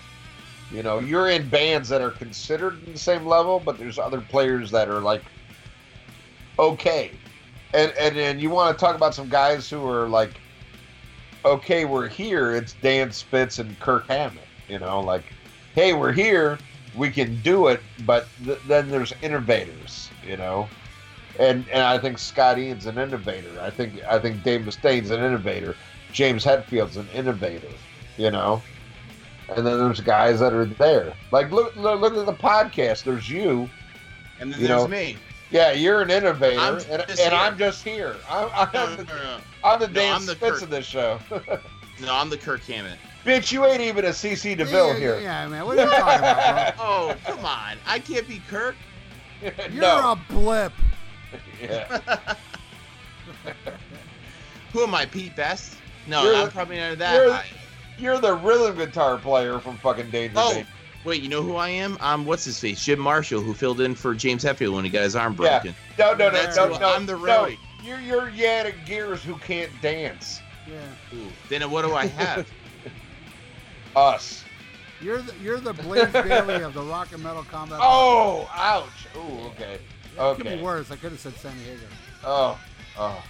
You 0.73 0.83
know, 0.83 1.01
you're 1.01 1.29
in 1.29 1.49
bands 1.49 1.89
that 1.89 2.01
are 2.01 2.11
considered 2.11 2.85
in 2.87 2.93
the 2.93 2.99
same 2.99 3.27
level, 3.27 3.61
but 3.65 3.79
there's 3.79 3.99
other 3.99 4.21
players 4.21 4.71
that 4.71 4.89
are 4.89 5.01
like 5.01 5.23
okay. 6.59 7.11
And 7.75 7.93
and 7.99 8.17
and 8.17 8.41
you 8.41 8.51
want 8.51 8.77
to 8.77 8.85
talk 8.85 8.95
about 8.95 9.15
some 9.15 9.29
guys 9.29 9.69
who 9.69 9.87
are 9.87 10.09
like 10.09 10.33
okay, 11.45 11.85
we're 11.85 12.09
here. 12.09 12.55
It's 12.55 12.75
Dan 12.83 13.11
Spitz 13.11 13.59
and 13.59 13.79
Kirk 13.81 14.07
Hammett. 14.09 14.47
You 14.69 14.79
know, 14.79 15.01
like 15.01 15.25
hey, 15.75 15.93
we're 15.93 16.13
here. 16.13 16.59
We 16.97 17.11
can 17.11 17.41
do 17.43 17.69
it, 17.69 17.81
but 18.05 18.27
th- 18.45 18.59
then 18.67 18.89
there's 18.91 19.13
innovators. 19.23 20.11
You 20.27 20.37
know, 20.37 20.69
and 21.39 21.65
and 21.71 21.83
I 21.83 21.99
think 21.99 22.19
Scott 22.19 22.59
Ian's 22.59 22.87
an 22.87 22.99
innovator. 22.99 23.61
I 23.61 23.71
think 23.71 24.03
I 24.05 24.19
think 24.19 24.43
Dave 24.43 24.65
Mustaine's 24.65 25.11
an 25.11 25.21
innovator. 25.21 25.75
James 26.13 26.45
Hetfield's 26.45 26.97
an 26.97 27.09
innovator. 27.15 27.69
You 28.17 28.31
know, 28.31 28.63
and 29.57 29.67
then 29.67 29.79
there's 29.79 30.01
guys 30.01 30.41
that 30.41 30.53
are 30.53 30.65
there. 30.65 31.15
Like 31.33 31.51
look 31.51 31.75
look, 31.77 32.01
look 32.01 32.17
at 32.17 32.27
the 32.27 32.33
podcast. 32.33 33.05
There's 33.05 33.29
you. 33.29 33.69
And 34.41 34.53
then 34.53 34.61
You 34.61 34.69
there's 34.69 34.83
know, 34.83 34.89
me. 34.89 35.17
Yeah, 35.51 35.73
you're 35.73 36.01
an 36.01 36.11
innovator, 36.11 36.61
I'm 36.61 36.77
and, 36.79 37.11
and. 37.21 37.35
I'm 37.35 37.59
just 37.59 37.83
here. 37.85 38.17
I'm, 38.29 38.49
I'm, 38.55 38.69
No, 38.73 38.87
no, 38.87 38.97
the, 38.97 39.05
no, 39.05 39.15
no. 39.17 39.37
I'm 39.65 39.81
the 39.81 39.89
No, 39.89 39.93
Dan 39.93 40.15
I'm 40.15 40.27
the 40.27 40.33
Spitz 40.37 40.53
Kirk. 40.53 40.63
of 40.63 40.71
this 40.71 40.87
show. 40.87 41.19
No, 42.01 42.15
I'm 42.15 42.31
the 42.31 42.39
Kirk 42.39 42.63
Hammett. 42.63 42.99
Bitch, 43.27 43.53
you 43.53 43.67
ain't 43.67 43.83
even 43.83 44.07
a 44.07 44.09
CC 44.09 44.57
DeVille 44.57 44.95
yeah, 44.95 44.99
here. 44.99 45.21
Yeah, 45.21 45.47
man. 45.49 45.67
What 45.67 45.79
are 45.79 45.85
you 45.85 45.91
talking 45.91 46.19
about, 46.21 46.75
Oh, 46.79 47.15
come 47.27 47.45
on. 47.45 47.77
I 47.87 47.99
can't 47.99 48.27
be 48.27 48.41
Kirk. 48.49 48.75
You're 49.43 49.83
no. 49.83 50.13
a 50.13 50.21
blip. 50.33 50.73
Yeah. 51.61 52.01
Who 54.73 54.83
am 54.83 54.95
I, 54.95 55.05
Pete 55.05 55.37
Best? 55.37 55.77
No, 56.07 56.23
You're 56.25 56.37
I'm 56.37 56.51
probably 56.51 56.77
none 56.77 56.93
of 56.93 56.99
that. 57.01 57.15
you're- 57.15 57.33
I- 57.33 57.45
You're 58.01 58.19
the 58.19 58.35
rhythm 58.35 58.77
guitar 58.77 59.19
player 59.19 59.59
from 59.59 59.77
fucking 59.79 60.11
Danger 60.11 60.35
Oh, 60.39 60.55
Date. 60.55 60.67
wait, 61.05 61.23
you 61.23 61.29
know 61.29 61.43
who 61.43 61.57
I 61.57 61.69
am? 61.69 61.99
I'm 62.01 62.25
what's 62.25 62.45
his 62.45 62.59
face? 62.59 62.85
Jim 62.85 62.99
Marshall, 62.99 63.41
who 63.41 63.53
filled 63.55 63.81
in 63.81 63.95
for 63.95 64.15
James 64.15 64.43
Hetfield 64.45 64.75
when 64.75 64.85
he 64.85 64.91
got 64.91 65.03
his 65.03 65.15
arm 65.17 65.35
broken. 65.35 65.75
Yeah. 65.99 66.07
No, 66.07 66.13
no, 66.15 66.31
no, 66.31 66.43
That's 66.43 66.57
no, 66.57 66.69
who- 66.73 66.79
no. 66.81 66.95
I'm 66.95 67.07
the 67.07 67.17
no. 67.17 67.49
You're 67.83 68.01
you're 68.01 68.31
Janick 68.31 68.75
Gers 68.87 69.23
who 69.23 69.37
can't 69.37 69.71
dance. 69.83 70.41
Yeah. 70.69 71.19
Ooh, 71.19 71.27
Then 71.49 71.71
what 71.71 71.83
do 71.85 71.95
I 71.95 72.07
have? 72.07 72.47
Us. 73.97 74.45
You're 75.01 75.23
the 75.23 75.33
you're 75.43 75.59
the 75.61 75.73
Blaze 75.73 76.13
Bayley 76.13 76.63
of 76.63 76.75
the 76.75 76.83
rock 76.83 77.13
and 77.13 77.23
metal 77.23 77.43
combat. 77.51 77.79
Oh, 77.83 78.49
ouch. 78.55 78.87
Ooh, 79.17 79.47
okay. 79.49 79.79
It 80.19 80.37
could 80.37 80.45
be 80.47 80.63
worse. 80.63 80.91
I 80.91 80.97
could 80.97 81.11
have 81.13 81.21
said 81.21 81.35
Sammy 81.37 81.63
Hagar. 81.63 81.89
Oh, 82.25 82.61
oh, 82.99 83.23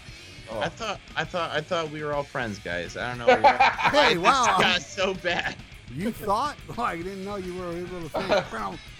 I 0.50 0.66
oh. 0.66 0.68
thought 0.68 1.00
I 1.16 1.24
thought 1.24 1.50
I 1.50 1.60
thought 1.60 1.90
we 1.90 2.02
were 2.02 2.12
all 2.12 2.22
friends, 2.22 2.58
guys. 2.58 2.96
I 2.96 3.08
don't 3.14 3.18
know 3.18 3.26
why 3.40 3.56
Hey, 3.92 4.14
this 4.14 4.22
wow. 4.22 4.56
got 4.58 4.82
so 4.82 5.14
bad. 5.14 5.56
You 5.94 6.12
thought? 6.12 6.56
Oh, 6.78 6.82
I 6.82 6.96
didn't 6.96 7.24
know 7.24 7.36
you 7.36 7.54
were 7.56 7.72
able 7.72 8.00
to 8.00 8.08
say. 8.10 8.44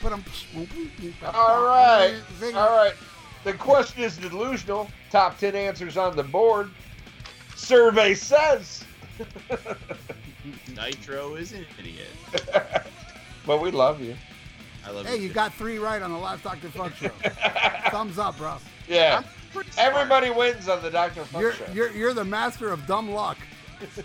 But 0.02 0.12
I'm. 0.12 0.24
All 1.34 1.64
right. 1.64 2.14
All 2.54 2.76
right. 2.76 2.92
The 3.44 3.52
question 3.54 4.02
is 4.02 4.16
delusional. 4.18 4.90
Top 5.10 5.38
10 5.38 5.54
answers 5.54 5.96
on 5.96 6.16
the 6.16 6.22
board. 6.22 6.70
Survey 7.56 8.14
says. 8.14 8.84
Nitro 10.74 11.34
is 11.36 11.52
an 11.52 11.64
idiot. 11.78 12.08
but 13.46 13.60
we 13.62 13.70
love 13.70 14.00
you. 14.00 14.16
I 14.84 14.90
love 14.90 15.06
Hey, 15.06 15.16
you 15.16 15.28
too. 15.28 15.34
got 15.34 15.54
three 15.54 15.78
right 15.78 16.02
on 16.02 16.10
the 16.12 16.18
last 16.18 16.42
Dr. 16.42 16.68
Funk 16.68 16.94
show. 16.96 17.10
Thumbs 17.90 18.18
up, 18.18 18.36
bro. 18.36 18.56
Yeah. 18.88 19.18
I'm 19.18 19.22
pretty 19.22 19.28
smart. 19.28 19.39
Everybody 19.78 20.30
wins 20.30 20.68
on 20.68 20.82
the 20.82 20.90
Dr. 20.90 21.24
Funk 21.24 21.42
You're 21.42 21.52
show. 21.52 21.64
you're 21.72 21.90
you're 21.90 22.14
the 22.14 22.24
master 22.24 22.70
of 22.70 22.86
dumb 22.86 23.10
luck. 23.10 23.38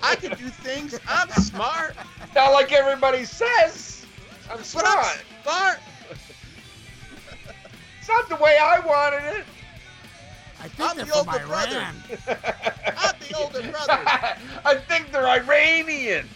I 0.02 0.16
can 0.16 0.32
do 0.38 0.48
things. 0.50 0.98
I'm 1.08 1.30
smart. 1.30 1.96
Not 2.34 2.54
like 2.54 2.72
everybody 2.72 3.26
says. 3.26 4.06
I'm 4.50 4.58
But 4.58 4.66
smart. 4.66 4.88
I'm 4.88 5.44
smart. 5.44 5.80
It's 8.00 8.10
not 8.10 8.30
the 8.30 8.36
way 8.36 8.56
I 8.62 8.80
wanted 8.82 9.40
it. 9.40 9.46
I 10.62 10.68
think 10.68 10.90
I'm 10.92 10.96
they're 10.98 11.06
the 11.06 11.12
from 11.12 11.28
older 11.30 11.48
brother. 11.48 11.88
I'm 12.98 13.16
the 13.20 13.36
older 13.36 13.62
brother. 13.72 14.00
I 14.66 14.76
think 14.88 15.12
they're 15.12 15.28
Iranian. 15.28 16.30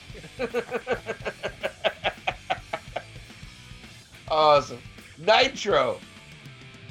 awesome. 4.29 4.79
Nitro. 5.19 5.99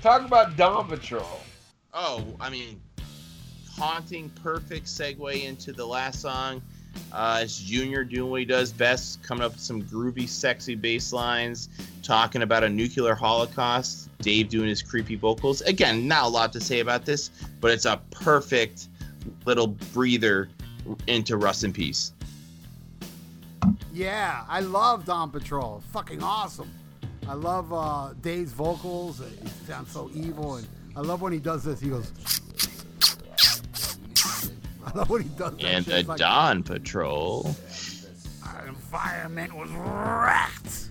Talk 0.01 0.25
about 0.25 0.57
Dawn 0.57 0.87
Patrol. 0.89 1.41
Oh, 1.95 2.25
I 2.39 2.51
mean, 2.51 2.81
haunting, 3.77 4.29
perfect 4.43 4.87
segue 4.87 5.45
into 5.45 5.73
the 5.73 5.87
last 5.87 6.21
song. 6.21 6.61
Uh, 7.13 7.41
it's 7.43 7.59
Junior 7.61 8.05
doing 8.05 8.31
what 8.31 8.41
he 8.41 8.47
does 8.47 8.73
best, 8.73 9.23
coming 9.23 9.45
up 9.45 9.53
with 9.53 9.61
some 9.61 9.83
groovy, 9.83 10.29
sexy 10.29 10.75
bass 10.75 11.13
lines, 11.13 11.69
talking 12.03 12.43
about 12.43 12.65
a 12.65 12.69
nuclear 12.69 13.15
holocaust. 13.15 14.11
Dave 14.19 14.49
doing 14.49 14.69
his 14.69 14.83
creepy 14.83 15.15
vocals. 15.15 15.63
Again, 15.63 16.09
not 16.09 16.25
a 16.25 16.29
lot 16.29 16.53
to 16.53 16.61
say 16.61 16.81
about 16.81 17.07
this, 17.07 17.31
but 17.61 17.71
it's 17.71 17.85
a 17.85 18.01
perfect 18.11 18.89
little 19.47 19.69
breather 19.69 20.49
into 21.07 21.37
Rust 21.37 21.65
in 21.65 21.73
Peace. 21.73 22.13
Yeah, 23.93 24.45
I 24.49 24.61
love 24.61 25.05
Dawn 25.05 25.31
Patrol. 25.31 25.83
Fucking 25.93 26.23
awesome. 26.23 26.71
I 27.29 27.35
love 27.35 27.73
uh, 27.73 28.15
Dave's 28.21 28.53
vocals. 28.53 29.23
He 29.43 29.49
sounds 29.67 29.91
so 29.91 30.11
evil, 30.15 30.57
and 30.57 30.67
I 30.99 31.01
love 31.01 31.23
when 31.23 31.33
he 31.33 31.39
does 31.39 31.63
this. 31.63 31.79
He 31.79 31.91
goes. 31.91 32.11
I 34.85 34.91
love 34.99 35.09
when 35.09 35.23
he 35.23 35.29
does 35.29 35.57
that. 35.57 35.65
And 35.65 35.85
the 35.85 35.99
It's 36.01 36.09
like, 36.09 36.19
Dawn 36.19 36.65
Patrol. 36.65 37.55
Our 38.45 38.67
environment 38.67 39.53
was 39.55 39.71
wrecked. 39.71 40.91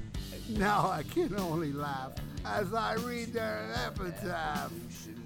Now 0.57 0.89
I 0.89 1.03
can 1.03 1.38
only 1.38 1.73
laugh 1.73 2.13
as 2.45 2.73
I 2.73 2.93
read 2.93 3.34
their 3.34 3.69
epitaph. 3.85 4.71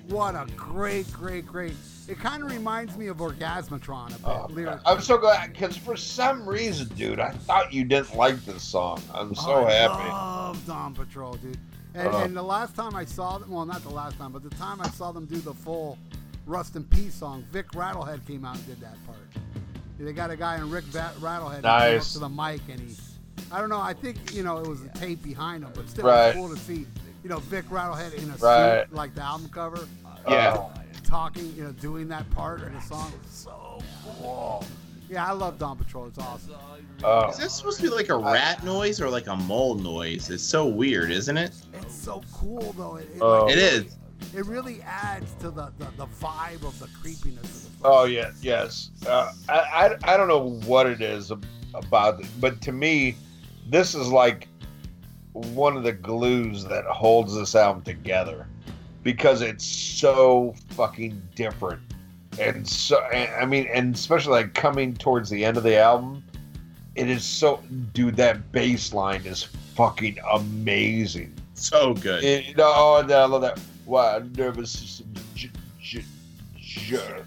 What 0.08 0.34
a 0.34 0.48
great, 0.56 1.14
great, 1.14 1.45
great. 1.45 1.76
It 2.08 2.18
kind 2.18 2.41
of 2.41 2.49
reminds 2.49 2.98
me 2.98 3.06
of 3.06 3.18
Orgasmatron 3.18 4.08
a 4.08 4.10
bit. 4.14 4.20
Oh, 4.26 4.48
lyrically. 4.49 4.82
I'm 4.88 4.99
so 4.99 5.20
glad 5.20 5.53
because 5.53 5.78
for 5.78 5.95
some 5.95 6.49
reason, 6.49 6.88
dude, 6.95 7.20
I 7.20 7.30
thought 7.30 7.72
you 7.72 7.86
didn't 7.86 8.16
like 8.16 8.44
this 8.45 8.64
song. 8.64 8.99
I'm 9.14 9.36
so 9.36 9.58
Oh, 9.58 9.66
I 9.68 9.72
happy. 9.74 10.10
love 10.10 10.66
Dawn 10.66 10.95
Patrol, 10.95 11.34
dude. 11.34 11.60
And, 11.94 12.08
Uh. 12.08 12.18
and 12.20 12.36
the 12.36 12.42
last 12.44 12.76
time 12.76 12.96
I 12.96 13.06
saw 13.06 13.38
them, 13.38 13.50
well, 13.52 13.66
not 13.66 13.84
the 13.84 13.90
last 13.90 14.18
time, 14.18 14.32
but 14.32 14.44
the 14.44 14.50
time 14.56 14.80
I 14.82 14.90
saw 14.92 15.12
them 15.12 15.26
do 15.26 15.38
the 15.40 15.54
full 15.54 15.98
Rust 16.46 16.76
in 16.76 16.84
Peace 16.86 17.14
song, 17.16 17.44
Vic 17.52 17.70
Rattlehead 17.72 18.26
came 18.26 18.46
out 18.46 18.56
and 18.56 18.66
did 18.66 18.80
that 18.82 18.96
part. 19.06 19.18
They 20.00 20.14
got 20.14 20.32
a 20.32 20.36
guy 20.36 20.56
in 20.56 20.70
Rick 20.72 20.86
Va- 20.86 21.14
Rattlehead 21.20 21.62
Nice. 21.64 22.14
to 22.14 22.20
the 22.20 22.30
mic 22.30 22.62
and 22.70 22.80
he, 22.80 22.96
I 23.52 23.60
don't 23.60 23.70
know, 23.70 23.80
I 23.80 23.94
think, 23.94 24.34
you 24.34 24.42
know, 24.42 24.58
it 24.58 24.68
was 24.68 24.82
a 24.82 24.88
tape 24.90 25.22
behind 25.22 25.64
him, 25.64 25.72
but 25.76 25.88
still 25.90 26.06
Right. 26.08 26.34
cool 26.34 26.50
to 26.50 26.58
see, 26.58 26.88
you 27.24 27.30
know, 27.30 27.38
Vic 27.40 27.66
Rattlehead 27.70 28.14
in 28.16 28.30
a 28.32 28.38
Right. 28.38 28.86
suit, 28.88 28.96
like 28.96 29.14
the 29.14 29.22
album 29.22 29.50
cover, 29.50 29.88
Yeah. 30.28 30.70
talking, 31.04 31.54
you 31.56 31.64
know, 31.66 31.72
doing 31.74 32.08
that 32.08 32.28
part 32.32 32.62
of 32.64 32.72
the 32.74 32.82
song. 32.82 33.12
So 33.30 33.78
cool. 34.20 34.64
Yeah, 35.12 35.28
I 35.28 35.34
love 35.34 35.60
Dawn 35.60 35.76
Patrol. 35.78 36.08
It's 36.08 36.18
awesome. 36.20 36.56
Oh. 37.04 37.30
Is 37.30 37.38
this 37.38 37.54
supposed 37.54 37.78
to 37.82 37.84
be 37.84 37.90
like 37.90 38.08
a 38.08 38.16
rat 38.16 38.64
noise 38.64 39.02
or 39.02 39.10
like 39.10 39.28
a 39.28 39.36
mole 39.36 39.76
noise? 39.76 40.30
It's 40.30 40.42
so 40.42 40.66
weird, 40.66 41.12
isn't 41.12 41.36
it? 41.38 41.52
It's 41.74 41.94
so 41.94 42.22
cool, 42.34 42.74
though. 42.78 42.96
It, 42.96 43.10
it, 43.16 43.22
Oh. 43.22 43.50
It 43.50 43.58
is. 43.58 43.98
it 44.34 44.46
really 44.46 44.82
adds 44.84 45.34
to 45.42 45.52
the, 45.52 45.74
the, 45.80 45.88
the 45.98 46.06
vibe 46.22 46.66
of 46.66 46.80
the 46.80 46.88
creepiness 47.02 47.66
of 47.66 47.74
the 47.74 47.84
film. 47.84 47.94
Oh 47.94 48.06
yeah, 48.06 48.32
yes. 48.42 48.92
Uh, 49.06 49.34
I, 49.50 49.98
I 50.04 50.14
I 50.14 50.18
don't 50.18 50.30
know 50.30 50.52
what 50.66 50.88
it 50.88 51.02
is 51.02 51.30
about 51.74 52.22
it, 52.22 52.28
but 52.40 52.62
to 52.62 52.72
me, 52.72 53.16
this 53.70 53.94
is 53.94 54.08
like 54.08 54.48
one 55.34 55.76
of 55.76 55.84
the 55.84 55.92
glues 55.92 56.64
that 56.66 56.86
holds 56.86 57.36
this 57.36 57.54
album 57.54 57.82
together 57.84 58.48
because 59.04 59.42
it's 59.42 59.66
so 59.66 60.54
fucking 60.70 61.22
different 61.36 61.82
and 62.40 62.68
so 62.68 63.02
I 63.02 63.45
mean, 63.45 63.68
and 63.74 63.95
especially 63.95 64.34
like 64.34 64.53
coming 64.53 64.94
towards 64.94 65.30
the 65.30 65.44
end 65.45 65.58
of 65.58 65.64
the 65.64 65.78
album, 65.78 66.24
it 66.95 67.10
is 67.10 67.24
so 67.24 67.62
dude. 67.94 68.16
That 68.16 68.52
bass 68.52 68.94
line 68.94 69.26
is 69.26 69.44
fucking 69.76 70.18
amazing. 70.32 71.34
So 71.53 71.94
good. 71.94 72.24
It, 72.24 72.56
oh, 72.58 72.99
and 73.02 73.12
I 73.12 73.26
love 73.26 73.41
that. 73.41 73.60
Wow, 73.86 74.24
nervous. 74.36 75.02
J- 75.36 75.49
j- 75.80 76.03
j- 76.58 77.24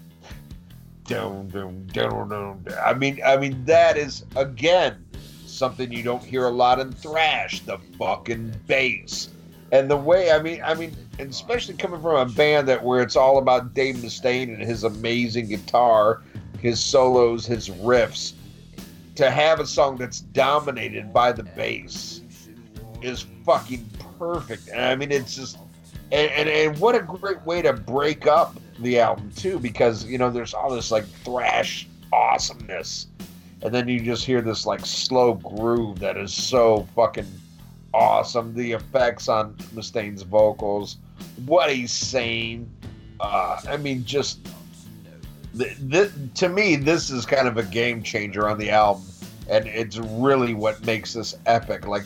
down, 1.05 1.49
down, 1.49 1.87
down, 1.87 2.29
down. 2.29 2.65
I 2.83 2.93
mean, 2.93 3.19
I 3.25 3.37
mean 3.37 3.63
that 3.65 3.97
is 3.97 4.25
again 4.35 5.05
something 5.45 5.91
you 5.91 6.03
don't 6.03 6.23
hear 6.23 6.45
a 6.45 6.51
lot 6.51 6.79
in 6.79 6.91
thrash. 6.91 7.61
The 7.61 7.77
fucking 7.97 8.53
bass 8.67 9.29
and 9.71 9.89
the 9.89 9.97
way. 9.97 10.31
I 10.31 10.41
mean, 10.41 10.61
I 10.63 10.73
mean, 10.73 10.95
especially 11.19 11.75
coming 11.75 12.01
from 12.01 12.15
a 12.15 12.31
band 12.31 12.67
that 12.67 12.83
where 12.83 13.01
it's 13.01 13.15
all 13.15 13.37
about 13.37 13.73
Dave 13.73 13.95
Mustaine 13.95 14.53
and 14.53 14.61
his 14.61 14.83
amazing 14.83 15.47
guitar, 15.47 16.21
his 16.59 16.79
solos, 16.79 17.45
his 17.45 17.69
riffs. 17.69 18.33
To 19.15 19.31
have 19.31 19.61
a 19.61 19.65
song 19.65 19.95
that's 19.95 20.19
dominated 20.19 21.13
by 21.13 21.31
the 21.31 21.43
bass 21.43 22.21
is 23.01 23.25
fucking 23.45 23.89
perfect. 24.19 24.67
And 24.67 24.81
I 24.81 24.95
mean, 24.95 25.11
it's 25.11 25.35
just, 25.35 25.57
and, 26.11 26.29
and, 26.31 26.49
and 26.49 26.77
what 26.79 26.95
a 26.95 27.01
great 27.01 27.41
way 27.45 27.61
to 27.61 27.71
break 27.71 28.27
up 28.27 28.57
the 28.79 28.99
album 28.99 29.31
too 29.35 29.57
because 29.59 30.03
you 30.05 30.17
know 30.17 30.29
there's 30.29 30.53
all 30.53 30.69
this 30.69 30.91
like 30.91 31.05
thrash 31.05 31.87
awesomeness, 32.11 33.07
and 33.61 33.73
then 33.73 33.87
you 33.87 34.01
just 34.01 34.25
hear 34.25 34.41
this 34.41 34.65
like 34.65 34.85
slow 34.85 35.35
groove 35.35 35.99
that 35.99 36.17
is 36.17 36.33
so 36.33 36.87
fucking 36.95 37.27
awesome. 37.95 38.53
The 38.53 38.73
effects 38.73 39.27
on 39.29 39.55
Mustaine's 39.73 40.21
vocals, 40.23 40.97
what 41.45 41.73
he's 41.73 41.91
saying. 41.91 42.69
Uh, 43.19 43.59
I 43.67 43.77
mean, 43.77 44.03
just 44.03 44.45
th- 45.57 45.77
th- 45.89 46.11
to 46.35 46.49
me, 46.49 46.75
this 46.75 47.09
is 47.09 47.25
kind 47.25 47.47
of 47.47 47.57
a 47.57 47.63
game 47.63 48.03
changer 48.03 48.47
on 48.49 48.57
the 48.57 48.69
album, 48.69 49.03
and 49.49 49.65
it's 49.67 49.97
really 49.97 50.53
what 50.53 50.85
makes 50.85 51.13
this 51.13 51.35
epic. 51.45 51.87
Like, 51.87 52.03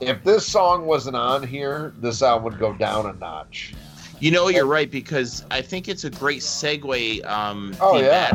if 0.00 0.22
this 0.24 0.44
song 0.46 0.86
wasn't 0.86 1.14
on 1.16 1.46
here, 1.46 1.92
this 1.98 2.22
album 2.22 2.44
would 2.44 2.58
go 2.58 2.72
down 2.72 3.06
a 3.06 3.12
notch. 3.12 3.74
You 4.18 4.30
know, 4.32 4.48
you're 4.48 4.66
right 4.66 4.90
because 4.90 5.44
I 5.50 5.62
think 5.62 5.88
it's 5.88 6.04
a 6.04 6.10
great 6.10 6.42
segue 6.42 7.24
um, 7.26 7.74
Oh, 7.80 7.98
yeah. 8.00 8.28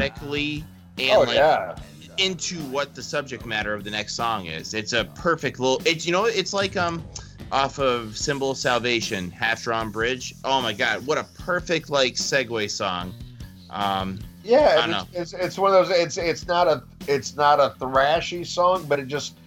and 0.99 1.11
oh 1.11 1.19
like 1.21 1.35
yeah, 1.35 1.75
into 2.17 2.57
what 2.69 2.95
the 2.95 3.03
subject 3.03 3.45
matter 3.45 3.73
of 3.73 3.83
the 3.83 3.91
next 3.91 4.15
song 4.15 4.45
is. 4.47 4.73
It's 4.73 4.93
a 4.93 5.05
perfect 5.05 5.59
little. 5.59 5.81
It's 5.85 6.05
you 6.05 6.11
know, 6.11 6.25
it's 6.25 6.53
like 6.53 6.75
um, 6.77 7.03
off 7.51 7.79
of 7.79 8.17
Symbol 8.17 8.51
of 8.51 8.57
Salvation, 8.57 9.31
Half 9.31 9.63
Drawn 9.63 9.91
Bridge. 9.91 10.33
Oh 10.43 10.61
my 10.61 10.73
God, 10.73 11.05
what 11.05 11.17
a 11.17 11.23
perfect 11.39 11.89
like 11.89 12.13
segue 12.13 12.69
song. 12.69 13.13
Um, 13.69 14.19
yeah. 14.43 14.77
I 14.79 14.83
and 14.83 14.91
know. 14.91 15.03
It's, 15.13 15.33
it's 15.33 15.43
it's 15.45 15.57
one 15.59 15.73
of 15.73 15.87
those. 15.87 15.97
It's 15.97 16.17
it's 16.17 16.47
not 16.47 16.67
a 16.67 16.83
it's 17.07 17.35
not 17.35 17.59
a 17.59 17.75
thrashy 17.79 18.45
song, 18.45 18.85
but 18.87 18.99
it 18.99 19.07
just 19.07 19.37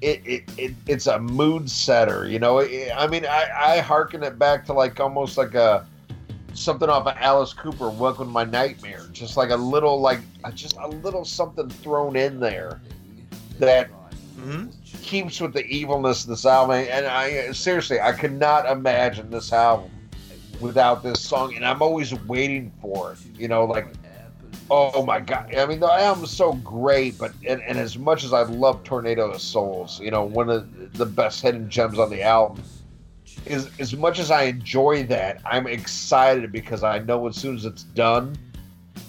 it, 0.00 0.22
it, 0.24 0.42
it 0.56 0.74
it's 0.86 1.06
a 1.06 1.18
mood 1.18 1.70
setter. 1.70 2.26
You 2.28 2.38
know, 2.38 2.58
It- 2.58 2.92
I 2.96 3.06
mean, 3.06 3.26
I 3.26 3.48
I 3.56 3.78
hearken 3.80 4.22
it 4.22 4.38
back 4.38 4.64
to 4.66 4.72
like 4.72 5.00
almost 5.00 5.36
like 5.36 5.54
a 5.54 5.86
something 6.54 6.88
off 6.88 7.06
of 7.06 7.16
Alice 7.18 7.52
Cooper, 7.52 7.90
"Welcome 7.90 8.26
to 8.26 8.32
My 8.32 8.44
Nightmare." 8.44 9.02
Just 9.12 9.36
like 9.36 9.50
a 9.50 9.56
little 9.56 10.00
like 10.00 10.20
just 10.54 10.76
a 10.76 10.88
little 10.88 11.24
something 11.24 11.68
thrown 11.68 12.16
in 12.16 12.40
there 12.40 12.80
that 13.58 13.90
mhm. 14.36 14.72
keeps 15.02 15.40
with 15.40 15.52
the 15.52 15.64
evilness 15.66 16.24
of 16.24 16.30
this 16.30 16.46
album. 16.46 16.86
And 16.90 17.06
I 17.06 17.52
seriously, 17.52 18.00
I 18.00 18.12
could 18.12 18.32
not 18.32 18.66
imagine 18.66 19.30
this 19.30 19.52
album 19.52 19.90
without 20.60 21.02
this 21.02 21.20
song. 21.20 21.54
And 21.54 21.64
I'm 21.64 21.82
always 21.82 22.14
waiting 22.24 22.72
for 22.80 23.12
it. 23.12 23.18
You 23.38 23.48
know, 23.48 23.64
like, 23.64 23.86
oh 24.70 25.04
my 25.04 25.20
god! 25.20 25.54
I 25.54 25.66
mean, 25.66 25.80
the 25.80 25.92
album's 25.92 26.30
so 26.30 26.54
great, 26.54 27.18
but 27.18 27.32
and, 27.46 27.62
and 27.62 27.78
as 27.78 27.98
much 27.98 28.24
as 28.24 28.32
I 28.32 28.42
love 28.42 28.82
Tornado 28.84 29.30
of 29.30 29.40
Souls, 29.40 30.00
you 30.00 30.10
know, 30.10 30.24
one 30.24 30.50
of 30.50 30.92
the 30.94 31.06
best 31.06 31.42
hidden 31.42 31.68
gems 31.70 31.98
on 31.98 32.10
the 32.10 32.22
album. 32.22 32.62
Is 33.50 33.68
as 33.80 33.96
much 33.96 34.18
as 34.20 34.30
I 34.30 34.44
enjoy 34.44 35.02
that, 35.04 35.40
I'm 35.44 35.66
excited 35.66 36.52
because 36.52 36.84
I 36.84 37.00
know 37.00 37.26
as 37.26 37.36
soon 37.36 37.56
as 37.56 37.64
it's 37.64 37.82
done, 37.82 38.36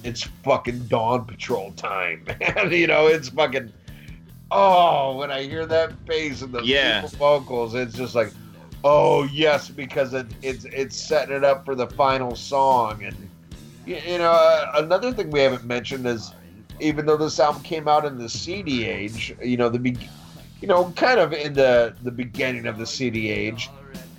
it's 0.04 0.24
fucking 0.44 0.88
Dawn 0.88 1.26
Patrol 1.26 1.72
time, 1.74 2.26
you 2.72 2.88
know, 2.88 3.08
it's 3.08 3.30
fucking. 3.30 3.72
Oh, 4.50 5.16
when 5.16 5.32
I 5.32 5.44
hear 5.44 5.66
that 5.68 6.06
bass 6.06 6.42
and 6.42 6.52
the 6.52 6.62
Yeah. 6.64 7.06
vocals, 7.08 7.74
it's 7.76 7.96
just 7.96 8.16
like, 8.16 8.34
oh 8.84 9.24
yes, 9.26 9.70
because 9.70 10.14
it, 10.14 10.26
it's 10.42 10.66
it's 10.66 10.96
setting 11.00 11.36
it 11.36 11.44
up 11.44 11.64
for 11.64 11.76
the 11.76 11.88
final 11.88 12.36
song. 12.36 13.04
And 13.04 13.16
you, 13.86 13.98
you 14.06 14.18
know, 14.18 14.32
uh, 14.32 14.72
another 14.76 15.14
thing 15.14 15.30
we 15.30 15.40
haven't 15.40 15.66
mentioned 15.66 16.06
is, 16.08 16.34
even 16.80 17.06
though 17.06 17.16
this 17.16 17.40
album 17.40 17.62
came 17.62 17.88
out 17.88 18.06
in 18.06 18.18
the 18.18 18.28
CD 18.28 18.86
age, 18.88 19.34
you 19.42 19.56
know, 19.56 19.70
the 19.70 19.80
be, 19.80 19.96
you 20.62 20.68
know, 20.68 20.92
kind 20.96 21.20
of 21.20 21.32
in 21.32 21.54
the 21.54 21.94
the 22.04 22.12
beginning 22.12 22.66
of 22.66 22.78
the 22.78 22.86
CD 22.88 23.30
age, 23.30 23.70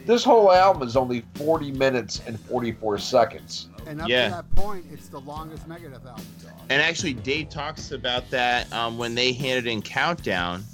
this 0.07 0.25
whole 0.25 0.51
album 0.53 0.87
is 0.87 0.97
only 0.97 1.25
40 1.35 1.73
minutes 1.73 2.21
and 2.27 2.39
44 2.41 2.99
seconds. 2.99 3.69
And 3.87 4.01
up 4.01 4.09
Yeah. 4.09 4.29
to 4.29 4.35
that 4.37 4.55
point, 4.55 4.85
it's 4.93 5.09
the 5.09 5.21
longest 5.21 5.69
Megadeth 5.69 6.05
album. 6.07 6.25
And 6.71 6.81
actually, 6.81 7.15
Dave 7.15 7.49
talks 7.51 7.91
about 7.93 8.29
that 8.31 8.73
um, 8.73 8.99
when 8.99 9.15
they 9.15 9.33
handed 9.33 9.67
in 9.67 9.83
Countdown. 9.83 10.65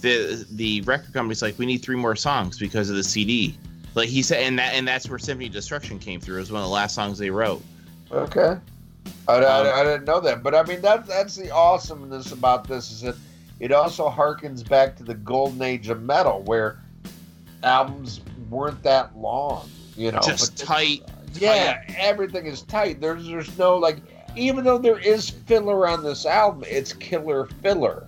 The 0.00 0.46
the 0.52 0.80
record 0.82 1.12
company's 1.12 1.42
like, 1.42 1.58
we 1.58 1.66
need 1.66 1.78
three 1.78 1.96
more 1.96 2.14
songs 2.14 2.58
because 2.58 2.88
of 2.90 2.96
the 2.96 3.02
CD. 3.02 3.56
Like 3.94 4.08
he 4.08 4.22
said, 4.22 4.42
and 4.42 4.58
that 4.58 4.74
and 4.74 4.86
that's 4.86 5.08
where 5.08 5.18
Symphony 5.18 5.46
of 5.46 5.52
Destruction 5.52 5.98
came 5.98 6.20
through. 6.20 6.36
It 6.36 6.40
was 6.40 6.52
one 6.52 6.62
of 6.62 6.68
the 6.68 6.72
last 6.72 6.94
songs 6.94 7.18
they 7.18 7.30
wrote. 7.30 7.62
Okay. 8.12 8.56
I, 9.26 9.34
Um, 9.36 9.44
I, 9.66 9.72
I 9.80 9.84
didn't 9.84 10.04
know 10.04 10.20
that, 10.20 10.42
but 10.42 10.54
I 10.54 10.62
mean 10.64 10.80
that 10.82 11.06
that's 11.06 11.34
the 11.36 11.50
awesomeness 11.50 12.30
about 12.32 12.68
this 12.68 12.92
is 12.92 13.00
that 13.00 13.16
it 13.60 13.72
also 13.72 14.08
harkens 14.08 14.68
back 14.68 14.94
to 14.96 15.02
the 15.02 15.14
golden 15.14 15.62
age 15.62 15.88
of 15.88 16.02
metal 16.02 16.42
where 16.42 16.78
albums 17.64 18.20
weren't 18.50 18.82
that 18.82 19.16
long, 19.16 19.68
you 19.96 20.12
know. 20.12 20.20
Just 20.20 20.58
but- 20.58 20.66
tight. 20.66 21.02
yeah, 21.34 21.82
everything 21.96 22.46
is 22.46 22.62
tight. 22.62 23.00
There's 23.00 23.26
there's 23.26 23.56
no 23.58 23.76
like 23.76 23.98
even 24.36 24.64
though 24.64 24.78
there 24.78 24.98
is 24.98 25.30
filler 25.30 25.88
on 25.88 26.02
this 26.02 26.26
album, 26.26 26.64
it's 26.66 26.92
killer 26.92 27.46
filler. 27.62 28.06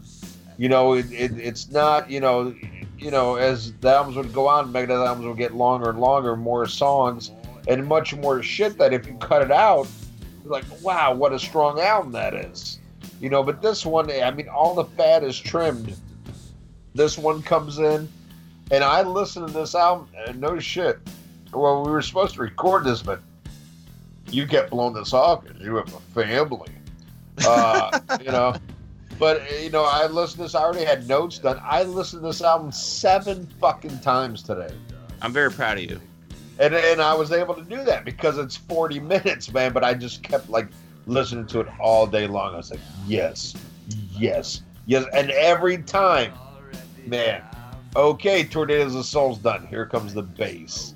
You 0.58 0.68
know, 0.68 0.94
it, 0.94 1.10
it 1.10 1.38
it's 1.38 1.70
not 1.70 2.10
you 2.10 2.20
know 2.20 2.54
you 2.98 3.10
know 3.10 3.36
as 3.36 3.72
the 3.74 3.88
albums 3.88 4.16
would 4.16 4.32
go 4.32 4.46
on, 4.48 4.72
Megadeth 4.72 5.06
albums 5.06 5.26
would 5.26 5.38
get 5.38 5.54
longer 5.54 5.90
and 5.90 6.00
longer, 6.00 6.36
more 6.36 6.66
songs 6.66 7.30
and 7.68 7.86
much 7.86 8.14
more 8.14 8.42
shit. 8.42 8.78
That 8.78 8.92
if 8.92 9.06
you 9.06 9.14
cut 9.14 9.42
it 9.42 9.50
out, 9.50 9.88
you're 10.42 10.52
like 10.52 10.64
wow, 10.82 11.14
what 11.14 11.32
a 11.32 11.38
strong 11.38 11.80
album 11.80 12.12
that 12.12 12.34
is. 12.34 12.78
You 13.20 13.28
know, 13.28 13.42
but 13.42 13.60
this 13.60 13.84
one, 13.84 14.10
I 14.10 14.30
mean, 14.30 14.48
all 14.48 14.74
the 14.74 14.84
fat 14.84 15.22
is 15.22 15.38
trimmed. 15.38 15.94
This 16.94 17.18
one 17.18 17.42
comes 17.42 17.78
in, 17.78 18.08
and 18.70 18.84
I 18.84 19.02
listened 19.02 19.48
to 19.48 19.52
this 19.52 19.74
album, 19.74 20.08
and 20.26 20.40
no 20.40 20.58
shit. 20.58 20.98
Well, 21.52 21.84
we 21.84 21.90
were 21.90 22.02
supposed 22.02 22.34
to 22.36 22.40
record 22.42 22.84
this, 22.84 23.02
but 23.02 23.20
you 24.30 24.46
kept 24.46 24.70
blowing 24.70 24.94
this 24.94 25.12
off 25.12 25.42
because 25.44 25.60
you 25.60 25.76
have 25.76 25.92
a 25.92 26.00
family. 26.14 26.70
Uh, 27.44 27.98
you 28.20 28.30
know, 28.30 28.54
but 29.18 29.42
you 29.62 29.70
know, 29.70 29.84
I 29.84 30.06
listened 30.06 30.38
to 30.38 30.42
this. 30.44 30.54
I 30.54 30.62
already 30.62 30.84
had 30.84 31.08
notes 31.08 31.38
done. 31.38 31.60
I 31.62 31.82
listened 31.82 32.22
to 32.22 32.28
this 32.28 32.42
album 32.42 32.70
seven 32.72 33.46
fucking 33.60 33.98
times 34.00 34.42
today, 34.42 34.72
I'm 35.22 35.32
very 35.32 35.50
proud 35.50 35.78
of 35.78 35.84
you. 35.84 36.00
and 36.58 36.74
and 36.74 37.00
I 37.02 37.14
was 37.14 37.32
able 37.32 37.54
to 37.54 37.62
do 37.62 37.84
that 37.84 38.04
because 38.04 38.38
it's 38.38 38.56
forty 38.56 39.00
minutes, 39.00 39.52
man. 39.52 39.72
But 39.72 39.84
I 39.84 39.94
just 39.94 40.22
kept 40.22 40.48
like 40.48 40.68
listening 41.06 41.46
to 41.48 41.60
it 41.60 41.68
all 41.80 42.06
day 42.06 42.26
long. 42.26 42.54
I 42.54 42.58
was 42.58 42.70
like, 42.70 42.80
yes, 43.06 43.54
yes, 44.16 44.62
yes, 44.86 45.04
and 45.12 45.30
every 45.32 45.78
time, 45.78 46.32
man. 47.06 47.42
Okay, 47.96 48.44
Tornadoes 48.44 48.94
of 48.94 49.04
Souls 49.04 49.38
done. 49.38 49.66
Here 49.66 49.84
comes 49.86 50.14
the 50.14 50.22
bass. 50.22 50.94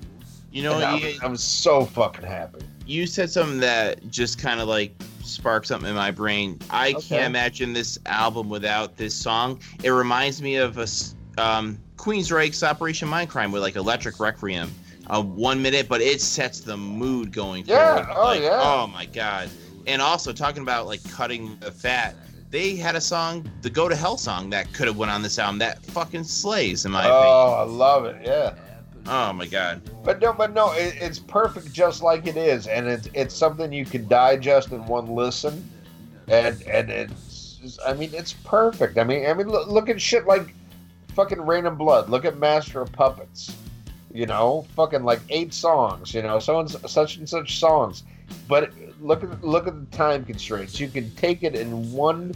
You 0.51 0.63
know, 0.63 0.79
I'm, 0.79 1.01
I'm 1.21 1.35
so 1.37 1.83
fucking 1.85 2.23
happy. 2.25 2.59
you 2.85 3.05
said 3.07 3.29
something 3.29 3.59
that 3.59 4.09
just 4.09 4.39
kind 4.39 4.61
of 4.61 4.69
like 4.69 4.93
sparked 5.21 5.67
something 5.67 5.89
in 5.89 5.95
my 5.95 6.11
brain. 6.11 6.57
I 6.69 6.91
Okay. 6.93 7.01
can't 7.01 7.25
imagine 7.25 7.73
this 7.73 7.99
album 8.05 8.47
without 8.47 8.95
this 8.95 9.13
song. 9.13 9.59
It 9.83 9.89
reminds 9.89 10.41
me 10.41 10.55
of 10.55 10.77
a 10.77 10.87
um, 11.37 11.77
Queensryche's 11.97 12.63
Operation 12.63 13.09
Mindcrime 13.09 13.51
with 13.51 13.61
like 13.61 13.75
Electric 13.75 14.17
Requiem. 14.21 14.71
Uh, 15.07 15.21
one 15.21 15.61
minute, 15.61 15.87
but 15.89 16.01
it 16.01 16.19
sets 16.21 16.61
the 16.61 16.77
mood 16.77 17.31
going 17.33 17.65
Yeah, 17.67 18.05
forward. 18.05 18.15
oh, 18.17 18.23
Like, 18.27 18.41
yeah. 18.41 18.59
Oh 18.63 18.87
my 18.87 19.05
god! 19.05 19.49
And 19.85 20.01
also 20.01 20.31
talking 20.33 20.63
about 20.63 20.87
like 20.87 21.03
cutting 21.11 21.57
the 21.59 21.71
fat. 21.71 22.15
They 22.51 22.75
had 22.75 22.95
a 22.95 23.01
song, 23.01 23.49
the 23.61 23.69
"Go 23.69 23.89
to 23.89 23.95
Hell" 23.95 24.17
song, 24.17 24.49
that 24.51 24.71
could 24.73 24.87
have 24.87 24.97
went 24.97 25.11
on 25.11 25.21
this 25.21 25.39
album. 25.39 25.59
That 25.59 25.83
fucking 25.85 26.23
slays, 26.23 26.85
in 26.85 26.91
my 26.91 27.05
oh, 27.05 27.09
opinion. 27.09 27.33
Oh, 27.33 27.53
I 27.53 27.63
love 27.63 28.05
it. 28.05 28.21
Yeah. 28.23 28.55
Oh 29.07 29.33
my 29.33 29.45
god! 29.45 29.81
But 30.03 30.19
no, 30.19 30.33
but 30.33 30.53
no, 30.53 30.71
it, 30.71 30.95
it's 30.99 31.19
perfect 31.19 31.71
just 31.71 32.01
like 32.01 32.25
it 32.25 32.37
is, 32.37 32.67
and 32.67 32.87
it's 32.87 33.07
it's 33.13 33.35
something 33.35 33.71
you 33.71 33.85
can 33.85 34.07
digest 34.07 34.71
in 34.71 34.85
one 34.87 35.07
listen, 35.07 35.69
and 36.27 36.59
and 36.63 36.89
it's 36.89 37.77
I 37.85 37.93
mean 37.93 38.09
it's 38.13 38.33
perfect. 38.33 38.97
I 38.97 39.03
mean 39.03 39.27
I 39.27 39.33
mean 39.33 39.47
look, 39.47 39.67
look 39.67 39.89
at 39.89 40.01
shit 40.01 40.25
like 40.25 40.55
fucking 41.09 41.39
Reign 41.41 41.67
in 41.67 41.75
Blood. 41.75 42.09
Look 42.09 42.25
at 42.25 42.39
Master 42.39 42.81
of 42.81 42.91
Puppets. 42.91 43.55
You 44.11 44.25
know, 44.25 44.65
fucking 44.75 45.03
like 45.03 45.19
eight 45.29 45.53
songs. 45.53 46.13
You 46.13 46.23
know, 46.23 46.39
so 46.39 46.59
and 46.59 46.69
such 46.69 47.17
and 47.17 47.29
such 47.29 47.59
songs. 47.59 48.03
But 48.47 48.71
look 48.99 49.23
at 49.23 49.43
look 49.43 49.67
at 49.67 49.79
the 49.79 49.97
time 49.97 50.25
constraints. 50.25 50.79
You 50.79 50.87
can 50.87 51.09
take 51.15 51.43
it 51.43 51.55
in 51.55 51.91
one. 51.91 52.33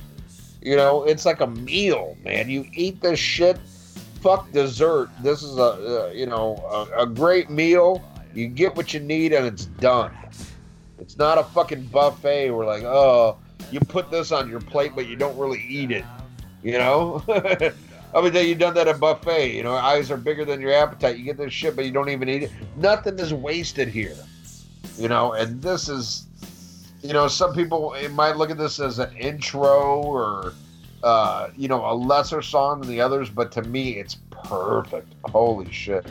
You 0.62 0.76
know, 0.76 1.04
it's 1.04 1.26
like 1.26 1.40
a 1.40 1.48
meal, 1.48 2.18
man. 2.24 2.50
You 2.50 2.66
eat 2.74 3.02
this 3.02 3.20
shit 3.20 3.58
fuck 4.22 4.52
dessert. 4.52 5.10
This 5.22 5.44
is 5.44 5.58
a 5.58 6.12
you 6.14 6.26
know 6.26 6.58
a, 6.96 7.04
a 7.04 7.06
great 7.06 7.50
meal. 7.50 8.04
You 8.34 8.48
get 8.48 8.76
what 8.76 8.94
you 8.94 9.00
need 9.00 9.34
and 9.34 9.46
it's 9.46 9.66
done. 9.66 10.12
It's 11.00 11.18
not 11.18 11.38
a 11.38 11.44
fucking 11.44 11.86
buffet 11.86 12.52
where 12.52 12.66
like 12.66 12.84
oh 12.84 13.38
you 13.72 13.80
put 13.80 14.12
this 14.12 14.32
on 14.32 14.50
your 14.50 14.60
plate 14.60 14.92
but 14.96 15.08
you 15.08 15.16
don't 15.16 15.38
really 15.38 15.64
eat 15.68 15.92
it. 15.92 16.06
You 16.64 16.74
know. 16.74 17.24
I 18.12 18.22
mean, 18.22 18.34
you've 18.34 18.58
done 18.58 18.74
that 18.74 18.88
at 18.88 19.00
buffet. 19.00 19.54
You 19.54 19.62
know, 19.62 19.76
eyes 19.76 20.10
are 20.10 20.18
bigger 20.18 20.44
than 20.44 20.60
your 20.60 20.74
appetite. 20.74 21.18
You 21.18 21.24
get 21.24 21.38
this 21.38 21.54
shit, 21.54 21.76
but 21.76 21.86
you 21.86 21.92
don't 21.92 22.10
even 22.10 22.28
eat 22.28 22.42
it. 22.42 22.52
Nothing 22.76 23.20
is 23.20 23.36
wasted 23.36 23.88
here. 23.88 24.16
You 24.98 25.08
know, 25.08 25.34
and 25.34 25.62
this 25.62 25.88
is, 25.90 26.28
you 27.02 27.14
know, 27.14 27.28
some 27.28 27.54
people 27.54 27.96
might 28.12 28.38
look 28.38 28.50
at 28.50 28.58
this 28.58 28.80
as 28.80 29.00
an 29.00 29.16
intro 29.18 30.02
or 30.02 30.54
uh, 31.04 31.50
you 31.56 31.68
know, 31.68 31.90
a 31.90 31.94
lesser 31.94 32.42
song 32.42 32.82
than 32.82 32.90
the 32.90 33.02
others, 33.02 33.30
but 33.30 33.52
to 33.54 33.62
me, 33.64 33.92
it's 33.92 34.18
perfect. 34.32 35.14
Holy 35.26 35.72
shit! 35.72 36.06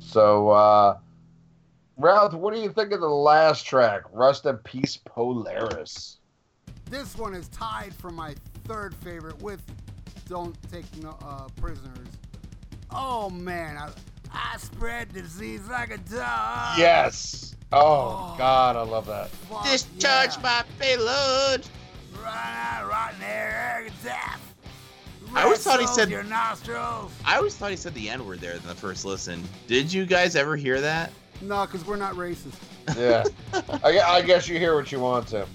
So, 0.00 0.50
uh, 0.50 0.98
Ralph, 1.96 2.34
what 2.34 2.54
do 2.54 2.60
you 2.60 2.70
think 2.70 2.92
of 2.92 3.00
the 3.00 3.08
last 3.08 3.66
track, 3.66 4.02
Rust 4.12 4.46
in 4.46 4.56
Peace 4.58 4.98
Polaris? 5.04 6.18
This 6.88 7.16
one 7.18 7.34
is 7.34 7.48
tied 7.48 7.92
for 7.94 8.10
my 8.10 8.34
third 8.64 8.94
favorite 8.94 9.40
with 9.42 9.62
"Don't 10.28 10.56
Take 10.70 10.84
No 11.02 11.16
uh, 11.22 11.48
Prisoners." 11.60 12.08
Oh 12.90 13.30
man, 13.30 13.76
I, 13.76 13.90
I 14.38 14.58
spread 14.58 15.12
disease 15.14 15.62
like 15.68 15.90
a 15.90 15.98
dog. 15.98 16.78
Yes. 16.78 17.54
Oh, 17.72 18.32
Oh. 18.32 18.34
God, 18.38 18.76
I 18.76 18.82
love 18.82 19.06
that. 19.06 19.28
Fuck 19.30 19.64
Discharge 19.64 20.36
yeah. 20.36 20.42
my 20.42 20.64
payload. 20.78 21.66
Run 22.22 22.26
out, 22.34 22.88
rotten 22.88 23.22
air, 23.22 23.88
death. 24.04 24.42
I 25.34 25.42
always 25.44 25.58
thought 25.62 25.80
he 25.80 25.86
said- 25.86 26.10
your 26.10 26.22
nostrils. 26.22 27.10
I 27.24 27.36
always 27.36 27.56
thought 27.56 27.70
he 27.70 27.76
said 27.76 27.94
the 27.94 28.08
N 28.08 28.24
word 28.26 28.40
there 28.40 28.52
in 28.52 28.62
the 28.66 28.74
first 28.74 29.04
listen. 29.04 29.42
Did 29.66 29.92
you 29.92 30.06
guys 30.06 30.36
ever 30.36 30.54
hear 30.56 30.80
that? 30.80 31.10
No, 31.40 31.66
because 31.66 31.84
we're 31.86 31.96
not 31.96 32.14
racist. 32.14 32.54
Yeah. 32.96 33.24
I, 33.84 33.98
I 34.00 34.22
guess 34.22 34.48
you 34.48 34.58
hear 34.58 34.74
what 34.76 34.92
you 34.92 35.00
want 35.00 35.26
to. 35.28 35.46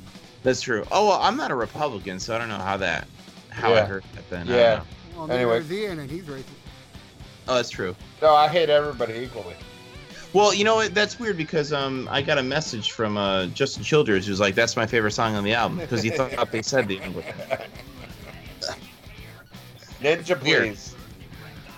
That's 0.44 0.62
true. 0.62 0.86
Oh 0.92 1.08
well, 1.08 1.20
I'm 1.22 1.38
not 1.38 1.50
a 1.52 1.56
Republican, 1.56 2.20
so 2.20 2.36
I 2.36 2.40
don't 2.40 2.50
know 2.50 2.58
how 2.58 2.78
that 2.78 3.08
how 3.50 3.72
I 3.72 3.76
Yeah. 3.76 3.86
heard 3.86 4.04
that 4.16 4.30
then. 4.30 4.42
I 4.42 4.46
don't 4.50 4.58
Yeah. 4.58 4.76
know. 4.76 4.84
Well, 5.28 5.32
Anyway. 5.32 5.58
is 5.60 5.72
Ian, 5.72 6.00
and 6.00 6.10
he's 6.12 6.24
racist. 6.26 6.44
Oh, 7.52 7.56
that's 7.56 7.70
true. 7.70 7.94
No, 8.22 8.34
I 8.34 8.48
hate 8.48 8.70
everybody 8.70 9.14
equally. 9.16 9.56
Well, 10.32 10.54
you 10.54 10.64
know 10.64 10.76
what? 10.76 10.94
That's 10.96 11.20
weird 11.20 11.36
because 11.36 11.74
um 11.74 12.08
I 12.10 12.22
got 12.22 12.38
a 12.38 12.44
message 12.44 12.92
from 12.94 13.18
uh 13.18 13.48
Justin 13.48 13.84
Childers 13.84 14.26
who's 14.26 14.40
like, 14.40 14.56
"That's 14.56 14.78
my 14.78 14.86
favorite 14.88 15.12
song 15.12 15.36
on 15.36 15.44
the 15.44 15.54
album" 15.54 15.78
because 15.80 16.02
he 16.02 16.12
thought 16.12 16.50
they 16.52 16.62
said 16.62 16.88
the 16.88 17.00
English. 17.00 17.26
word. 17.26 17.68
Ninja, 20.02 20.42
Weird. 20.42 20.62
please. 20.70 20.96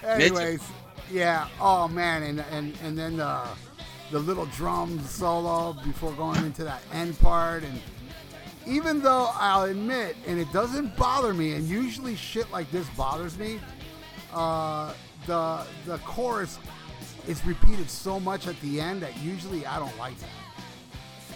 Anyways, 0.06 0.62
yeah. 1.12 1.48
Oh 1.60 1.88
man, 1.88 2.22
and 2.22 2.46
and 2.52 2.78
and 2.84 2.96
then 2.96 3.18
the 3.18 3.42
the 4.12 4.20
little 4.20 4.46
drum 4.58 5.00
solo 5.06 5.74
before 5.84 6.12
going 6.12 6.46
into 6.46 6.64
that 6.64 6.84
end 6.94 7.18
part, 7.20 7.64
and 7.64 7.82
even 8.68 9.02
though 9.02 9.32
I'll 9.34 9.64
admit, 9.64 10.18
and 10.28 10.40
it 10.40 10.54
doesn't 10.54 10.96
bother 10.98 11.34
me, 11.34 11.54
and 11.54 11.68
usually 11.68 12.16
shit 12.16 12.52
like 12.52 12.70
this 12.70 12.88
bothers 12.90 13.40
me, 13.40 13.60
uh, 14.32 14.94
the 15.26 15.66
the 15.86 15.98
chorus 16.00 16.60
is 17.28 17.46
repeated 17.46 17.90
so 17.90 18.20
much 18.20 18.48
at 18.48 18.60
the 18.62 18.80
end 18.82 19.02
that 19.02 19.18
usually 19.22 19.66
I 19.66 19.80
don't 19.80 19.98
like 19.98 20.18
that. 20.20 20.30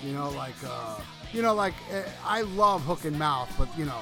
You 0.04 0.14
know, 0.14 0.30
like 0.32 0.56
uh, 0.66 1.00
you 1.34 1.42
know, 1.42 1.54
like 1.54 1.74
uh, 1.94 2.04
I 2.26 2.42
love 2.42 2.84
hook 2.84 3.06
in 3.06 3.18
mouth, 3.18 3.54
but 3.58 3.70
you 3.78 3.86
know. 3.86 4.00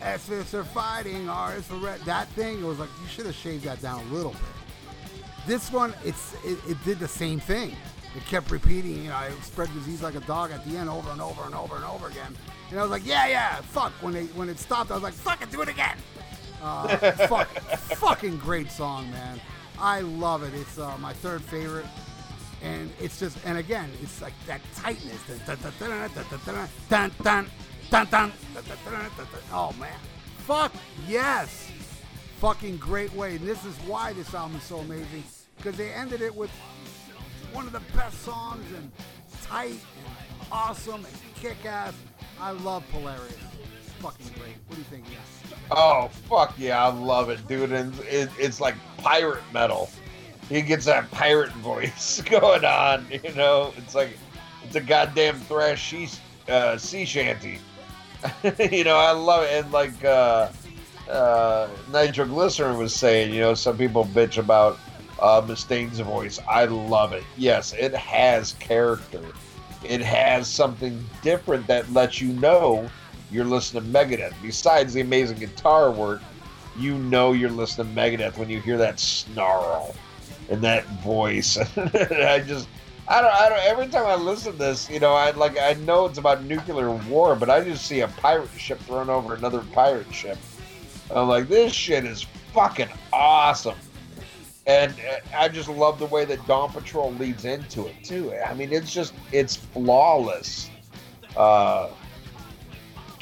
As 0.00 0.30
if 0.30 0.52
they're 0.52 0.62
fighting, 0.62 1.28
or 1.28 1.50
as 1.50 1.66
for 1.66 1.74
red, 1.74 1.98
that 2.02 2.28
thing, 2.28 2.60
it 2.60 2.64
was 2.64 2.78
like 2.78 2.88
you 3.02 3.08
should 3.08 3.26
have 3.26 3.34
shaved 3.34 3.64
that 3.64 3.82
down 3.82 3.98
a 4.06 4.14
little 4.14 4.30
bit. 4.30 4.40
This 5.44 5.72
one, 5.72 5.92
it's 6.04 6.34
it, 6.44 6.56
it 6.68 6.76
did 6.84 7.00
the 7.00 7.08
same 7.08 7.40
thing. 7.40 7.74
It 8.16 8.24
kept 8.26 8.52
repeating, 8.52 9.02
you 9.02 9.08
know, 9.08 9.20
it 9.22 9.42
spread 9.42 9.72
disease 9.74 10.00
like 10.00 10.14
a 10.14 10.20
dog 10.20 10.52
at 10.52 10.64
the 10.64 10.76
end, 10.76 10.88
over 10.88 11.10
and 11.10 11.20
over 11.20 11.42
and 11.42 11.54
over 11.54 11.74
and 11.74 11.84
over 11.84 12.06
again. 12.06 12.32
And 12.70 12.78
I 12.78 12.82
was 12.82 12.92
like, 12.92 13.04
yeah, 13.04 13.26
yeah, 13.26 13.56
fuck. 13.56 13.92
When 14.00 14.12
they 14.12 14.26
when 14.26 14.48
it 14.48 14.60
stopped, 14.60 14.92
I 14.92 14.94
was 14.94 15.02
like, 15.02 15.14
fuck 15.14 15.42
it, 15.42 15.50
do 15.50 15.62
it 15.62 15.68
again. 15.68 15.96
Uh, 16.62 16.96
fuck, 17.28 17.48
fucking 17.96 18.38
great 18.38 18.70
song, 18.70 19.10
man. 19.10 19.40
I 19.78 20.00
love 20.00 20.42
it. 20.42 20.52
It's 20.54 20.78
uh, 20.78 20.96
my 20.98 21.12
third 21.12 21.42
favorite, 21.42 21.86
and 22.62 22.90
it's 23.00 23.18
just 23.20 23.38
and 23.44 23.58
again, 23.58 23.90
it's 24.02 24.20
like 24.20 24.32
that 24.46 24.60
tightness. 24.74 25.20
Oh 29.52 29.72
man, 29.78 29.98
fuck 30.38 30.72
yes, 31.06 31.70
fucking 32.38 32.78
great 32.78 33.12
way. 33.14 33.36
And 33.36 33.46
this 33.46 33.64
is 33.64 33.76
why 33.86 34.12
this 34.12 34.34
album 34.34 34.56
is 34.56 34.64
so 34.64 34.78
amazing 34.78 35.22
because 35.56 35.76
they 35.76 35.92
ended 35.92 36.20
it 36.20 36.34
with 36.34 36.50
one 37.52 37.66
of 37.66 37.72
the 37.72 37.82
best 37.96 38.22
songs 38.22 38.64
and 38.76 38.90
tight 39.42 39.70
and 39.70 40.46
awesome 40.50 41.04
and 41.04 41.14
kick 41.34 41.64
ass. 41.64 41.94
I 42.40 42.50
love 42.50 42.84
Polaris. 42.90 43.47
Fucking 44.00 44.26
great. 44.38 44.54
What 44.66 44.74
do 44.74 44.78
you 44.78 44.84
think? 44.84 45.04
Oh, 45.70 46.08
fuck 46.28 46.54
yeah, 46.56 46.82
I 46.82 46.92
love 46.92 47.28
it, 47.28 47.46
dude. 47.46 47.72
And 47.72 47.94
it, 48.00 48.30
it's 48.38 48.60
like 48.60 48.74
pirate 48.98 49.42
metal. 49.52 49.90
He 50.48 50.62
gets 50.62 50.86
that 50.86 51.10
pirate 51.10 51.52
voice 51.52 52.22
going 52.30 52.64
on, 52.64 53.06
you 53.10 53.34
know? 53.34 53.72
It's 53.76 53.94
like, 53.94 54.16
it's 54.64 54.76
a 54.76 54.80
goddamn 54.80 55.38
thrash 55.40 55.82
she, 55.82 56.08
uh, 56.48 56.78
sea 56.78 57.04
shanty. 57.04 57.58
you 58.70 58.84
know, 58.84 58.96
I 58.96 59.10
love 59.10 59.44
it. 59.44 59.64
And 59.64 59.72
like, 59.72 60.04
uh, 60.04 60.48
uh, 61.10 61.68
Nitroglycerin 61.90 62.78
was 62.78 62.94
saying, 62.94 63.34
you 63.34 63.40
know, 63.40 63.54
some 63.54 63.76
people 63.76 64.04
bitch 64.06 64.38
about 64.38 64.78
uh, 65.20 65.42
Mustaine's 65.46 66.00
voice. 66.00 66.38
I 66.48 66.64
love 66.64 67.12
it. 67.12 67.24
Yes, 67.36 67.74
it 67.74 67.94
has 67.94 68.54
character. 68.54 69.22
It 69.84 70.00
has 70.00 70.48
something 70.48 71.04
different 71.22 71.66
that 71.66 71.92
lets 71.92 72.20
you 72.20 72.32
know 72.34 72.90
you're 73.30 73.44
listening 73.44 73.84
to 73.84 73.88
Megadeth. 73.88 74.34
Besides 74.42 74.94
the 74.94 75.00
amazing 75.00 75.38
guitar 75.38 75.90
work, 75.90 76.22
you 76.78 76.96
know 76.98 77.32
you're 77.32 77.50
listening 77.50 77.94
to 77.94 78.00
Megadeth 78.00 78.38
when 78.38 78.48
you 78.48 78.60
hear 78.60 78.78
that 78.78 78.98
snarl 79.00 79.94
and 80.50 80.62
that 80.62 80.86
voice. 81.02 81.56
I 81.76 82.42
just, 82.46 82.68
I 83.06 83.20
don't, 83.20 83.34
I 83.34 83.48
don't. 83.48 83.60
Every 83.64 83.88
time 83.88 84.06
I 84.06 84.14
listen 84.14 84.52
to 84.52 84.58
this, 84.58 84.88
you 84.88 85.00
know, 85.00 85.14
I 85.14 85.30
like, 85.32 85.58
I 85.58 85.74
know 85.74 86.06
it's 86.06 86.18
about 86.18 86.44
nuclear 86.44 86.90
war, 86.90 87.34
but 87.36 87.50
I 87.50 87.62
just 87.62 87.86
see 87.86 88.00
a 88.00 88.08
pirate 88.08 88.50
ship 88.56 88.78
thrown 88.80 89.10
over 89.10 89.34
another 89.34 89.62
pirate 89.72 90.12
ship. 90.12 90.38
I'm 91.10 91.28
like, 91.28 91.48
this 91.48 91.72
shit 91.72 92.04
is 92.04 92.22
fucking 92.52 92.88
awesome. 93.12 93.76
And 94.66 94.92
uh, 94.92 95.36
I 95.36 95.48
just 95.48 95.68
love 95.70 95.98
the 95.98 96.06
way 96.06 96.26
that 96.26 96.46
Dawn 96.46 96.70
Patrol 96.70 97.12
leads 97.14 97.46
into 97.46 97.86
it 97.86 98.04
too. 98.04 98.34
I 98.34 98.52
mean, 98.52 98.72
it's 98.72 98.92
just 98.92 99.14
it's 99.32 99.56
flawless. 99.56 100.70
Uh, 101.36 101.88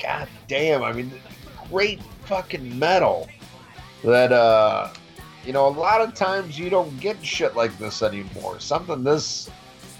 God 0.02 0.28
damn! 0.48 0.82
I 0.82 0.93
mean, 0.93 1.12
great 1.70 2.02
fucking 2.24 2.78
metal. 2.78 3.28
That 4.05 4.32
uh, 4.32 4.90
you 5.44 5.52
know, 5.52 5.68
a 5.68 5.70
lot 5.70 6.01
of 6.01 6.14
times 6.14 6.59
you 6.59 6.70
don't 6.70 6.98
get 7.01 7.24
shit 7.24 7.56
like 7.56 7.77
this 7.78 8.02
anymore. 8.02 8.60
Something 8.60 9.05
this 9.05 9.48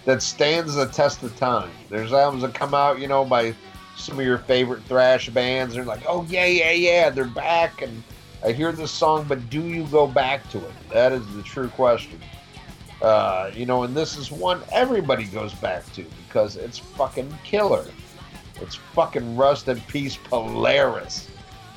that 0.05 0.23
stands 0.23 0.75
the 0.75 0.87
test 0.87 1.23
of 1.23 1.37
time. 1.37 1.71
There's 1.89 2.13
albums 2.13 2.43
that 2.43 2.55
come 2.55 2.75
out, 2.75 3.01
you 3.01 3.09
know, 3.09 3.25
by 3.25 3.55
some 3.97 4.19
of 4.19 4.25
your 4.25 4.39
favorite 4.39 4.83
thrash 4.85 5.29
bands. 5.31 5.75
They're 5.75 5.85
like, 5.85 6.03
oh 6.07 6.25
yeah, 6.29 6.47
yeah, 6.47 6.73
yeah, 6.73 7.11
they're 7.11 7.25
back, 7.25 7.83
and 7.83 8.03
I 8.45 8.53
hear 8.53 8.73
this 8.73 8.91
song, 8.91 9.25
but 9.29 9.51
do 9.51 9.63
you 9.63 9.87
go 9.87 10.07
back 10.07 10.49
to 10.51 10.59
it? 10.59 10.73
That 10.93 11.13
is 11.13 11.27
the 11.35 11.43
true 11.43 11.69
question. 11.69 12.21
Uh, 13.03 13.51
you 13.55 13.67
know, 13.67 13.83
and 13.83 13.95
this 13.97 14.17
is 14.17 14.31
one 14.31 14.63
everybody 14.73 15.25
goes 15.25 15.53
back 15.55 15.91
to 15.93 16.05
because 16.27 16.57
it's 16.57 16.79
fucking 16.79 17.37
killer. 17.45 17.85
It's 18.61 18.75
fucking 18.75 19.37
Rust 19.37 19.69
in 19.69 19.81
Peace 19.83 20.17
Polaris. 20.17 21.29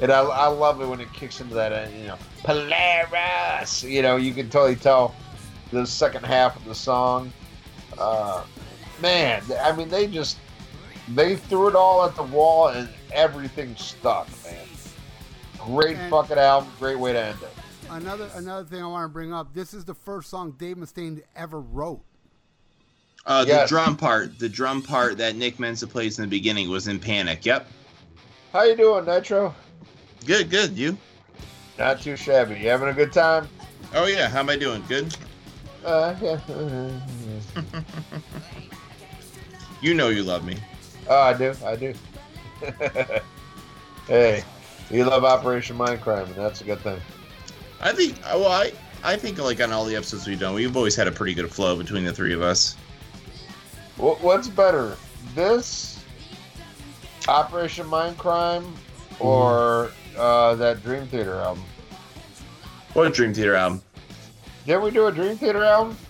And 0.01 0.11
I, 0.11 0.21
I 0.21 0.47
love 0.47 0.81
it 0.81 0.87
when 0.87 1.01
it 1.01 1.11
kicks 1.13 1.41
into 1.41 1.53
that, 1.55 1.73
uh, 1.73 1.87
you 1.95 2.07
know, 2.07 2.17
Polaris. 2.43 3.83
You 3.83 4.01
know, 4.01 4.15
you 4.15 4.33
can 4.33 4.49
totally 4.49 4.75
tell 4.77 5.13
the 5.71 5.85
second 5.85 6.25
half 6.25 6.55
of 6.55 6.65
the 6.65 6.75
song. 6.75 7.33
Uh, 7.97 8.43
man, 9.01 9.41
I 9.61 9.73
mean, 9.75 9.89
they 9.89 10.07
just 10.07 10.37
they 11.15 11.35
threw 11.35 11.67
it 11.67 11.75
all 11.75 12.05
at 12.05 12.15
the 12.15 12.23
wall 12.23 12.69
and 12.69 12.87
everything 13.11 13.75
stuck, 13.75 14.27
man. 14.45 14.55
Great 15.57 15.97
And- 15.97 16.09
fucking 16.09 16.37
album, 16.37 16.71
great 16.79 16.97
way 16.97 17.11
to 17.13 17.19
end 17.21 17.39
it. 17.41 17.49
Another 17.89 18.29
another 18.35 18.63
thing 18.65 18.83
I 18.83 18.87
want 18.87 19.03
to 19.05 19.09
bring 19.13 19.33
up. 19.33 19.51
This 19.53 19.73
is 19.73 19.83
the 19.83 19.95
first 19.95 20.29
song 20.29 20.51
Dave 20.59 20.77
Mustaine 20.77 21.23
ever 21.35 21.59
wrote. 21.59 22.01
Uh, 23.25 23.45
Yes. 23.47 23.69
The 23.69 23.75
drum 23.75 23.97
part, 23.97 24.39
the 24.39 24.49
drum 24.49 24.81
part 24.81 25.17
that 25.17 25.35
Nick 25.35 25.57
Menza 25.57 25.87
plays 25.87 26.17
in 26.19 26.23
the 26.23 26.29
beginning 26.29 26.69
was 26.69 26.87
in 26.87 26.99
Panic. 26.99 27.45
Yep. 27.45 27.67
How 28.53 28.63
you 28.63 28.75
doing, 28.75 29.05
Nitro? 29.05 29.53
Good, 30.25 30.49
good. 30.49 30.77
You? 30.77 30.97
Not 31.77 32.01
too 32.01 32.15
shabby. 32.15 32.55
You 32.59 32.69
having 32.69 32.89
a 32.89 32.93
good 32.93 33.13
time? 33.13 33.47
Oh 33.93 34.05
yeah. 34.07 34.27
How 34.29 34.39
am 34.39 34.49
I 34.49 34.55
doing? 34.55 34.83
Good. 34.87 35.15
Uh, 35.85 36.15
yeah. 36.21 36.39
You 39.81 39.93
know 39.93 40.09
you 40.09 40.23
love 40.23 40.43
me. 40.43 40.57
Oh, 41.07 41.17
I 41.21 41.33
do. 41.33 41.53
I 41.65 41.75
do. 41.77 41.93
hey, 44.07 44.43
you 44.91 45.05
love 45.05 45.23
Operation 45.23 45.77
Mindcrime, 45.77 46.25
and 46.25 46.35
that's 46.35 46.59
a 46.59 46.65
good 46.65 46.79
thing. 46.81 46.99
I 47.79 47.93
think. 47.93 48.19
Well, 48.25 48.47
I 48.51 48.73
I 49.05 49.15
think 49.15 49.37
like 49.37 49.61
on 49.61 49.71
all 49.71 49.85
the 49.85 49.95
episodes 49.95 50.27
we've 50.27 50.37
done, 50.39 50.53
we've 50.53 50.75
always 50.75 50.97
had 50.97 51.07
a 51.07 51.11
pretty 51.13 51.33
good 51.33 51.49
flow 51.49 51.77
between 51.77 52.03
the 52.03 52.11
three 52.11 52.33
of 52.33 52.41
us. 52.41 52.75
Wh- 53.99 54.21
What's 54.23 54.47
better, 54.47 54.97
this 55.35 56.03
Operation 57.27 57.85
Mindcrime 57.85 58.71
or 59.19 59.91
uh, 60.17 60.55
that 60.55 60.83
Dream 60.83 61.05
Theater 61.07 61.35
album? 61.35 61.63
What 62.93 63.13
Dream 63.13 63.33
Theater 63.33 63.55
album? 63.55 63.81
Did 64.65 64.77
we 64.77 64.91
do 64.91 65.07
a 65.07 65.11
Dream 65.11 65.37
Theater 65.37 65.63
album? 65.63 65.97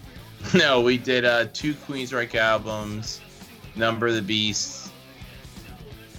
No, 0.54 0.80
we 0.80 0.98
did 0.98 1.26
uh, 1.26 1.48
two 1.52 1.74
Queensryche 1.74 2.36
albums, 2.36 3.20
Number 3.76 4.08
of 4.08 4.16
the 4.16 4.22
Beast, 4.22 4.90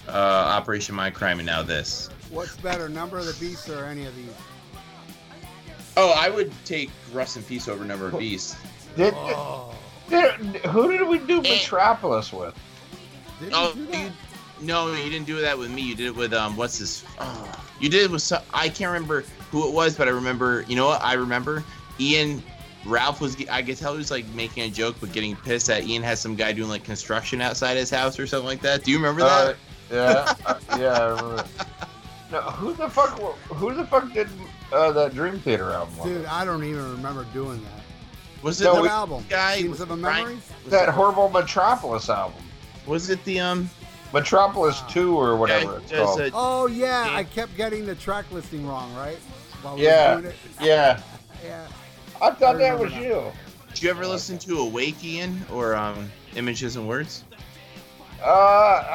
uh, 0.07 0.11
Operation 0.11 0.95
Mindcrime, 0.95 1.37
and 1.37 1.45
now 1.47 1.63
this. 1.63 2.07
What's 2.29 2.55
better, 2.57 2.87
Number 2.87 3.17
of 3.17 3.25
the 3.25 3.33
Beast 3.43 3.67
or 3.69 3.83
any 3.85 4.05
of 4.05 4.15
these? 4.15 4.29
Oh, 5.97 6.13
I 6.15 6.29
would 6.29 6.51
take 6.65 6.91
Rust 7.11 7.35
in 7.35 7.41
Peace 7.41 7.67
over 7.67 7.83
Number 7.83 8.09
of 8.09 8.19
Beast. 8.19 8.57
Did 8.95 9.15
Oh, 9.17 9.71
Did- 9.71 9.79
who 10.11 10.91
did 10.97 11.07
we 11.07 11.19
do 11.19 11.41
Metropolis 11.41 12.31
with? 12.33 12.53
Did 13.39 13.51
Oh, 13.53 13.73
you 13.75 13.85
do 13.85 13.97
you, 13.97 14.11
no, 14.61 14.93
you 14.93 15.09
didn't 15.09 15.25
do 15.25 15.41
that 15.41 15.57
with 15.57 15.71
me. 15.71 15.81
You 15.81 15.95
did 15.95 16.07
it 16.07 16.15
with 16.15 16.33
um, 16.33 16.55
what's 16.55 16.77
this? 16.79 17.03
Oh, 17.19 17.51
you 17.79 17.89
did 17.89 18.03
it 18.03 18.11
with 18.11 18.21
some, 18.21 18.43
I 18.53 18.69
can't 18.69 18.91
remember 18.91 19.23
who 19.51 19.67
it 19.67 19.73
was, 19.73 19.95
but 19.95 20.07
I 20.07 20.11
remember. 20.11 20.63
You 20.67 20.75
know 20.75 20.87
what? 20.87 21.01
I 21.03 21.13
remember 21.13 21.63
Ian. 21.99 22.43
Ralph 22.83 23.21
was. 23.21 23.37
I 23.49 23.61
could 23.61 23.77
tell 23.77 23.91
he 23.93 23.99
was 23.99 24.09
like 24.09 24.25
making 24.29 24.63
a 24.63 24.69
joke, 24.69 24.95
but 24.99 25.11
getting 25.11 25.35
pissed 25.35 25.67
that 25.67 25.83
Ian 25.83 26.01
had 26.01 26.17
some 26.17 26.35
guy 26.35 26.51
doing 26.51 26.67
like 26.69 26.83
construction 26.83 27.39
outside 27.39 27.77
his 27.77 27.91
house 27.91 28.17
or 28.17 28.25
something 28.25 28.47
like 28.47 28.61
that. 28.61 28.83
Do 28.83 28.89
you 28.91 28.97
remember 28.97 29.21
Uh, 29.21 29.53
that? 29.89 30.35
yeah, 30.39 30.49
uh, 30.51 30.59
yeah. 30.79 30.99
I 30.99 31.05
remember. 31.09 31.45
No, 32.31 32.41
who 32.41 32.73
the 32.73 32.89
fuck? 32.89 33.19
Who 33.19 33.73
the 33.75 33.85
fuck 33.85 34.11
did 34.13 34.29
uh, 34.71 34.91
that 34.93 35.13
Dream 35.13 35.39
Theater 35.41 35.69
album? 35.71 35.93
Dude, 36.03 36.25
I 36.25 36.43
don't 36.43 36.63
even 36.63 36.91
remember 36.93 37.25
doing 37.33 37.61
that. 37.63 37.80
Was 38.41 38.59
it 38.61 38.65
No, 38.65 38.75
the 38.75 38.81
we- 38.83 38.87
album? 38.89 39.25
guy? 39.29 39.57
Seems 39.57 39.69
was 39.71 39.81
of 39.81 39.91
a 39.91 39.93
it 39.93 40.01
Brian- 40.01 40.23
memory? 40.25 40.41
Was, 40.63 40.71
that 40.71 40.89
it, 40.89 40.91
horrible 40.93 41.29
Metropolis 41.29 42.09
album, 42.09 42.43
was 42.85 43.09
it 43.09 43.23
the 43.25 43.39
um? 43.39 43.69
Metropolis 44.13 44.81
Ah. 44.83 44.87
Two 44.87 45.15
or 45.17 45.37
whatever 45.37 45.79
guy 45.79 45.83
it's 45.83 45.91
called. 45.93 46.19
a- 46.21 46.31
Oh 46.33 46.65
yeah, 46.67 47.05
Yeah. 47.05 47.15
I 47.17 47.23
kept 47.23 47.55
getting 47.55 47.85
the 47.85 47.95
track 47.95 48.25
listing 48.31 48.67
wrong, 48.67 48.93
right? 48.95 49.17
While 49.61 49.75
we 49.77 49.83
Yeah. 49.85 50.15
were 50.19 50.33
yeah, 50.61 50.99
Yeah. 51.45 51.67
I 52.21 52.31
thought 52.31 52.55
I 52.55 52.59
that 52.59 52.79
was 52.79 52.91
that. 52.91 53.01
you. 53.01 53.23
Did 53.69 53.83
you 53.83 53.89
ever 53.89 54.05
listen 54.05 54.37
to 54.39 54.55
awakeian 54.57 55.37
or 55.51 55.75
um 55.75 56.11
Images 56.35 56.75
and 56.75 56.87
Words? 56.89 57.23
Uh, 58.23 58.27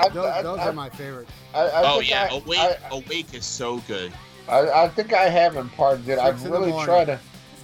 I, 0.05 0.09
Those, 0.12 0.27
I, 0.27 0.43
those 0.43 0.59
I, 0.60 0.68
are 0.68 0.73
my 0.73 0.89
favorites. 0.90 1.32
I, 1.55 1.60
I 1.62 1.82
oh 1.94 2.01
yeah, 2.01 2.28
I, 2.31 2.36
Awake. 2.36 2.59
I, 2.60 2.77
Awake 2.90 3.35
is 3.35 3.44
so 3.47 3.78
good. 3.89 4.12
I, 4.48 4.68
I 4.85 4.89
think 4.89 5.12
I 5.14 5.28
have 5.28 5.56
in 5.56 5.68
part, 5.70 5.98
dude. 6.06 6.18
Six 6.18 6.20
I've 6.20 6.44
really 6.44 6.68
morning. 6.70 6.85
tried 6.86 7.05
to, 7.06 7.18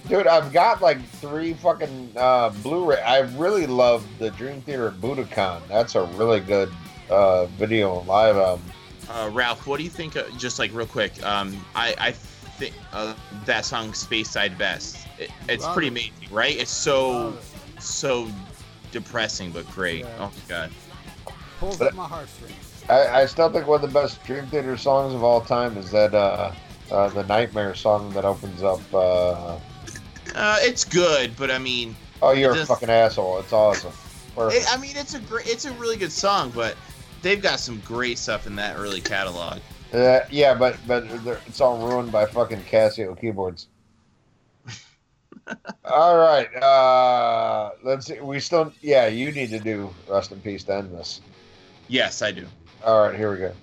dude. 0.07 0.27
I've 0.27 0.51
got 0.53 0.81
like 0.81 1.03
three 1.03 1.53
fucking 1.53 2.11
uh, 2.15 2.49
Blu-ray. 2.61 3.01
I 3.01 3.19
really 3.19 3.67
love 3.67 4.05
the 4.19 4.29
Dream 4.31 4.61
Theater 4.61 4.87
at 4.87 4.95
Budokan. 4.95 5.61
That's 5.67 5.95
a 5.95 6.03
really 6.15 6.39
good 6.39 6.71
uh, 7.09 7.45
video 7.45 8.01
live 8.03 8.37
album. 8.37 8.65
Uh, 9.09 9.29
Ralph, 9.33 9.67
what 9.67 9.77
do 9.77 9.83
you 9.83 9.89
think? 9.89 10.15
Uh, 10.15 10.23
just 10.37 10.59
like 10.59 10.73
real 10.73 10.87
quick, 10.87 11.21
um, 11.25 11.63
I 11.75 11.95
I 11.99 12.11
think 12.11 12.73
uh, 12.93 13.13
that 13.45 13.65
song 13.65 13.93
"Space-Dye 13.93 14.49
Vest." 14.49 15.05
It, 15.19 15.29
it's 15.49 15.63
Love 15.63 15.73
pretty 15.73 15.87
it. 15.87 15.91
amazing, 15.91 16.33
right? 16.33 16.55
It's 16.57 16.71
so 16.71 17.11
Love 17.11 17.75
so 17.79 18.27
depressing 18.91 19.51
but 19.51 19.69
great. 19.71 20.01
Yeah. 20.01 20.15
Oh 20.19 20.25
my 20.25 20.31
god. 20.47 20.71
Pulls 21.59 21.77
But- 21.77 21.89
up 21.89 21.95
my 21.95 22.07
heartstrings. 22.07 22.55
I, 22.89 23.21
I 23.21 23.25
still 23.27 23.49
think 23.49 23.65
one 23.65 23.81
of 23.81 23.93
the 23.93 23.99
best 23.99 24.21
Dream 24.25 24.45
Theater 24.47 24.75
songs 24.75 25.13
of 25.13 25.23
all 25.23 25.39
time 25.39 25.77
is 25.77 25.89
that 25.91 26.13
uh, 26.13 26.51
uh, 26.91 27.07
the 27.09 27.23
Nightmare 27.23 27.75
song 27.75 28.11
that 28.11 28.25
opens 28.25 28.61
up. 28.61 28.81
Uh, 28.93 29.57
Uh, 30.35 30.57
it's 30.61 30.83
good, 30.83 31.35
but 31.37 31.51
I 31.51 31.57
mean, 31.57 31.95
oh, 32.21 32.31
you're 32.31 32.53
a 32.53 32.65
fucking 32.65 32.89
asshole. 32.89 33.39
It's 33.39 33.53
awesome. 33.53 33.93
it, 34.37 34.65
I 34.69 34.77
mean, 34.77 34.95
it's 34.95 35.13
a 35.13 35.19
great, 35.19 35.47
it's 35.47 35.65
a 35.65 35.73
really 35.73 35.97
good 35.97 36.11
song, 36.11 36.51
but 36.55 36.75
they've 37.21 37.41
got 37.41 37.59
some 37.59 37.79
great 37.85 38.17
stuff 38.17 38.47
in 38.47 38.55
that 38.55 38.77
early 38.77 39.01
catalog. 39.01 39.59
Uh, 39.93 40.21
yeah, 40.31 40.53
but 40.53 40.77
but 40.87 41.05
it's 41.47 41.61
all 41.61 41.87
ruined 41.87 42.11
by 42.11 42.25
fucking 42.25 42.61
Casio 42.61 43.19
keyboards. 43.19 43.67
all 45.85 46.17
right, 46.17 46.53
uh, 46.55 47.71
let's 47.83 48.07
see. 48.07 48.19
We 48.19 48.39
still, 48.39 48.73
yeah, 48.81 49.07
you 49.07 49.31
need 49.31 49.49
to 49.51 49.59
do 49.59 49.93
rest 50.07 50.31
in 50.31 50.39
peace 50.41 50.63
to 50.65 50.75
end 50.75 50.91
this. 50.91 51.21
Yes, 51.87 52.21
I 52.21 52.31
do. 52.31 52.47
All 52.83 53.07
right, 53.07 53.15
here 53.15 53.31
we 53.31 53.37
go. 53.37 53.53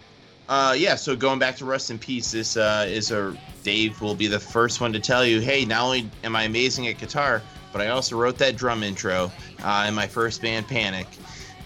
Uh, 0.50 0.74
yeah, 0.76 0.96
so 0.96 1.14
going 1.14 1.38
back 1.38 1.54
to 1.54 1.64
Rust 1.64 1.92
in 1.92 1.98
Peace, 1.98 2.32
this 2.32 2.56
uh, 2.56 2.84
is 2.88 3.12
a 3.12 3.36
Dave 3.62 4.00
will 4.00 4.16
be 4.16 4.26
the 4.26 4.40
first 4.40 4.80
one 4.80 4.92
to 4.92 4.98
tell 4.98 5.24
you, 5.24 5.38
hey, 5.38 5.64
not 5.64 5.84
only 5.84 6.10
am 6.24 6.34
I 6.34 6.42
amazing 6.42 6.88
at 6.88 6.98
guitar, 6.98 7.40
but 7.72 7.80
I 7.80 7.90
also 7.90 8.16
wrote 8.16 8.36
that 8.38 8.56
drum 8.56 8.82
intro 8.82 9.30
uh, 9.62 9.84
in 9.86 9.94
my 9.94 10.08
first 10.08 10.42
band, 10.42 10.66
Panic. 10.66 11.06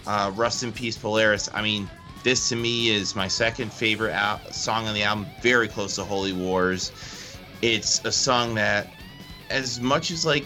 Uh, 0.05 0.31
Rust 0.35 0.61
in 0.61 0.71
Peace, 0.71 0.95
Polaris. 0.95 1.49
I 1.51 1.63
mean, 1.63 1.89
this 2.21 2.47
to 2.49 2.55
me 2.55 2.89
is 2.89 3.15
my 3.15 3.27
second 3.27 3.73
favorite 3.73 4.13
al- 4.13 4.39
song 4.51 4.85
on 4.85 4.93
the 4.93 5.01
album, 5.01 5.25
very 5.41 5.67
close 5.67 5.95
to 5.95 6.03
Holy 6.03 6.33
Wars. 6.33 6.91
It's 7.63 8.05
a 8.05 8.11
song 8.11 8.53
that, 8.53 8.93
as 9.49 9.79
much 9.79 10.11
as 10.11 10.27
like 10.27 10.45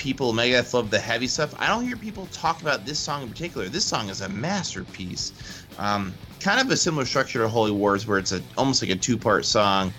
people 0.00 0.32
Megadeth 0.32 0.72
love 0.72 0.90
the 0.90 0.98
heavy 0.98 1.26
stuff, 1.26 1.54
I 1.58 1.68
don't 1.68 1.86
hear 1.86 1.94
people 1.94 2.26
talk 2.32 2.62
about 2.62 2.86
this 2.86 2.98
song 2.98 3.22
in 3.22 3.28
particular. 3.28 3.68
This 3.68 3.84
song 3.84 4.08
is 4.08 4.22
a 4.22 4.28
masterpiece. 4.30 5.32
Um, 5.78 6.14
kind 6.40 6.58
of 6.58 6.70
a 6.70 6.76
similar 6.76 7.04
structure 7.04 7.40
to 7.40 7.48
Holy 7.48 7.70
Wars, 7.70 8.06
where 8.06 8.18
it's 8.18 8.32
a 8.32 8.42
almost 8.56 8.82
like 8.82 8.90
a 8.90 8.96
two-part 8.96 9.44
song. 9.44 9.92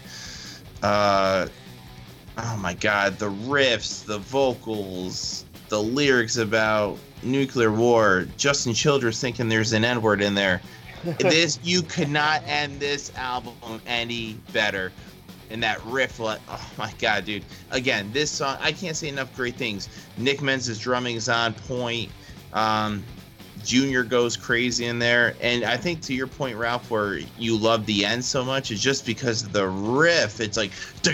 Uh, 0.82 1.48
oh 2.40 2.58
my 2.58 2.74
God, 2.74 3.20
the 3.20 3.30
riffs, 3.30 4.04
the 4.04 4.18
vocals, 4.18 5.46
the 5.70 5.82
lyrics 5.82 6.38
about 6.38 6.98
nuclear 7.22 7.72
war. 7.72 8.28
Justin 8.38 8.74
Childress 8.74 9.22
thinking 9.22 9.50
there's 9.50 9.72
an 9.72 9.86
N-word 9.86 10.22
in 10.22 10.34
there. 10.34 10.62
this 11.20 11.60
you 11.64 11.84
could 11.84 12.10
not 12.10 12.42
end 12.48 12.80
this 12.80 13.12
album 13.16 13.54
any 13.86 14.34
better. 14.52 14.92
And 15.52 15.62
that 15.64 15.84
riff, 15.86 16.20
like, 16.20 16.40
oh 16.50 16.72
my 16.78 16.94
god, 17.00 17.26
dude! 17.26 17.44
Again, 17.72 18.10
this 18.14 18.32
song, 18.32 18.58
I 18.62 18.72
can't 18.72 18.96
say 18.96 19.10
enough 19.10 19.36
great 19.36 19.56
things. 19.56 19.90
Nick 20.18 20.42
Menz's 20.42 20.80
drumming 20.80 21.18
is 21.18 21.28
on 21.28 21.54
point. 21.54 22.10
Um, 22.54 23.04
Junior 23.64 24.04
goes 24.04 24.36
crazy 24.38 24.86
in 24.86 25.00
there, 25.00 25.36
and 25.42 25.64
I 25.64 25.78
think 25.78 26.02
to 26.02 26.14
your 26.14 26.28
point, 26.28 26.58
Ralph, 26.58 26.90
where 26.90 27.20
you 27.38 27.58
love 27.58 27.86
the 27.86 28.06
end 28.06 28.24
so 28.24 28.44
much 28.44 28.72
is 28.72 28.82
just 28.82 29.06
because 29.06 29.44
of 29.44 29.54
the 29.54 29.68
riff. 29.68 30.40
It's 30.40 30.58
like, 30.58 30.72
I 31.06 31.12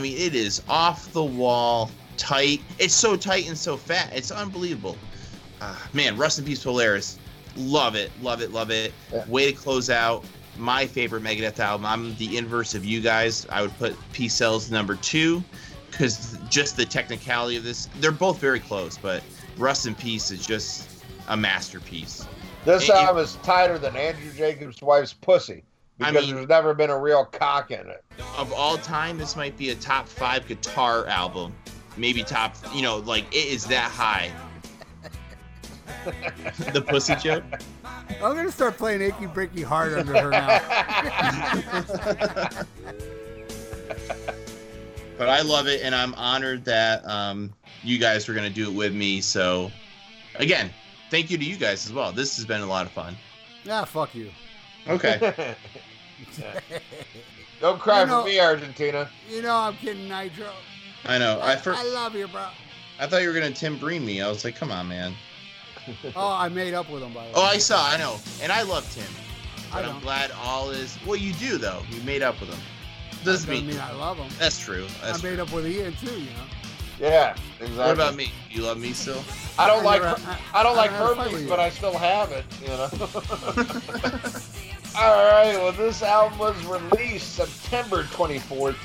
mean, 0.00 0.16
it 0.16 0.34
is 0.34 0.62
off 0.68 1.12
the 1.12 1.24
wall, 1.24 1.90
tight. 2.16 2.62
It's 2.78 2.94
so 2.94 3.16
tight 3.16 3.48
and 3.48 3.58
so 3.58 3.76
fat. 3.76 4.10
It's 4.14 4.30
unbelievable. 4.30 4.96
Uh, 5.60 5.76
man, 5.92 6.16
Rust 6.16 6.38
in 6.38 6.44
Peace 6.44 6.62
Polaris. 6.62 7.18
Love 7.56 7.94
it, 7.94 8.10
love 8.22 8.42
it, 8.42 8.52
love 8.52 8.70
it. 8.70 8.92
Yeah. 9.12 9.24
Way 9.28 9.50
to 9.50 9.56
close 9.56 9.88
out 9.88 10.24
my 10.58 10.86
favorite 10.86 11.22
Megadeth 11.22 11.58
album. 11.58 11.86
I'm 11.86 12.14
the 12.16 12.36
inverse 12.36 12.74
of 12.74 12.84
you 12.84 13.00
guys. 13.00 13.46
I 13.50 13.62
would 13.62 13.76
put 13.78 13.96
Peace 14.12 14.34
Sells 14.34 14.70
number 14.70 14.96
two 14.96 15.42
because 15.90 16.38
just 16.48 16.76
the 16.76 16.84
technicality 16.84 17.56
of 17.56 17.64
this, 17.64 17.88
they're 18.00 18.12
both 18.12 18.38
very 18.38 18.60
close, 18.60 18.98
but 18.98 19.22
Rust 19.56 19.86
in 19.86 19.94
Peace 19.94 20.30
is 20.30 20.46
just 20.46 20.88
a 21.28 21.36
masterpiece. 21.36 22.26
This 22.64 22.90
album 22.90 23.22
is 23.22 23.36
tighter 23.42 23.78
than 23.78 23.96
Andrew 23.96 24.32
Jacobs' 24.32 24.82
wife's 24.82 25.12
pussy 25.12 25.62
I 26.00 26.10
because 26.10 26.26
mean- 26.26 26.34
there's 26.34 26.48
never 26.48 26.74
been 26.74 26.90
a 26.90 26.98
real 26.98 27.24
cock 27.24 27.70
in 27.70 27.88
it. 27.88 28.04
Of 28.36 28.52
all 28.52 28.76
time, 28.78 29.18
this 29.18 29.36
might 29.36 29.56
be 29.56 29.70
a 29.70 29.74
top 29.74 30.08
five 30.08 30.46
guitar 30.46 31.06
album. 31.06 31.54
Maybe 31.96 32.22
top, 32.22 32.54
you 32.74 32.82
know, 32.82 32.98
like 32.98 33.24
it 33.34 33.46
is 33.46 33.64
that 33.66 33.90
high. 33.90 34.30
the 36.72 36.82
pussy 36.82 37.14
joke? 37.16 37.44
I'm 38.10 38.34
gonna 38.34 38.50
start 38.52 38.76
playing 38.76 39.02
"Achy 39.02 39.26
Breaky 39.26 39.62
Heart" 39.64 39.92
under 39.94 40.12
her 40.22 40.30
now. 40.30 40.60
But 45.18 45.30
I 45.30 45.40
love 45.40 45.66
it, 45.66 45.80
and 45.82 45.94
I'm 45.94 46.14
honored 46.14 46.64
that 46.66 47.02
um, 47.08 47.50
you 47.82 47.96
guys 47.96 48.28
were 48.28 48.34
going 48.34 48.46
to 48.46 48.52
do 48.54 48.70
it 48.70 48.74
with 48.74 48.92
me. 48.94 49.22
So, 49.22 49.72
again, 50.34 50.70
thank 51.10 51.30
you 51.30 51.38
to 51.38 51.44
you 51.44 51.56
guys 51.56 51.86
as 51.86 51.92
well. 51.94 52.12
This 52.12 52.36
has 52.36 52.44
been 52.44 52.60
a 52.60 52.66
lot 52.66 52.84
of 52.84 52.92
fun. 52.92 53.16
yeah, 53.64 53.84
fuck 53.86 54.14
you. 54.14 54.30
Okay. 54.86 55.54
Don't 57.62 57.80
cry 57.80 58.02
You 58.02 58.06
know- 58.08 58.22
for 58.24 58.28
me, 58.28 58.38
Argentina. 58.40 59.08
You 59.30 59.40
know 59.40 59.56
I'm 59.56 59.74
kidding, 59.76 60.06
Nitro. 60.06 60.50
I 61.06 61.16
know. 61.16 61.38
I, 61.40 61.52
I, 61.52 61.56
fir- 61.56 61.72
I 61.74 61.84
love 61.84 62.14
you, 62.14 62.28
bro. 62.28 62.48
I 63.00 63.06
thought 63.06 63.22
you 63.22 63.28
were 63.28 63.34
going 63.34 63.50
to 63.50 63.58
Tim 63.58 63.78
Breen 63.78 64.04
me. 64.04 64.20
I 64.20 64.28
was 64.28 64.44
like, 64.44 64.54
come 64.56 64.70
on, 64.70 64.86
man. 64.86 65.14
Oh, 66.16 66.32
I 66.32 66.48
made 66.48 66.74
up 66.74 66.90
with 66.90 67.02
him 67.02 67.12
by 67.12 67.22
the 67.24 67.28
way. 67.28 67.32
Oh, 67.36 67.42
I 67.44 67.58
saw. 67.58 67.86
I 67.88 67.96
know. 67.96 68.18
And 68.42 68.50
I 68.52 68.62
loved 68.62 68.92
him. 68.94 69.06
I 69.72 69.76
But 69.76 69.84
I'm 69.84 69.92
don't. 69.94 70.02
glad 70.02 70.30
all 70.42 70.70
is. 70.70 70.98
Well, 71.06 71.16
you 71.16 71.32
do, 71.34 71.58
though. 71.58 71.82
You 71.90 72.00
made 72.02 72.22
up 72.22 72.40
with 72.40 72.50
him. 72.50 72.58
Doesn't 73.24 73.24
Doesn't 73.24 73.50
mean. 73.50 73.66
mean 73.66 73.80
I 73.80 73.92
love 73.92 74.16
him. 74.18 74.28
That's 74.38 74.58
true. 74.58 74.86
I 75.02 75.06
That's 75.06 75.20
true. 75.20 75.30
made 75.30 75.40
up 75.40 75.52
with 75.52 75.66
Ian 75.66 75.94
too, 75.96 76.12
you 76.20 76.26
know. 76.30 76.44
Yeah, 76.98 77.34
exactly. 77.60 77.76
What 77.76 77.90
about 77.90 78.14
me? 78.14 78.32
You 78.50 78.62
love 78.62 78.78
me 78.78 78.92
still? 78.94 79.22
I 79.58 79.66
don't 79.66 79.82
I 79.82 79.84
like 79.84 80.02
never- 80.02 80.20
I, 80.54 80.60
I- 80.60 80.62
don't 80.62 80.78
I 80.78 80.82
like 80.82 80.92
never 80.92 81.14
herpes, 81.14 81.46
but 81.48 81.60
I 81.60 81.68
still 81.70 81.96
have 81.98 82.32
it. 82.32 82.44
You 82.62 82.68
know. 82.68 82.88
All 84.98 85.30
right. 85.30 85.54
Well, 85.58 85.72
this 85.72 86.02
album 86.02 86.38
was 86.38 86.56
released 86.64 87.34
September 87.34 88.04
twenty 88.12 88.38
fourth, 88.38 88.76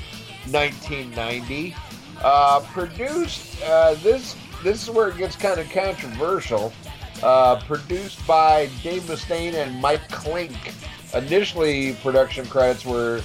nineteen 0.48 1.10
ninety. 1.12 1.74
Uh, 2.22 2.60
produced. 2.72 3.62
Uh, 3.62 3.94
this 4.02 4.36
this 4.62 4.82
is 4.82 4.90
where 4.90 5.08
it 5.08 5.16
gets 5.16 5.36
kind 5.36 5.58
of 5.58 5.70
controversial. 5.70 6.70
Uh, 7.22 7.60
produced 7.66 8.24
by 8.26 8.68
Dave 8.82 9.02
Mustaine 9.02 9.54
and 9.54 9.80
Mike 9.80 10.08
Clink. 10.10 10.56
Initially, 11.14 11.94
production 12.02 12.44
credits 12.46 12.84
were, 12.84 13.20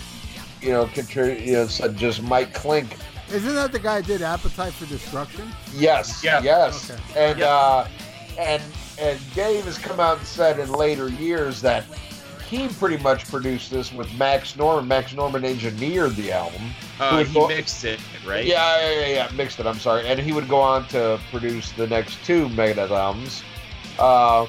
you 0.61 0.69
know, 0.71 0.85
contri- 0.85 1.43
you 1.45 1.53
know, 1.53 1.67
said 1.67 1.97
just 1.97 2.21
Mike 2.21 2.53
Clink. 2.53 2.95
Isn't 3.31 3.55
that 3.55 3.71
the 3.71 3.79
guy 3.79 4.01
that 4.01 4.07
did 4.07 4.21
Appetite 4.21 4.73
for 4.73 4.85
Destruction? 4.85 5.51
Yes. 5.73 6.23
Yeah. 6.23 6.41
Yes. 6.43 6.91
Okay. 6.91 7.01
And 7.29 7.39
Yep. 7.39 7.49
uh, 7.49 7.87
and 8.37 8.63
and 8.99 9.19
Dave 9.33 9.65
has 9.65 9.77
come 9.77 9.99
out 9.99 10.17
and 10.19 10.27
said 10.27 10.59
in 10.59 10.71
later 10.71 11.09
years 11.09 11.59
that 11.61 11.83
he 12.49 12.67
pretty 12.67 12.97
much 12.97 13.27
produced 13.29 13.71
this 13.71 13.91
with 13.91 14.11
Max 14.17 14.55
Norman. 14.55 14.87
Max 14.87 15.13
Norman 15.13 15.43
engineered 15.43 16.15
the 16.15 16.31
album. 16.31 16.61
Uh, 16.99 17.23
he 17.23 17.33
go- 17.33 17.47
mixed 17.47 17.83
it, 17.83 17.99
right? 18.25 18.45
Yeah, 18.45 18.79
yeah, 18.79 18.99
yeah, 18.99 19.07
yeah, 19.07 19.29
mixed 19.35 19.59
it. 19.59 19.65
I'm 19.65 19.79
sorry, 19.79 20.07
and 20.07 20.19
he 20.19 20.31
would 20.31 20.47
go 20.47 20.61
on 20.61 20.87
to 20.89 21.19
produce 21.31 21.71
the 21.73 21.87
next 21.87 22.23
two 22.23 22.47
Megadeth 22.49 22.91
albums. 22.91 23.43
Uh, 23.99 24.47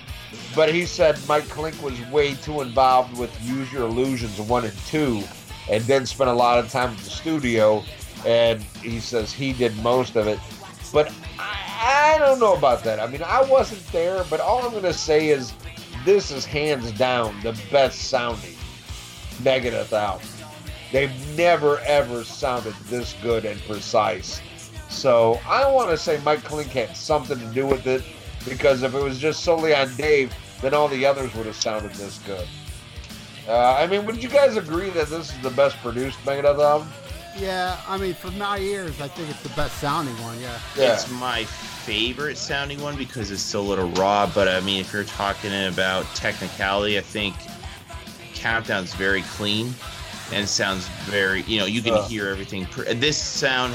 but 0.54 0.72
he 0.72 0.84
said 0.84 1.18
Mike 1.26 1.48
Clink 1.48 1.80
was 1.82 2.00
way 2.10 2.34
too 2.34 2.60
involved 2.60 3.16
with 3.18 3.30
Use 3.42 3.72
Your 3.72 3.82
Illusions 3.82 4.40
one 4.40 4.64
and 4.64 4.76
two, 4.86 5.22
and 5.70 5.82
then 5.84 6.06
spent 6.06 6.30
a 6.30 6.32
lot 6.34 6.58
of 6.58 6.70
time 6.70 6.90
at 6.90 6.98
the 6.98 7.10
studio. 7.10 7.82
And 8.26 8.62
he 8.82 8.98
says 9.00 9.32
he 9.32 9.52
did 9.52 9.76
most 9.78 10.16
of 10.16 10.26
it. 10.26 10.40
But 10.92 11.12
I, 11.38 12.14
I 12.14 12.18
don't 12.18 12.40
know 12.40 12.54
about 12.54 12.82
that. 12.84 12.98
I 12.98 13.06
mean, 13.06 13.22
I 13.22 13.42
wasn't 13.42 13.86
there, 13.92 14.24
but 14.28 14.40
all 14.40 14.62
I'm 14.62 14.72
going 14.72 14.82
to 14.82 14.92
say 14.92 15.28
is 15.28 15.52
this 16.04 16.30
is 16.30 16.44
hands 16.44 16.90
down 16.92 17.40
the 17.42 17.58
best 17.70 18.08
sounding 18.08 18.56
Megadeth 19.42 19.92
album. 19.92 20.26
They've 20.90 21.36
never 21.36 21.78
ever 21.80 22.24
sounded 22.24 22.74
this 22.86 23.14
good 23.22 23.44
and 23.44 23.60
precise. 23.62 24.40
So 24.88 25.38
I 25.46 25.70
want 25.70 25.90
to 25.90 25.96
say 25.96 26.20
Mike 26.24 26.42
Clink 26.44 26.70
had 26.70 26.96
something 26.96 27.38
to 27.38 27.46
do 27.54 27.66
with 27.66 27.86
it 27.86 28.02
because 28.48 28.82
if 28.82 28.94
it 28.94 29.02
was 29.02 29.18
just 29.18 29.44
solely 29.44 29.74
on 29.74 29.94
Dave, 29.96 30.34
then 30.60 30.74
all 30.74 30.88
the 30.88 31.04
others 31.06 31.34
would 31.34 31.46
have 31.46 31.56
sounded 31.56 31.92
this 31.92 32.18
good. 32.26 32.46
Uh, 33.46 33.74
I 33.74 33.86
mean, 33.86 34.04
would 34.06 34.22
you 34.22 34.28
guys 34.28 34.56
agree 34.56 34.90
that 34.90 35.08
this 35.08 35.30
is 35.34 35.38
the 35.40 35.50
best 35.50 35.76
produced 35.78 36.18
Megadeth 36.24 36.62
album? 36.62 36.88
Yeah, 37.38 37.80
I 37.86 37.96
mean, 37.96 38.14
for 38.14 38.30
my 38.32 38.58
ears, 38.58 39.00
I 39.00 39.08
think 39.08 39.30
it's 39.30 39.42
the 39.42 39.48
best 39.50 39.78
sounding 39.78 40.14
one. 40.22 40.38
Yeah. 40.40 40.58
Yeah. 40.76 40.94
It's 40.94 41.10
my 41.12 41.44
favorite 41.44 42.36
sounding 42.36 42.80
one 42.82 42.96
because 42.96 43.30
it's 43.30 43.40
still 43.42 43.60
a 43.60 43.68
little 43.68 43.88
raw. 43.90 44.28
But 44.34 44.48
I 44.48 44.60
mean, 44.60 44.80
if 44.80 44.92
you're 44.92 45.04
talking 45.04 45.52
about 45.66 46.04
technicality, 46.16 46.98
I 46.98 47.00
think 47.00 47.36
Countdown's 48.34 48.94
very 48.94 49.22
clean 49.22 49.72
and 50.32 50.48
sounds 50.48 50.88
very. 51.06 51.42
You 51.42 51.60
know, 51.60 51.66
you 51.66 51.80
can 51.80 51.94
Uh. 51.94 52.08
hear 52.08 52.28
everything. 52.28 52.66
Per- 52.66 52.92
this 52.94 53.16
sound. 53.16 53.72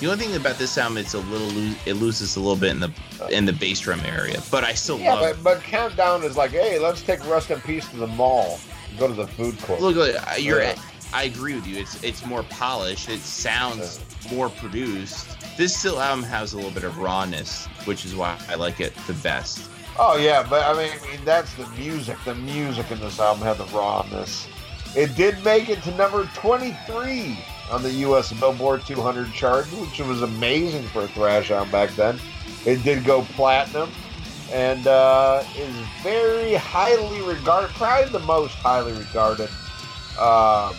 The 0.00 0.06
only 0.10 0.24
thing 0.26 0.36
about 0.36 0.56
this 0.58 0.76
album, 0.76 0.98
it's 0.98 1.14
a 1.14 1.18
little 1.18 1.48
it 1.86 1.94
loses 1.94 2.36
a 2.36 2.40
little 2.40 2.56
bit 2.56 2.70
in 2.70 2.80
the 2.80 2.92
in 3.30 3.46
the 3.46 3.52
bass 3.52 3.80
drum 3.80 4.00
area, 4.00 4.42
but 4.50 4.62
I 4.62 4.74
still 4.74 4.98
Yeah, 4.98 5.14
love. 5.14 5.42
but, 5.42 5.56
but 5.56 5.62
Countdown 5.62 6.22
is 6.22 6.36
like, 6.36 6.50
hey, 6.50 6.78
let's 6.78 7.00
take 7.02 7.26
Rust 7.26 7.50
in 7.50 7.60
Peace 7.62 7.88
to 7.90 7.96
the 7.96 8.06
mall. 8.06 8.60
Go 8.98 9.08
to 9.08 9.14
the 9.14 9.26
food 9.26 9.58
court. 9.62 9.80
Look, 9.80 9.96
look, 9.96 10.14
you're. 10.38 10.62
Yeah. 10.62 10.74
I 11.14 11.24
agree 11.24 11.54
with 11.54 11.66
you. 11.66 11.76
It's 11.78 12.02
it's 12.02 12.26
more 12.26 12.42
polished. 12.44 13.08
It 13.08 13.20
sounds 13.20 14.00
more 14.30 14.48
produced. 14.50 15.28
This 15.56 15.74
still 15.74 16.00
album 16.00 16.24
has 16.24 16.52
a 16.52 16.56
little 16.56 16.72
bit 16.72 16.84
of 16.84 16.98
rawness, 16.98 17.66
which 17.84 18.04
is 18.04 18.14
why 18.14 18.38
I 18.48 18.56
like 18.56 18.80
it 18.80 18.94
the 19.06 19.14
best. 19.14 19.70
Oh 19.98 20.16
yeah, 20.18 20.46
but 20.48 20.62
I 20.64 20.76
mean, 20.78 20.92
I 21.02 21.10
mean 21.16 21.24
that's 21.24 21.54
the 21.54 21.66
music. 21.68 22.18
The 22.26 22.34
music 22.34 22.90
in 22.90 22.98
this 23.00 23.18
album 23.18 23.44
had 23.44 23.56
the 23.56 23.64
rawness. 23.66 24.46
It 24.94 25.14
did 25.16 25.42
make 25.44 25.68
it 25.70 25.82
to 25.84 25.90
number 25.96 26.28
23 26.34 27.38
on 27.70 27.82
the 27.82 27.92
U.S. 27.92 28.32
Billboard 28.32 28.84
200 28.86 29.32
chart, 29.32 29.66
which 29.66 29.98
was 29.98 30.22
amazing 30.22 30.84
for 30.84 31.02
a 31.02 31.08
thrash 31.08 31.50
album 31.50 31.70
back 31.70 31.90
then. 31.90 32.18
It 32.64 32.82
did 32.82 33.04
go 33.04 33.22
platinum, 33.22 33.90
and 34.52 34.86
uh, 34.86 35.44
is 35.56 35.74
very 36.02 36.54
highly 36.54 37.20
regarded, 37.22 37.70
probably 37.70 38.10
the 38.10 38.20
most 38.20 38.54
highly 38.54 38.92
regarded 38.92 39.50
uh, 40.18 40.72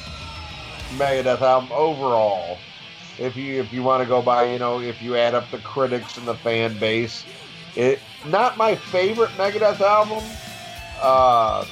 Megadeth 0.95 1.41
album 1.41 1.69
overall. 1.71 2.57
If 3.19 3.35
you 3.35 3.59
if 3.59 3.73
you 3.73 3.83
want 3.83 4.03
to 4.03 4.07
go 4.07 4.21
by, 4.21 4.51
you 4.51 4.59
know, 4.59 4.79
if 4.79 5.01
you 5.01 5.15
add 5.15 5.33
up 5.33 5.49
the 5.49 5.57
critics 5.59 6.17
and 6.17 6.27
the 6.27 6.35
fan 6.35 6.77
base, 6.77 7.25
it 7.75 7.99
not 8.25 8.57
my 8.57 8.75
favorite 8.75 9.31
Megadeth 9.31 9.81
album. 9.81 10.23
Uh, 11.01 11.65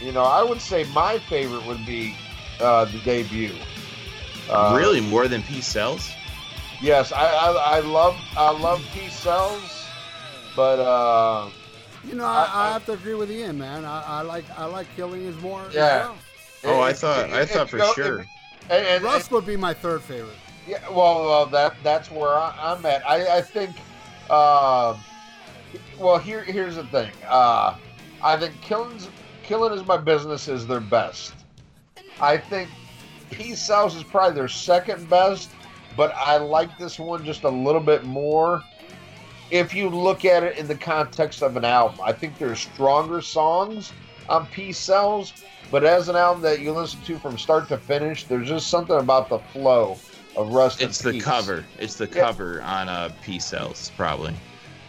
you 0.00 0.12
know, 0.12 0.24
I 0.24 0.42
would 0.42 0.60
say 0.60 0.84
my 0.92 1.18
favorite 1.18 1.64
would 1.66 1.84
be 1.86 2.14
uh, 2.60 2.84
the 2.86 2.98
debut. 2.98 3.54
Uh, 4.48 4.74
really, 4.76 5.00
more 5.00 5.28
than 5.28 5.42
Peace 5.42 5.66
Sells. 5.66 6.10
Yes, 6.80 7.12
I, 7.12 7.26
I 7.26 7.76
I 7.76 7.80
love 7.80 8.16
I 8.36 8.50
love 8.50 8.84
Peace 8.92 9.14
Sells, 9.14 9.86
but 10.56 10.80
uh, 10.80 11.48
You 12.04 12.14
know, 12.16 12.24
I, 12.24 12.48
I- 12.52 12.68
I, 12.68 12.72
have 12.72 12.84
to 12.86 12.92
agree 12.92 13.14
with 13.14 13.30
Ian, 13.30 13.58
man. 13.58 13.84
I, 13.84 14.02
I 14.04 14.20
like 14.22 14.44
I 14.58 14.64
like 14.64 14.88
Killing 14.96 15.22
is 15.24 15.36
more. 15.40 15.64
Yeah. 15.72 16.08
well. 16.08 16.16
Oh, 16.64 16.80
I 16.80 16.92
thought 16.92 17.28
it- 17.28 17.32
I 17.32 17.40
it- 17.42 17.48
thought 17.50 17.70
for 17.70 17.76
you 17.76 17.82
know, 17.84 17.92
sure. 17.92 18.18
it- 18.20 18.26
and, 18.70 18.86
and, 18.86 19.04
Rust 19.04 19.30
would 19.32 19.46
be 19.46 19.56
my 19.56 19.74
third 19.74 20.02
favorite. 20.02 20.36
Yeah, 20.66 20.78
well, 20.88 21.24
well, 21.24 21.46
that 21.46 21.74
that's 21.82 22.10
where 22.10 22.30
I, 22.34 22.54
I'm 22.60 22.84
at. 22.86 23.08
I, 23.08 23.38
I 23.38 23.40
think. 23.40 23.76
Uh, 24.30 24.96
well, 25.98 26.18
here 26.18 26.42
here's 26.44 26.76
the 26.76 26.84
thing. 26.84 27.10
Uh, 27.28 27.76
I 28.22 28.36
think 28.36 28.60
Killing's 28.60 29.08
Killing 29.42 29.72
is 29.72 29.84
my 29.86 29.96
business 29.96 30.48
is 30.48 30.66
their 30.66 30.80
best. 30.80 31.34
I 32.20 32.36
think 32.36 32.68
Peace 33.32 33.68
House 33.68 33.94
is 33.94 34.02
probably 34.04 34.34
their 34.34 34.48
second 34.48 35.08
best, 35.08 35.50
but 35.96 36.14
I 36.16 36.36
like 36.38 36.76
this 36.78 36.98
one 36.98 37.24
just 37.24 37.44
a 37.44 37.48
little 37.48 37.80
bit 37.80 38.04
more. 38.04 38.62
If 39.50 39.74
you 39.74 39.90
look 39.90 40.24
at 40.24 40.42
it 40.42 40.56
in 40.56 40.66
the 40.66 40.74
context 40.74 41.42
of 41.42 41.56
an 41.56 41.64
album, 41.64 42.00
I 42.02 42.12
think 42.12 42.38
there's 42.38 42.60
stronger 42.60 43.20
songs 43.20 43.92
on 44.28 44.46
Peace 44.46 44.78
Sells, 44.78 45.44
but 45.70 45.84
as 45.84 46.08
an 46.08 46.16
album 46.16 46.42
that 46.42 46.60
you 46.60 46.72
listen 46.72 47.00
to 47.02 47.18
from 47.18 47.36
start 47.36 47.68
to 47.68 47.76
finish, 47.76 48.24
there's 48.24 48.48
just 48.48 48.68
something 48.68 48.96
about 48.96 49.28
the 49.28 49.38
flow 49.38 49.98
of 50.36 50.52
Rust 50.52 50.80
It's 50.80 50.98
the 50.98 51.20
cover. 51.20 51.64
It's 51.78 51.96
the 51.96 52.06
Yeah. 52.06 52.22
cover 52.22 52.62
on 52.62 52.88
uh, 52.88 53.10
Peace 53.22 53.44
Sells, 53.44 53.90
probably. 53.96 54.34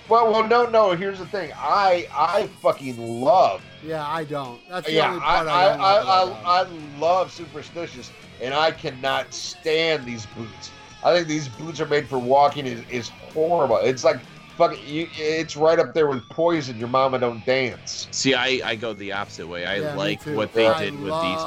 Well, 0.10 0.32
well, 0.32 0.48
no, 0.48 0.66
no. 0.70 0.92
Here's 0.92 1.20
the 1.20 1.26
thing. 1.26 1.52
I 1.56 2.08
I 2.14 2.48
fucking 2.62 2.98
love. 3.22 3.62
Yeah, 3.86 4.06
I 4.06 4.24
don't. 4.26 4.60
That's 4.70 4.86
the 4.88 4.94
Yeah, 4.94 5.10
only 5.10 5.20
I 5.22 5.24
part 5.24 5.48
I, 5.48 5.52
I, 5.52 5.70
don't 5.70 5.80
like 5.80 6.02
about 6.02 6.28
that 6.44 6.46
I, 6.46 6.52
I. 6.52 6.62
I 6.64 7.00
love 7.00 7.32
Superstitious, 7.32 8.12
and 8.42 8.54
I 8.54 8.72
cannot 8.72 9.34
stand 9.34 10.06
these 10.06 10.26
boots. 10.28 10.72
I 11.04 11.14
think 11.14 11.28
these 11.28 11.48
boots 11.50 11.80
are 11.82 11.86
made 11.86 12.08
for 12.08 12.20
walking. 12.20 12.66
is 12.66 12.82
is 12.90 13.10
horrible. 13.34 13.78
It's 13.78 14.04
like 14.04 14.20
fucking. 14.58 14.86
You, 14.86 15.08
it's 15.16 15.56
right 15.56 15.80
up 15.80 15.94
there 15.94 16.08
with 16.08 16.28
Poison. 16.30 16.78
Your 16.78 16.90
mama 16.90 17.20
don't 17.20 17.46
dance. 17.46 18.08
See, 18.12 18.34
I, 18.34 18.60
I 18.64 18.76
go 18.76 18.94
the 18.94 19.12
opposite 19.14 19.48
way. 19.48 19.66
I 19.66 19.78
Yeah, 19.78 19.96
like 19.96 20.22
what 20.24 20.54
they 20.54 20.68
I 20.68 20.86
did 20.86 20.94
with 21.00 21.14
these 21.22 21.44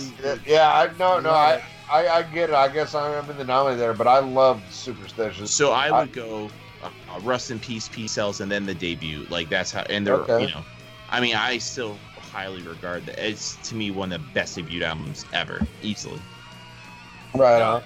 boots. 0.00 0.22
yeah, 0.24 0.36
yeah. 0.46 0.72
I 0.72 0.90
no, 0.98 1.20
no. 1.20 1.30
I. 1.30 1.62
I, 1.90 2.06
I 2.08 2.22
get 2.22 2.50
it. 2.50 2.54
I 2.54 2.68
guess 2.68 2.94
I'm 2.94 3.30
in 3.30 3.36
the 3.38 3.42
anomaly 3.44 3.76
there, 3.76 3.94
but 3.94 4.06
I 4.06 4.18
love 4.18 4.62
Superstitious. 4.70 5.50
So 5.50 5.72
I 5.72 5.86
I- 5.88 6.00
would 6.02 6.12
go 6.12 6.50
uh, 6.82 6.90
uh, 7.08 7.20
Rust 7.20 7.50
in 7.50 7.58
Peace, 7.58 7.88
Peace 7.88 8.12
Sells, 8.12 8.40
and 8.40 8.50
then 8.50 8.64
the 8.64 8.74
debut. 8.74 9.26
Like 9.28 9.48
that's 9.48 9.70
how. 9.70 9.84
And 9.88 10.06
they're 10.06 10.16
Okay. 10.22 10.42
you 10.42 10.50
know, 10.50 10.64
I 11.08 11.20
mean, 11.20 11.34
I 11.34 11.58
still 11.58 11.98
highly 12.18 12.62
regard 12.62 13.06
that. 13.06 13.18
It's 13.18 13.56
to 13.68 13.74
me 13.74 13.90
one 13.90 14.12
of 14.12 14.20
the 14.20 14.26
best 14.32 14.54
debut 14.56 14.82
albums 14.82 15.24
ever, 15.32 15.66
easily. 15.82 16.20
Right 17.34 17.60
on. 17.62 17.82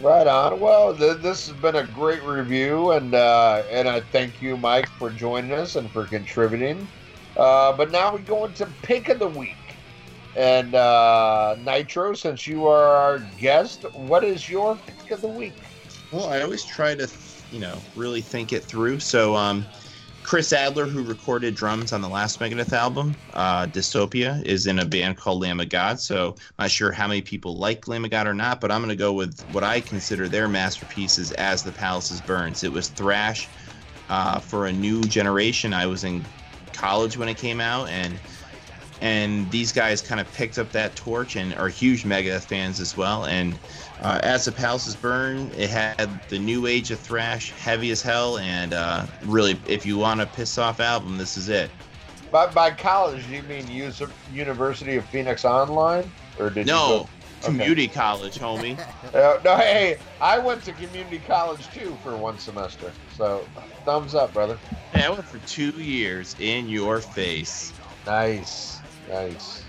Right 0.00 0.26
on. 0.26 0.60
Well, 0.60 0.94
th- 0.96 1.18
this 1.18 1.46
has 1.46 1.56
been 1.56 1.76
a 1.76 1.84
great 1.84 2.22
review, 2.22 2.90
and 2.92 3.14
uh, 3.14 3.62
and 3.70 3.88
I 3.88 4.00
thank 4.00 4.42
you, 4.42 4.56
Mike, 4.56 4.90
for 4.98 5.10
joining 5.10 5.52
us 5.52 5.76
and 5.76 5.90
for 5.90 6.04
contributing. 6.06 6.88
Uh, 7.36 7.72
but 7.72 7.90
now 7.90 8.14
we 8.14 8.22
go 8.22 8.44
into 8.44 8.66
pick 8.82 9.08
of 9.08 9.18
the 9.18 9.28
week, 9.28 9.76
and 10.36 10.74
uh, 10.74 11.56
Nitro, 11.60 12.14
since 12.14 12.46
you 12.46 12.66
are 12.66 12.86
our 12.96 13.18
guest, 13.38 13.84
what 13.94 14.24
is 14.24 14.48
your 14.48 14.76
pick 14.86 15.10
of 15.10 15.22
the 15.22 15.28
week? 15.28 15.54
Well, 16.12 16.28
I 16.28 16.40
always 16.42 16.64
try 16.64 16.94
to, 16.94 17.06
you 17.50 17.58
know, 17.60 17.86
really 17.94 18.22
think 18.22 18.52
it 18.52 18.68
through. 18.68 19.00
So, 19.00 19.34
um, 19.36 19.70
Chris 20.22 20.52
Adler, 20.52 20.86
who 20.86 21.04
recorded 21.04 21.54
drums 21.54 21.92
on 21.92 22.00
the 22.00 22.08
last 22.08 22.40
Megadeth 22.40 22.72
album, 22.72 23.16
uh, 23.34 23.66
Dystopia, 23.66 24.44
is 24.44 24.66
in 24.66 24.80
a 24.80 24.84
band 24.84 25.16
called 25.16 25.40
Lamb 25.40 25.60
of 25.60 25.68
God. 25.68 26.00
So, 26.00 26.36
I'm 26.58 26.64
not 26.64 26.70
sure 26.70 26.90
how 26.92 27.06
many 27.06 27.22
people 27.22 27.56
like 27.56 27.86
Lamb 27.86 28.04
of 28.04 28.10
God 28.10 28.26
or 28.26 28.34
not, 28.34 28.60
but 28.60 28.72
I'm 28.72 28.80
going 28.80 28.88
to 28.88 28.96
go 28.96 29.12
with 29.12 29.42
what 29.46 29.62
I 29.62 29.80
consider 29.80 30.28
their 30.28 30.48
masterpieces 30.48 31.30
as 31.32 31.62
the 31.62 31.72
Palaces 31.72 32.20
Burns. 32.20 32.64
It 32.64 32.72
was 32.72 32.88
thrash 32.88 33.50
uh, 34.08 34.40
for 34.40 34.66
a 34.66 34.72
new 34.72 35.00
generation. 35.02 35.72
I 35.72 35.86
was 35.86 36.04
in 36.04 36.28
college 36.72 37.16
when 37.16 37.28
it 37.28 37.36
came 37.36 37.60
out, 37.60 37.88
and 37.88 38.20
and 39.00 39.50
these 39.50 39.72
guys 39.72 40.00
kind 40.00 40.20
of 40.20 40.32
picked 40.34 40.58
up 40.58 40.70
that 40.72 40.94
torch 40.96 41.36
and 41.36 41.54
are 41.54 41.68
huge 41.68 42.04
Megadeth 42.04 42.44
fans 42.44 42.80
as 42.80 42.96
well. 42.96 43.26
And 43.26 43.58
uh, 44.02 44.20
as 44.22 44.44
the 44.44 44.52
Palaces 44.52 44.94
Burn, 44.96 45.50
it 45.56 45.70
had 45.70 46.08
the 46.28 46.38
new 46.38 46.66
age 46.66 46.90
of 46.90 46.98
thrash, 46.98 47.52
heavy 47.52 47.90
as 47.90 48.02
hell, 48.02 48.38
and 48.38 48.72
uh, 48.74 49.06
really, 49.24 49.58
if 49.66 49.84
you 49.86 49.98
want 49.98 50.20
a 50.20 50.26
piss 50.26 50.58
off 50.58 50.80
album, 50.80 51.16
this 51.18 51.36
is 51.36 51.48
it. 51.48 51.70
By, 52.30 52.46
by 52.52 52.70
college, 52.72 53.26
do 53.28 53.34
you 53.36 53.42
mean 53.44 53.64
Us- 53.82 54.02
University 54.32 54.96
of 54.96 55.04
Phoenix 55.06 55.44
Online, 55.44 56.10
or 56.38 56.50
did 56.50 56.66
No, 56.66 56.88
you? 56.88 56.94
Go- 56.98 57.08
community 57.42 57.86
college, 57.88 58.38
homie. 58.38 58.78
Uh, 59.14 59.38
no, 59.44 59.56
hey, 59.56 59.96
I 60.20 60.38
went 60.38 60.62
to 60.64 60.72
community 60.72 61.20
college 61.26 61.66
too 61.72 61.96
for 62.02 62.16
one 62.16 62.38
semester. 62.38 62.92
So, 63.16 63.46
thumbs 63.84 64.14
up, 64.14 64.34
brother. 64.34 64.58
Hey, 64.92 65.04
I 65.04 65.08
went 65.08 65.24
for 65.24 65.38
two 65.46 65.70
years 65.70 66.34
in 66.38 66.68
your 66.68 67.00
face. 67.00 67.72
Nice, 68.04 68.75
nice. 69.08 69.62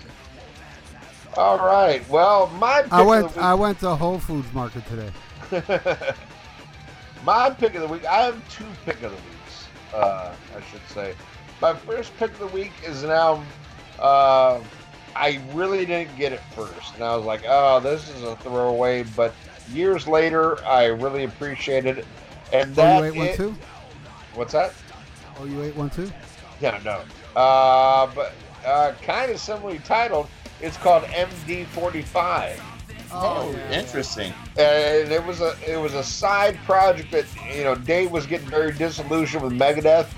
All 1.36 1.58
right. 1.58 2.06
Well, 2.08 2.48
my 2.58 2.82
pick 2.82 2.92
I 2.92 3.02
went 3.02 3.26
of 3.26 3.34
the 3.34 3.40
I 3.40 3.54
went 3.54 3.80
to 3.80 3.94
Whole 3.94 4.18
Foods 4.18 4.52
Market 4.52 4.82
today. 4.86 5.12
my 7.24 7.50
pick 7.50 7.74
of 7.74 7.82
the 7.82 7.88
week. 7.88 8.04
I 8.06 8.22
have 8.22 8.48
two 8.50 8.64
pick 8.84 8.96
of 9.02 9.10
the 9.12 9.16
weeks. 9.16 9.68
Uh, 9.94 10.34
I 10.56 10.60
should 10.70 10.80
say. 10.88 11.14
My 11.60 11.74
first 11.74 12.16
pick 12.18 12.30
of 12.32 12.38
the 12.38 12.46
week 12.48 12.72
is 12.86 13.02
now. 13.04 13.42
Uh, 13.98 14.60
I 15.16 15.40
really 15.52 15.84
didn't 15.84 16.16
get 16.16 16.32
it 16.32 16.40
first, 16.54 16.94
and 16.94 17.02
I 17.02 17.16
was 17.16 17.24
like, 17.24 17.42
"Oh, 17.46 17.80
this 17.80 18.08
is 18.14 18.22
a 18.22 18.36
throwaway." 18.36 19.02
But 19.16 19.34
years 19.72 20.06
later, 20.06 20.62
I 20.64 20.86
really 20.86 21.24
appreciated 21.24 21.98
it. 21.98 22.06
And 22.52 22.74
that 22.76 23.02
Oh, 23.02 23.04
you 23.04 23.12
ate 23.12 23.16
one 23.16 23.26
it- 23.28 23.36
too? 23.36 23.54
What's 24.34 24.52
that? 24.52 24.72
Oh, 25.40 25.44
you 25.44 25.62
ate 25.62 25.76
one 25.76 25.90
too? 25.90 26.10
Yeah, 26.60 26.80
no. 26.84 27.00
Uh, 27.40 28.06
but 28.14 28.32
uh, 28.64 28.92
kind 29.02 29.30
of 29.30 29.38
similarly 29.38 29.80
titled. 29.80 30.28
It's 30.60 30.76
called 30.76 31.04
MD45. 31.04 32.60
Oh, 33.10 33.50
interesting. 33.70 34.32
and 34.58 35.10
it 35.10 35.24
was 35.24 35.40
a 35.40 35.56
it 35.66 35.80
was 35.80 35.94
a 35.94 36.02
side 36.02 36.58
project 36.64 37.10
that 37.12 37.24
you 37.56 37.64
know 37.64 37.74
Dave 37.74 38.10
was 38.10 38.26
getting 38.26 38.48
very 38.48 38.72
disillusioned 38.72 39.42
with 39.42 39.52
Megadeth, 39.52 40.08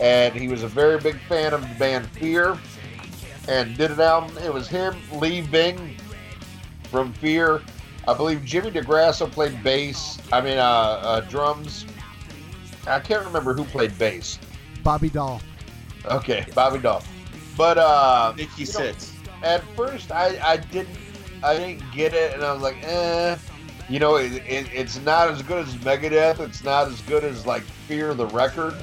and 0.00 0.34
he 0.34 0.48
was 0.48 0.62
a 0.62 0.68
very 0.68 0.98
big 0.98 1.18
fan 1.20 1.54
of 1.54 1.62
the 1.62 1.74
band 1.76 2.06
Fear, 2.08 2.58
and 3.48 3.76
did 3.76 3.92
an 3.92 4.00
album. 4.00 4.36
It 4.38 4.52
was 4.52 4.68
him, 4.68 4.94
Lee 5.14 5.40
Ving 5.40 5.96
from 6.90 7.12
Fear. 7.14 7.62
I 8.06 8.12
believe 8.12 8.44
Jimmy 8.44 8.70
DeGrasso 8.70 9.30
played 9.30 9.62
bass. 9.62 10.18
I 10.30 10.42
mean, 10.42 10.58
uh, 10.58 10.62
uh, 10.62 11.20
drums. 11.22 11.86
I 12.86 13.00
can't 13.00 13.24
remember 13.24 13.54
who 13.54 13.64
played 13.64 13.96
bass. 13.98 14.38
Bobby 14.82 15.08
Doll. 15.08 15.40
Okay, 16.04 16.44
Bobby 16.54 16.78
Doll. 16.78 17.02
But 17.56 17.78
uh, 17.78 18.34
Nikki 18.36 18.64
you 18.64 18.72
know, 18.72 18.92
at 19.42 19.62
first 19.76 20.10
I, 20.10 20.38
I 20.42 20.56
didn't 20.56 20.96
I 21.42 21.56
didn't 21.56 21.82
get 21.92 22.14
it 22.14 22.34
and 22.34 22.42
I 22.42 22.52
was 22.52 22.62
like 22.62 22.82
eh. 22.82 23.36
You 23.88 23.98
know 23.98 24.16
it, 24.16 24.32
it, 24.32 24.66
it's 24.72 24.98
not 25.00 25.28
as 25.28 25.42
good 25.42 25.66
as 25.66 25.74
Megadeth. 25.76 26.40
It's 26.40 26.64
not 26.64 26.88
as 26.88 27.00
good 27.02 27.22
as 27.22 27.46
like 27.46 27.62
Fear 27.62 28.14
the 28.14 28.26
record. 28.28 28.74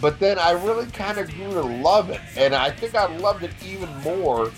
But 0.00 0.20
then 0.20 0.38
I 0.38 0.52
really 0.52 0.86
kind 0.86 1.18
of 1.18 1.28
grew 1.34 1.50
to 1.52 1.62
love 1.62 2.10
it 2.10 2.20
and 2.36 2.54
I 2.54 2.70
think 2.70 2.94
I 2.94 3.06
loved 3.16 3.42
it 3.42 3.52
even 3.64 3.88
more 4.02 4.50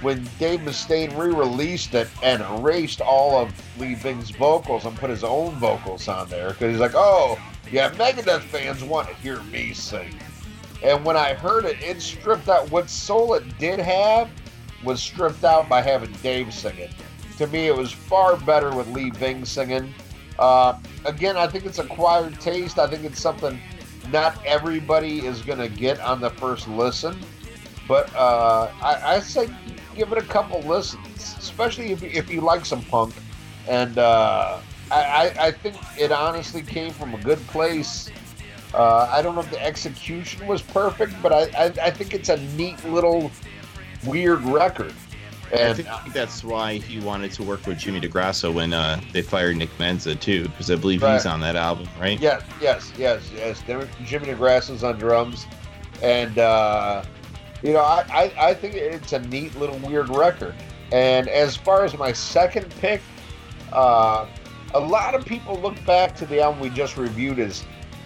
when 0.00 0.28
Dave 0.38 0.60
Mustaine 0.60 1.16
re-released 1.16 1.94
it 1.94 2.08
and 2.22 2.42
erased 2.42 3.00
all 3.00 3.38
of 3.38 3.52
Lee 3.78 3.94
Ving's 3.94 4.30
vocals 4.30 4.84
and 4.84 4.96
put 4.96 5.10
his 5.10 5.22
own 5.22 5.54
vocals 5.56 6.08
on 6.08 6.28
there 6.28 6.50
because 6.50 6.72
he's 6.72 6.80
like 6.80 6.94
oh 6.94 7.38
yeah 7.70 7.90
Megadeth 7.90 8.42
fans 8.42 8.82
want 8.82 9.08
to 9.08 9.14
hear 9.14 9.40
me 9.44 9.72
sing 9.72 10.12
and 10.82 11.04
when 11.04 11.16
I 11.16 11.34
heard 11.34 11.64
it, 11.64 11.80
it 11.82 12.02
stripped 12.02 12.48
out 12.48 12.70
what 12.70 12.90
soul 12.90 13.34
it 13.34 13.58
did 13.58 13.78
have 13.78 14.28
was 14.84 15.00
stripped 15.00 15.44
out 15.44 15.68
by 15.68 15.80
having 15.80 16.12
Dave 16.22 16.52
sing 16.52 16.76
it. 16.76 16.90
To 17.38 17.46
me, 17.46 17.66
it 17.66 17.76
was 17.76 17.92
far 17.92 18.36
better 18.36 18.74
with 18.74 18.88
Lee 18.88 19.10
Ving 19.10 19.44
singing. 19.44 19.92
Uh, 20.38 20.78
again, 21.04 21.36
I 21.36 21.46
think 21.46 21.66
it's 21.66 21.78
acquired 21.78 22.40
taste. 22.40 22.78
I 22.78 22.86
think 22.88 23.04
it's 23.04 23.20
something 23.20 23.60
not 24.10 24.44
everybody 24.44 25.24
is 25.24 25.42
going 25.42 25.58
to 25.58 25.68
get 25.68 26.00
on 26.00 26.20
the 26.20 26.30
first 26.30 26.66
listen. 26.68 27.18
But 27.86 28.14
uh, 28.14 28.70
I, 28.82 29.14
I 29.16 29.20
say 29.20 29.48
give 29.94 30.12
it 30.12 30.18
a 30.18 30.22
couple 30.22 30.60
listens, 30.60 31.36
especially 31.38 31.92
if, 31.92 32.02
if 32.02 32.30
you 32.30 32.40
like 32.40 32.64
some 32.64 32.82
punk. 32.82 33.14
And 33.68 33.98
uh, 33.98 34.58
I, 34.90 35.00
I, 35.00 35.46
I 35.46 35.50
think 35.52 35.76
it 35.98 36.10
honestly 36.12 36.62
came 36.62 36.92
from 36.92 37.14
a 37.14 37.18
good 37.18 37.44
place. 37.48 38.10
Uh, 38.74 39.08
I 39.12 39.20
don't 39.22 39.34
know 39.34 39.42
if 39.42 39.50
the 39.50 39.62
execution 39.62 40.46
was 40.46 40.62
perfect, 40.62 41.14
but 41.22 41.32
I, 41.32 41.42
I, 41.56 41.64
I 41.82 41.90
think 41.90 42.14
it's 42.14 42.28
a 42.30 42.38
neat 42.56 42.82
little 42.84 43.30
weird 44.06 44.40
record. 44.42 44.94
I 45.52 45.56
And 45.56 45.76
think 45.76 46.14
that's 46.14 46.42
why 46.42 46.74
he 46.78 46.98
wanted 47.00 47.32
to 47.32 47.42
work 47.42 47.66
with 47.66 47.78
Jimmy 47.78 48.00
DeGrasso 48.00 48.52
when 48.54 48.72
uh, 48.72 48.98
they 49.12 49.20
fired 49.20 49.58
Nick 49.58 49.68
Menza 49.78 50.18
too, 50.18 50.48
because 50.48 50.70
I 50.70 50.76
believe 50.76 51.02
he's 51.02 51.26
on 51.26 51.40
that 51.40 51.56
album, 51.56 51.86
right? 52.00 52.18
yes, 52.18 52.42
yes, 52.60 52.90
yes, 52.96 53.30
yes. 53.34 53.62
There- 53.66 53.86
Jimmy 54.04 54.28
DeGrasso's 54.28 54.82
on 54.82 54.98
drums, 54.98 55.46
and 56.02 56.38
uh, 56.38 57.04
you 57.62 57.74
know, 57.74 57.80
I, 57.80 58.04
I, 58.38 58.48
I 58.48 58.54
think 58.54 58.74
it's 58.74 59.12
a 59.12 59.18
neat 59.20 59.54
little 59.56 59.76
weird 59.80 60.08
record. 60.08 60.54
And 60.90 61.28
as 61.28 61.54
far 61.56 61.84
as 61.84 61.96
my 61.98 62.12
second 62.12 62.70
pick, 62.80 63.02
uh, 63.72 64.26
a 64.74 64.80
lot 64.80 65.14
of 65.14 65.24
people 65.26 65.58
look 65.60 65.82
back 65.84 66.16
to 66.16 66.26
the 66.26 66.40
album 66.40 66.60
we 66.60 66.70
just 66.70 66.96
reviewed 66.96 67.38
as 67.38 67.62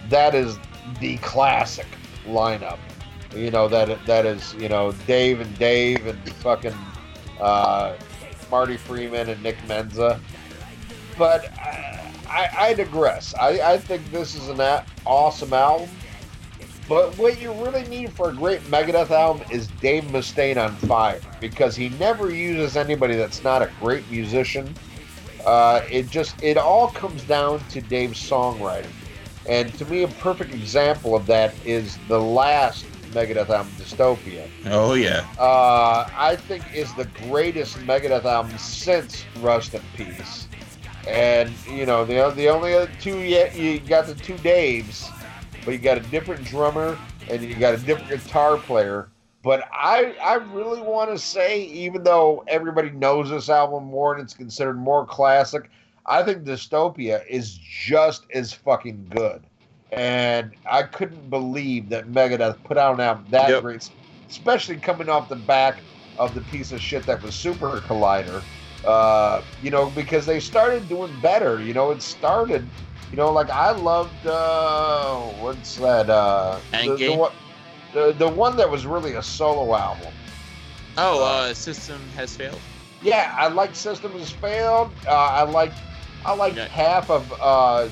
that 0.09 0.35
is 0.35 0.57
the 0.99 1.17
classic 1.17 1.87
lineup. 2.25 2.79
You 3.35 3.51
know 3.51 3.67
that 3.67 4.05
that 4.05 4.25
is 4.25 4.53
you 4.55 4.69
know 4.69 4.91
Dave 5.05 5.41
and 5.41 5.57
Dave 5.59 6.05
and 6.05 6.17
fucking 6.35 6.75
uh, 7.39 7.95
Marty 8.49 8.77
Friedman 8.77 9.29
and 9.29 9.41
Nick 9.43 9.57
Menza. 9.67 10.19
But 11.17 11.51
I, 11.57 12.13
I, 12.29 12.49
I 12.57 12.73
digress. 12.73 13.33
I, 13.35 13.73
I 13.73 13.77
think 13.77 14.09
this 14.11 14.35
is 14.35 14.49
an 14.49 14.61
awesome 15.05 15.53
album. 15.53 15.89
But 16.87 17.17
what 17.17 17.41
you 17.41 17.51
really 17.51 17.85
need 17.87 18.13
for 18.13 18.29
a 18.29 18.33
great 18.33 18.61
Megadeth 18.61 19.11
album 19.11 19.45
is 19.51 19.67
Dave 19.81 20.05
Mustaine 20.05 20.57
on 20.57 20.73
fire 20.75 21.19
because 21.41 21.75
he 21.75 21.89
never 21.89 22.31
uses 22.31 22.77
anybody 22.77 23.15
that's 23.15 23.43
not 23.43 23.61
a 23.61 23.69
great 23.81 24.09
musician. 24.09 24.73
Uh, 25.45 25.81
it 25.91 26.09
just 26.09 26.41
it 26.41 26.57
all 26.57 26.89
comes 26.89 27.23
down 27.23 27.59
to 27.69 27.81
Dave's 27.81 28.19
songwriting, 28.19 28.91
and 29.47 29.73
to 29.77 29.85
me, 29.85 30.03
a 30.03 30.07
perfect 30.07 30.53
example 30.53 31.15
of 31.15 31.25
that 31.27 31.53
is 31.65 31.97
the 32.07 32.19
last 32.19 32.85
Megadeth 33.11 33.49
album, 33.49 33.71
Dystopia. 33.77 34.47
Oh 34.65 34.93
yeah. 34.93 35.25
Uh, 35.39 36.07
I 36.15 36.35
think 36.35 36.63
is 36.75 36.93
the 36.95 37.05
greatest 37.27 37.77
Megadeth 37.79 38.25
album 38.25 38.57
since 38.57 39.23
Rust 39.39 39.73
in 39.73 39.81
Peace. 39.95 40.47
And 41.07 41.51
you 41.71 41.85
know 41.85 42.03
the 42.03 42.31
the 42.35 42.49
only 42.49 42.73
other 42.73 42.91
two 42.99 43.19
yet 43.19 43.55
you 43.55 43.79
got 43.79 44.07
the 44.07 44.15
two 44.15 44.35
Daves, 44.35 45.09
but 45.63 45.71
you 45.71 45.77
got 45.77 45.97
a 45.97 46.01
different 46.01 46.43
drummer 46.43 46.97
and 47.29 47.41
you 47.41 47.55
got 47.55 47.73
a 47.73 47.77
different 47.77 48.09
guitar 48.09 48.57
player. 48.57 49.09
But 49.41 49.63
I 49.71 50.15
I 50.21 50.35
really 50.35 50.81
want 50.81 51.09
to 51.11 51.17
say, 51.17 51.61
even 51.61 52.03
though 52.03 52.43
everybody 52.49 52.89
knows 52.89 53.29
this 53.29 53.49
album 53.49 53.85
more 53.85 54.13
and 54.13 54.21
it's 54.21 54.33
considered 54.33 54.77
more 54.77 55.05
classic, 55.05 55.69
I 56.07 56.23
think 56.23 56.43
Dystopia 56.43 57.21
is 57.27 57.57
just 57.57 58.25
as 58.33 58.53
fucking 58.53 59.07
good. 59.09 59.41
And 59.91 60.55
I 60.69 60.83
couldn't 60.83 61.29
believe 61.29 61.89
that 61.89 62.07
Megadeth 62.07 62.63
put 62.63 62.77
out 62.77 62.95
an 62.95 63.01
album 63.01 63.25
that 63.29 63.49
Yep. 63.49 63.61
great, 63.61 63.89
especially 64.29 64.77
coming 64.77 65.09
off 65.09 65.29
the 65.29 65.35
back 65.35 65.83
of 66.17 66.33
the 66.33 66.41
piece 66.41 66.71
of 66.71 66.81
shit 66.81 67.05
that 67.05 67.21
was 67.21 67.35
Super 67.35 67.81
Collider. 67.87 68.43
Uh, 68.85 69.41
you 69.61 69.69
know, 69.71 69.89
because 69.89 70.25
they 70.25 70.39
started 70.39 70.87
doing 70.87 71.13
better. 71.21 71.61
You 71.61 71.73
know, 71.73 71.91
it 71.91 72.01
started. 72.01 72.69
You 73.11 73.17
know, 73.17 73.31
like 73.31 73.49
I 73.49 73.71
loved 73.71 74.25
uh, 74.25 75.17
what's 75.41 75.75
that? 75.75 76.09
Uh, 76.09 76.59
the, 76.71 76.95
the, 76.97 77.15
one- 77.17 77.31
the 77.93 78.13
the 78.13 78.27
one 78.27 78.57
that 78.57 78.69
was 78.69 78.85
really 78.85 79.13
a 79.15 79.23
solo 79.23 79.73
album. 79.75 80.13
Oh, 80.97 81.23
uh, 81.23 81.53
system 81.53 81.99
has 82.15 82.35
failed. 82.35 82.59
Yeah, 83.03 83.33
I 83.37 83.47
like 83.47 83.75
System 83.75 84.11
Has 84.13 84.31
Failed. 84.31 84.91
Uh, 85.07 85.11
I 85.11 85.43
like 85.43 85.71
I 86.27 86.33
like 86.33 86.55
Yeah. 86.55 86.67
half 86.67 87.09
of 87.09 87.33
uh, 87.41 87.87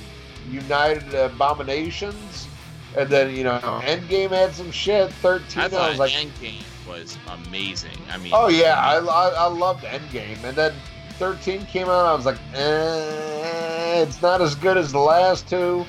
United 0.51 1.13
Abominations, 1.13 2.47
and 2.95 3.09
then 3.09 3.33
you 3.33 3.45
know 3.45 3.59
Endgame 3.85 4.31
had 4.31 4.53
some 4.53 4.71
shit. 4.71 5.11
Thirteen, 5.13 5.63
I 5.63 5.77
I, 5.77 5.89
was 5.89 5.99
like, 5.99 6.11
Endgame 6.11 6.61
was 6.87 7.17
amazing. 7.47 7.97
I 8.11 8.17
mean, 8.17 8.33
oh 8.35 8.49
yeah, 8.49 8.75
I, 8.77 8.97
I, 8.97 9.29
I 9.29 9.47
loved 9.47 9.85
Endgame, 9.85 10.43
and 10.43 10.55
then 10.55 10.73
thirteen 11.17 11.65
came 11.65 11.87
out. 11.87 12.05
I 12.05 12.13
was 12.13 12.25
like, 12.25 12.37
eh, 12.53 14.03
it's 14.03 14.21
not 14.21 14.41
as 14.41 14.53
good 14.53 14.77
as 14.77 14.91
the 14.91 14.99
last 14.99 15.47
two. 15.47 15.85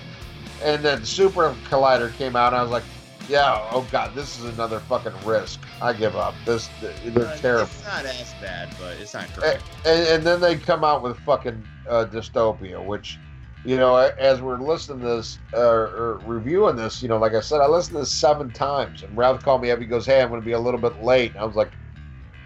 And 0.65 0.83
then 0.83 1.05
Super 1.05 1.55
Collider 1.69 2.15
came 2.15 2.35
out, 2.35 2.53
and 2.55 2.61
I 2.61 2.63
was 2.63 2.71
like, 2.71 2.85
yeah, 3.29 3.69
oh 3.73 3.83
god, 3.91 4.15
this 4.15 4.39
is 4.39 4.45
another 4.45 4.81
fucking 4.81 5.13
risk. 5.25 5.67
I 5.81 5.93
give 5.93 6.15
up. 6.17 6.35
This 6.45 6.69
they're 7.05 7.27
uh, 7.27 7.37
terrible. 7.39 7.65
It's 7.65 7.85
not 7.85 8.07
as 8.07 8.35
bad, 8.41 8.75
but 8.79 8.97
it's 8.99 9.15
not 9.15 9.25
and, 9.25 9.35
great. 9.35 9.59
and, 9.85 10.09
and 10.09 10.27
then 10.27 10.41
they 10.41 10.57
come 10.57 10.85
out 10.85 11.03
with 11.03 11.19
fucking 11.19 11.67
uh, 11.89 12.07
dystopia, 12.07 12.85
which, 12.85 13.19
you 13.65 13.77
know, 13.77 13.97
as 13.97 14.41
we're 14.41 14.61
listening 14.61 15.01
to 15.01 15.17
this 15.17 15.39
uh, 15.55 15.61
or 15.61 16.21
reviewing 16.25 16.77
this, 16.77 17.03
you 17.03 17.09
know, 17.09 17.19
like 17.19 17.35
I 17.35 17.41
said, 17.41 17.61
I 17.61 17.67
listened 17.67 17.95
to 17.95 18.01
this 18.01 18.13
seven 18.13 18.51
times, 18.51 19.03
and 19.03 19.17
Ralph 19.17 19.43
called 19.43 19.63
me 19.63 19.71
up. 19.71 19.81
He 19.81 19.87
goes, 19.87 20.07
"Hey, 20.07 20.23
I'm 20.23 20.29
going 20.29 20.41
to 20.41 20.45
be 20.45 20.53
a 20.53 20.59
little 20.59 20.81
bit 20.81 21.03
late." 21.03 21.33
And 21.33 21.41
I 21.41 21.45
was 21.45 21.57
like, 21.57 21.73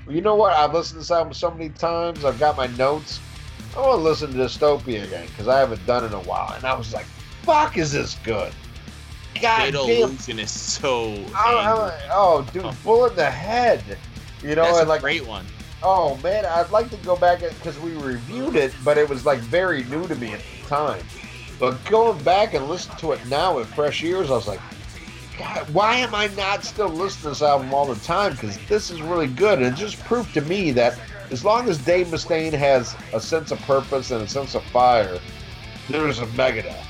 well, 0.06 0.16
"You 0.16 0.22
know 0.22 0.36
what? 0.36 0.56
I've 0.56 0.72
listened 0.72 0.96
to 0.96 1.00
this 1.00 1.10
album 1.10 1.34
so 1.34 1.50
many 1.50 1.68
times. 1.68 2.24
I've 2.24 2.38
got 2.38 2.56
my 2.56 2.68
notes. 2.68 3.20
I 3.76 3.80
want 3.80 3.98
to 3.98 4.02
listen 4.02 4.32
to 4.32 4.38
dystopia 4.38 5.04
again 5.04 5.26
because 5.26 5.46
I 5.46 5.58
haven't 5.58 5.84
done 5.86 6.04
it 6.04 6.08
in 6.08 6.14
a 6.14 6.20
while." 6.20 6.54
And 6.54 6.64
I 6.64 6.74
was 6.74 6.94
like, 6.94 7.06
"Fuck, 7.42 7.76
is 7.76 7.92
this 7.92 8.16
good?" 8.24 8.52
God 9.40 9.62
Fatal 9.62 9.86
damn. 9.86 10.02
Illusion 10.02 10.38
is 10.38 10.50
so. 10.50 11.12
I- 11.34 11.54
I- 11.54 12.08
oh, 12.12 12.46
dude, 12.52 12.64
bullet 12.82 13.10
in 13.12 13.16
the 13.16 13.30
head. 13.30 13.82
You 14.42 14.54
know, 14.54 14.64
That's 14.64 14.80
a 14.80 14.84
like 14.84 15.02
great 15.02 15.26
one. 15.26 15.46
Oh 15.82 16.16
man, 16.22 16.44
I'd 16.44 16.70
like 16.70 16.90
to 16.90 16.96
go 16.98 17.16
back 17.16 17.40
because 17.40 17.78
we 17.78 17.92
reviewed 17.92 18.56
it, 18.56 18.72
but 18.84 18.98
it 18.98 19.08
was 19.08 19.24
like 19.24 19.38
very 19.38 19.84
new 19.84 20.06
to 20.08 20.14
me 20.16 20.32
at 20.32 20.40
the 20.40 20.68
time. 20.68 21.02
But 21.58 21.82
going 21.86 22.22
back 22.22 22.54
and 22.54 22.68
listening 22.68 22.98
to 22.98 23.12
it 23.12 23.26
now 23.28 23.56
with 23.56 23.72
fresh 23.74 24.02
ears, 24.02 24.30
I 24.30 24.34
was 24.34 24.48
like, 24.48 24.60
God, 25.38 25.68
why 25.70 25.96
am 25.96 26.14
I 26.14 26.28
not 26.28 26.64
still 26.64 26.88
listening 26.88 27.22
to 27.22 27.28
this 27.30 27.42
album 27.42 27.72
all 27.72 27.86
the 27.86 28.00
time? 28.00 28.32
Because 28.32 28.58
this 28.66 28.90
is 28.90 29.00
really 29.00 29.26
good. 29.26 29.58
And 29.58 29.66
it 29.66 29.74
just 29.74 30.02
proved 30.04 30.34
to 30.34 30.42
me 30.42 30.70
that 30.72 30.98
as 31.30 31.44
long 31.44 31.68
as 31.68 31.78
Dave 31.78 32.08
Mustaine 32.08 32.52
has 32.52 32.94
a 33.14 33.20
sense 33.20 33.50
of 33.50 33.58
purpose 33.62 34.10
and 34.10 34.22
a 34.22 34.28
sense 34.28 34.54
of 34.54 34.62
fire, 34.64 35.18
there's 35.88 36.18
a 36.18 36.26
Megadeth. 36.26 36.86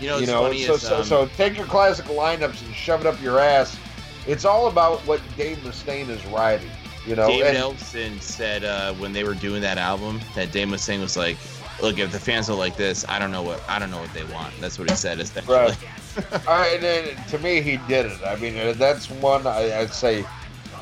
You 0.00 0.08
know, 0.08 0.18
you 0.18 0.26
know, 0.26 0.52
so, 0.52 0.74
is, 0.74 0.82
so, 0.82 0.98
um, 0.98 1.04
so 1.04 1.26
take 1.26 1.56
your 1.56 1.66
classic 1.66 2.06
lineups 2.06 2.64
and 2.64 2.74
shove 2.74 3.00
it 3.00 3.06
up 3.06 3.20
your 3.22 3.38
ass 3.38 3.78
It's 4.26 4.44
all 4.44 4.66
about 4.66 4.98
what 5.00 5.20
Dave 5.36 5.58
Mustaine 5.58 6.08
is 6.08 6.24
writing. 6.26 6.70
You 7.06 7.14
know, 7.14 7.28
David 7.28 7.56
and- 7.56 8.22
said 8.22 8.64
uh, 8.64 8.92
when 8.94 9.12
they 9.12 9.22
were 9.24 9.34
doing 9.34 9.62
that 9.62 9.78
album 9.78 10.20
that 10.34 10.50
Dave 10.50 10.68
Mustaine 10.68 11.00
was 11.00 11.16
like, 11.16 11.36
"Look, 11.80 11.98
if 11.98 12.10
the 12.10 12.18
fans 12.18 12.50
are 12.50 12.56
like 12.56 12.76
this, 12.76 13.04
I 13.08 13.20
don't 13.20 13.30
know 13.30 13.42
what 13.42 13.62
I 13.68 13.78
don't 13.78 13.92
know 13.92 14.00
what 14.00 14.12
they 14.12 14.24
want." 14.24 14.52
That's 14.60 14.76
what 14.78 14.90
he 14.90 14.96
said. 14.96 15.20
Essentially. 15.20 15.56
Right. 15.56 16.48
I, 16.48 16.66
and 16.74 16.82
then, 16.82 17.16
to 17.28 17.38
me, 17.38 17.60
he 17.60 17.76
did 17.88 18.06
it. 18.06 18.18
I 18.26 18.34
mean, 18.36 18.56
uh, 18.56 18.74
that's 18.76 19.08
one 19.08 19.46
I, 19.46 19.78
I'd 19.78 19.94
say, 19.94 20.24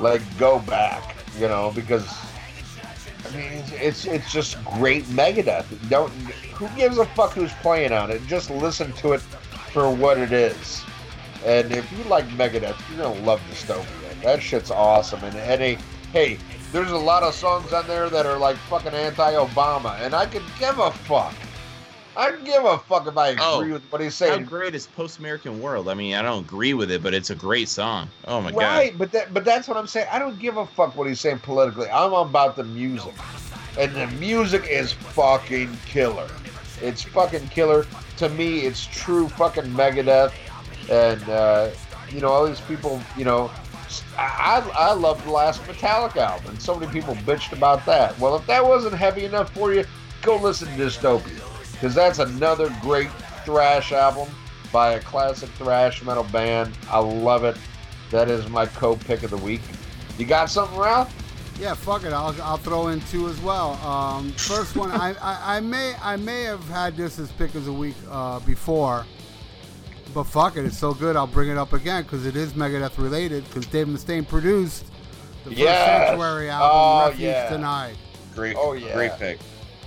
like, 0.00 0.22
go 0.38 0.60
back, 0.60 1.14
you 1.38 1.46
know, 1.46 1.72
because 1.74 2.08
I 3.26 3.36
mean, 3.36 3.52
it's, 3.52 3.72
it's 3.72 4.04
it's 4.06 4.32
just 4.32 4.64
great 4.64 5.04
Megadeth. 5.04 5.66
Don't 5.90 6.12
who 6.54 6.68
gives 6.76 6.98
a 6.98 7.06
fuck 7.06 7.32
who's 7.32 7.52
playing 7.54 7.92
on 7.92 8.10
it? 8.10 8.24
Just 8.26 8.50
listen 8.50 8.92
to 8.94 9.12
it 9.12 9.20
for 9.20 9.90
what 9.92 10.18
it 10.18 10.32
is. 10.32 10.84
And 11.44 11.72
if 11.72 11.90
you 11.92 12.02
like 12.04 12.26
Megadeth, 12.28 12.76
you're 12.88 13.04
gonna 13.04 13.20
love 13.20 13.40
Dystopia. 13.50 14.22
That 14.22 14.42
shit's 14.42 14.70
awesome. 14.70 15.22
And 15.24 15.36
and 15.36 15.78
hey, 16.12 16.38
there's 16.72 16.90
a 16.90 16.96
lot 16.96 17.22
of 17.22 17.34
songs 17.34 17.72
on 17.72 17.86
there 17.86 18.08
that 18.08 18.24
are 18.26 18.38
like 18.38 18.56
fucking 18.56 18.94
anti-Obama, 18.94 20.00
and 20.00 20.14
I 20.14 20.26
could 20.26 20.44
give 20.58 20.78
a 20.78 20.90
fuck. 20.90 21.34
I 22.16 22.30
can 22.30 22.44
give 22.44 22.64
a 22.64 22.78
fuck 22.78 23.06
if 23.08 23.16
I 23.16 23.34
oh, 23.40 23.60
agree 23.60 23.70
Oh, 23.70 23.74
with 23.74 23.84
what 23.90 24.00
he's 24.00 24.14
saying. 24.14 24.44
How 24.44 24.48
great 24.48 24.74
is 24.74 24.86
Post 24.86 25.18
American 25.18 25.60
World? 25.60 25.88
I 25.88 25.94
mean, 25.94 26.14
I 26.14 26.22
don't 26.22 26.44
agree 26.44 26.72
with 26.72 26.90
it, 26.90 27.02
but 27.02 27.12
it's 27.12 27.30
a 27.30 27.34
great 27.34 27.68
song. 27.68 28.08
Oh 28.26 28.40
my 28.40 28.52
god. 28.52 28.58
right, 28.58 28.96
but 28.96 29.10
that 29.12 29.34
but 29.34 29.44
that's 29.44 29.66
what 29.66 29.76
I'm 29.76 29.86
saying. 29.86 30.06
I 30.10 30.18
don't 30.18 30.38
give 30.38 30.56
a 30.56 30.66
fuck 30.66 30.96
what 30.96 31.08
he's 31.08 31.20
saying 31.20 31.40
politically. 31.40 31.88
I'm 31.88 32.12
about 32.12 32.56
the 32.56 32.64
music. 32.64 33.14
And 33.76 33.92
the 33.94 34.06
music 34.18 34.68
is 34.70 34.92
fucking 34.92 35.76
killer. 35.84 36.28
It's 36.84 37.02
fucking 37.02 37.48
killer. 37.48 37.86
To 38.18 38.28
me, 38.28 38.60
it's 38.60 38.86
true 38.86 39.28
fucking 39.30 39.64
Megadeth. 39.64 40.32
And 40.90 41.28
uh, 41.28 41.70
you 42.10 42.20
know, 42.20 42.28
all 42.28 42.46
these 42.46 42.60
people, 42.60 43.00
you 43.16 43.24
know, 43.24 43.50
I 44.18 44.68
I 44.74 44.92
love 44.92 45.24
the 45.24 45.30
last 45.30 45.62
Metallica 45.62 46.18
album, 46.18 46.50
and 46.50 46.60
so 46.60 46.78
many 46.78 46.92
people 46.92 47.14
bitched 47.16 47.52
about 47.52 47.84
that. 47.86 48.18
Well, 48.18 48.36
if 48.36 48.46
that 48.46 48.64
wasn't 48.64 48.94
heavy 48.94 49.24
enough 49.24 49.52
for 49.54 49.72
you, 49.72 49.84
go 50.22 50.36
listen 50.36 50.68
to 50.68 50.74
Dystopia, 50.74 51.72
because 51.72 51.94
that's 51.94 52.18
another 52.18 52.74
great 52.82 53.10
thrash 53.44 53.92
album 53.92 54.28
by 54.70 54.92
a 54.92 55.00
classic 55.00 55.48
thrash 55.50 56.02
metal 56.02 56.24
band. 56.24 56.76
I 56.90 56.98
love 56.98 57.44
it. 57.44 57.56
That 58.10 58.28
is 58.28 58.48
my 58.48 58.66
co-pick 58.66 59.22
of 59.22 59.30
the 59.30 59.38
week. 59.38 59.62
You 60.18 60.26
got 60.26 60.50
something, 60.50 60.78
Ralph? 60.78 61.12
Yeah, 61.58 61.74
fuck 61.74 62.02
it. 62.04 62.12
I'll, 62.12 62.34
I'll 62.42 62.56
throw 62.56 62.88
in 62.88 63.00
two 63.02 63.28
as 63.28 63.40
well. 63.40 63.72
Um, 63.86 64.30
first 64.32 64.74
one, 64.76 64.90
I, 64.90 65.14
I, 65.22 65.56
I 65.56 65.60
may 65.60 65.94
I 66.02 66.16
may 66.16 66.42
have 66.42 66.64
had 66.68 66.96
this 66.96 67.18
as 67.18 67.30
pick 67.32 67.54
of 67.54 67.64
the 67.64 67.72
week 67.72 67.94
uh, 68.10 68.40
before, 68.40 69.06
but 70.12 70.24
fuck 70.24 70.56
it, 70.56 70.64
it's 70.64 70.76
so 70.76 70.92
good. 70.94 71.14
I'll 71.14 71.28
bring 71.28 71.48
it 71.50 71.56
up 71.56 71.72
again 71.72 72.02
because 72.02 72.26
it 72.26 72.34
is 72.34 72.54
Megadeth 72.54 72.98
related. 72.98 73.44
Because 73.44 73.66
Dave 73.66 73.86
Mustaine 73.86 74.26
produced 74.26 74.84
the 75.44 75.50
first 75.50 75.58
Yes. 75.58 76.08
Sanctuary 76.08 76.50
album, 76.50 76.70
Oh, 76.72 77.06
Refuge 77.06 77.20
yeah. 77.20 77.50
Denied. 77.50 77.96
Great, 78.34 78.56
Oh, 78.58 78.72
yeah. 78.72 78.92
great 78.94 79.12
pick. 79.18 79.38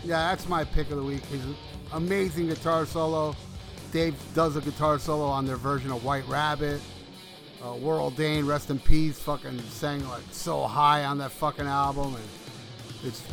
Yeah, 0.05 0.29
that's 0.29 0.47
my 0.47 0.63
pick 0.63 0.89
of 0.89 0.95
the 0.97 1.03
week. 1.03 1.25
His 1.25 1.41
amazing 1.91 2.47
guitar 2.47 2.85
solo. 2.85 3.35
Dave 3.91 4.15
does 4.33 4.55
a 4.55 4.61
guitar 4.61 4.99
solo 4.99 5.25
on 5.25 5.45
their 5.45 5.57
version 5.57 5.91
of 5.91 6.03
White 6.05 6.27
Rabbit. 6.29 6.79
Uh, 7.63 7.73
Warrel 7.73 8.11
Dane, 8.11 8.45
rest 8.45 8.69
in 8.69 8.77
peace, 8.79 9.17
fucking 9.19 9.59
sang 9.69 10.07
like 10.09 10.23
so 10.31 10.67
high 10.67 11.05
on 11.05 11.17
that 11.17 11.31
fucking 11.31 11.65
album, 11.65 12.15
and 12.15 12.23
it's 13.03 13.23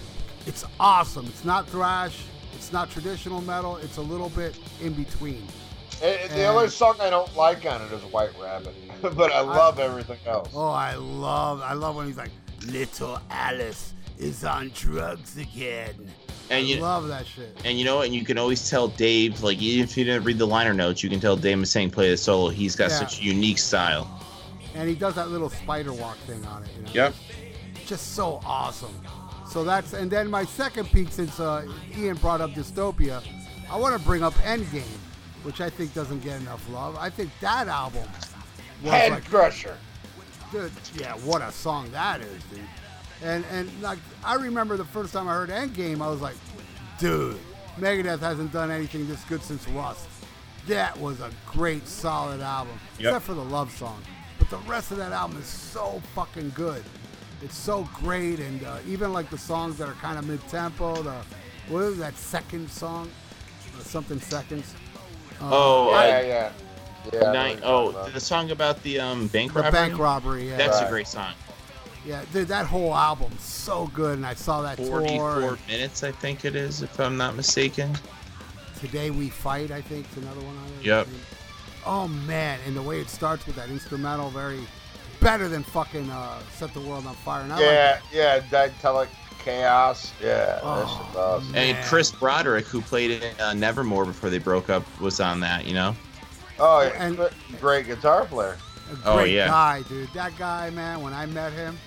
it's 0.47 0.65
awesome. 0.81 1.27
It's 1.27 1.45
not 1.45 1.69
thrash, 1.69 2.23
it's 2.55 2.73
not 2.73 2.91
traditional 2.91 3.43
metal. 3.43 3.77
It's 3.77 3.99
a 3.99 4.03
little 4.03 4.31
bit 4.31 4.59
in 4.81 4.95
between. 4.95 5.47
And, 6.03 6.21
and 6.23 6.33
the 6.33 6.47
only 6.47 6.69
song 6.69 6.97
I 7.01 7.11
don't 7.11 7.35
like 7.37 7.67
on 7.67 7.83
it 7.83 7.93
is 7.93 8.03
White 8.05 8.31
Rabbit, 8.41 8.75
but 9.03 9.31
I 9.33 9.41
love 9.41 9.79
everything 9.79 10.19
else. 10.27 10.51
Oh, 10.55 10.69
I 10.69 10.95
love 10.95 11.61
I 11.61 11.75
love 11.75 11.97
when 11.97 12.07
he's 12.07 12.17
like, 12.17 12.33
"Little 12.67 13.19
Alice 13.31 13.93
is 14.19 14.43
on 14.45 14.71
drugs 14.75 15.37
again." 15.37 16.11
And 16.51 16.59
I 16.67 16.69
you 16.69 16.77
love 16.81 17.09
that 17.09 17.27
shit. 17.27 17.57
and 17.65 17.79
you 17.79 17.85
know? 17.85 18.03
And 18.03 18.15
you 18.15 18.25
can 18.25 18.37
always 18.39 18.69
tell 18.69 18.89
Dave, 18.89 19.43
like 19.43 19.59
even 19.63 19.85
if 19.85 19.97
you 19.97 20.05
didn't 20.05 20.25
read 20.25 20.39
the 20.39 20.47
liner 20.47 20.75
notes, 20.75 21.03
you 21.03 21.09
can 21.11 21.21
tell 21.21 21.37
Dave 21.37 21.57
Mustaine 21.59 21.91
play 21.91 22.11
the 22.11 22.17
solo. 22.17 22.51
He's 22.51 22.77
got 22.77 22.91
Yeah. 22.91 22.99
such 22.99 23.21
a 23.21 23.23
unique 23.25 23.59
style. 23.59 24.21
And 24.75 24.89
he 24.89 24.95
does 24.95 25.15
that 25.15 25.29
little 25.31 25.49
spider 25.51 25.93
walk 25.93 26.17
thing 26.27 26.45
on 26.47 26.65
it. 26.65 26.71
You 26.77 26.83
know? 26.83 26.91
Yep. 26.93 27.15
just 27.87 28.15
so 28.15 28.41
awesome. 28.47 28.95
So 29.49 29.63
that's 29.63 29.93
and 29.93 30.11
then 30.11 30.29
my 30.31 30.45
second 30.45 30.87
peak 30.91 31.09
since 31.11 31.39
uh, 31.39 31.67
Ian 31.97 32.17
brought 32.17 32.41
up 32.41 32.51
Dystopia, 32.53 33.23
I 33.71 33.77
want 33.79 33.97
to 33.97 34.05
bring 34.05 34.23
up 34.23 34.33
Endgame, 34.37 34.83
which 35.45 35.61
I 35.61 35.69
think 35.71 35.93
doesn't 35.95 36.21
get 36.25 36.41
enough 36.41 36.67
love. 36.71 36.97
I 36.97 37.09
think 37.11 37.31
that 37.41 37.69
album 37.69 38.03
was 38.83 38.93
Head 38.93 39.13
like, 39.13 39.25
Crusher. 39.27 39.77
dude, 40.51 40.73
yeah, 40.99 41.13
what 41.19 41.41
a 41.43 41.53
song 41.53 41.91
that 41.93 42.21
is, 42.23 42.43
dude. 42.45 42.61
And 43.23 43.45
and 43.53 43.71
like 43.83 43.99
I 44.25 44.35
remember 44.35 44.77
the 44.77 44.85
first 44.85 45.13
time 45.13 45.29
I 45.29 45.33
heard 45.35 45.51
Endgame, 45.51 46.03
I 46.03 46.09
was 46.11 46.21
like, 46.21 46.37
dude, 46.99 47.39
Megadeth 47.79 48.21
hasn't 48.21 48.53
done 48.53 48.71
anything 48.71 49.07
this 49.09 49.23
good 49.25 49.43
since 49.43 49.67
Rust. 49.69 50.07
That 50.67 50.99
was 50.99 51.21
a 51.21 51.31
great, 51.47 51.87
solid 51.87 52.41
album, 52.41 52.79
Yep. 52.99 53.09
except 53.11 53.25
for 53.27 53.35
the 53.35 53.45
love 53.45 53.71
song. 53.73 54.03
But 54.39 54.49
the 54.51 54.57
rest 54.59 54.91
of 54.91 54.97
that 54.99 55.13
album 55.13 55.39
is 55.39 55.47
so 55.47 56.01
fucking 56.15 56.53
good. 56.55 56.83
It's 57.43 57.57
so 57.57 57.87
great, 57.95 58.41
and 58.41 58.65
uh, 58.65 58.79
even 58.89 59.13
like 59.13 59.29
the 59.31 59.37
songs 59.39 59.77
that 59.79 59.89
are 59.89 59.93
kind 59.95 60.19
of 60.19 60.27
mid-tempo. 60.27 61.03
The 61.03 61.17
what 61.69 61.81
is 61.83 61.99
that 61.99 62.17
second 62.17 62.71
song? 62.71 63.11
Uh, 63.79 63.83
something 63.83 64.21
seconds. 64.21 64.75
Uh, 65.41 65.49
Oh, 65.53 65.91
Yeah, 65.91 65.97
uh, 65.97 66.01
yeah, 66.03 66.21
yeah. 66.23 66.53
yeah. 67.13 67.19
I 67.19 67.23
know 67.25 67.33
Nine, 67.33 67.35
what 67.35 67.51
you're 67.63 67.93
talking 67.93 68.01
oh, 68.01 68.11
the 68.11 68.21
song 68.21 68.51
about 68.51 68.83
the 68.83 69.01
um 69.01 69.27
bank 69.29 69.53
the 69.53 69.61
robbery. 69.61 69.73
bank 69.73 69.99
robbery. 69.99 70.49
Yeah, 70.51 70.57
That's 70.57 70.79
Right. 70.79 70.87
a 70.87 70.91
great 70.91 71.09
song. 71.09 71.33
Yeah, 72.05 72.23
dude, 72.33 72.49
that 72.49 72.67
whole 72.67 72.95
album's 72.95 73.41
so 73.41 73.87
good, 73.95 74.17
and 74.19 74.27
I 74.27 74.35
saw 74.35 74.61
that 74.63 74.77
tour. 74.77 75.01
Forty-four 75.01 75.49
and- 75.55 75.67
minutes, 75.69 76.03
I 76.03 76.13
think 76.13 76.45
it 76.45 76.55
is, 76.55 76.83
if 76.83 76.99
I'm 77.01 77.17
not 77.17 77.35
mistaken. 77.35 77.97
Today 78.79 79.11
We 79.11 79.31
Fight, 79.31 79.71
I 79.71 79.81
think, 79.81 80.07
is 80.13 80.19
another 80.23 80.41
one 80.41 80.57
on 80.59 80.67
it. 80.81 80.85
Yep. 80.85 81.09
Oh 81.87 82.09
man, 82.09 82.59
and 82.67 82.77
the 82.77 82.83
way 82.83 83.01
it 83.01 83.09
starts 83.09 83.47
with 83.47 83.57
that 83.57 83.71
instrumental, 83.71 84.29
very 84.31 84.61
better 85.21 85.49
than 85.49 85.63
fucking 85.63 86.11
uh, 86.11 86.39
Set 86.55 86.75
the 86.75 86.81
World 86.81 87.07
on 87.07 87.15
Fire. 87.15 87.43
And 87.43 87.53
I 87.53 87.61
Yeah, 87.61 87.99
yeah, 88.13 88.41
Dialectic 88.51 89.17
Chaos. 89.43 90.13
Yeah, 90.23 90.29
that 90.47 90.61
Oh, 90.63 91.11
awesome. 91.17 91.55
And 91.55 91.77
Chris 91.87 92.11
Broderick, 92.11 92.67
who 92.67 92.83
played 92.83 93.23
in 93.23 93.41
uh, 93.41 93.55
Nevermore 93.55 94.05
before 94.05 94.29
they 94.29 94.39
broke 94.39 94.69
up, 94.69 94.85
was 95.01 95.21
on 95.21 95.41
that. 95.41 95.67
You 95.67 95.73
know. 95.75 95.97
Oh, 96.59 96.83
yeah, 96.83 97.03
and- 97.03 97.31
great 97.61 97.87
guitar 97.87 98.27
player. 98.27 98.57
like, 98.91 98.99
a 99.05 99.09
Oh, 99.09 99.17
great 99.17 99.33
yeah. 99.33 99.47
guy, 99.49 99.83
dude. 99.89 100.13
That 100.13 100.37
guy, 100.39 100.69
man, 100.71 101.01
when 101.03 101.13
I 101.15 101.25
met 101.27 101.53
him, 101.55 101.79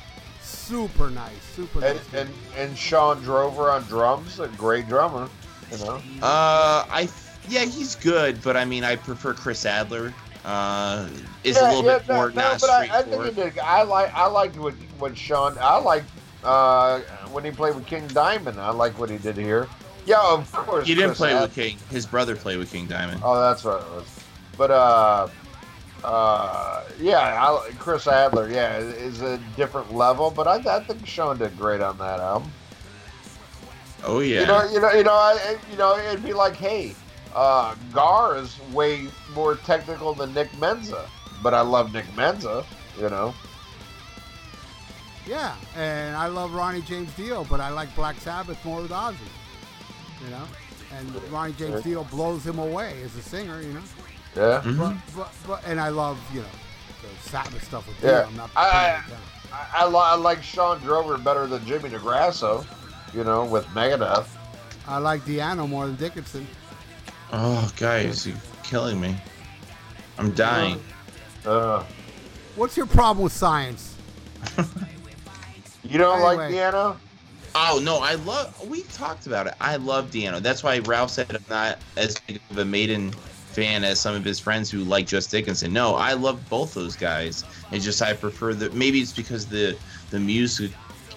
super 0.68 1.10
nice, 1.10 1.42
super 1.56 1.84
And, 1.84 1.98
nice. 1.98 2.14
and 2.14 2.30
and 2.58 2.78
Sean 2.78 3.22
Drover 3.22 3.72
on 3.72 3.84
drums, 3.84 4.40
a 4.40 4.48
great 4.50 4.88
drummer. 4.88 5.30
You 5.72 5.78
know. 5.80 5.96
Uh, 6.22 6.86
I 6.90 7.10
yeah, 7.50 7.66
he's 7.66 7.96
good, 7.96 8.42
but 8.44 8.58
I 8.58 8.66
mean, 8.66 8.84
I 8.84 8.96
prefer 8.96 9.34
Chris 9.34 9.66
Adler. 9.66 10.14
Uh, 10.46 11.10
is 11.44 11.58
a 11.58 11.64
little 11.64 11.84
yeah, 11.84 11.98
bit 11.98 12.08
no, 12.08 12.16
more 12.16 12.30
no, 12.30 12.36
not 12.36 12.62
but 12.62 12.70
I, 12.70 12.84
I 12.84 12.88
think 13.02 13.16
straightforward. 13.22 13.36
did. 13.36 13.60
I 13.60 13.84
like 13.84 14.14
I 14.14 14.28
liked 14.28 14.58
what 14.58 14.74
what 15.00 15.18
Sean. 15.18 15.58
I 15.60 15.78
like 15.78 16.04
uh, 16.44 17.00
when 17.32 17.44
he 17.44 17.52
played 17.52 17.76
with 17.76 17.86
King 17.86 18.08
Diamond. 18.08 18.60
I 18.60 18.70
like 18.72 18.98
what 19.00 19.10
he 19.10 19.18
did 19.18 19.36
here. 19.38 19.68
Yeah, 20.06 20.22
of 20.22 20.50
course. 20.54 20.88
He 20.88 20.96
didn't 20.96 21.10
Chris 21.10 21.18
play 21.18 21.34
Ad- 21.34 21.42
with 21.42 21.56
King. 21.56 21.78
His 21.90 22.06
brother 22.06 22.36
played 22.36 22.58
with 22.60 22.72
King 22.72 22.88
Diamond. 22.88 23.22
Oh, 23.24 23.40
that's 23.42 23.66
right. 23.66 23.84
But 24.58 24.72
uh, 24.72 25.28
uh, 26.04 26.84
yeah, 27.00 27.20
I, 27.44 27.72
Chris 27.80 28.08
Adler, 28.08 28.50
yeah, 28.50 28.78
is 28.78 29.22
a 29.22 29.38
different 29.56 29.94
level. 29.94 30.32
But 30.32 30.48
I, 30.48 30.78
I 30.78 30.80
think 30.84 31.06
Sean 31.06 31.38
did 31.38 31.58
great 31.58 31.82
on 31.82 31.98
that 31.98 32.20
album. 32.20 32.52
Oh 34.04 34.20
yeah. 34.20 34.42
You 34.42 34.46
know, 34.48 34.64
you 34.72 34.80
know, 34.82 34.92
you 34.92 35.04
know, 35.04 35.14
I, 35.14 35.38
I- 35.44 35.72
you 35.72 35.78
know, 35.78 35.98
it'd 35.98 36.24
be 36.24 36.34
like, 36.34 36.56
hey, 36.56 36.94
uh, 37.36 37.76
Gar 37.92 38.38
is 38.38 38.58
way 38.72 39.08
more 39.34 39.56
technical 39.56 40.14
than 40.14 40.34
Nick 40.34 40.52
Menza, 40.54 41.08
but 41.44 41.54
I 41.54 41.62
love 41.62 41.94
Nick 41.94 42.06
Menza. 42.16 42.66
You 43.00 43.10
know. 43.10 43.34
yeah, 45.28 45.56
and 45.76 46.16
I 46.16 46.28
love 46.28 46.54
Ronnie 46.54 46.82
James 46.82 47.12
Dio, 47.16 47.44
but 47.44 47.60
I 47.60 47.70
like 47.70 47.94
Black 47.96 48.16
Sabbath 48.20 48.64
more 48.66 48.82
with 48.82 48.92
Ozzy. 48.92 49.16
You 50.24 50.32
know, 50.32 50.44
and 50.98 51.32
Ronnie 51.32 51.54
James 51.54 51.84
Dio 51.84 52.04
blows 52.06 52.46
him 52.46 52.58
away 52.60 53.02
as 53.04 53.16
a 53.16 53.22
singer. 53.22 53.62
You 53.62 53.74
know. 53.74 53.82
Yeah. 54.38 54.62
Mhm. 54.64 54.78
But, 54.78 54.96
but, 55.16 55.32
but, 55.48 55.64
and 55.66 55.80
I 55.80 55.90
love, 55.90 56.18
you 56.34 56.42
know, 56.42 56.48
the 57.02 57.30
Sabbath 57.30 57.64
stuff 57.64 57.88
with 57.88 58.00
Dio. 58.02 58.12
Yeah. 58.12 58.26
I'm 58.28 58.36
not 58.38 58.50
I- 58.56 58.68
I- 58.70 59.04
I, 59.52 59.68
I, 59.84 59.88
li- 59.88 59.96
I 59.98 60.16
like 60.16 60.44
Sean 60.44 60.78
Drover 60.80 61.18
better 61.18 61.48
than 61.48 61.66
Jimmy 61.66 61.90
DeGrasso, 61.90 62.66
you 63.14 63.24
know, 63.24 63.46
with 63.46 63.66
Megadeth. 63.68 64.28
I 64.88 64.98
like 65.00 65.22
Di'Anno 65.26 65.68
more 65.68 65.88
than 65.88 65.96
Dickinson. 65.96 66.46
Oh, 67.34 67.72
guys, 67.78 68.28
you're 68.28 68.36
killing 68.64 69.00
me. 69.02 69.16
I'm 70.20 70.32
dying. 70.32 70.82
Uh, 71.46 71.84
What's 72.58 72.76
your 72.78 72.86
problem 72.88 73.24
with 73.24 73.34
science? 73.34 73.96
you 75.84 75.98
don't 75.98 76.22
like 76.22 76.40
Anyway. 76.40 76.54
Deanna? 76.60 76.98
Oh 77.56 77.80
no, 77.84 77.98
I 78.00 78.16
love. 78.16 78.68
We 78.70 78.84
talked 78.84 79.26
about 79.28 79.48
it. 79.48 79.54
I 79.62 79.78
love 79.78 80.12
Di'Anno. 80.12 80.40
That's 80.42 80.62
why 80.64 80.80
Ralph 80.80 81.10
said 81.12 81.34
I'm 81.34 81.44
not 81.50 81.80
as 81.96 82.20
big 82.20 82.40
of 82.52 82.58
a 82.58 82.66
Maiden 82.66 83.14
fan 83.58 83.84
as 83.84 84.00
some 84.00 84.14
of 84.14 84.24
his 84.24 84.40
friends 84.40 84.70
who 84.70 84.84
like 84.84 85.08
Just 85.08 85.32
Dickinson. 85.32 85.74
No, 85.74 85.96
I 85.96 86.14
love 86.14 86.48
both 86.48 86.76
those 86.76 86.96
guys. 86.96 87.44
It's 87.72 87.84
just 87.84 88.04
I 88.04 88.14
prefer 88.14 88.54
the 88.54 88.70
maybe 88.70 89.00
it's 89.00 89.12
because 89.12 89.48
the 89.48 89.76
the 90.12 90.20
music. 90.20 90.72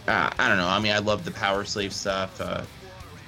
Uh, 0.08 0.30
I 0.38 0.48
don't 0.48 0.56
know. 0.56 0.66
I 0.66 0.78
mean, 0.80 0.92
I 0.92 0.98
love 1.00 1.26
the 1.26 1.30
Power 1.32 1.64
Slave 1.66 1.92
stuff. 1.92 2.40
Uh, 2.40 2.62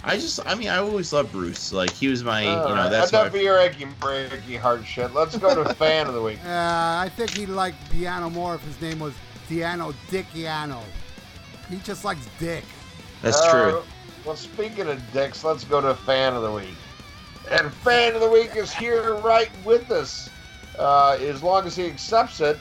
I 0.03 0.17
just, 0.17 0.41
I 0.47 0.55
mean, 0.55 0.69
I 0.69 0.79
always 0.79 1.13
loved 1.13 1.31
Bruce. 1.31 1.73
Like 1.75 1.91
he 1.91 2.09
was 2.09 2.25
my, 2.25 2.47
All 2.47 2.71
you 2.71 2.75
know, 2.75 2.81
right, 2.81 2.89
that's 2.89 3.11
enough 3.13 3.33
my. 3.35 3.39
of 3.39 3.45
your 3.45 3.59
achy 3.59 3.85
breaky 4.01 4.59
heart 4.59 4.85
shit. 4.87 5.13
Let's 5.13 5.37
go 5.37 5.63
to 5.63 5.75
fan 5.75 6.07
of 6.07 6.15
the 6.15 6.23
week. 6.23 6.39
Uh, 6.47 7.05
I 7.05 7.11
think 7.15 7.31
he 7.31 7.45
liked 7.45 7.91
piano 7.93 8.31
more 8.31 8.55
if 8.55 8.63
his 8.63 8.81
name 8.81 8.99
was 8.99 9.13
Diano 9.51 9.95
Dickiano. 10.11 10.81
He 11.69 11.77
just 11.85 12.03
likes 12.05 12.27
dick. 12.39 12.65
That's 13.21 13.37
Uh, 13.43 13.51
true. 13.53 13.83
Well, 14.25 14.37
speaking 14.37 14.89
of 14.89 14.99
dicks, 15.13 15.45
let's 15.45 15.65
go 15.65 15.81
to 15.83 15.95
fan 15.95 16.33
of 16.35 16.43
the 16.43 16.51
week. 16.51 16.75
And 17.53 17.73
fan 17.73 18.15
of 18.15 18.21
the 18.23 18.31
week 18.31 18.57
is 18.57 18.73
here 18.73 19.15
right 19.17 19.51
with 19.65 19.91
us, 19.91 20.31
uh, 20.79 21.19
as 21.21 21.43
long 21.43 21.67
as 21.67 21.77
he 21.77 21.87
accepts 21.87 22.41
it. 22.41 22.59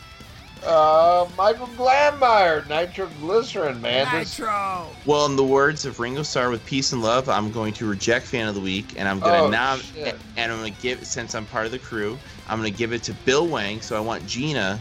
Uh, 0.66 1.28
Michael 1.38 1.68
Glanmeyer, 1.70 2.68
nitroglycerin, 2.68 3.82
man. 3.82 4.08
This- 4.20 4.38
Nitro. 4.38 4.88
Well, 5.06 5.26
in 5.26 5.36
the 5.36 5.44
words 5.44 5.86
of 5.86 6.00
Ringo 6.00 6.22
Starr 6.22 6.52
with 6.52 6.64
"Peace 6.66 6.92
and 6.92 7.02
Love," 7.02 7.30
I'm 7.30 7.52
going 7.52 7.74
to 7.76 7.88
reject 7.88 8.28
fan 8.28 8.48
of 8.48 8.54
the 8.54 8.62
week, 8.62 8.94
and 8.98 9.08
I'm 9.08 9.20
gonna 9.20 9.44
Oh, 9.46 9.50
nom- 9.50 9.80
shit. 9.82 10.20
and 10.38 10.52
I'm 10.52 10.60
gonna 10.60 10.70
give 10.70 11.04
since 11.08 11.34
I'm 11.34 11.46
part 11.48 11.66
of 11.66 11.72
the 11.72 11.80
crew, 11.80 12.20
I'm 12.48 12.60
gonna 12.60 12.70
give 12.70 12.94
it 12.94 13.02
to 13.04 13.14
Bill 13.26 13.48
Wang. 13.48 13.82
So 13.82 13.98
I 13.98 14.02
want 14.02 14.28
Gina 14.28 14.80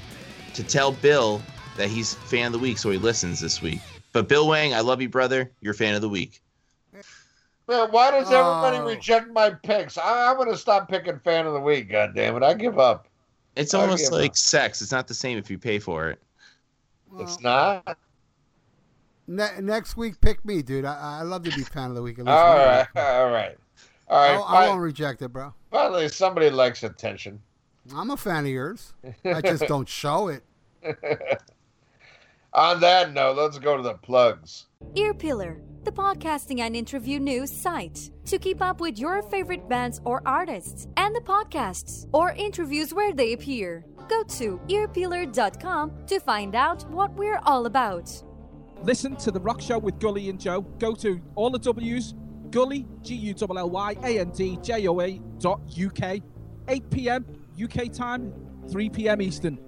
to 0.53 0.63
tell 0.63 0.93
Bill 0.93 1.41
that 1.79 1.89
he's 1.89 2.13
fan 2.15 2.47
of 2.47 2.53
the 2.53 2.59
week, 2.59 2.77
so 2.77 2.91
he 2.91 2.99
listens 2.99 3.41
this 3.41 3.63
week. 3.63 3.81
But 4.13 4.29
Bill 4.29 4.49
Wang, 4.49 4.75
I 4.75 4.81
love 4.81 5.01
you, 5.01 5.09
brother. 5.09 5.51
You're 5.63 5.73
fan 5.73 5.95
of 5.95 6.03
the 6.03 6.09
week. 6.11 6.43
Man, 7.71 7.89
why 7.93 8.11
does 8.11 8.27
everybody 8.33 8.79
Oh. 8.79 8.85
reject 8.87 9.29
my 9.31 9.51
picks? 9.51 9.97
I, 9.97 10.29
I'm 10.31 10.37
going 10.37 10.51
to 10.51 10.57
stop 10.59 10.89
picking 10.89 11.21
fan 11.21 11.47
of 11.47 11.53
the 11.55 11.61
week. 11.61 11.89
God 11.89 12.15
damn 12.17 12.37
it! 12.37 12.43
I 12.43 12.53
give 12.55 12.79
up. 12.81 13.07
It's 13.55 13.75
I 13.75 13.81
almost 13.81 14.11
like 14.11 14.31
up. 14.33 14.37
sex. 14.37 14.83
It's 14.83 14.91
not 14.91 15.07
the 15.07 15.15
same 15.15 15.39
if 15.39 15.49
you 15.51 15.57
pay 15.59 15.79
for 15.79 16.11
it. 16.11 16.19
Well, 17.13 17.23
It's 17.23 17.41
not. 17.41 17.97
ne- 19.29 19.61
next 19.61 19.97
week, 19.97 20.21
pick 20.21 20.45
me, 20.45 20.63
dude. 20.63 20.85
I, 20.85 21.21
I 21.21 21.23
love 21.23 21.45
to 21.45 21.51
be 21.55 21.63
fan 21.63 21.91
of 21.91 21.95
the 21.95 22.03
week. 22.03 22.19
At 22.19 22.25
least 22.27 22.37
All 22.37 22.49
one 22.57 22.59
right, 22.67 22.79
week. 22.95 23.05
all 23.05 23.31
right, 23.31 23.57
all 24.09 24.19
I, 24.19 24.37
right. 24.37 24.45
I 24.49 24.65
fi- 24.65 24.69
won't 24.69 24.81
reject 24.81 25.23
it, 25.23 25.29
bro. 25.29 25.55
finally, 25.71 26.09
somebody 26.09 26.51
likes 26.51 26.83
attention. 26.83 27.41
I'm 27.95 28.11
a 28.11 28.17
fan 28.17 28.45
of 28.47 28.51
yours. 28.51 28.95
I 29.25 29.41
just 29.43 29.67
don't 29.69 29.89
show 29.89 30.27
it. 30.29 30.43
On 32.53 32.81
that 32.81 33.13
note, 33.13 33.37
let's 33.37 33.59
go 33.59 33.77
to 33.77 33.83
the 33.83 33.95
plugs. 33.95 34.67
Earpillar, 34.97 35.61
the 35.85 35.93
podcasting 35.93 36.61
and 36.61 36.77
interview 36.77 37.19
news 37.19 37.51
site. 37.51 38.11
To 38.27 38.39
keep 38.39 38.61
up 38.61 38.81
with 38.81 38.99
your 38.99 39.23
favorite 39.23 39.69
bands 39.69 40.01
or 40.05 40.23
artists 40.27 40.87
and 40.97 41.15
the 41.15 41.21
podcasts 41.21 42.09
or 42.13 42.33
interviews 42.33 42.93
where 42.93 43.13
they 43.13 43.33
appear, 43.33 43.85
go 44.09 44.23
to 44.25 44.61
earpillar.com 44.69 46.07
to 46.07 46.21
find 46.21 46.55
out 46.55 46.89
what 46.91 47.13
we're 47.15 47.41
all 47.45 47.67
about. 47.67 48.11
Listen 48.83 49.17
to 49.17 49.31
The 49.31 49.41
Rock 49.41 49.61
Show 49.61 49.79
with 49.79 49.99
Gully 49.99 50.31
and 50.31 50.41
Joe. 50.41 50.63
Go 50.79 50.95
to 50.95 51.21
all 51.35 51.51
the 51.51 51.59
W's, 51.59 52.15
Gully, 52.51 52.87
G 53.03 53.15
U 53.15 53.35
L 53.41 53.59
L 53.59 53.71
Y 53.71 53.97
A 54.03 54.19
N 54.21 54.31
D 54.31 54.59
J 54.63 54.87
O 54.89 55.01
A 55.01 55.21
dot 55.39 55.61
UK, 55.71 56.21
8 56.69 56.91
p.m. 56.91 57.27
UK 57.63 57.93
time, 57.93 58.33
3 58.71 58.89
p.m. 58.91 59.23
Eastern. 59.23 59.59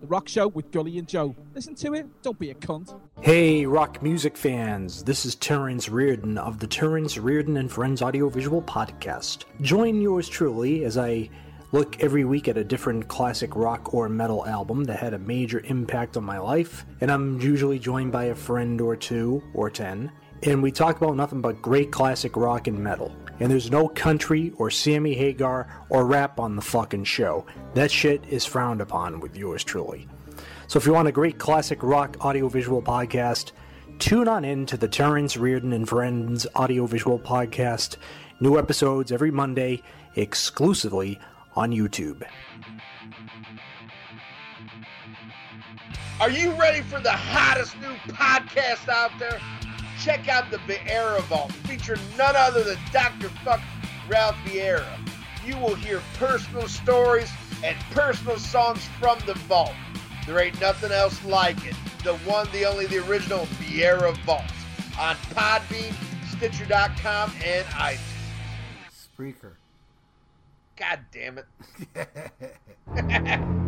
The 0.00 0.06
Rock 0.06 0.28
Show 0.28 0.46
with 0.48 0.70
Gully 0.70 0.96
and 0.98 1.08
Joe. 1.08 1.34
Listen 1.54 1.74
to 1.76 1.94
it, 1.94 2.06
don't 2.22 2.38
be 2.38 2.50
a 2.50 2.54
cunt. 2.54 2.98
Hey, 3.20 3.66
rock 3.66 4.00
music 4.00 4.36
fans! 4.36 5.02
This 5.02 5.26
is 5.26 5.34
Terrence 5.34 5.88
Reardon 5.88 6.38
of 6.38 6.60
the 6.60 6.68
Terrence 6.68 7.18
Reardon 7.18 7.56
and 7.56 7.70
Friends 7.70 8.00
Audiovisual 8.00 8.62
Podcast. 8.62 9.44
Join 9.60 10.00
yours 10.00 10.28
truly 10.28 10.84
as 10.84 10.96
I 10.96 11.28
look 11.72 12.00
every 12.00 12.24
week 12.24 12.46
at 12.46 12.56
a 12.56 12.62
different 12.62 13.08
classic 13.08 13.56
rock 13.56 13.92
or 13.92 14.08
metal 14.08 14.46
album 14.46 14.84
that 14.84 15.00
had 15.00 15.14
a 15.14 15.18
major 15.18 15.62
impact 15.64 16.16
on 16.16 16.22
my 16.22 16.38
life, 16.38 16.86
and 17.00 17.10
I'm 17.10 17.40
usually 17.40 17.80
joined 17.80 18.12
by 18.12 18.26
a 18.26 18.34
friend 18.36 18.80
or 18.80 18.94
two 18.94 19.42
or 19.52 19.68
ten, 19.68 20.12
and 20.44 20.62
we 20.62 20.70
talk 20.70 20.96
about 20.96 21.16
nothing 21.16 21.40
but 21.40 21.60
great 21.60 21.90
classic 21.90 22.36
rock 22.36 22.68
and 22.68 22.78
metal. 22.78 23.12
And 23.40 23.50
there's 23.50 23.70
no 23.70 23.88
country 23.88 24.52
or 24.56 24.70
Sammy 24.70 25.14
Hagar 25.14 25.68
or 25.88 26.04
rap 26.06 26.40
on 26.40 26.56
the 26.56 26.62
fucking 26.62 27.04
show. 27.04 27.46
That 27.74 27.90
shit 27.90 28.24
is 28.28 28.44
frowned 28.44 28.80
upon 28.80 29.20
with 29.20 29.36
yours 29.36 29.62
truly. 29.62 30.08
So 30.66 30.78
if 30.78 30.86
you 30.86 30.92
want 30.92 31.08
a 31.08 31.12
great 31.12 31.38
classic 31.38 31.82
rock 31.82 32.16
audiovisual 32.24 32.82
podcast, 32.82 33.52
tune 33.98 34.28
on 34.28 34.44
in 34.44 34.66
to 34.66 34.76
the 34.76 34.88
Terrence 34.88 35.36
Reardon 35.36 35.72
and 35.72 35.88
Friends 35.88 36.46
audiovisual 36.56 37.18
podcast. 37.20 37.96
New 38.40 38.58
episodes 38.58 39.10
every 39.12 39.30
Monday, 39.30 39.82
exclusively 40.14 41.18
on 41.54 41.72
YouTube. 41.72 42.22
Are 46.20 46.30
you 46.30 46.52
ready 46.54 46.82
for 46.82 47.00
the 47.00 47.12
hottest 47.12 47.76
new 47.80 47.94
podcast 48.12 48.88
out 48.88 49.12
there? 49.18 49.40
Check 49.98 50.28
out 50.28 50.50
the 50.50 50.58
Vieira 50.58 51.20
Vault, 51.22 51.50
featuring 51.52 52.00
none 52.16 52.36
other 52.36 52.62
than 52.62 52.78
Dr. 52.92 53.28
Fuck 53.44 53.60
Ralph 54.08 54.36
Vieira. 54.44 54.86
You 55.44 55.56
will 55.58 55.74
hear 55.74 56.00
personal 56.18 56.68
stories 56.68 57.30
and 57.64 57.76
personal 57.90 58.38
songs 58.38 58.86
from 59.00 59.18
the 59.26 59.34
vault. 59.34 59.74
There 60.26 60.38
ain't 60.38 60.60
nothing 60.60 60.92
else 60.92 61.24
like 61.24 61.64
it. 61.66 61.74
The 62.04 62.14
one, 62.18 62.46
the 62.52 62.64
only, 62.64 62.86
the 62.86 62.98
original 63.08 63.46
Vieira 63.60 64.16
Vault 64.18 64.42
on 65.00 65.16
Podbean, 65.34 65.92
Stitcher.com, 66.36 67.32
and 67.44 67.66
iTunes. 67.66 67.98
Spreaker. 69.18 69.54
God 70.76 71.00
damn 71.10 71.38
it. 71.38 71.46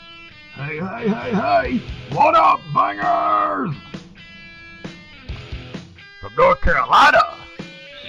Hey, 0.55 0.79
hey, 0.79 1.07
hey, 1.07 1.31
hey! 1.31 1.81
What 2.13 2.35
up, 2.35 2.59
bangers? 2.73 3.73
From 6.19 6.35
North 6.35 6.59
Carolina, 6.59 7.37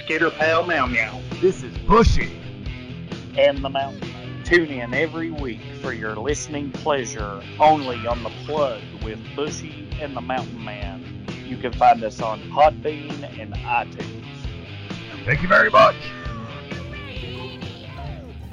Skitter 0.03 0.29
Pal 0.29 0.65
Meow 0.65 0.85
Meow, 0.85 1.21
this 1.39 1.63
is 1.63 1.75
Bushy. 1.87 2.37
and 3.37 3.63
the 3.63 3.69
Mountain. 3.69 4.43
Tune 4.43 4.69
in 4.69 4.93
every 4.93 5.31
week 5.31 5.61
for 5.81 5.93
your 5.93 6.17
listening 6.17 6.69
pleasure 6.71 7.41
only 7.61 8.05
on 8.05 8.21
the 8.23 8.31
plug 8.45 8.81
with 9.01 9.19
Bushy 9.37 9.87
and 10.01 10.13
the 10.13 10.21
Mountain 10.21 10.63
Man. 10.65 11.25
You 11.45 11.55
can 11.55 11.71
find 11.71 12.03
us 12.03 12.21
on 12.21 12.41
Podbean 12.51 13.39
and 13.39 13.53
iTunes. 13.53 14.25
Thank 15.25 15.41
you 15.41 15.47
very 15.47 15.69
much. 15.69 15.95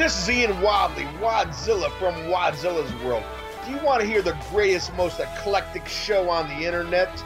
This 0.00 0.22
is 0.22 0.30
Ian 0.30 0.62
Wadley, 0.62 1.04
Wadzilla 1.20 1.90
from 1.98 2.14
Wadzilla's 2.30 2.90
World. 3.04 3.22
Do 3.66 3.70
you 3.70 3.76
want 3.84 4.00
to 4.00 4.06
hear 4.06 4.22
the 4.22 4.34
greatest, 4.50 4.94
most 4.94 5.20
eclectic 5.20 5.86
show 5.86 6.30
on 6.30 6.48
the 6.48 6.64
internet? 6.64 7.22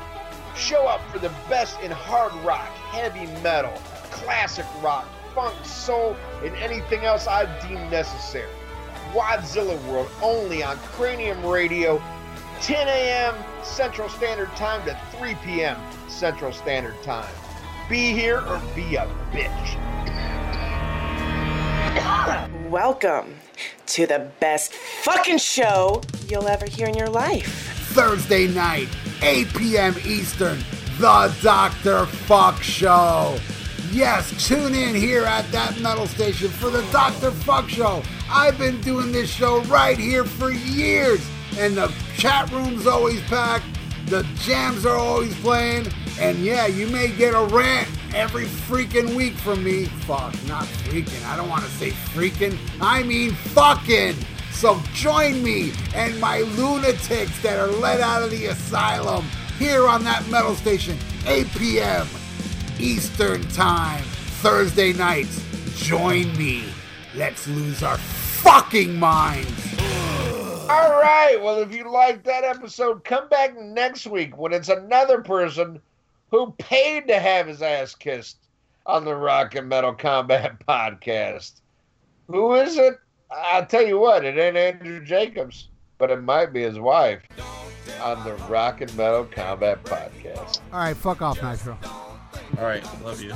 Show 0.56 0.84
up 0.88 1.00
for 1.12 1.20
the 1.20 1.32
best 1.48 1.80
in 1.82 1.92
hard 1.92 2.32
rock, 2.44 2.68
heavy 2.90 3.26
metal, 3.44 3.72
classic 4.10 4.66
rock, 4.82 5.06
funk, 5.36 5.54
soul, 5.64 6.16
and 6.42 6.52
anything 6.56 7.04
else 7.04 7.28
I 7.28 7.44
deem 7.60 7.78
necessary. 7.90 8.50
Wadzilla 9.12 9.80
World 9.86 10.10
only 10.20 10.64
on 10.64 10.76
Cranium 10.78 11.46
Radio, 11.46 12.02
10 12.60 12.88
a.m. 12.88 13.36
Central 13.62 14.08
Standard 14.08 14.50
Time 14.56 14.84
to 14.84 14.98
3 15.16 15.36
p.m. 15.44 15.80
Central 16.08 16.52
Standard 16.52 17.00
Time. 17.04 17.32
be 17.88 18.12
here 18.12 18.40
or 18.40 18.60
be 18.74 18.96
a 18.96 19.06
bitch. 19.30 19.80
Welcome 22.74 23.36
to 23.86 24.04
the 24.04 24.32
best 24.40 24.74
fucking 24.74 25.38
show 25.38 26.02
you'll 26.28 26.48
ever 26.48 26.66
hear 26.66 26.88
in 26.88 26.94
your 26.94 27.08
life. 27.08 27.46
Thursday 27.92 28.48
night, 28.48 28.88
8 29.22 29.46
p.m. 29.54 29.94
Eastern, 30.04 30.58
The 30.98 31.32
Dr. 31.40 32.04
Fuck 32.04 32.60
Show. 32.64 33.38
Yes, 33.92 34.48
tune 34.48 34.74
in 34.74 34.96
here 34.96 35.22
at 35.22 35.48
that 35.52 35.78
metal 35.78 36.08
station 36.08 36.48
for 36.48 36.68
The 36.68 36.82
Dr. 36.90 37.30
Fuck 37.30 37.68
Show. 37.68 38.02
I've 38.28 38.58
been 38.58 38.80
doing 38.80 39.12
this 39.12 39.30
show 39.30 39.62
right 39.66 39.96
here 39.96 40.24
for 40.24 40.50
years, 40.50 41.24
and 41.56 41.76
the 41.76 41.94
chat 42.16 42.50
room's 42.50 42.88
always 42.88 43.20
packed, 43.28 43.66
the 44.06 44.24
jams 44.40 44.84
are 44.84 44.96
always 44.96 45.32
playing, 45.42 45.86
and 46.20 46.38
yeah, 46.38 46.66
you 46.66 46.86
may 46.86 47.08
get 47.08 47.34
a 47.34 47.44
rant 47.54 47.88
every 48.14 48.44
freaking 48.44 49.14
week 49.16 49.34
from 49.34 49.64
me. 49.64 49.86
Fuck, 50.06 50.34
not 50.46 50.64
freaking. 50.64 51.24
I 51.26 51.36
don't 51.36 51.48
want 51.48 51.64
to 51.64 51.70
say 51.70 51.90
freaking. 51.90 52.58
I 52.80 53.02
mean 53.02 53.32
fucking. 53.32 54.16
So 54.52 54.80
join 54.92 55.42
me 55.42 55.72
and 55.94 56.18
my 56.20 56.40
lunatics 56.40 57.42
that 57.42 57.58
are 57.58 57.66
let 57.66 58.00
out 58.00 58.22
of 58.22 58.30
the 58.30 58.46
asylum 58.46 59.24
here 59.58 59.88
on 59.88 60.04
that 60.04 60.26
metal 60.28 60.54
station, 60.54 60.96
8 61.26 61.46
p.m. 61.58 62.06
Eastern 62.78 63.42
Time, 63.48 64.04
Thursday 64.40 64.92
nights. 64.92 65.44
Join 65.76 66.36
me. 66.36 66.64
Let's 67.14 67.46
lose 67.48 67.82
our 67.82 67.98
fucking 67.98 68.98
minds. 68.98 69.80
All 70.70 70.90
right. 70.90 71.36
Well, 71.42 71.58
if 71.60 71.74
you 71.74 71.90
liked 71.90 72.24
that 72.24 72.44
episode, 72.44 73.04
come 73.04 73.28
back 73.28 73.58
next 73.58 74.06
week 74.06 74.38
when 74.38 74.52
it's 74.52 74.68
another 74.68 75.20
person 75.20 75.80
who 76.30 76.52
paid 76.58 77.06
to 77.08 77.18
have 77.18 77.46
his 77.46 77.62
ass 77.62 77.94
kissed 77.94 78.38
on 78.86 79.04
the 79.04 79.14
Rock 79.14 79.54
and 79.54 79.68
Metal 79.68 79.94
Combat 79.94 80.56
podcast. 80.68 81.60
Who 82.28 82.54
is 82.54 82.76
it? 82.76 82.94
I'll 83.30 83.66
tell 83.66 83.86
you 83.86 83.98
what, 83.98 84.24
it 84.24 84.38
ain't 84.38 84.56
Andrew 84.56 85.04
Jacobs, 85.04 85.68
but 85.98 86.10
it 86.10 86.22
might 86.22 86.52
be 86.52 86.62
his 86.62 86.78
wife 86.78 87.22
on 88.02 88.22
the 88.24 88.34
Rock 88.48 88.80
and 88.80 88.94
Metal 88.96 89.24
Combat 89.24 89.82
podcast. 89.84 90.60
All 90.72 90.80
right, 90.80 90.96
fuck 90.96 91.22
off, 91.22 91.42
Nitro. 91.42 91.78
All 92.58 92.64
right, 92.64 92.84
love 93.02 93.22
you. 93.22 93.34